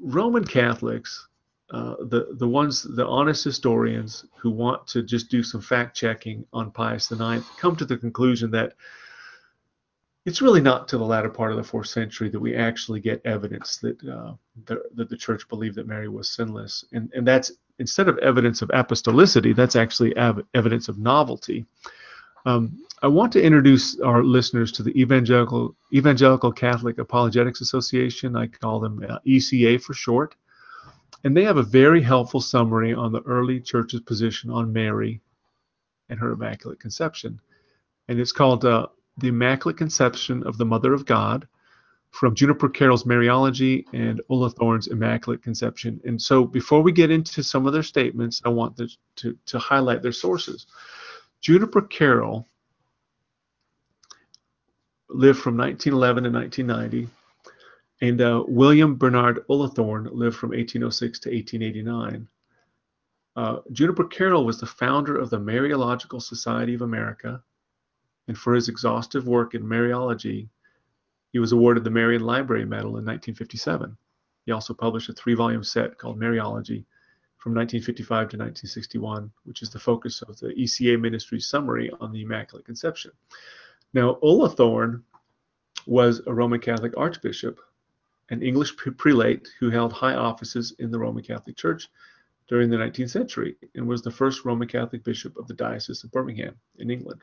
Roman 0.00 0.44
Catholics, 0.44 1.28
uh, 1.70 1.96
the, 1.98 2.28
the 2.38 2.46
ones, 2.46 2.82
the 2.82 3.06
honest 3.06 3.42
historians 3.44 4.24
who 4.36 4.50
want 4.50 4.86
to 4.86 5.02
just 5.02 5.30
do 5.30 5.42
some 5.42 5.60
fact 5.60 5.96
checking 5.96 6.44
on 6.52 6.70
Pius 6.70 7.10
IX, 7.10 7.44
come 7.58 7.74
to 7.76 7.84
the 7.84 7.96
conclusion 7.96 8.50
that 8.52 8.74
it's 10.26 10.42
really 10.42 10.60
not 10.60 10.88
to 10.88 10.98
the 10.98 11.04
latter 11.04 11.30
part 11.30 11.52
of 11.52 11.56
the 11.56 11.64
fourth 11.64 11.86
century 11.86 12.28
that 12.28 12.40
we 12.40 12.54
actually 12.54 13.00
get 13.00 13.24
evidence 13.24 13.78
that 13.78 13.96
uh, 14.04 14.34
the, 14.66 14.82
that 14.94 15.08
the 15.08 15.16
church 15.16 15.48
believed 15.48 15.76
that 15.76 15.86
Mary 15.86 16.08
was 16.08 16.28
sinless, 16.28 16.84
and 16.92 17.10
and 17.14 17.26
that's 17.26 17.52
instead 17.78 18.08
of 18.08 18.18
evidence 18.18 18.60
of 18.60 18.68
apostolicity, 18.70 19.54
that's 19.54 19.76
actually 19.76 20.16
av- 20.18 20.44
evidence 20.54 20.88
of 20.88 20.98
novelty. 20.98 21.64
Um, 22.44 22.82
I 23.02 23.08
want 23.08 23.32
to 23.34 23.42
introduce 23.42 24.00
our 24.00 24.24
listeners 24.24 24.72
to 24.72 24.82
the 24.82 25.00
Evangelical 25.00 25.76
Evangelical 25.92 26.52
Catholic 26.52 26.98
Apologetics 26.98 27.60
Association. 27.60 28.36
I 28.36 28.48
call 28.48 28.80
them 28.80 29.04
uh, 29.08 29.18
ECA 29.26 29.80
for 29.80 29.94
short, 29.94 30.34
and 31.26 31.36
they 31.36 31.42
have 31.42 31.56
a 31.56 31.62
very 31.64 32.00
helpful 32.00 32.40
summary 32.40 32.94
on 32.94 33.10
the 33.10 33.20
early 33.22 33.58
church's 33.58 34.00
position 34.00 34.48
on 34.48 34.72
Mary 34.72 35.20
and 36.08 36.20
her 36.20 36.30
Immaculate 36.30 36.78
Conception, 36.78 37.40
and 38.06 38.20
it's 38.20 38.30
called 38.30 38.64
uh, 38.64 38.86
the 39.18 39.26
Immaculate 39.26 39.76
Conception 39.76 40.44
of 40.44 40.56
the 40.56 40.64
Mother 40.64 40.94
of 40.94 41.04
God 41.04 41.48
from 42.12 42.36
Juniper 42.36 42.68
Carol's 42.68 43.02
Mariology 43.02 43.86
and 43.92 44.20
Ullathorne's 44.30 44.86
Immaculate 44.86 45.42
Conception. 45.42 46.00
And 46.04 46.22
so 46.22 46.44
before 46.44 46.80
we 46.80 46.92
get 46.92 47.10
into 47.10 47.42
some 47.42 47.66
of 47.66 47.72
their 47.72 47.82
statements, 47.82 48.40
I 48.44 48.50
want 48.50 48.80
to, 49.16 49.36
to 49.46 49.58
highlight 49.58 50.02
their 50.02 50.12
sources. 50.12 50.68
Juniper 51.40 51.82
Carol 51.82 52.46
lived 55.08 55.40
from 55.40 55.56
1911 55.56 56.22
to 56.22 56.30
1990, 56.30 57.12
and 58.00 58.20
uh, 58.20 58.44
William 58.46 58.96
Bernard 58.96 59.46
Ullathorne 59.48 60.08
lived 60.12 60.36
from 60.36 60.50
1806 60.50 61.20
to 61.20 61.30
1889. 61.30 62.28
Uh, 63.36 63.58
Juniper 63.72 64.04
Carol 64.04 64.44
was 64.44 64.60
the 64.60 64.66
founder 64.66 65.18
of 65.18 65.30
the 65.30 65.38
Mariological 65.38 66.22
Society 66.22 66.74
of 66.74 66.82
America, 66.82 67.42
and 68.28 68.36
for 68.36 68.54
his 68.54 68.68
exhaustive 68.68 69.26
work 69.26 69.54
in 69.54 69.62
Mariology, 69.62 70.48
he 71.32 71.38
was 71.38 71.52
awarded 71.52 71.84
the 71.84 71.90
Marian 71.90 72.22
Library 72.22 72.64
Medal 72.64 72.96
in 72.96 73.04
1957. 73.04 73.96
He 74.46 74.52
also 74.52 74.72
published 74.72 75.08
a 75.08 75.12
three 75.12 75.34
volume 75.34 75.64
set 75.64 75.98
called 75.98 76.18
Mariology 76.18 76.84
from 77.36 77.54
1955 77.54 78.06
to 78.06 78.36
1961, 78.36 79.30
which 79.44 79.62
is 79.62 79.70
the 79.70 79.78
focus 79.78 80.22
of 80.22 80.38
the 80.40 80.48
ECA 80.48 80.98
Ministry's 80.98 81.46
summary 81.46 81.90
on 82.00 82.12
the 82.12 82.22
Immaculate 82.22 82.64
Conception. 82.64 83.10
Now, 83.92 84.18
Ullathorne 84.22 85.02
was 85.86 86.22
a 86.26 86.34
Roman 86.34 86.60
Catholic 86.60 86.96
archbishop, 86.96 87.60
an 88.30 88.42
English 88.42 88.76
prelate 88.76 89.48
who 89.60 89.70
held 89.70 89.92
high 89.92 90.14
offices 90.14 90.74
in 90.78 90.90
the 90.90 90.98
Roman 90.98 91.22
Catholic 91.22 91.56
Church 91.56 91.88
during 92.48 92.70
the 92.70 92.76
19th 92.76 93.10
century 93.10 93.56
and 93.74 93.86
was 93.86 94.02
the 94.02 94.10
first 94.10 94.44
Roman 94.44 94.68
Catholic 94.68 95.04
bishop 95.04 95.36
of 95.36 95.46
the 95.46 95.54
Diocese 95.54 96.04
of 96.04 96.10
Birmingham 96.10 96.56
in 96.78 96.90
England. 96.90 97.22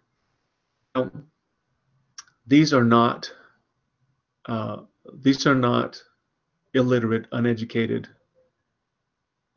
Now, 0.96 1.12
these 2.46 2.74
are 2.74 2.84
not 2.84 3.32
uh, 4.46 4.82
these 5.14 5.46
are 5.48 5.56
not 5.56 6.02
illiterate, 6.74 7.28
uneducated 7.32 8.08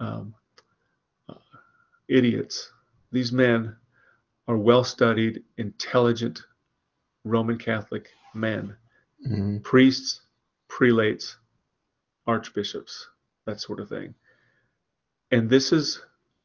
um, 0.01 0.35
uh, 1.29 1.35
idiots. 2.09 2.71
These 3.13 3.33
men 3.33 3.77
are 4.49 4.57
well 4.57 4.85
studied, 4.85 5.43
intelligent 5.57 6.43
Roman 7.25 7.59
Catholic 7.59 8.09
men, 8.35 8.77
mm-hmm. 9.27 9.59
priests, 9.59 10.21
prelates, 10.69 11.37
archbishops, 12.27 13.09
that 13.47 13.61
sort 13.61 13.81
of 13.81 13.89
thing. 13.89 14.15
And 15.31 15.49
this 15.49 15.73
is 15.73 16.01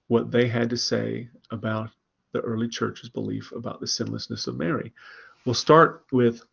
what 0.08 0.32
they 0.32 0.48
had 0.48 0.70
to 0.70 0.78
say 0.78 1.30
about 1.52 1.90
the 2.34 2.40
early 2.42 2.68
church's 2.68 3.10
belief 3.10 3.52
about 3.52 3.80
the 3.80 3.88
sinlessness 3.88 4.48
of 4.48 4.58
Mary. 4.58 4.94
We'll 5.46 5.56
start 5.56 6.06
with 6.12 6.44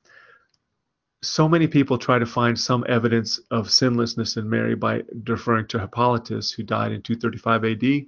so 1.23 1.49
many 1.49 1.67
people 1.67 1.99
try 1.99 2.19
to 2.19 2.27
find 2.27 2.59
some 2.59 2.85
evidence 2.89 3.41
of 3.51 3.71
sinlessness 3.71 4.37
in 4.37 4.49
Mary 4.49 4.75
by 4.75 5.03
deferring 5.25 5.67
to 5.69 5.79
Hippolytus, 5.79 6.53
who 6.53 6.63
died 6.63 6.93
in 6.93 7.03
235 7.03 7.65
AD, 7.65 8.07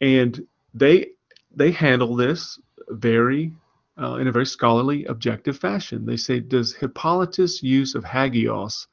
and 0.00 0.46
they 0.72 1.10
they 1.54 1.72
handle 1.72 2.16
this 2.16 2.58
very 2.88 3.52
uh, 3.98 4.16
in 4.16 4.28
a 4.28 4.32
very 4.32 4.46
scholarly, 4.46 5.04
objective 5.06 5.58
fashion. 5.58 6.06
They 6.06 6.16
say, 6.16 6.40
does 6.40 6.74
Hippolytus' 6.74 7.62
use 7.62 7.94
of 7.94 8.04
hagios 8.04 8.86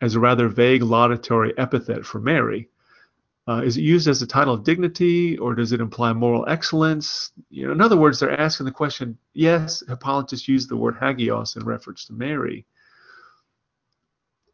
as 0.00 0.14
a 0.14 0.20
rather 0.20 0.48
vague 0.48 0.82
laudatory 0.82 1.56
epithet 1.58 2.04
for 2.04 2.20
Mary 2.20 2.68
uh, 3.50 3.62
is 3.62 3.76
it 3.76 3.82
used 3.82 4.06
as 4.06 4.22
a 4.22 4.26
title 4.26 4.54
of 4.54 4.62
dignity 4.62 5.36
or 5.38 5.56
does 5.56 5.72
it 5.72 5.80
imply 5.80 6.12
moral 6.12 6.44
excellence? 6.48 7.32
You 7.48 7.66
know, 7.66 7.72
in 7.72 7.80
other 7.80 7.96
words, 7.96 8.20
they're 8.20 8.38
asking 8.38 8.66
the 8.66 8.72
question 8.72 9.18
yes, 9.32 9.82
Hippolytus 9.88 10.46
used 10.46 10.68
the 10.68 10.76
word 10.76 10.96
hagios 11.00 11.56
in 11.56 11.64
reference 11.64 12.04
to 12.04 12.12
Mary. 12.12 12.64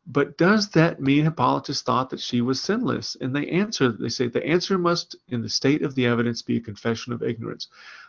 But 0.07 0.39
does 0.39 0.71
that 0.71 1.01
mean 1.01 1.25
Hippolytus 1.25 1.83
thought 1.83 2.09
that 2.11 2.21
she 2.21 2.41
was 2.41 2.63
sinless? 2.63 3.17
And 3.21 3.37
they 3.37 3.49
answer, 3.49 3.91
they 3.91 4.09
say 4.09 4.29
the 4.29 4.47
answer 4.47 4.79
must, 4.79 5.17
in 5.29 5.43
the 5.43 5.49
state 5.49 5.83
of 5.83 5.95
the 5.95 6.07
evidence, 6.07 6.41
be 6.41 6.57
a 6.57 6.61
confession 6.61 7.13
of 7.13 7.23
ignorance. 7.23 7.69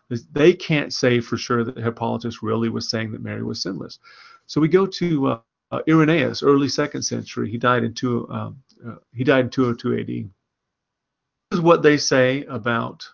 They 0.10 0.54
can't 0.54 0.94
say 0.94 1.20
for 1.20 1.38
sure 1.38 1.64
that 1.64 1.78
Hippolytus 1.78 2.42
really 2.42 2.70
was 2.70 2.90
saying 2.90 3.12
that 3.12 3.22
Mary 3.22 3.44
was 3.44 3.62
sinless. 3.62 4.00
So 4.46 4.62
we 4.62 4.70
go 4.70 4.86
to 4.86 5.28
uh, 5.28 5.40
uh, 5.72 5.82
Irenaeus, 5.88 6.44
early 6.44 6.70
second 6.70 7.02
century. 7.02 7.52
He 7.52 7.58
died 7.58 7.84
in 7.84 7.94
two, 7.94 8.30
um, 8.30 8.62
uh, 8.86 8.96
he 9.14 9.24
died 9.24 9.46
in 9.46 9.50
202 9.50 10.00
AD 10.00 10.08
This 10.08 11.58
is 11.58 11.62
what 11.62 11.84
they 11.84 11.98
say 11.98 12.46
about 12.46 13.08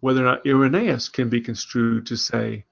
whether 0.00 0.22
or 0.22 0.24
not 0.24 0.46
Irenaeus 0.46 1.08
can 1.08 1.28
be 1.28 1.40
construed 1.40 2.06
to 2.06 2.16
say 2.16 2.64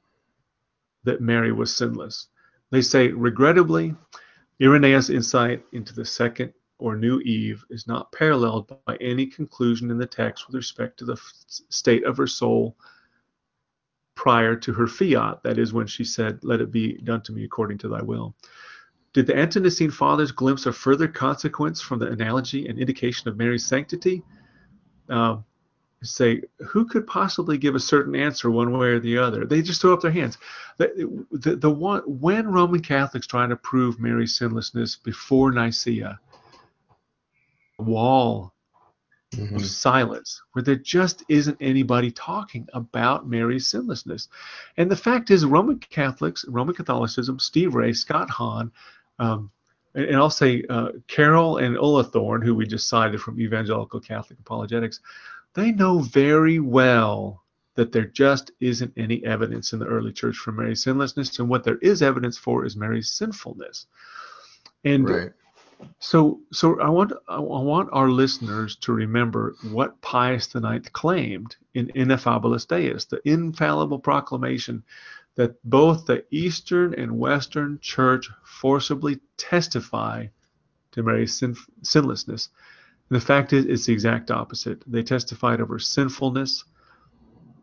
that 1.05 1.21
Mary 1.21 1.53
was 1.53 1.75
sinless. 1.75 2.29
They 2.71 2.83
say, 2.83 3.09
regrettably, 3.09 3.95
Irenaeus' 4.63 5.11
insight 5.11 5.65
into 5.73 5.95
the 5.95 6.05
second 6.05 6.53
or 6.79 6.97
new 6.97 7.21
Eve 7.21 7.65
is 7.71 7.87
not 7.87 8.11
paralleled 8.13 8.75
by 8.87 8.97
any 8.97 9.27
conclusion 9.27 9.91
in 9.91 9.99
the 9.99 10.07
text 10.07 10.47
with 10.47 10.57
respect 10.57 10.99
to 10.99 11.05
the 11.05 11.17
state 11.69 12.05
of 12.05 12.17
her 12.17 12.27
soul 12.27 12.77
prior 14.21 14.55
to 14.55 14.75
her 14.75 14.87
fiat, 14.87 15.43
that 15.45 15.57
is, 15.57 15.73
when 15.73 15.87
she 15.87 16.05
said, 16.05 16.39
Let 16.43 16.61
it 16.61 16.71
be 16.71 16.99
done 16.99 17.23
to 17.23 17.33
me 17.33 17.45
according 17.45 17.79
to 17.79 17.89
thy 17.89 18.03
will. 18.03 18.35
Did 19.15 19.27
the 19.27 19.35
Ante-Nicene 19.35 19.91
Fathers 19.91 20.31
glimpse 20.31 20.67
a 20.67 20.73
further 20.73 21.09
consequence 21.09 21.81
from 21.81 22.01
the 22.01 22.09
analogy 22.09 22.69
and 22.69 22.79
indication 22.79 23.29
of 23.29 23.39
Mary's 23.39 23.65
sanctity? 23.65 24.23
uh, 25.09 25.39
say 26.03 26.43
who 26.59 26.85
could 26.85 27.07
possibly 27.07 27.59
give 27.59 27.75
a 27.75 27.81
certain 27.81 28.15
answer 28.15 28.51
one 28.51 28.73
way 28.73 28.89
or 28.89 29.01
the 29.01 29.19
other 29.19 29.45
they 29.45 29.61
just 29.61 29.83
throw 29.83 29.93
up 29.93 30.01
their 30.01 30.11
hands 30.11 30.39
the, 30.79 31.27
the, 31.31 31.57
the 31.57 31.71
one 31.71 32.01
when 32.07 32.49
roman 32.49 32.81
catholics 32.81 33.27
try 33.27 33.47
to 33.47 33.57
prove 33.57 34.01
mary's 34.01 34.39
sinlessness 34.39 34.97
before 34.97 35.53
nicaea 35.53 36.19
wall 37.79 38.55
mm-hmm. 39.33 39.57
of 39.57 39.67
silence 39.67 40.43
where 40.53 40.63
there 40.63 40.77
just 40.77 41.25
isn't 41.29 41.57
anybody 41.61 42.11
talking 42.11 42.67
about 42.73 43.29
mary's 43.29 43.67
sinlessness 43.67 44.29
and 44.77 44.91
the 44.91 44.97
fact 44.97 45.31
is 45.31 45.45
roman 45.45 45.79
catholics 45.79 46.45
roman 46.49 46.75
catholicism 46.75 47.39
steve 47.39 47.75
ray 47.75 47.93
scott 47.93 48.31
hahn 48.31 48.71
um, 49.19 49.51
and 49.95 50.17
I'll 50.17 50.31
say 50.31 50.65
uh, 50.69 50.91
Carol 51.09 51.59
and 51.59 51.77
Ullathorne, 51.77 52.45
who 52.45 52.55
we 52.55 52.67
just 52.67 52.89
cited 52.89 53.21
from 53.21 53.41
Evangelical 53.41 54.01
Catholic 54.01 54.39
Apologetics, 54.39 55.01
they 55.55 55.73
know 55.73 55.99
very 55.99 56.61
well 56.61 57.43
that 57.75 57.93
there 57.93 58.07
just 58.07 58.53
isn't 58.61 58.93
any 58.97 59.25
evidence 59.25 59.73
in 59.73 59.79
the 59.79 59.87
early 59.87 60.13
church 60.13 60.37
for 60.37 60.53
Mary's 60.53 60.85
sinlessness, 60.85 61.39
and 61.39 61.49
what 61.49 61.65
there 61.65 61.79
is 61.79 62.03
evidence 62.03 62.39
for 62.39 62.65
is 62.65 62.77
Mary's 62.77 63.11
sinfulness. 63.11 63.87
And 64.85 65.09
right. 65.09 65.33
So, 65.99 66.41
so 66.53 66.81
I 66.81 66.89
want 66.89 67.13
I 67.29 67.39
want 67.39 67.91
our 67.93 68.09
listeners 68.09 68.77
to 68.77 68.93
remember 68.93 69.55
what 69.71 70.01
Pius 70.01 70.55
IX 70.55 70.89
claimed 70.91 71.57
in 71.75 71.89
Ineffabilis 71.89 72.67
Deus, 72.67 73.05
the 73.05 73.21
infallible 73.25 73.99
proclamation 73.99 74.83
that 75.37 75.63
both 75.69 76.07
the 76.07 76.25
Eastern 76.31 76.95
and 76.95 77.19
Western 77.19 77.79
Church 77.81 78.29
forcibly 78.45 79.21
testify 79.37 80.27
to 80.93 81.03
Mary's 81.03 81.39
sin- 81.39 81.57
sinlessness. 81.83 82.49
And 83.09 83.17
the 83.21 83.25
fact 83.25 83.53
is, 83.53 83.65
it's 83.67 83.87
the 83.87 83.93
exact 83.93 84.31
opposite. 84.31 84.83
They 84.87 85.03
testified 85.03 85.61
of 85.61 85.69
her 85.69 85.79
sinfulness 85.79 86.65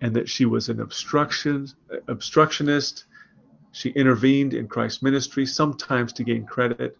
and 0.01 0.15
that 0.15 0.29
she 0.29 0.45
was 0.45 0.69
an 0.69 0.79
obstruction, 0.79 1.67
obstructionist. 2.07 3.05
She 3.71 3.89
intervened 3.89 4.53
in 4.53 4.67
Christ's 4.67 5.01
ministry, 5.01 5.45
sometimes 5.45 6.13
to 6.13 6.23
gain 6.23 6.45
credit. 6.45 6.97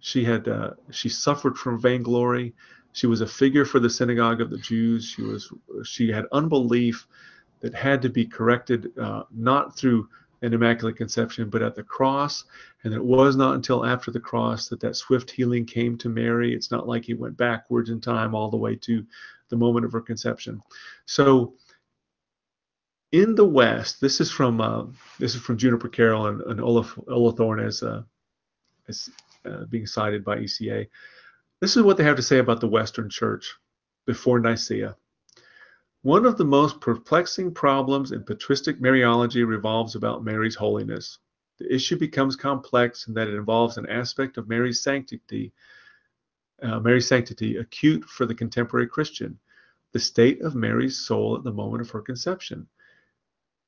She 0.00 0.24
had 0.24 0.48
uh, 0.48 0.72
she 0.90 1.08
suffered 1.08 1.56
from 1.56 1.80
vainglory. 1.80 2.54
She 2.92 3.06
was 3.06 3.20
a 3.20 3.26
figure 3.26 3.64
for 3.64 3.78
the 3.78 3.90
synagogue 3.90 4.40
of 4.40 4.50
the 4.50 4.58
Jews. 4.58 5.04
She 5.04 5.22
was 5.22 5.52
she 5.84 6.10
had 6.10 6.26
unbelief 6.32 7.06
that 7.60 7.74
had 7.74 8.02
to 8.02 8.08
be 8.08 8.26
corrected 8.26 8.92
uh, 8.98 9.24
not 9.30 9.76
through 9.76 10.08
an 10.42 10.54
immaculate 10.54 10.96
conception 10.96 11.50
but 11.50 11.62
at 11.62 11.74
the 11.74 11.82
cross 11.82 12.44
and 12.84 12.94
it 12.94 13.04
was 13.04 13.36
not 13.36 13.54
until 13.54 13.84
after 13.84 14.10
the 14.10 14.20
cross 14.20 14.68
that 14.68 14.80
that 14.80 14.96
swift 14.96 15.30
healing 15.30 15.66
came 15.66 15.98
to 15.98 16.08
mary 16.08 16.54
it's 16.54 16.70
not 16.70 16.88
like 16.88 17.04
he 17.04 17.14
went 17.14 17.36
backwards 17.36 17.90
in 17.90 18.00
time 18.00 18.34
all 18.34 18.50
the 18.50 18.56
way 18.56 18.74
to 18.74 19.04
the 19.50 19.56
moment 19.56 19.84
of 19.84 19.92
her 19.92 20.00
conception 20.00 20.60
so 21.04 21.52
in 23.12 23.34
the 23.34 23.44
west 23.44 24.00
this 24.00 24.20
is 24.20 24.30
from 24.30 24.60
uh, 24.60 24.84
this 25.18 25.34
is 25.34 25.42
from 25.42 25.58
juniper 25.58 25.88
carol 25.88 26.26
and, 26.26 26.40
and 26.42 26.60
olaf 26.60 26.98
Thorn 27.36 27.60
as, 27.60 27.82
uh, 27.82 28.02
as 28.88 29.10
uh, 29.44 29.64
being 29.66 29.86
cited 29.86 30.24
by 30.24 30.38
eca 30.38 30.86
this 31.60 31.76
is 31.76 31.82
what 31.82 31.96
they 31.96 32.04
have 32.04 32.16
to 32.16 32.22
say 32.22 32.38
about 32.38 32.60
the 32.60 32.68
western 32.68 33.08
church 33.08 33.54
before 34.06 34.40
nicaea 34.40 34.96
one 36.02 36.24
of 36.24 36.38
the 36.38 36.44
most 36.46 36.80
perplexing 36.80 37.52
problems 37.52 38.12
in 38.12 38.24
patristic 38.24 38.80
Mariology 38.80 39.46
revolves 39.46 39.96
about 39.96 40.24
Mary's 40.24 40.54
holiness. 40.54 41.18
The 41.58 41.74
issue 41.74 41.98
becomes 41.98 42.36
complex 42.36 43.06
in 43.06 43.12
that 43.14 43.28
it 43.28 43.34
involves 43.34 43.76
an 43.76 43.86
aspect 43.86 44.38
of 44.38 44.48
Mary's 44.48 44.82
sanctity, 44.82 45.52
uh, 46.62 46.80
Mary's 46.80 47.06
sanctity 47.06 47.58
acute 47.58 48.02
for 48.06 48.24
the 48.24 48.34
contemporary 48.34 48.86
Christian, 48.86 49.38
the 49.92 49.98
state 49.98 50.40
of 50.40 50.54
Mary's 50.54 50.98
soul 50.98 51.36
at 51.36 51.44
the 51.44 51.52
moment 51.52 51.82
of 51.82 51.90
her 51.90 52.00
conception. 52.00 52.66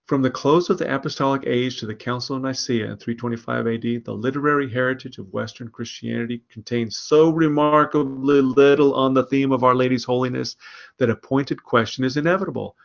From 0.07 0.21
the 0.21 0.31
close 0.31 0.69
of 0.69 0.79
the 0.79 0.93
Apostolic 0.93 1.45
Age 1.47 1.79
to 1.79 1.87
the 1.87 1.95
Council 1.95 2.35
of 2.35 2.43
Nicaea 2.43 2.91
in 2.91 2.97
325 2.97 3.67
AD, 3.69 4.05
the 4.05 4.13
literary 4.13 4.69
heritage 4.69 5.19
of 5.19 5.33
Western 5.33 5.69
Christianity 5.69 6.43
contains 6.51 6.99
so 6.99 7.31
remarkably 7.31 8.41
little 8.41 8.95
on 8.95 9.15
the 9.15 9.25
theme 9.27 9.53
of 9.53 9.63
Our 9.63 9.77
Lady's 9.77 10.05
holiness 10.05 10.57
that 10.99 11.09
a 11.09 11.17
pointed 11.17 11.63
question 11.63 12.05
is 12.05 12.17
inevitable. 12.17 12.77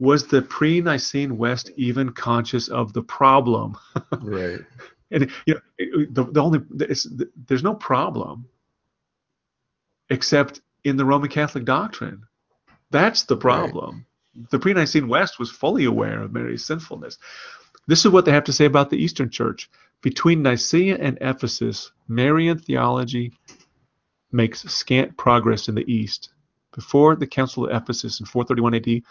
Was 0.00 0.26
the 0.26 0.42
pre 0.42 0.80
Nicene 0.80 1.36
West 1.36 1.70
even 1.76 2.10
conscious 2.10 2.68
of 2.68 2.94
the 2.94 3.02
problem? 3.02 3.76
right. 4.22 4.60
and 5.10 5.30
you 5.46 5.54
know, 5.54 6.06
the, 6.10 6.24
the 6.32 6.42
only 6.42 6.60
there's 7.46 7.62
no 7.62 7.74
problem 7.74 8.48
except 10.08 10.62
in 10.84 10.96
the 10.96 11.04
Roman 11.04 11.28
Catholic 11.28 11.64
doctrine. 11.64 12.22
That's 12.90 13.24
the 13.24 13.36
problem. 13.36 13.96
Right 13.96 14.04
the 14.50 14.58
pre 14.58 14.72
Nicene 14.72 15.08
West 15.08 15.38
was 15.38 15.50
fully 15.50 15.84
aware 15.84 16.22
of 16.22 16.32
Mary's 16.32 16.64
sinfulness. 16.64 17.18
This 17.86 18.04
is 18.04 18.10
what 18.10 18.24
they 18.24 18.32
have 18.32 18.44
to 18.44 18.52
say 18.52 18.64
about 18.64 18.90
the 18.90 19.02
Eastern 19.02 19.30
Church. 19.30 19.70
Between 20.02 20.42
Nicaea 20.42 20.96
and 20.96 21.18
Ephesus, 21.20 21.92
Marian 22.08 22.58
theology 22.58 23.32
makes 24.32 24.62
scant 24.64 25.16
progress 25.16 25.68
in 25.68 25.74
the 25.74 25.90
East. 25.90 26.30
Before 26.74 27.14
the 27.14 27.26
Council 27.26 27.66
of 27.66 27.82
Ephesus 27.82 28.20
in 28.20 28.26
431 28.26 28.74
AD, 28.74 29.02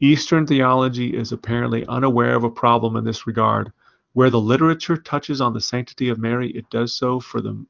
Eastern 0.00 0.46
theology 0.46 1.16
is 1.16 1.32
apparently 1.32 1.86
unaware 1.86 2.34
of 2.34 2.44
a 2.44 2.50
problem 2.50 2.96
in 2.96 3.04
this 3.04 3.26
regard. 3.26 3.72
Where 4.12 4.30
the 4.30 4.40
literature 4.40 4.96
touches 4.96 5.40
on 5.40 5.54
the 5.54 5.60
sanctity 5.60 6.08
of 6.08 6.18
Mary, 6.18 6.50
it 6.50 6.68
does 6.70 6.92
so 6.92 7.18
for 7.18 7.40
them 7.40 7.66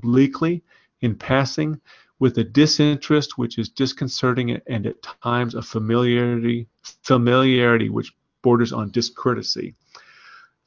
bleakly, 0.00 0.62
in 1.00 1.14
passing, 1.14 1.80
with 2.24 2.38
a 2.38 2.44
disinterest 2.44 3.36
which 3.36 3.58
is 3.58 3.68
disconcerting 3.68 4.58
and 4.66 4.86
at 4.86 4.96
times 5.22 5.54
a 5.54 5.60
familiarity 5.60 6.66
familiarity 7.02 7.90
which 7.90 8.16
borders 8.40 8.72
on 8.72 8.90
discourtesy. 8.90 9.74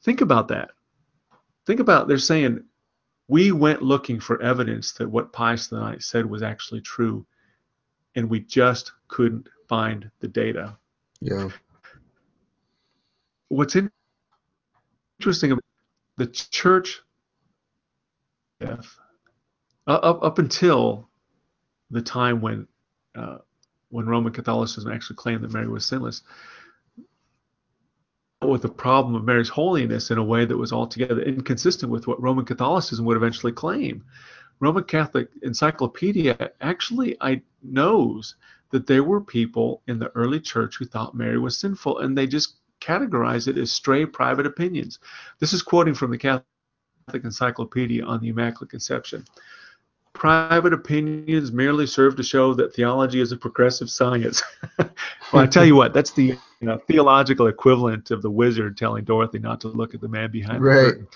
Think 0.04 0.22
about 0.22 0.50
that. 0.50 0.70
Think 1.66 1.80
about 1.80 2.08
they're 2.08 2.20
saying 2.20 2.64
we 3.28 3.52
went 3.52 3.82
looking 3.82 4.20
for 4.20 4.40
evidence 4.40 4.92
that 4.94 5.10
what 5.10 5.34
Pius 5.34 5.74
IX 5.74 6.06
said 6.06 6.28
was 6.28 6.44
actually 6.44 6.82
true, 6.82 7.26
and 8.16 8.30
we 8.30 8.42
just 8.42 8.92
couldn't 9.08 9.50
find 9.68 10.12
the 10.20 10.28
data. 10.28 10.78
Yeah. 11.22 11.50
What's 13.48 13.76
interesting 15.20 15.54
about 15.54 15.64
the 16.18 16.28
church, 16.28 17.02
uh, 18.62 18.76
up, 19.88 20.22
up 20.22 20.38
until 20.38 21.10
the 21.92 22.02
time 22.02 22.42
when 22.42 22.68
uh, 23.16 23.38
when 23.90 24.06
Roman 24.06 24.34
Catholicism 24.34 24.92
actually 24.92 25.16
claimed 25.16 25.44
that 25.44 25.54
Mary 25.54 25.68
was 25.68 25.86
sinless. 25.86 26.24
with 28.42 28.62
the 28.62 28.70
problem 28.70 29.16
of 29.16 29.24
Mary's 29.24 29.50
holiness 29.50 30.12
in 30.12 30.18
a 30.18 30.24
way 30.24 30.46
that 30.46 30.58
was 30.58 30.72
altogether 30.72 31.22
inconsistent 31.22 31.92
with 31.92 32.08
what 32.08 32.22
Roman 32.22 32.46
Catholicism 32.46 33.06
would 33.06 33.18
eventually 33.18 33.52
claim. 33.52 34.04
Roman 34.60 34.84
Catholic 34.84 35.30
Encyclopedia 35.42 36.52
actually 36.62 37.18
I 37.22 37.42
knows 37.64 38.36
that 38.72 38.86
there 38.86 39.04
were 39.04 39.22
people 39.22 39.82
in 39.88 39.98
the 39.98 40.12
early 40.16 40.40
church 40.40 40.78
who 40.78 40.86
thought 40.86 41.16
Mary 41.16 41.40
was 41.40 41.58
sinful, 41.58 42.00
and 42.00 42.18
they 42.18 42.28
just 42.28 42.56
categorized 42.82 43.48
it 43.48 43.58
as 43.58 43.72
stray 43.72 44.06
private 44.06 44.46
opinions. 44.46 45.00
This 45.40 45.54
is 45.54 45.62
quoting 45.62 45.94
from 45.94 46.12
the 46.12 46.18
Catholic 46.18 46.44
Encyclopedia 47.24 48.04
on 48.04 48.20
the 48.20 48.30
Immaculate 48.30 48.70
Conception. 48.70 49.26
Private 50.18 50.74
opinions 50.74 51.52
merely 51.52 51.86
serve 51.86 52.16
to 52.16 52.24
show 52.24 52.54
that 52.56 52.74
theology 52.74 53.22
is 53.22 53.32
a 53.32 53.38
progressive 53.38 53.88
science. 53.90 54.42
well, 54.80 54.90
I 55.44 55.46
tell 55.46 55.64
you 55.64 55.76
what, 55.76 55.94
that's 55.94 56.12
the 56.12 56.24
you 56.60 56.68
know, 56.68 56.78
theological 56.88 57.46
equivalent 57.46 58.10
of 58.10 58.24
the 58.24 58.32
wizard 58.32 58.78
telling 58.78 59.04
Dorothy 59.04 59.38
not 59.38 59.62
to 59.62 59.68
look 59.68 59.94
at 59.94 60.02
the 60.02 60.08
man 60.08 60.32
behind 60.32 60.64
Right. 60.64 60.76
the 60.76 60.92
curtain. 60.92 61.08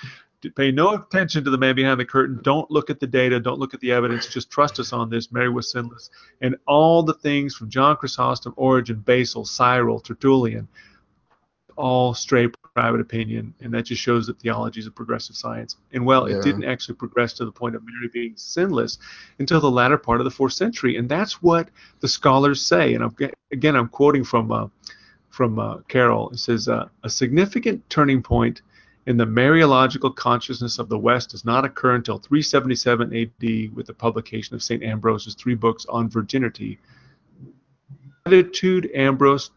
Pay 0.55 0.71
no 0.71 0.93
attention 0.93 1.43
to 1.43 1.49
the 1.49 1.57
man 1.57 1.75
behind 1.75 1.99
the 1.99 2.05
curtain. 2.05 2.39
Don't 2.43 2.69
look 2.69 2.91
at 2.91 2.99
the 2.99 3.07
data. 3.07 3.39
Don't 3.39 3.59
look 3.59 3.73
at 3.73 3.79
the 3.79 3.91
evidence. 3.91 4.27
Just 4.27 4.51
trust 4.51 4.79
us 4.79 4.93
on 4.93 5.09
this. 5.09 5.31
Mary 5.31 5.49
was 5.49 5.71
sinless. 5.71 6.09
And 6.41 6.55
all 6.67 7.01
the 7.03 7.13
things 7.13 7.55
from 7.55 7.69
John 7.69 7.95
Chrysostom, 7.97 8.53
Origen, 8.55 8.99
Basil, 8.99 9.45
Cyril, 9.45 9.99
Tertullian, 9.99 10.67
all 11.75 12.13
stray 12.13 12.49
private 12.73 13.01
opinion, 13.01 13.53
and 13.59 13.73
that 13.73 13.83
just 13.83 14.01
shows 14.01 14.27
that 14.27 14.39
theology 14.39 14.79
is 14.79 14.87
a 14.87 14.91
progressive 14.91 15.35
science. 15.35 15.77
And 15.91 16.05
well, 16.05 16.29
Yeah. 16.29 16.37
it 16.37 16.43
didn't 16.43 16.63
actually 16.63 16.95
progress 16.95 17.33
to 17.33 17.45
the 17.45 17.51
point 17.51 17.75
of 17.75 17.83
Mary 17.83 18.09
being 18.11 18.33
sinless 18.35 18.97
until 19.39 19.59
the 19.59 19.69
latter 19.71 19.97
part 19.97 20.21
of 20.21 20.25
the 20.25 20.31
fourth 20.31 20.53
century, 20.53 20.95
and 20.95 21.09
that's 21.09 21.41
what 21.41 21.69
the 21.99 22.07
scholars 22.07 22.61
say. 22.61 22.93
And 22.93 23.03
I'm, 23.03 23.15
again, 23.51 23.75
I'm 23.75 23.89
quoting 23.89 24.23
from 24.23 24.51
uh, 24.51 24.67
from 25.29 25.59
uh, 25.59 25.77
Carol. 25.87 26.29
It 26.31 26.39
says 26.39 26.67
uh, 26.67 26.87
a 27.03 27.09
significant 27.09 27.89
turning 27.89 28.21
point 28.21 28.61
in 29.07 29.17
the 29.17 29.25
Mariological 29.25 30.15
consciousness 30.15 30.77
of 30.77 30.87
the 30.89 30.97
West 30.97 31.31
does 31.31 31.43
not 31.43 31.65
occur 31.65 31.95
until 31.95 32.19
377 32.19 33.15
AD 33.15 33.75
with 33.75 33.87
the 33.87 33.93
publication 33.93 34.55
of 34.55 34.61
St. 34.61 34.83
Ambrose's 34.83 35.33
three 35.33 35.55
books 35.55 35.85
on 35.89 36.09
virginity. 36.09 36.79
Attitude 38.25 38.91
Ambrose 38.93 39.51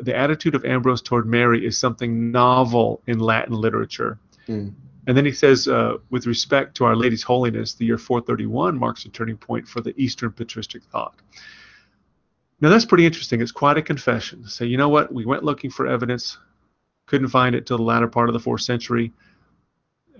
the 0.00 0.16
attitude 0.16 0.54
of 0.54 0.64
Ambrose 0.64 1.02
toward 1.02 1.26
Mary 1.26 1.64
is 1.64 1.78
something 1.78 2.30
novel 2.30 3.02
in 3.06 3.18
Latin 3.18 3.54
literature. 3.54 4.18
Mm. 4.48 4.74
And 5.06 5.16
then 5.16 5.24
he 5.24 5.32
says, 5.32 5.68
uh, 5.68 5.98
with 6.10 6.26
respect 6.26 6.76
to 6.76 6.84
Our 6.84 6.96
Lady's 6.96 7.22
holiness, 7.22 7.74
the 7.74 7.84
year 7.84 7.98
431 7.98 8.78
marks 8.78 9.04
a 9.04 9.10
turning 9.10 9.36
point 9.36 9.68
for 9.68 9.80
the 9.80 9.94
Eastern 10.00 10.32
patristic 10.32 10.82
thought. 10.84 11.14
Now 12.60 12.70
that's 12.70 12.86
pretty 12.86 13.04
interesting. 13.04 13.42
It's 13.42 13.52
quite 13.52 13.76
a 13.76 13.82
confession. 13.82 14.46
Say, 14.46 14.66
you 14.66 14.78
know 14.78 14.88
what? 14.88 15.12
We 15.12 15.26
went 15.26 15.44
looking 15.44 15.70
for 15.70 15.86
evidence, 15.86 16.38
couldn't 17.06 17.28
find 17.28 17.54
it 17.54 17.66
till 17.66 17.76
the 17.76 17.82
latter 17.82 18.08
part 18.08 18.28
of 18.28 18.32
the 18.32 18.40
fourth 18.40 18.62
century. 18.62 19.12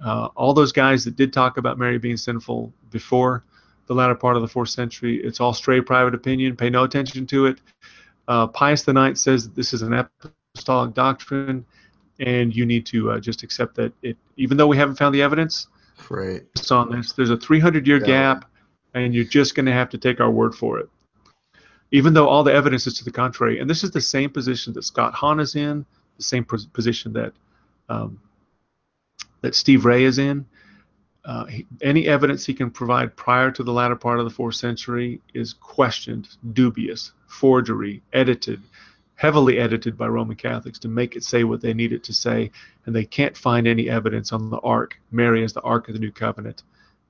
Uh, 0.05 0.29
all 0.37 0.53
those 0.53 0.73
guys 0.73 1.05
that 1.05 1.17
did 1.17 1.33
talk 1.33 1.57
about 1.57 1.79
Mary 1.79 1.99
being 1.99 2.17
sinful 2.17 2.73
before 2.91 3.45
the 3.87 3.95
latter 3.95 4.15
part 4.15 4.37
of 4.37 4.43
the 4.43 4.49
fourth 4.49 4.71
century, 4.71 5.17
it's 5.23 5.41
all 5.41 5.55
stray 5.55 5.81
private 5.81 6.15
opinion. 6.15 6.57
Pay 6.57 6.71
no 6.71 6.85
attention 6.85 7.27
to 7.29 7.47
it. 7.47 7.61
Uh, 8.29 8.47
Pius 8.47 8.87
IX 8.87 9.21
says 9.21 9.45
that 9.45 9.55
this 9.55 9.73
is 9.75 9.83
an 9.83 9.93
apostolic 10.55 10.95
doctrine, 10.95 11.65
and 12.21 12.55
you 12.55 12.65
need 12.65 12.87
to 12.87 13.11
uh, 13.13 13.21
just 13.21 13.43
accept 13.43 13.75
that 13.77 13.93
it, 14.03 14.17
even 14.37 14.57
though 14.57 14.67
we 14.67 14.77
haven't 14.77 14.97
found 14.97 15.15
the 15.15 15.23
evidence 15.23 15.67
Right. 16.09 16.43
on 16.71 16.91
this, 16.91 17.13
there's 17.13 17.31
a 17.31 17.37
300 17.37 17.87
year 17.87 17.99
Yeah. 17.99 18.07
gap, 18.07 18.51
and 18.95 19.15
you're 19.15 19.25
just 19.25 19.55
going 19.55 19.67
to 19.67 19.73
have 19.73 19.89
to 19.91 19.99
take 19.99 20.21
our 20.21 20.31
word 20.31 20.55
for 20.55 20.79
it. 20.79 20.89
Even 21.91 22.15
though 22.15 22.29
all 22.29 22.43
the 22.43 22.53
evidence 22.53 22.87
is 22.87 22.95
to 22.99 23.05
the 23.05 23.11
contrary, 23.13 23.59
and 23.61 23.69
this 23.69 23.85
is 23.85 23.91
the 23.91 24.01
same 24.01 24.31
position 24.31 24.73
that 24.73 24.83
Scott 24.85 25.15
Hahn 25.15 25.39
is 25.39 25.55
in, 25.55 25.85
the 26.17 26.23
same 26.23 26.45
pos- 26.45 26.67
position 26.67 27.13
that 27.13 27.33
um, 27.89 28.19
that 29.43 29.55
Steve 29.55 29.85
Ray 29.85 30.05
is 30.05 30.19
in. 30.19 30.47
Uh, 31.25 31.47
any 31.81 32.07
evidence 32.07 32.45
he 32.45 32.53
can 32.53 32.71
provide 32.71 33.17
prior 33.17 33.51
to 33.51 33.63
the 33.63 33.73
latter 33.73 33.97
part 33.97 34.19
of 34.19 34.25
the 34.25 34.31
fourth 34.31 34.57
century 34.57 35.21
is 35.33 35.55
questioned, 35.55 36.29
dubious, 36.53 37.13
forgery, 37.27 38.03
edited, 38.13 38.61
heavily 39.15 39.59
edited 39.59 39.97
by 39.97 40.07
Roman 40.07 40.37
Catholics 40.37 40.79
to 40.81 40.89
make 40.89 41.17
it 41.17 41.25
say 41.25 41.45
what 41.45 41.63
they 41.63 41.73
need 41.73 41.93
it 41.93 42.05
to 42.05 42.13
say, 42.13 42.51
and 42.85 42.95
they 42.95 43.05
can't 43.05 43.37
find 43.37 43.67
any 43.67 43.89
evidence 43.89 44.33
on 44.33 44.51
the 44.51 44.59
Ark, 44.59 44.99
Mary 45.13 45.43
as 45.43 45.55
the 45.55 45.63
Ark 45.63 45.89
of 45.89 45.95
the 45.95 46.01
New 46.01 46.13
Covenant, 46.13 46.63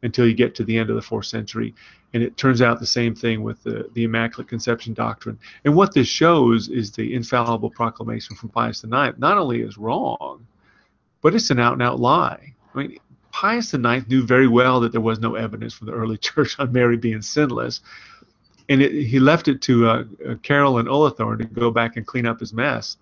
until 0.02 0.28
you 0.28 0.34
get 0.34 0.54
to 0.54 0.64
the 0.64 0.78
end 0.78 0.90
of 0.90 0.96
the 0.96 1.02
fourth 1.02 1.26
century. 1.26 1.74
And 2.12 2.22
it 2.22 2.36
turns 2.36 2.62
out 2.62 2.78
the 2.78 2.86
same 2.86 3.16
thing 3.16 3.42
with 3.42 3.62
the, 3.64 3.90
the 3.94 4.04
Immaculate 4.04 4.48
Conception 4.48 4.94
doctrine. 4.94 5.38
And 5.64 5.74
what 5.74 5.92
this 5.92 6.06
shows 6.06 6.68
is 6.68 6.92
the 6.92 7.14
infallible 7.14 7.70
proclamation 7.70 8.36
from 8.36 8.50
Pius 8.50 8.84
IX 8.84 9.18
not 9.18 9.38
only 9.38 9.62
is 9.62 9.76
wrong, 9.76 10.46
but 11.20 11.34
it's 11.34 11.50
an 11.50 11.58
out 11.58 11.72
and 11.72 11.82
out 11.82 11.98
lie. 11.98 12.54
I 12.74 12.78
mean, 12.78 12.98
Pius 13.34 13.74
IX 13.74 14.06
knew 14.08 14.24
very 14.24 14.46
well 14.46 14.78
that 14.78 14.92
there 14.92 15.00
was 15.00 15.18
no 15.18 15.34
evidence 15.34 15.74
from 15.74 15.88
the 15.88 15.92
early 15.92 16.16
church 16.28 16.56
on 16.60 16.72
Mary 16.72 16.96
being 16.96 17.20
sinless, 17.20 17.80
and 18.68 18.80
it, 18.80 18.92
he 18.92 19.18
left 19.18 19.48
it 19.48 19.60
to 19.62 19.88
uh, 19.88 20.04
uh, 20.26 20.34
Carol 20.44 20.78
and 20.78 20.88
Ullathorne 20.88 21.38
to 21.38 21.44
go 21.44 21.72
back 21.72 21.96
and 21.96 22.06
clean 22.06 22.26
up 22.26 22.38
his 22.38 22.52
mess, 22.52 22.96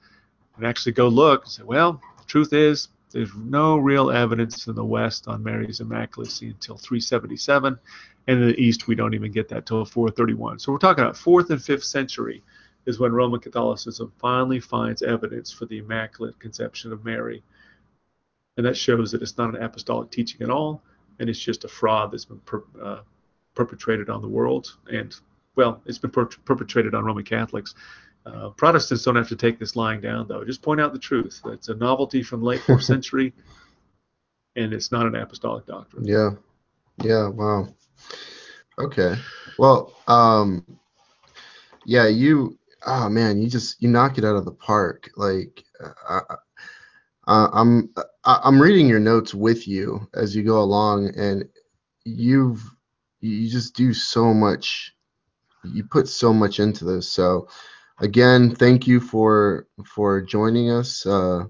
and 0.56 0.66
actually 0.66 0.92
go 0.92 1.06
look 1.06 1.44
and 1.44 1.52
say, 1.52 1.62
well, 1.62 2.00
the 2.16 2.24
truth 2.24 2.54
is 2.54 2.88
there's 3.10 3.34
no 3.34 3.76
real 3.76 4.10
evidence 4.10 4.66
in 4.68 4.74
the 4.74 4.84
West 4.84 5.28
on 5.28 5.42
Mary's 5.42 5.80
immaculacy 5.80 6.48
until 6.48 6.78
377, 6.78 7.78
and 8.26 8.42
in 8.42 8.48
the 8.48 8.58
East 8.58 8.88
we 8.88 8.94
don't 8.94 9.12
even 9.12 9.32
get 9.32 9.48
that 9.50 9.66
till 9.66 9.84
431. 9.84 10.58
So 10.58 10.72
we're 10.72 10.78
talking 10.78 11.04
about 11.04 11.18
fourth 11.18 11.50
and 11.50 11.62
fifth 11.62 11.84
century 11.84 12.42
is 12.86 12.98
when 12.98 13.12
Roman 13.12 13.38
Catholicism 13.38 14.10
finally 14.18 14.60
finds 14.60 15.02
evidence 15.02 15.52
for 15.52 15.66
the 15.66 15.78
Immaculate 15.78 16.38
Conception 16.38 16.90
of 16.90 17.04
Mary 17.04 17.42
and 18.56 18.66
that 18.66 18.76
shows 18.76 19.12
that 19.12 19.22
it's 19.22 19.38
not 19.38 19.54
an 19.54 19.62
apostolic 19.62 20.10
teaching 20.10 20.42
at 20.42 20.50
all, 20.50 20.82
and 21.18 21.28
it's 21.28 21.38
just 21.38 21.64
a 21.64 21.68
fraud 21.68 22.12
that's 22.12 22.24
been 22.24 22.40
per, 22.40 22.62
uh, 22.82 23.00
perpetrated 23.54 24.10
on 24.10 24.22
the 24.22 24.28
world. 24.28 24.76
And 24.90 25.14
well, 25.56 25.82
it's 25.86 25.98
been 25.98 26.10
per- 26.10 26.26
perpetrated 26.26 26.94
on 26.94 27.04
Roman 27.04 27.24
Catholics. 27.24 27.74
Uh, 28.24 28.50
Protestants 28.50 29.04
don't 29.04 29.16
have 29.16 29.28
to 29.28 29.36
take 29.36 29.58
this 29.58 29.74
lying 29.74 30.00
down, 30.00 30.28
though. 30.28 30.44
Just 30.44 30.62
point 30.62 30.80
out 30.80 30.92
the 30.92 30.98
truth. 30.98 31.40
It's 31.46 31.68
a 31.68 31.74
novelty 31.74 32.22
from 32.22 32.40
the 32.40 32.46
late 32.46 32.60
fourth 32.60 32.84
century, 32.94 33.32
and 34.56 34.72
it's 34.72 34.92
not 34.92 35.06
an 35.06 35.16
apostolic 35.16 35.66
doctrine. 35.66 36.06
Yeah. 36.06 36.30
Yeah. 37.02 37.28
Wow. 37.28 37.68
Okay. 38.78 39.16
Well, 39.58 39.92
um, 40.06 40.64
yeah, 41.84 42.06
you, 42.06 42.58
oh 42.86 43.08
man, 43.08 43.42
you 43.42 43.48
just, 43.48 43.82
you 43.82 43.88
knock 43.88 44.18
it 44.18 44.24
out 44.24 44.36
of 44.36 44.44
the 44.44 44.52
park. 44.52 45.10
Like, 45.16 45.64
uh, 46.08 46.20
I'm, 47.26 47.90
I'm 48.24 48.60
reading 48.60 48.88
your 48.88 49.00
notes 49.00 49.34
with 49.34 49.68
you 49.68 50.08
as 50.14 50.34
you 50.34 50.42
go 50.42 50.60
along, 50.60 51.14
and 51.16 51.48
you've, 52.04 52.62
you 53.20 53.48
just 53.48 53.76
do 53.76 53.94
so 53.94 54.34
much, 54.34 54.94
you 55.64 55.84
put 55.84 56.08
so 56.08 56.32
much 56.32 56.58
into 56.60 56.84
this. 56.84 57.08
So, 57.08 57.48
again, 58.00 58.54
thank 58.54 58.86
you 58.86 59.00
for, 59.00 59.68
for 59.84 60.20
joining 60.20 60.70
us, 60.70 61.06
uh, 61.06 61.44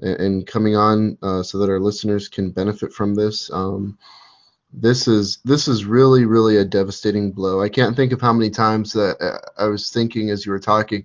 and 0.00 0.20
and 0.20 0.46
coming 0.46 0.76
on 0.76 1.16
uh, 1.22 1.42
so 1.42 1.58
that 1.58 1.70
our 1.70 1.80
listeners 1.80 2.28
can 2.28 2.50
benefit 2.50 2.92
from 2.92 3.14
this. 3.14 3.50
Um, 3.52 3.98
this 4.72 5.08
is 5.08 5.38
this 5.44 5.68
is 5.68 5.84
really 5.84 6.24
really 6.24 6.58
a 6.58 6.64
devastating 6.64 7.32
blow. 7.32 7.60
I 7.60 7.68
can't 7.68 7.96
think 7.96 8.12
of 8.12 8.20
how 8.20 8.32
many 8.32 8.50
times 8.50 8.92
that 8.92 9.16
uh, 9.20 9.62
I 9.62 9.66
was 9.66 9.90
thinking 9.90 10.30
as 10.30 10.46
you 10.46 10.52
were 10.52 10.60
talking, 10.60 11.04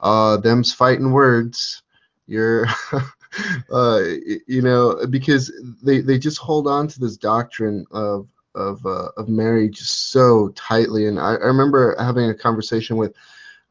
uh, 0.00 0.36
them's 0.36 0.72
fighting 0.72 1.12
words. 1.12 1.82
You're, 2.26 2.66
uh, 3.72 4.02
you 4.46 4.62
know, 4.62 5.06
because 5.10 5.52
they 5.82 6.00
they 6.00 6.18
just 6.18 6.38
hold 6.38 6.66
on 6.66 6.88
to 6.88 7.00
this 7.00 7.16
doctrine 7.16 7.86
of 7.90 8.28
of 8.54 8.84
uh, 8.84 9.08
of 9.16 9.28
just 9.70 10.10
so 10.10 10.48
tightly. 10.50 11.06
And 11.06 11.18
I, 11.18 11.32
I 11.34 11.46
remember 11.46 11.96
having 11.98 12.30
a 12.30 12.34
conversation 12.34 12.96
with 12.96 13.14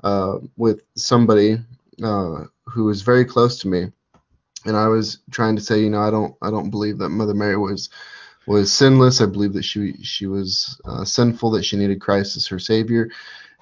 uh, 0.03 0.38
with 0.55 0.81
somebody 0.95 1.57
uh, 2.03 2.45
who 2.65 2.85
was 2.85 3.01
very 3.01 3.25
close 3.25 3.59
to 3.59 3.67
me, 3.67 3.91
and 4.65 4.77
I 4.77 4.88
was 4.88 5.19
trying 5.31 5.55
to 5.55 5.61
say, 5.61 5.79
you 5.79 5.89
know, 5.89 6.01
I 6.01 6.11
don't 6.11 6.35
I 6.41 6.49
don't 6.49 6.69
believe 6.69 6.97
that 6.99 7.09
Mother 7.09 7.34
Mary 7.34 7.57
was 7.57 7.89
was 8.47 8.71
sinless. 8.71 9.21
I 9.21 9.25
believe 9.25 9.53
that 9.53 9.65
she 9.65 9.93
she 10.03 10.27
was 10.27 10.79
uh, 10.85 11.03
sinful, 11.03 11.51
that 11.51 11.65
she 11.65 11.77
needed 11.77 12.01
Christ 12.01 12.38
as 12.38 12.47
her 12.47 12.59
savior, 12.59 13.09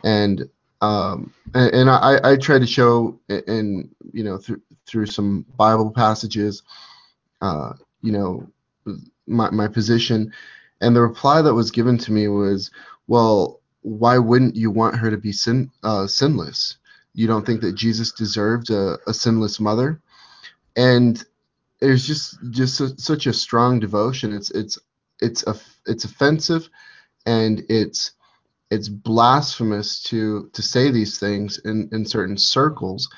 and 0.04 0.48
um, 0.82 1.34
and, 1.54 1.74
and 1.74 1.90
I, 1.90 2.20
I 2.24 2.38
tried 2.38 2.60
to 2.60 2.68
show 2.68 3.20
in 3.30 3.90
you 4.12 4.24
know 4.24 4.38
through 4.38 4.62
through 4.86 5.08
some 5.08 5.46
Bible 5.58 5.92
passages, 5.92 6.64
uh, 7.42 7.74
you 8.02 8.12
know, 8.12 8.48
my 9.28 9.50
my 9.50 9.68
position, 9.68 10.32
and 10.82 10.96
the 10.96 11.02
reply 11.02 11.42
that 11.42 11.54
was 11.54 11.72
given 11.72 11.98
to 12.00 12.12
me 12.12 12.28
was, 12.28 12.72
well, 13.08 13.62
why 13.82 14.18
wouldn't 14.18 14.56
you 14.56 14.72
want 14.72 14.96
her 14.98 15.10
to 15.10 15.18
be 15.18 15.32
sin 15.32 15.72
uh, 15.84 16.08
sinless? 16.08 16.78
You 17.14 17.28
don't 17.28 17.46
think 17.46 17.62
that 17.62 17.76
Jesus 17.76 18.12
deserved 18.12 18.70
a, 18.70 18.98
a 19.08 19.14
sinless 19.14 19.60
mother, 19.60 20.02
and 20.76 21.24
there's 21.80 22.06
just 22.06 22.38
just 22.52 22.82
a, 22.82 23.00
such 23.00 23.28
a 23.28 23.34
strong 23.34 23.80
devotion. 23.80 24.34
It's 24.34 24.52
it's 24.52 24.78
it's 25.22 25.44
a 25.48 25.56
it's 25.86 26.04
offensive, 26.04 26.70
and 27.26 27.64
it's 27.70 28.12
it's 28.72 28.90
blasphemous 28.90 30.02
to 30.04 30.50
to 30.54 30.62
say 30.62 30.92
these 30.92 31.20
things 31.20 31.60
in 31.60 31.90
in 31.92 32.06
certain 32.06 32.38
circles. 32.38 33.10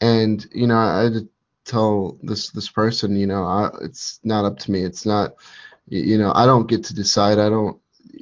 And 0.00 0.46
you 0.52 0.66
know, 0.66 0.76
I 0.76 1.10
tell 1.64 2.18
this 2.22 2.50
this 2.50 2.68
person, 2.68 3.16
you 3.16 3.26
know, 3.26 3.44
I, 3.44 3.70
it's 3.82 4.20
not 4.24 4.44
up 4.44 4.58
to 4.60 4.70
me. 4.70 4.82
It's 4.82 5.06
not, 5.06 5.34
you 5.88 6.18
know, 6.18 6.32
I 6.34 6.46
don't 6.46 6.68
get 6.68 6.84
to 6.84 6.94
decide. 6.94 7.38
I 7.38 7.48
don't 7.48 7.78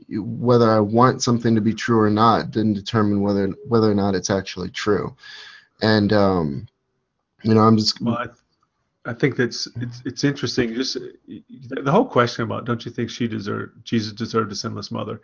whether 0.08 0.70
I 0.70 0.80
want 0.80 1.22
something 1.22 1.54
to 1.54 1.60
be 1.60 1.74
true 1.74 2.00
or 2.00 2.10
not 2.10 2.50
didn't 2.50 2.74
determine 2.74 3.20
whether 3.20 3.48
whether 3.68 3.90
or 3.90 3.94
not 3.94 4.14
it's 4.14 4.30
actually 4.30 4.70
true. 4.70 5.14
And 5.80 6.12
um, 6.12 6.68
you 7.42 7.54
know, 7.54 7.60
I'm 7.60 7.76
just. 7.76 8.00
Well, 8.00 8.16
I, 8.16 8.26
I 9.04 9.12
think 9.12 9.36
that's 9.36 9.68
it's 9.80 10.02
it's 10.04 10.24
interesting. 10.24 10.74
Just 10.74 10.96
the 11.26 11.90
whole 11.90 12.06
question 12.06 12.44
about 12.44 12.64
don't 12.64 12.84
you 12.84 12.92
think 12.92 13.10
she 13.10 13.26
deserved 13.26 13.84
Jesus 13.84 14.12
deserved 14.12 14.52
a 14.52 14.54
sinless 14.54 14.90
mother? 14.90 15.20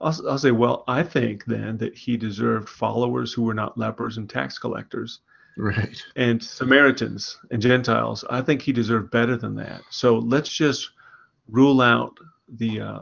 I'll, 0.00 0.28
I'll 0.28 0.38
say, 0.38 0.50
well, 0.50 0.84
I 0.86 1.02
think 1.02 1.44
then 1.44 1.76
that 1.78 1.96
he 1.96 2.16
deserved 2.16 2.68
followers 2.68 3.32
who 3.32 3.42
were 3.42 3.54
not 3.54 3.76
lepers 3.76 4.16
and 4.16 4.28
tax 4.28 4.58
collectors. 4.58 5.20
Right. 5.56 6.00
And 6.14 6.42
Samaritans 6.42 7.38
and 7.50 7.60
Gentiles. 7.60 8.24
I 8.30 8.42
think 8.42 8.62
he 8.62 8.72
deserved 8.72 9.10
better 9.10 9.36
than 9.36 9.56
that. 9.56 9.82
So 9.90 10.18
let's 10.18 10.50
just 10.50 10.90
rule 11.48 11.80
out 11.80 12.16
the 12.48 12.80
uh, 12.80 13.00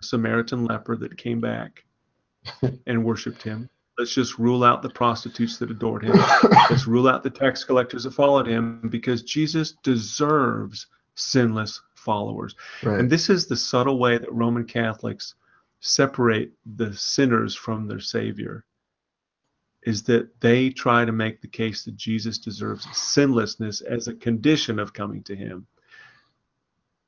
Samaritan 0.00 0.64
leper 0.64 0.96
that 0.96 1.18
came 1.18 1.40
back 1.40 1.84
and 2.86 3.04
worshipped 3.04 3.42
him. 3.42 3.68
Let's 3.98 4.14
just 4.14 4.38
rule 4.38 4.62
out 4.64 4.80
the 4.80 4.90
prostitutes 4.90 5.58
that 5.58 5.70
adored 5.72 6.04
him. 6.04 6.16
Let's 6.70 6.86
rule 6.86 7.08
out 7.08 7.24
the 7.24 7.30
tax 7.30 7.64
collectors 7.64 8.04
that 8.04 8.14
followed 8.14 8.46
him 8.46 8.88
because 8.90 9.24
Jesus 9.24 9.72
deserves 9.82 10.86
sinless 11.16 11.82
followers. 11.96 12.54
Right. 12.84 13.00
And 13.00 13.10
this 13.10 13.28
is 13.28 13.46
the 13.46 13.56
subtle 13.56 13.98
way 13.98 14.16
that 14.16 14.32
Roman 14.32 14.64
Catholics 14.64 15.34
separate 15.80 16.52
the 16.76 16.92
sinners 16.94 17.54
from 17.54 17.86
their 17.86 18.00
Savior 18.00 18.64
is 19.82 20.02
that 20.04 20.40
they 20.40 20.70
try 20.70 21.04
to 21.04 21.12
make 21.12 21.40
the 21.40 21.48
case 21.48 21.84
that 21.84 21.96
Jesus 21.96 22.38
deserves 22.38 22.86
sinlessness 22.92 23.80
as 23.80 24.08
a 24.08 24.14
condition 24.14 24.78
of 24.78 24.92
coming 24.92 25.22
to 25.22 25.36
him. 25.36 25.66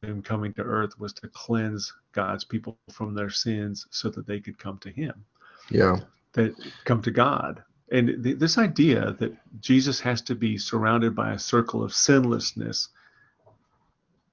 Him 0.02 0.22
coming 0.22 0.54
to 0.54 0.62
earth 0.62 0.98
was 0.98 1.12
to 1.14 1.28
cleanse 1.28 1.92
God's 2.12 2.44
people 2.44 2.78
from 2.90 3.14
their 3.14 3.28
sins 3.28 3.86
so 3.90 4.08
that 4.10 4.26
they 4.26 4.40
could 4.40 4.58
come 4.58 4.78
to 4.78 4.90
him. 4.90 5.24
Yeah. 5.70 5.98
That 6.32 6.54
come 6.84 7.02
to 7.02 7.10
God. 7.10 7.62
And 7.92 8.22
th- 8.22 8.38
this 8.38 8.56
idea 8.56 9.16
that 9.18 9.36
Jesus 9.60 10.00
has 10.00 10.22
to 10.22 10.34
be 10.34 10.56
surrounded 10.56 11.14
by 11.14 11.32
a 11.32 11.38
circle 11.38 11.82
of 11.82 11.92
sinlessness, 11.92 12.88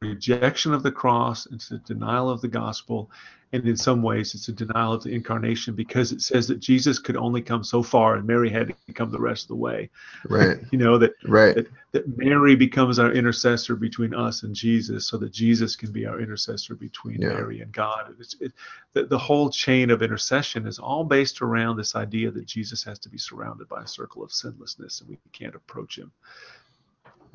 rejection 0.02 0.74
of 0.74 0.84
the 0.84 0.91
cross, 0.91 1.48
it's 1.52 1.72
a 1.72 1.78
denial 1.80 2.30
of 2.30 2.41
the 2.41 2.48
gospel, 2.48 3.10
and 3.53 3.65
in 3.65 3.78
some 3.78 4.03
ways 4.03 4.36
it's 4.36 4.49
a 4.49 4.52
denial 4.52 4.91
of 4.94 5.03
the 5.03 5.14
incarnation 5.14 5.74
because 5.74 6.11
it 6.11 6.22
says 6.22 6.48
that 6.49 6.60
Jesus 6.60 6.99
could 6.99 7.15
only 7.15 7.41
come 7.41 7.64
so 7.64 7.82
far 7.82 8.15
and 8.15 8.28
Mary 8.28 8.49
had 8.49 8.76
to 8.88 8.94
come 8.94 9.10
the 9.10 9.19
rest 9.19 9.45
of 9.45 9.48
the 9.49 9.56
way. 9.56 9.90
Right. 10.28 10.57
you 10.72 10.78
know 10.78 10.98
that 10.98 11.14
right. 11.24 11.56
that, 11.56 11.68
that 11.94 12.18
Mary 12.18 12.56
becomes 12.57 12.99
our 12.99 13.11
intercessor 13.14 13.78
between 13.78 14.14
us 14.14 14.44
and 14.44 14.53
Jesus 14.53 15.07
so 15.07 15.18
that 15.18 15.32
Jesus 15.32 15.78
can 15.78 15.91
be 15.91 16.06
our 16.06 16.19
intercessor 16.19 16.76
between 16.76 17.22
Yeah. 17.22 17.30
Mary 17.30 17.61
and 17.61 17.72
God. 17.72 18.14
It's, 18.19 18.36
it, 18.41 18.52
the, 18.91 19.06
the 19.06 19.18
whole 19.18 19.49
chain 19.49 19.91
of 19.91 20.02
intercession 20.02 20.68
is 20.68 20.78
all 20.78 21.06
based 21.06 21.41
around 21.41 21.78
this 21.78 21.95
idea 21.95 22.32
that 22.32 22.45
Jesus 22.45 22.84
has 22.84 22.99
to 22.99 23.10
be 23.10 23.18
surrounded 23.18 23.69
by 23.69 23.84
a 23.84 23.88
circle 23.88 24.24
of 24.24 24.32
sinlessness 24.32 24.99
and 24.99 25.10
we 25.10 25.18
can't 25.32 25.56
approach 25.56 25.98
him. 25.98 26.11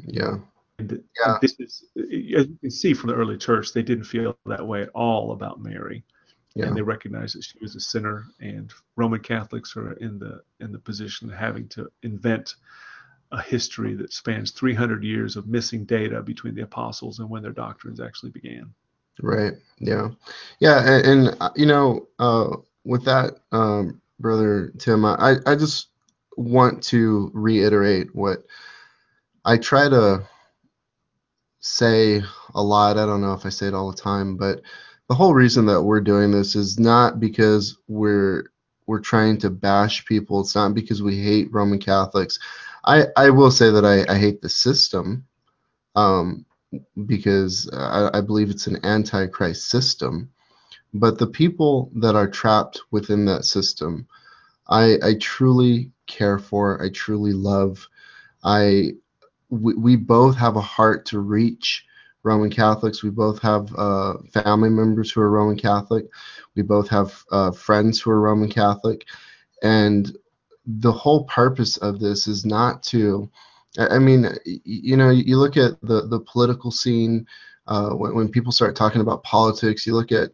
Yeah. 0.07 0.37
And 0.91 1.05
Yeah. 1.25 1.39
this 1.41 1.59
is, 1.61 1.85
as 1.97 2.47
you 2.47 2.59
can 2.61 2.71
see 2.71 2.95
from 2.95 3.11
the 3.11 3.17
early 3.17 3.37
church, 3.37 3.73
they 3.73 3.83
didn't 3.83 4.05
feel 4.05 4.37
that 4.47 4.67
way 4.67 4.83
at 4.83 4.89
all 4.91 5.33
about 5.33 5.63
Mary, 5.63 6.05
Yeah. 6.55 6.67
and 6.67 6.77
they 6.77 6.83
recognized 6.83 7.37
that 7.37 7.45
she 7.45 7.59
was 7.61 7.77
a 7.77 7.81
sinner. 7.81 8.25
And 8.41 8.73
Roman 8.97 9.21
Catholics 9.21 9.77
are 9.77 9.93
in 9.95 10.19
the 10.19 10.43
in 10.61 10.73
the 10.73 10.79
position 10.79 11.31
of 11.31 11.37
having 11.37 11.69
to 11.69 11.91
invent 12.03 12.57
a 13.31 13.41
history 13.41 13.95
that 13.95 14.13
spans 14.13 14.51
300 14.51 15.03
years 15.03 15.37
of 15.37 15.47
missing 15.47 15.85
data 15.85 16.21
between 16.23 16.55
the 16.55 16.63
apostles 16.63 17.19
and 17.19 17.31
when 17.31 17.43
their 17.43 17.53
doctrines 17.53 18.01
actually 18.01 18.31
began. 18.31 18.75
Right. 19.23 19.55
Yeah. 19.79 20.09
Yeah. 20.59 20.81
And, 20.87 21.07
and 21.07 21.37
uh, 21.41 21.51
you 21.57 21.67
know, 21.67 22.09
uh, 22.19 22.57
with 22.85 23.05
that, 23.05 23.39
um, 23.53 24.01
brother 24.19 24.73
Tim, 24.79 25.05
I, 25.05 25.37
I 25.47 25.55
just 25.55 25.89
want 26.37 26.83
to 26.85 27.31
reiterate 27.33 28.15
what 28.15 28.45
I 29.45 29.57
try 29.57 29.89
to 29.89 30.27
say 31.63 32.23
a 32.55 32.63
lot. 32.63 32.99
I 32.99 33.07
don't 33.07 33.23
know 33.23 33.33
if 33.33 33.47
I 33.47 33.49
say 33.49 33.69
it 33.69 33.75
all 33.75 33.91
the 33.91 33.97
time, 33.97 34.37
but 34.37 34.61
the 35.09 35.15
whole 35.15 35.35
reason 35.35 35.67
that 35.67 35.83
we're 35.83 36.01
doing 36.01 36.31
this 36.31 36.55
is 36.55 36.79
not 36.79 37.19
because 37.19 37.79
we're 37.89 38.51
we're 38.87 39.01
trying 39.01 39.39
to 39.39 39.51
bash 39.51 40.05
people. 40.05 40.41
It's 40.41 40.55
not 40.55 40.75
because 40.75 41.03
we 41.03 41.17
hate 41.23 41.53
Roman 41.53 41.79
Catholics. 41.79 42.39
I, 42.85 43.07
I 43.17 43.31
will 43.31 43.51
say 43.51 43.71
that 43.71 43.85
I, 43.85 44.05
I 44.13 44.19
hate 44.19 44.43
the 44.43 44.51
system. 44.51 45.25
Um, 45.95 46.45
because 47.07 47.71
I, 47.73 48.11
I 48.15 48.21
believe 48.21 48.51
it's 48.51 48.67
an 48.67 48.85
antichrist 48.85 49.69
system. 49.69 50.31
But 50.95 51.19
the 51.19 51.27
people 51.27 51.91
that 51.97 52.15
are 52.15 52.29
trapped 52.29 52.81
within 52.91 53.25
that 53.27 53.45
system, 53.45 54.07
I, 54.69 54.99
I 55.03 55.15
truly 55.21 55.91
care 56.07 56.39
for. 56.39 56.83
I 56.83 56.91
truly 56.91 57.33
love. 57.33 57.87
I 58.45 58.93
we, 59.53 59.75
we 59.75 59.97
both 59.97 60.37
have 60.37 60.57
a 60.57 60.61
heart 60.61 61.07
to 61.07 61.21
reach 61.21 61.85
Roman 62.23 62.51
Catholics. 62.51 63.03
We 63.03 63.11
both 63.11 63.41
have 63.43 63.73
uh, 63.77 64.15
family 64.33 64.71
members 64.71 65.11
who 65.11 65.21
are 65.21 65.31
Roman 65.31 65.59
Catholic. 65.59 66.07
We 66.55 66.63
both 66.63 66.89
have 66.89 67.25
uh, 67.31 67.51
friends 67.53 68.01
who 68.01 68.11
are 68.11 68.21
Roman 68.21 68.49
Catholic, 68.49 69.07
and 69.63 70.17
the 70.67 70.93
whole 70.93 71.25
purpose 71.25 71.77
of 71.79 72.01
this 72.01 72.27
is 72.27 72.45
not 72.45 72.83
to 72.85 73.31
I 73.79 73.99
mean, 73.99 74.29
you 74.45 74.97
know, 74.97 75.11
you 75.11 75.39
look 75.39 75.57
at 75.57 75.81
the 75.81 76.07
the 76.07 76.21
political 76.21 76.71
scene 76.71 77.27
uh, 77.67 77.91
when 77.91 78.15
when 78.15 78.29
people 78.29 78.53
start 78.53 78.77
talking 78.77 79.01
about 79.01 79.23
politics. 79.23 79.87
You 79.87 79.95
look 79.95 80.13
at 80.13 80.33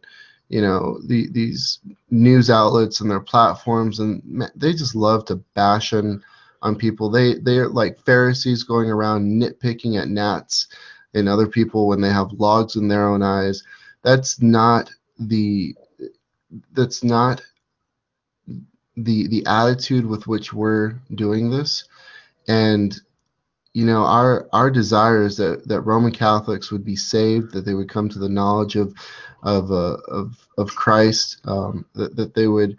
you 0.49 0.61
know 0.61 0.99
the, 1.07 1.29
these 1.31 1.79
news 2.09 2.49
outlets 2.49 2.99
and 2.99 3.09
their 3.09 3.21
platforms, 3.21 3.99
and 3.99 4.21
they 4.55 4.73
just 4.73 4.95
love 4.95 5.25
to 5.25 5.37
bash 5.55 5.93
on 5.93 6.21
on 6.61 6.75
people. 6.75 7.09
They 7.09 7.35
they're 7.35 7.69
like 7.69 8.03
Pharisees 8.05 8.63
going 8.63 8.89
around 8.89 9.41
nitpicking 9.41 9.99
at 9.99 10.09
gnats 10.09 10.67
and 11.13 11.27
other 11.27 11.47
people 11.47 11.87
when 11.87 12.01
they 12.01 12.09
have 12.09 12.31
logs 12.33 12.75
in 12.75 12.87
their 12.87 13.07
own 13.07 13.21
eyes. 13.23 13.63
That's 14.03 14.41
not 14.41 14.91
the 15.19 15.75
that's 16.73 17.03
not 17.03 17.41
the 18.97 19.27
the 19.27 19.45
attitude 19.45 20.05
with 20.05 20.27
which 20.27 20.53
we're 20.53 20.93
doing 21.15 21.49
this 21.49 21.85
and 22.47 22.99
you 23.73 23.85
know 23.85 24.03
our 24.03 24.47
our 24.51 24.69
desire 24.69 25.23
is 25.23 25.37
that 25.37 25.67
that 25.67 25.81
roman 25.81 26.11
catholics 26.11 26.71
would 26.71 26.83
be 26.83 26.95
saved 26.95 27.53
that 27.53 27.65
they 27.65 27.73
would 27.73 27.89
come 27.89 28.09
to 28.09 28.19
the 28.19 28.29
knowledge 28.29 28.75
of 28.75 28.93
of 29.43 29.71
uh, 29.71 29.97
of 30.09 30.35
of 30.57 30.75
christ 30.75 31.39
um, 31.45 31.85
that, 31.93 32.15
that 32.15 32.33
they 32.33 32.47
would 32.47 32.75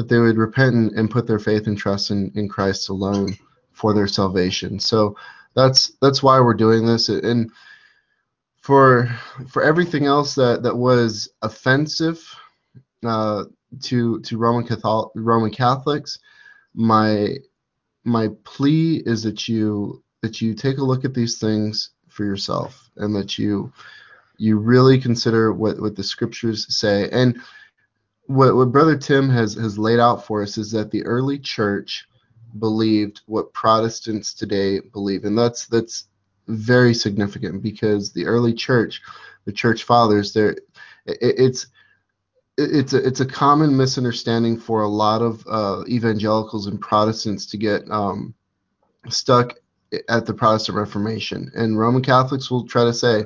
that 0.00 0.08
they 0.08 0.18
would 0.18 0.38
repent 0.38 0.94
and, 0.96 1.10
put 1.10 1.26
their 1.26 1.38
faith 1.38 1.66
and 1.66 1.76
trust 1.76 2.10
in 2.10 2.32
in 2.34 2.48
christ 2.48 2.88
alone 2.88 3.36
for 3.72 3.92
their 3.92 4.08
salvation. 4.08 4.80
So 4.80 5.14
that's 5.54 5.92
that's 6.00 6.22
why 6.22 6.40
we're 6.40 6.54
doing 6.54 6.86
this. 6.86 7.10
And 7.10 7.52
for 8.62 9.10
for 9.46 9.62
everything 9.62 10.06
else 10.06 10.34
that 10.36 10.62
that 10.62 10.74
was 10.74 11.28
offensive 11.42 12.18
uh, 13.04 13.44
to 13.82 14.20
to 14.20 14.38
Roman 14.38 14.66
Catholic 14.66 15.10
Roman 15.14 15.50
Catholics, 15.50 16.18
my 16.72 17.36
my 18.04 18.28
plea 18.44 19.02
is 19.04 19.22
that 19.24 19.48
you 19.48 20.02
that 20.22 20.40
you 20.40 20.54
take 20.54 20.78
a 20.78 20.84
look 20.84 21.04
at 21.04 21.12
these 21.12 21.38
things 21.38 21.90
for 22.08 22.24
yourself 22.24 22.88
and 22.96 23.14
that 23.14 23.36
you 23.38 23.70
you 24.38 24.56
really 24.56 24.98
consider 24.98 25.52
what 25.52 25.78
what 25.78 25.94
the 25.94 26.02
scriptures 26.02 26.74
say. 26.74 27.06
And 27.10 27.38
what 28.30 28.54
what 28.54 28.70
brother 28.70 28.96
Tim 28.96 29.28
has 29.28 29.54
has 29.54 29.76
laid 29.76 29.98
out 29.98 30.24
for 30.24 30.42
us 30.42 30.56
is 30.56 30.70
that 30.70 30.92
the 30.92 31.04
early 31.04 31.38
church 31.38 32.06
believed 32.60 33.22
what 33.26 33.52
Protestants 33.52 34.34
today 34.34 34.78
believe. 34.78 35.24
And 35.24 35.36
that's 35.36 35.66
that's 35.66 36.04
very 36.46 36.94
significant 36.94 37.60
because 37.60 38.12
the 38.12 38.26
early 38.26 38.54
church 38.54 39.02
the 39.46 39.52
church 39.52 39.82
fathers 39.82 40.32
there 40.32 40.50
it, 41.06 41.18
it's 41.20 41.66
it's 42.56 42.92
a 42.92 43.04
it's 43.04 43.20
a 43.20 43.26
common 43.26 43.76
misunderstanding 43.76 44.58
for 44.58 44.82
a 44.82 44.88
lot 44.88 45.22
of 45.22 45.44
uh, 45.48 45.82
evangelicals 45.88 46.66
and 46.66 46.80
Protestants 46.80 47.46
to 47.46 47.56
get 47.56 47.90
um, 47.90 48.34
stuck 49.08 49.54
at 50.08 50.26
the 50.26 50.34
Protestant 50.34 50.76
Reformation, 50.76 51.50
and 51.54 51.78
Roman 51.78 52.02
Catholics 52.02 52.50
will 52.50 52.66
try 52.66 52.84
to 52.84 52.92
say, 52.92 53.24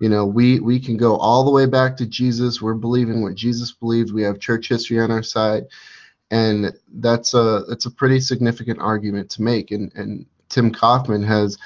you 0.00 0.08
know, 0.08 0.26
we 0.26 0.60
we 0.60 0.80
can 0.80 0.96
go 0.96 1.16
all 1.16 1.44
the 1.44 1.50
way 1.50 1.66
back 1.66 1.96
to 1.98 2.06
Jesus. 2.06 2.60
We're 2.60 2.74
believing 2.74 3.22
what 3.22 3.34
Jesus 3.34 3.72
believed. 3.72 4.12
We 4.12 4.22
have 4.22 4.40
church 4.40 4.68
history 4.68 5.00
on 5.00 5.10
our 5.10 5.22
side, 5.22 5.64
and 6.30 6.72
that's 6.94 7.34
a 7.34 7.64
that's 7.68 7.86
a 7.86 7.90
pretty 7.90 8.20
significant 8.20 8.80
argument 8.80 9.30
to 9.30 9.42
make. 9.42 9.70
And 9.70 9.92
and 9.94 10.26
Tim 10.48 10.72
Kauffman 10.72 11.22
has 11.22 11.58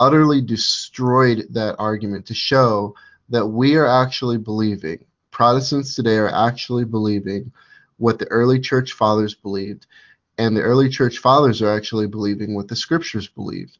utterly 0.00 0.40
destroyed 0.40 1.46
that 1.50 1.76
argument 1.78 2.26
to 2.26 2.34
show 2.34 2.94
that 3.28 3.46
we 3.46 3.76
are 3.76 3.86
actually 3.86 4.38
believing 4.38 5.04
Protestants 5.38 5.94
today 5.94 6.16
are 6.16 6.34
actually 6.34 6.84
believing 6.84 7.52
what 7.98 8.18
the 8.18 8.26
early 8.26 8.58
church 8.58 8.94
fathers 8.94 9.34
believed, 9.34 9.86
and 10.36 10.56
the 10.56 10.62
early 10.62 10.88
church 10.88 11.18
fathers 11.18 11.62
are 11.62 11.72
actually 11.72 12.08
believing 12.08 12.56
what 12.56 12.66
the 12.66 12.74
scriptures 12.74 13.28
believed. 13.28 13.78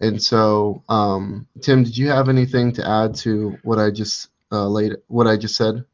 And 0.00 0.20
so, 0.22 0.82
um, 0.88 1.46
Tim, 1.60 1.84
did 1.84 1.96
you 1.96 2.08
have 2.08 2.28
anything 2.28 2.72
to 2.72 2.88
add 2.88 3.14
to 3.16 3.56
what 3.62 3.78
I 3.78 3.90
just 3.90 4.28
uh, 4.50 4.66
laid, 4.66 4.96
what 5.06 5.26
I 5.26 5.36
just 5.36 5.56
said? 5.56 5.84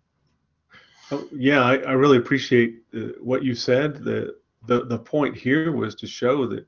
Oh, 1.13 1.27
yeah, 1.33 1.63
I, 1.63 1.77
I 1.79 1.93
really 1.93 2.19
appreciate 2.19 2.83
uh, 2.95 3.13
what 3.21 3.43
you 3.45 3.55
said. 3.55 4.05
The, 4.05 4.37
the 4.67 4.85
the 4.85 4.99
point 4.99 5.37
here 5.37 5.73
was 5.73 5.95
to 5.97 6.07
show 6.07 6.47
that 6.47 6.67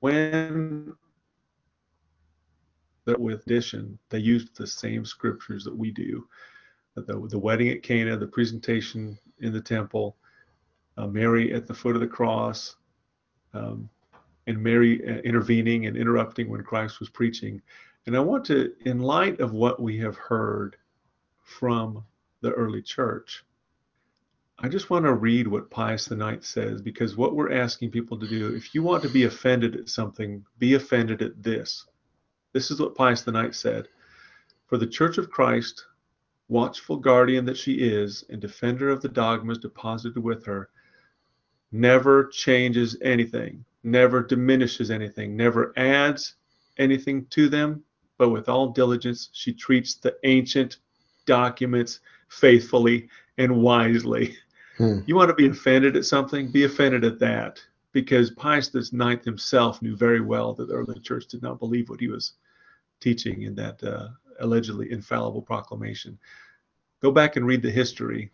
when 0.00 0.92
that 3.04 3.20
with 3.20 3.42
addition, 3.42 3.98
they 4.08 4.18
used 4.18 4.56
the 4.56 4.66
same 4.66 5.04
scriptures 5.04 5.64
that 5.64 5.76
we 5.76 5.90
do. 5.90 6.26
The, 6.94 7.26
the 7.28 7.38
wedding 7.38 7.68
at 7.68 7.82
Cana, 7.82 8.16
the 8.16 8.26
presentation 8.26 9.18
in 9.40 9.52
the 9.52 9.60
temple, 9.60 10.16
uh, 10.96 11.06
Mary 11.06 11.52
at 11.52 11.66
the 11.66 11.74
foot 11.74 11.96
of 11.96 12.00
the 12.00 12.06
cross, 12.06 12.76
um, 13.52 13.88
and 14.46 14.62
Mary 14.62 15.00
uh, 15.06 15.20
intervening 15.20 15.86
and 15.86 15.96
interrupting 15.96 16.48
when 16.48 16.62
Christ 16.62 17.00
was 17.00 17.08
preaching. 17.08 17.62
And 18.06 18.16
I 18.16 18.20
want 18.20 18.44
to, 18.46 18.72
in 18.84 19.00
light 19.00 19.40
of 19.40 19.52
what 19.52 19.80
we 19.80 19.98
have 19.98 20.16
heard 20.16 20.76
from 21.42 22.04
the 22.40 22.52
early 22.52 22.82
church, 22.82 23.44
I 24.58 24.68
just 24.68 24.88
want 24.88 25.04
to 25.04 25.14
read 25.14 25.48
what 25.48 25.70
Pius 25.70 26.10
IX 26.10 26.46
says 26.46 26.80
because 26.80 27.16
what 27.16 27.34
we're 27.34 27.52
asking 27.52 27.90
people 27.90 28.18
to 28.18 28.28
do, 28.28 28.54
if 28.54 28.74
you 28.74 28.82
want 28.82 29.02
to 29.02 29.08
be 29.08 29.24
offended 29.24 29.74
at 29.74 29.88
something, 29.88 30.44
be 30.58 30.74
offended 30.74 31.22
at 31.22 31.42
this. 31.42 31.86
This 32.52 32.70
is 32.70 32.80
what 32.80 32.94
Pius 32.94 33.26
IX 33.26 33.56
said 33.56 33.88
For 34.66 34.78
the 34.78 34.86
Church 34.86 35.18
of 35.18 35.30
Christ, 35.30 35.84
watchful 36.48 36.98
guardian 36.98 37.44
that 37.46 37.56
she 37.56 37.74
is, 37.74 38.24
and 38.30 38.40
defender 38.40 38.90
of 38.90 39.02
the 39.02 39.08
dogmas 39.08 39.58
deposited 39.58 40.22
with 40.22 40.44
her, 40.44 40.70
never 41.72 42.26
changes 42.28 42.96
anything, 43.02 43.64
never 43.84 44.22
diminishes 44.22 44.90
anything, 44.90 45.36
never 45.36 45.72
adds 45.76 46.34
anything 46.78 47.26
to 47.26 47.48
them, 47.48 47.82
but 48.18 48.30
with 48.30 48.48
all 48.48 48.68
diligence 48.68 49.28
she 49.32 49.52
treats 49.52 49.94
the 49.94 50.16
ancient 50.24 50.78
documents 51.26 52.00
faithfully 52.28 53.08
and 53.38 53.54
wisely. 53.62 54.36
Hmm. 54.76 55.00
You 55.06 55.14
want 55.14 55.28
to 55.28 55.34
be 55.34 55.48
offended 55.48 55.96
at 55.96 56.04
something? 56.04 56.50
Be 56.50 56.64
offended 56.64 57.04
at 57.04 57.18
that. 57.20 57.60
Because 57.92 58.30
Pius 58.30 58.74
IX 58.74 59.24
himself 59.24 59.80
knew 59.80 59.96
very 59.96 60.20
well 60.20 60.52
that 60.54 60.66
the 60.66 60.74
early 60.74 60.98
church 60.98 61.28
did 61.28 61.42
not 61.42 61.60
believe 61.60 61.88
what 61.88 62.00
he 62.00 62.08
was 62.08 62.32
teaching 63.00 63.42
in 63.42 63.54
that 63.54 63.82
uh, 63.84 64.08
allegedly 64.40 64.90
infallible 64.90 65.42
proclamation. 65.42 66.18
Go 67.00 67.12
back 67.12 67.36
and 67.36 67.46
read 67.46 67.62
the 67.62 67.70
history. 67.70 68.32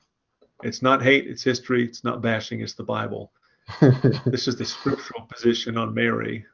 It's 0.63 0.81
not 0.81 1.03
hate, 1.03 1.27
it's 1.27 1.43
history. 1.43 1.85
It's 1.85 2.05
not 2.05 2.23
bashing, 2.23 2.61
it's 2.61 2.75
the 2.75 2.85
Bible. 2.85 3.33
this 4.27 4.49
is 4.49 4.57
the 4.57 4.65
scriptural 4.65 5.27
position 5.27 5.77
on 5.77 5.95
Mary. 5.95 6.45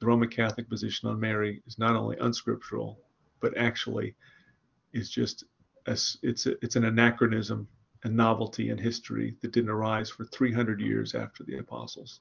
The 0.00 0.06
Roman 0.06 0.28
Catholic 0.28 0.68
position 0.68 1.08
on 1.08 1.20
Mary 1.20 1.62
is 1.66 1.78
not 1.78 1.96
only 1.96 2.16
unscriptural, 2.18 2.98
but 3.40 3.56
actually 3.56 4.14
is 4.92 5.10
just 5.10 5.44
a, 5.86 5.92
it's 6.22 6.46
a, 6.46 6.64
it's 6.64 6.76
an 6.76 6.84
anachronism, 6.84 7.68
a 8.04 8.08
novelty 8.08 8.70
in 8.70 8.78
history 8.78 9.36
that 9.42 9.52
didn't 9.52 9.70
arise 9.70 10.10
for 10.10 10.24
300 10.24 10.80
years 10.80 11.14
after 11.14 11.44
the 11.44 11.58
apostles. 11.58 12.20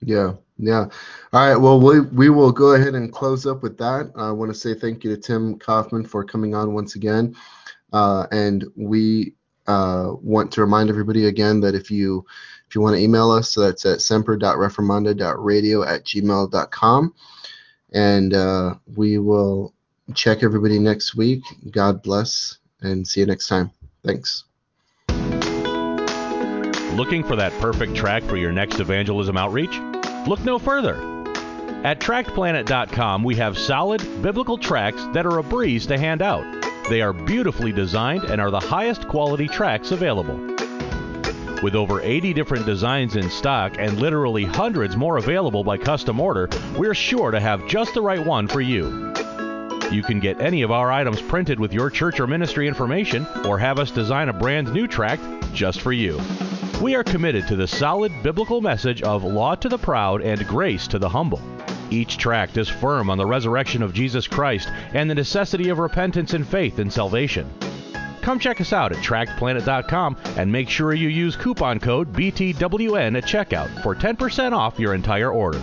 Yeah, 0.00 0.34
yeah. 0.58 0.86
All 1.32 1.48
right. 1.48 1.56
Well, 1.56 1.80
we 1.80 2.00
we 2.00 2.28
will 2.28 2.52
go 2.52 2.74
ahead 2.74 2.94
and 2.94 3.12
close 3.12 3.46
up 3.46 3.62
with 3.62 3.78
that. 3.78 4.12
I 4.16 4.30
want 4.32 4.52
to 4.52 4.58
say 4.58 4.74
thank 4.74 5.02
you 5.02 5.14
to 5.14 5.20
Tim 5.20 5.58
Kauffman 5.58 6.04
for 6.04 6.24
coming 6.24 6.54
on 6.54 6.74
once 6.74 6.94
again, 6.94 7.34
uh, 7.92 8.26
and 8.30 8.66
we 8.76 9.34
uh, 9.66 10.12
want 10.20 10.52
to 10.52 10.60
remind 10.60 10.90
everybody 10.90 11.26
again 11.26 11.60
that 11.60 11.74
if 11.74 11.90
you 11.90 12.24
if 12.68 12.74
you 12.74 12.80
want 12.80 12.96
to 12.96 13.02
email 13.02 13.30
us, 13.30 13.50
so 13.50 13.60
that's 13.60 13.86
at 13.86 14.00
semper.reformanda.radio 14.00 15.84
at 15.84 16.04
gmail.com, 16.04 17.14
and 17.92 18.34
uh, 18.34 18.74
we 18.96 19.18
will 19.18 19.72
check 20.14 20.42
everybody 20.42 20.78
next 20.78 21.14
week. 21.14 21.42
God 21.70 22.02
bless, 22.02 22.58
and 22.80 23.06
see 23.06 23.20
you 23.20 23.26
next 23.26 23.48
time. 23.48 23.70
Thanks. 24.04 24.44
Looking 26.94 27.24
for 27.24 27.36
that 27.36 27.52
perfect 27.60 27.96
track 27.96 28.22
for 28.24 28.36
your 28.36 28.52
next 28.52 28.78
evangelism 28.78 29.36
outreach? 29.36 29.80
Look 30.28 30.40
no 30.44 30.58
further. 30.58 30.94
At 31.84 32.00
TractPlanet.com, 32.00 33.24
we 33.24 33.34
have 33.36 33.58
solid 33.58 34.00
biblical 34.22 34.56
tracks 34.56 35.04
that 35.12 35.26
are 35.26 35.38
a 35.38 35.42
breeze 35.42 35.86
to 35.86 35.98
hand 35.98 36.22
out. 36.22 36.63
They 36.88 37.00
are 37.00 37.14
beautifully 37.14 37.72
designed 37.72 38.24
and 38.24 38.40
are 38.40 38.50
the 38.50 38.60
highest 38.60 39.08
quality 39.08 39.48
tracks 39.48 39.90
available. 39.90 40.36
With 41.62 41.74
over 41.74 42.02
80 42.02 42.34
different 42.34 42.66
designs 42.66 43.16
in 43.16 43.30
stock 43.30 43.76
and 43.78 43.98
literally 43.98 44.44
hundreds 44.44 44.94
more 44.94 45.16
available 45.16 45.64
by 45.64 45.78
custom 45.78 46.20
order, 46.20 46.50
we're 46.76 46.94
sure 46.94 47.30
to 47.30 47.40
have 47.40 47.66
just 47.66 47.94
the 47.94 48.02
right 48.02 48.22
one 48.24 48.48
for 48.48 48.60
you. 48.60 49.14
You 49.90 50.02
can 50.02 50.20
get 50.20 50.42
any 50.42 50.60
of 50.60 50.70
our 50.70 50.92
items 50.92 51.22
printed 51.22 51.58
with 51.58 51.72
your 51.72 51.88
church 51.88 52.20
or 52.20 52.26
ministry 52.26 52.68
information 52.68 53.26
or 53.46 53.58
have 53.58 53.78
us 53.78 53.90
design 53.90 54.28
a 54.28 54.34
brand 54.34 54.70
new 54.74 54.86
tract 54.86 55.22
just 55.54 55.80
for 55.80 55.92
you. 55.92 56.20
We 56.82 56.96
are 56.96 57.04
committed 57.04 57.48
to 57.48 57.56
the 57.56 57.68
solid 57.68 58.12
biblical 58.22 58.60
message 58.60 59.00
of 59.00 59.24
law 59.24 59.54
to 59.54 59.70
the 59.70 59.78
proud 59.78 60.20
and 60.20 60.46
grace 60.46 60.86
to 60.88 60.98
the 60.98 61.08
humble. 61.08 61.40
Each 61.90 62.16
tract 62.16 62.56
is 62.56 62.68
firm 62.68 63.10
on 63.10 63.18
the 63.18 63.26
resurrection 63.26 63.82
of 63.82 63.92
Jesus 63.92 64.26
Christ 64.26 64.68
and 64.92 65.08
the 65.08 65.14
necessity 65.14 65.68
of 65.68 65.78
repentance 65.78 66.34
and 66.34 66.46
faith 66.46 66.78
in 66.78 66.90
salvation. 66.90 67.50
Come 68.22 68.38
check 68.38 68.60
us 68.60 68.72
out 68.72 68.92
at 68.92 68.98
tractplanet.com 68.98 70.16
and 70.36 70.50
make 70.50 70.70
sure 70.70 70.94
you 70.94 71.08
use 71.08 71.36
coupon 71.36 71.78
code 71.78 72.12
BTWN 72.12 73.18
at 73.18 73.24
checkout 73.24 73.82
for 73.82 73.94
10% 73.94 74.52
off 74.52 74.78
your 74.78 74.94
entire 74.94 75.30
order. 75.30 75.60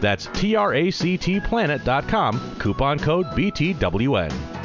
That's 0.00 0.26
tractplanet.com, 0.26 2.56
coupon 2.58 2.98
code 2.98 3.26
BTWN. 3.26 4.57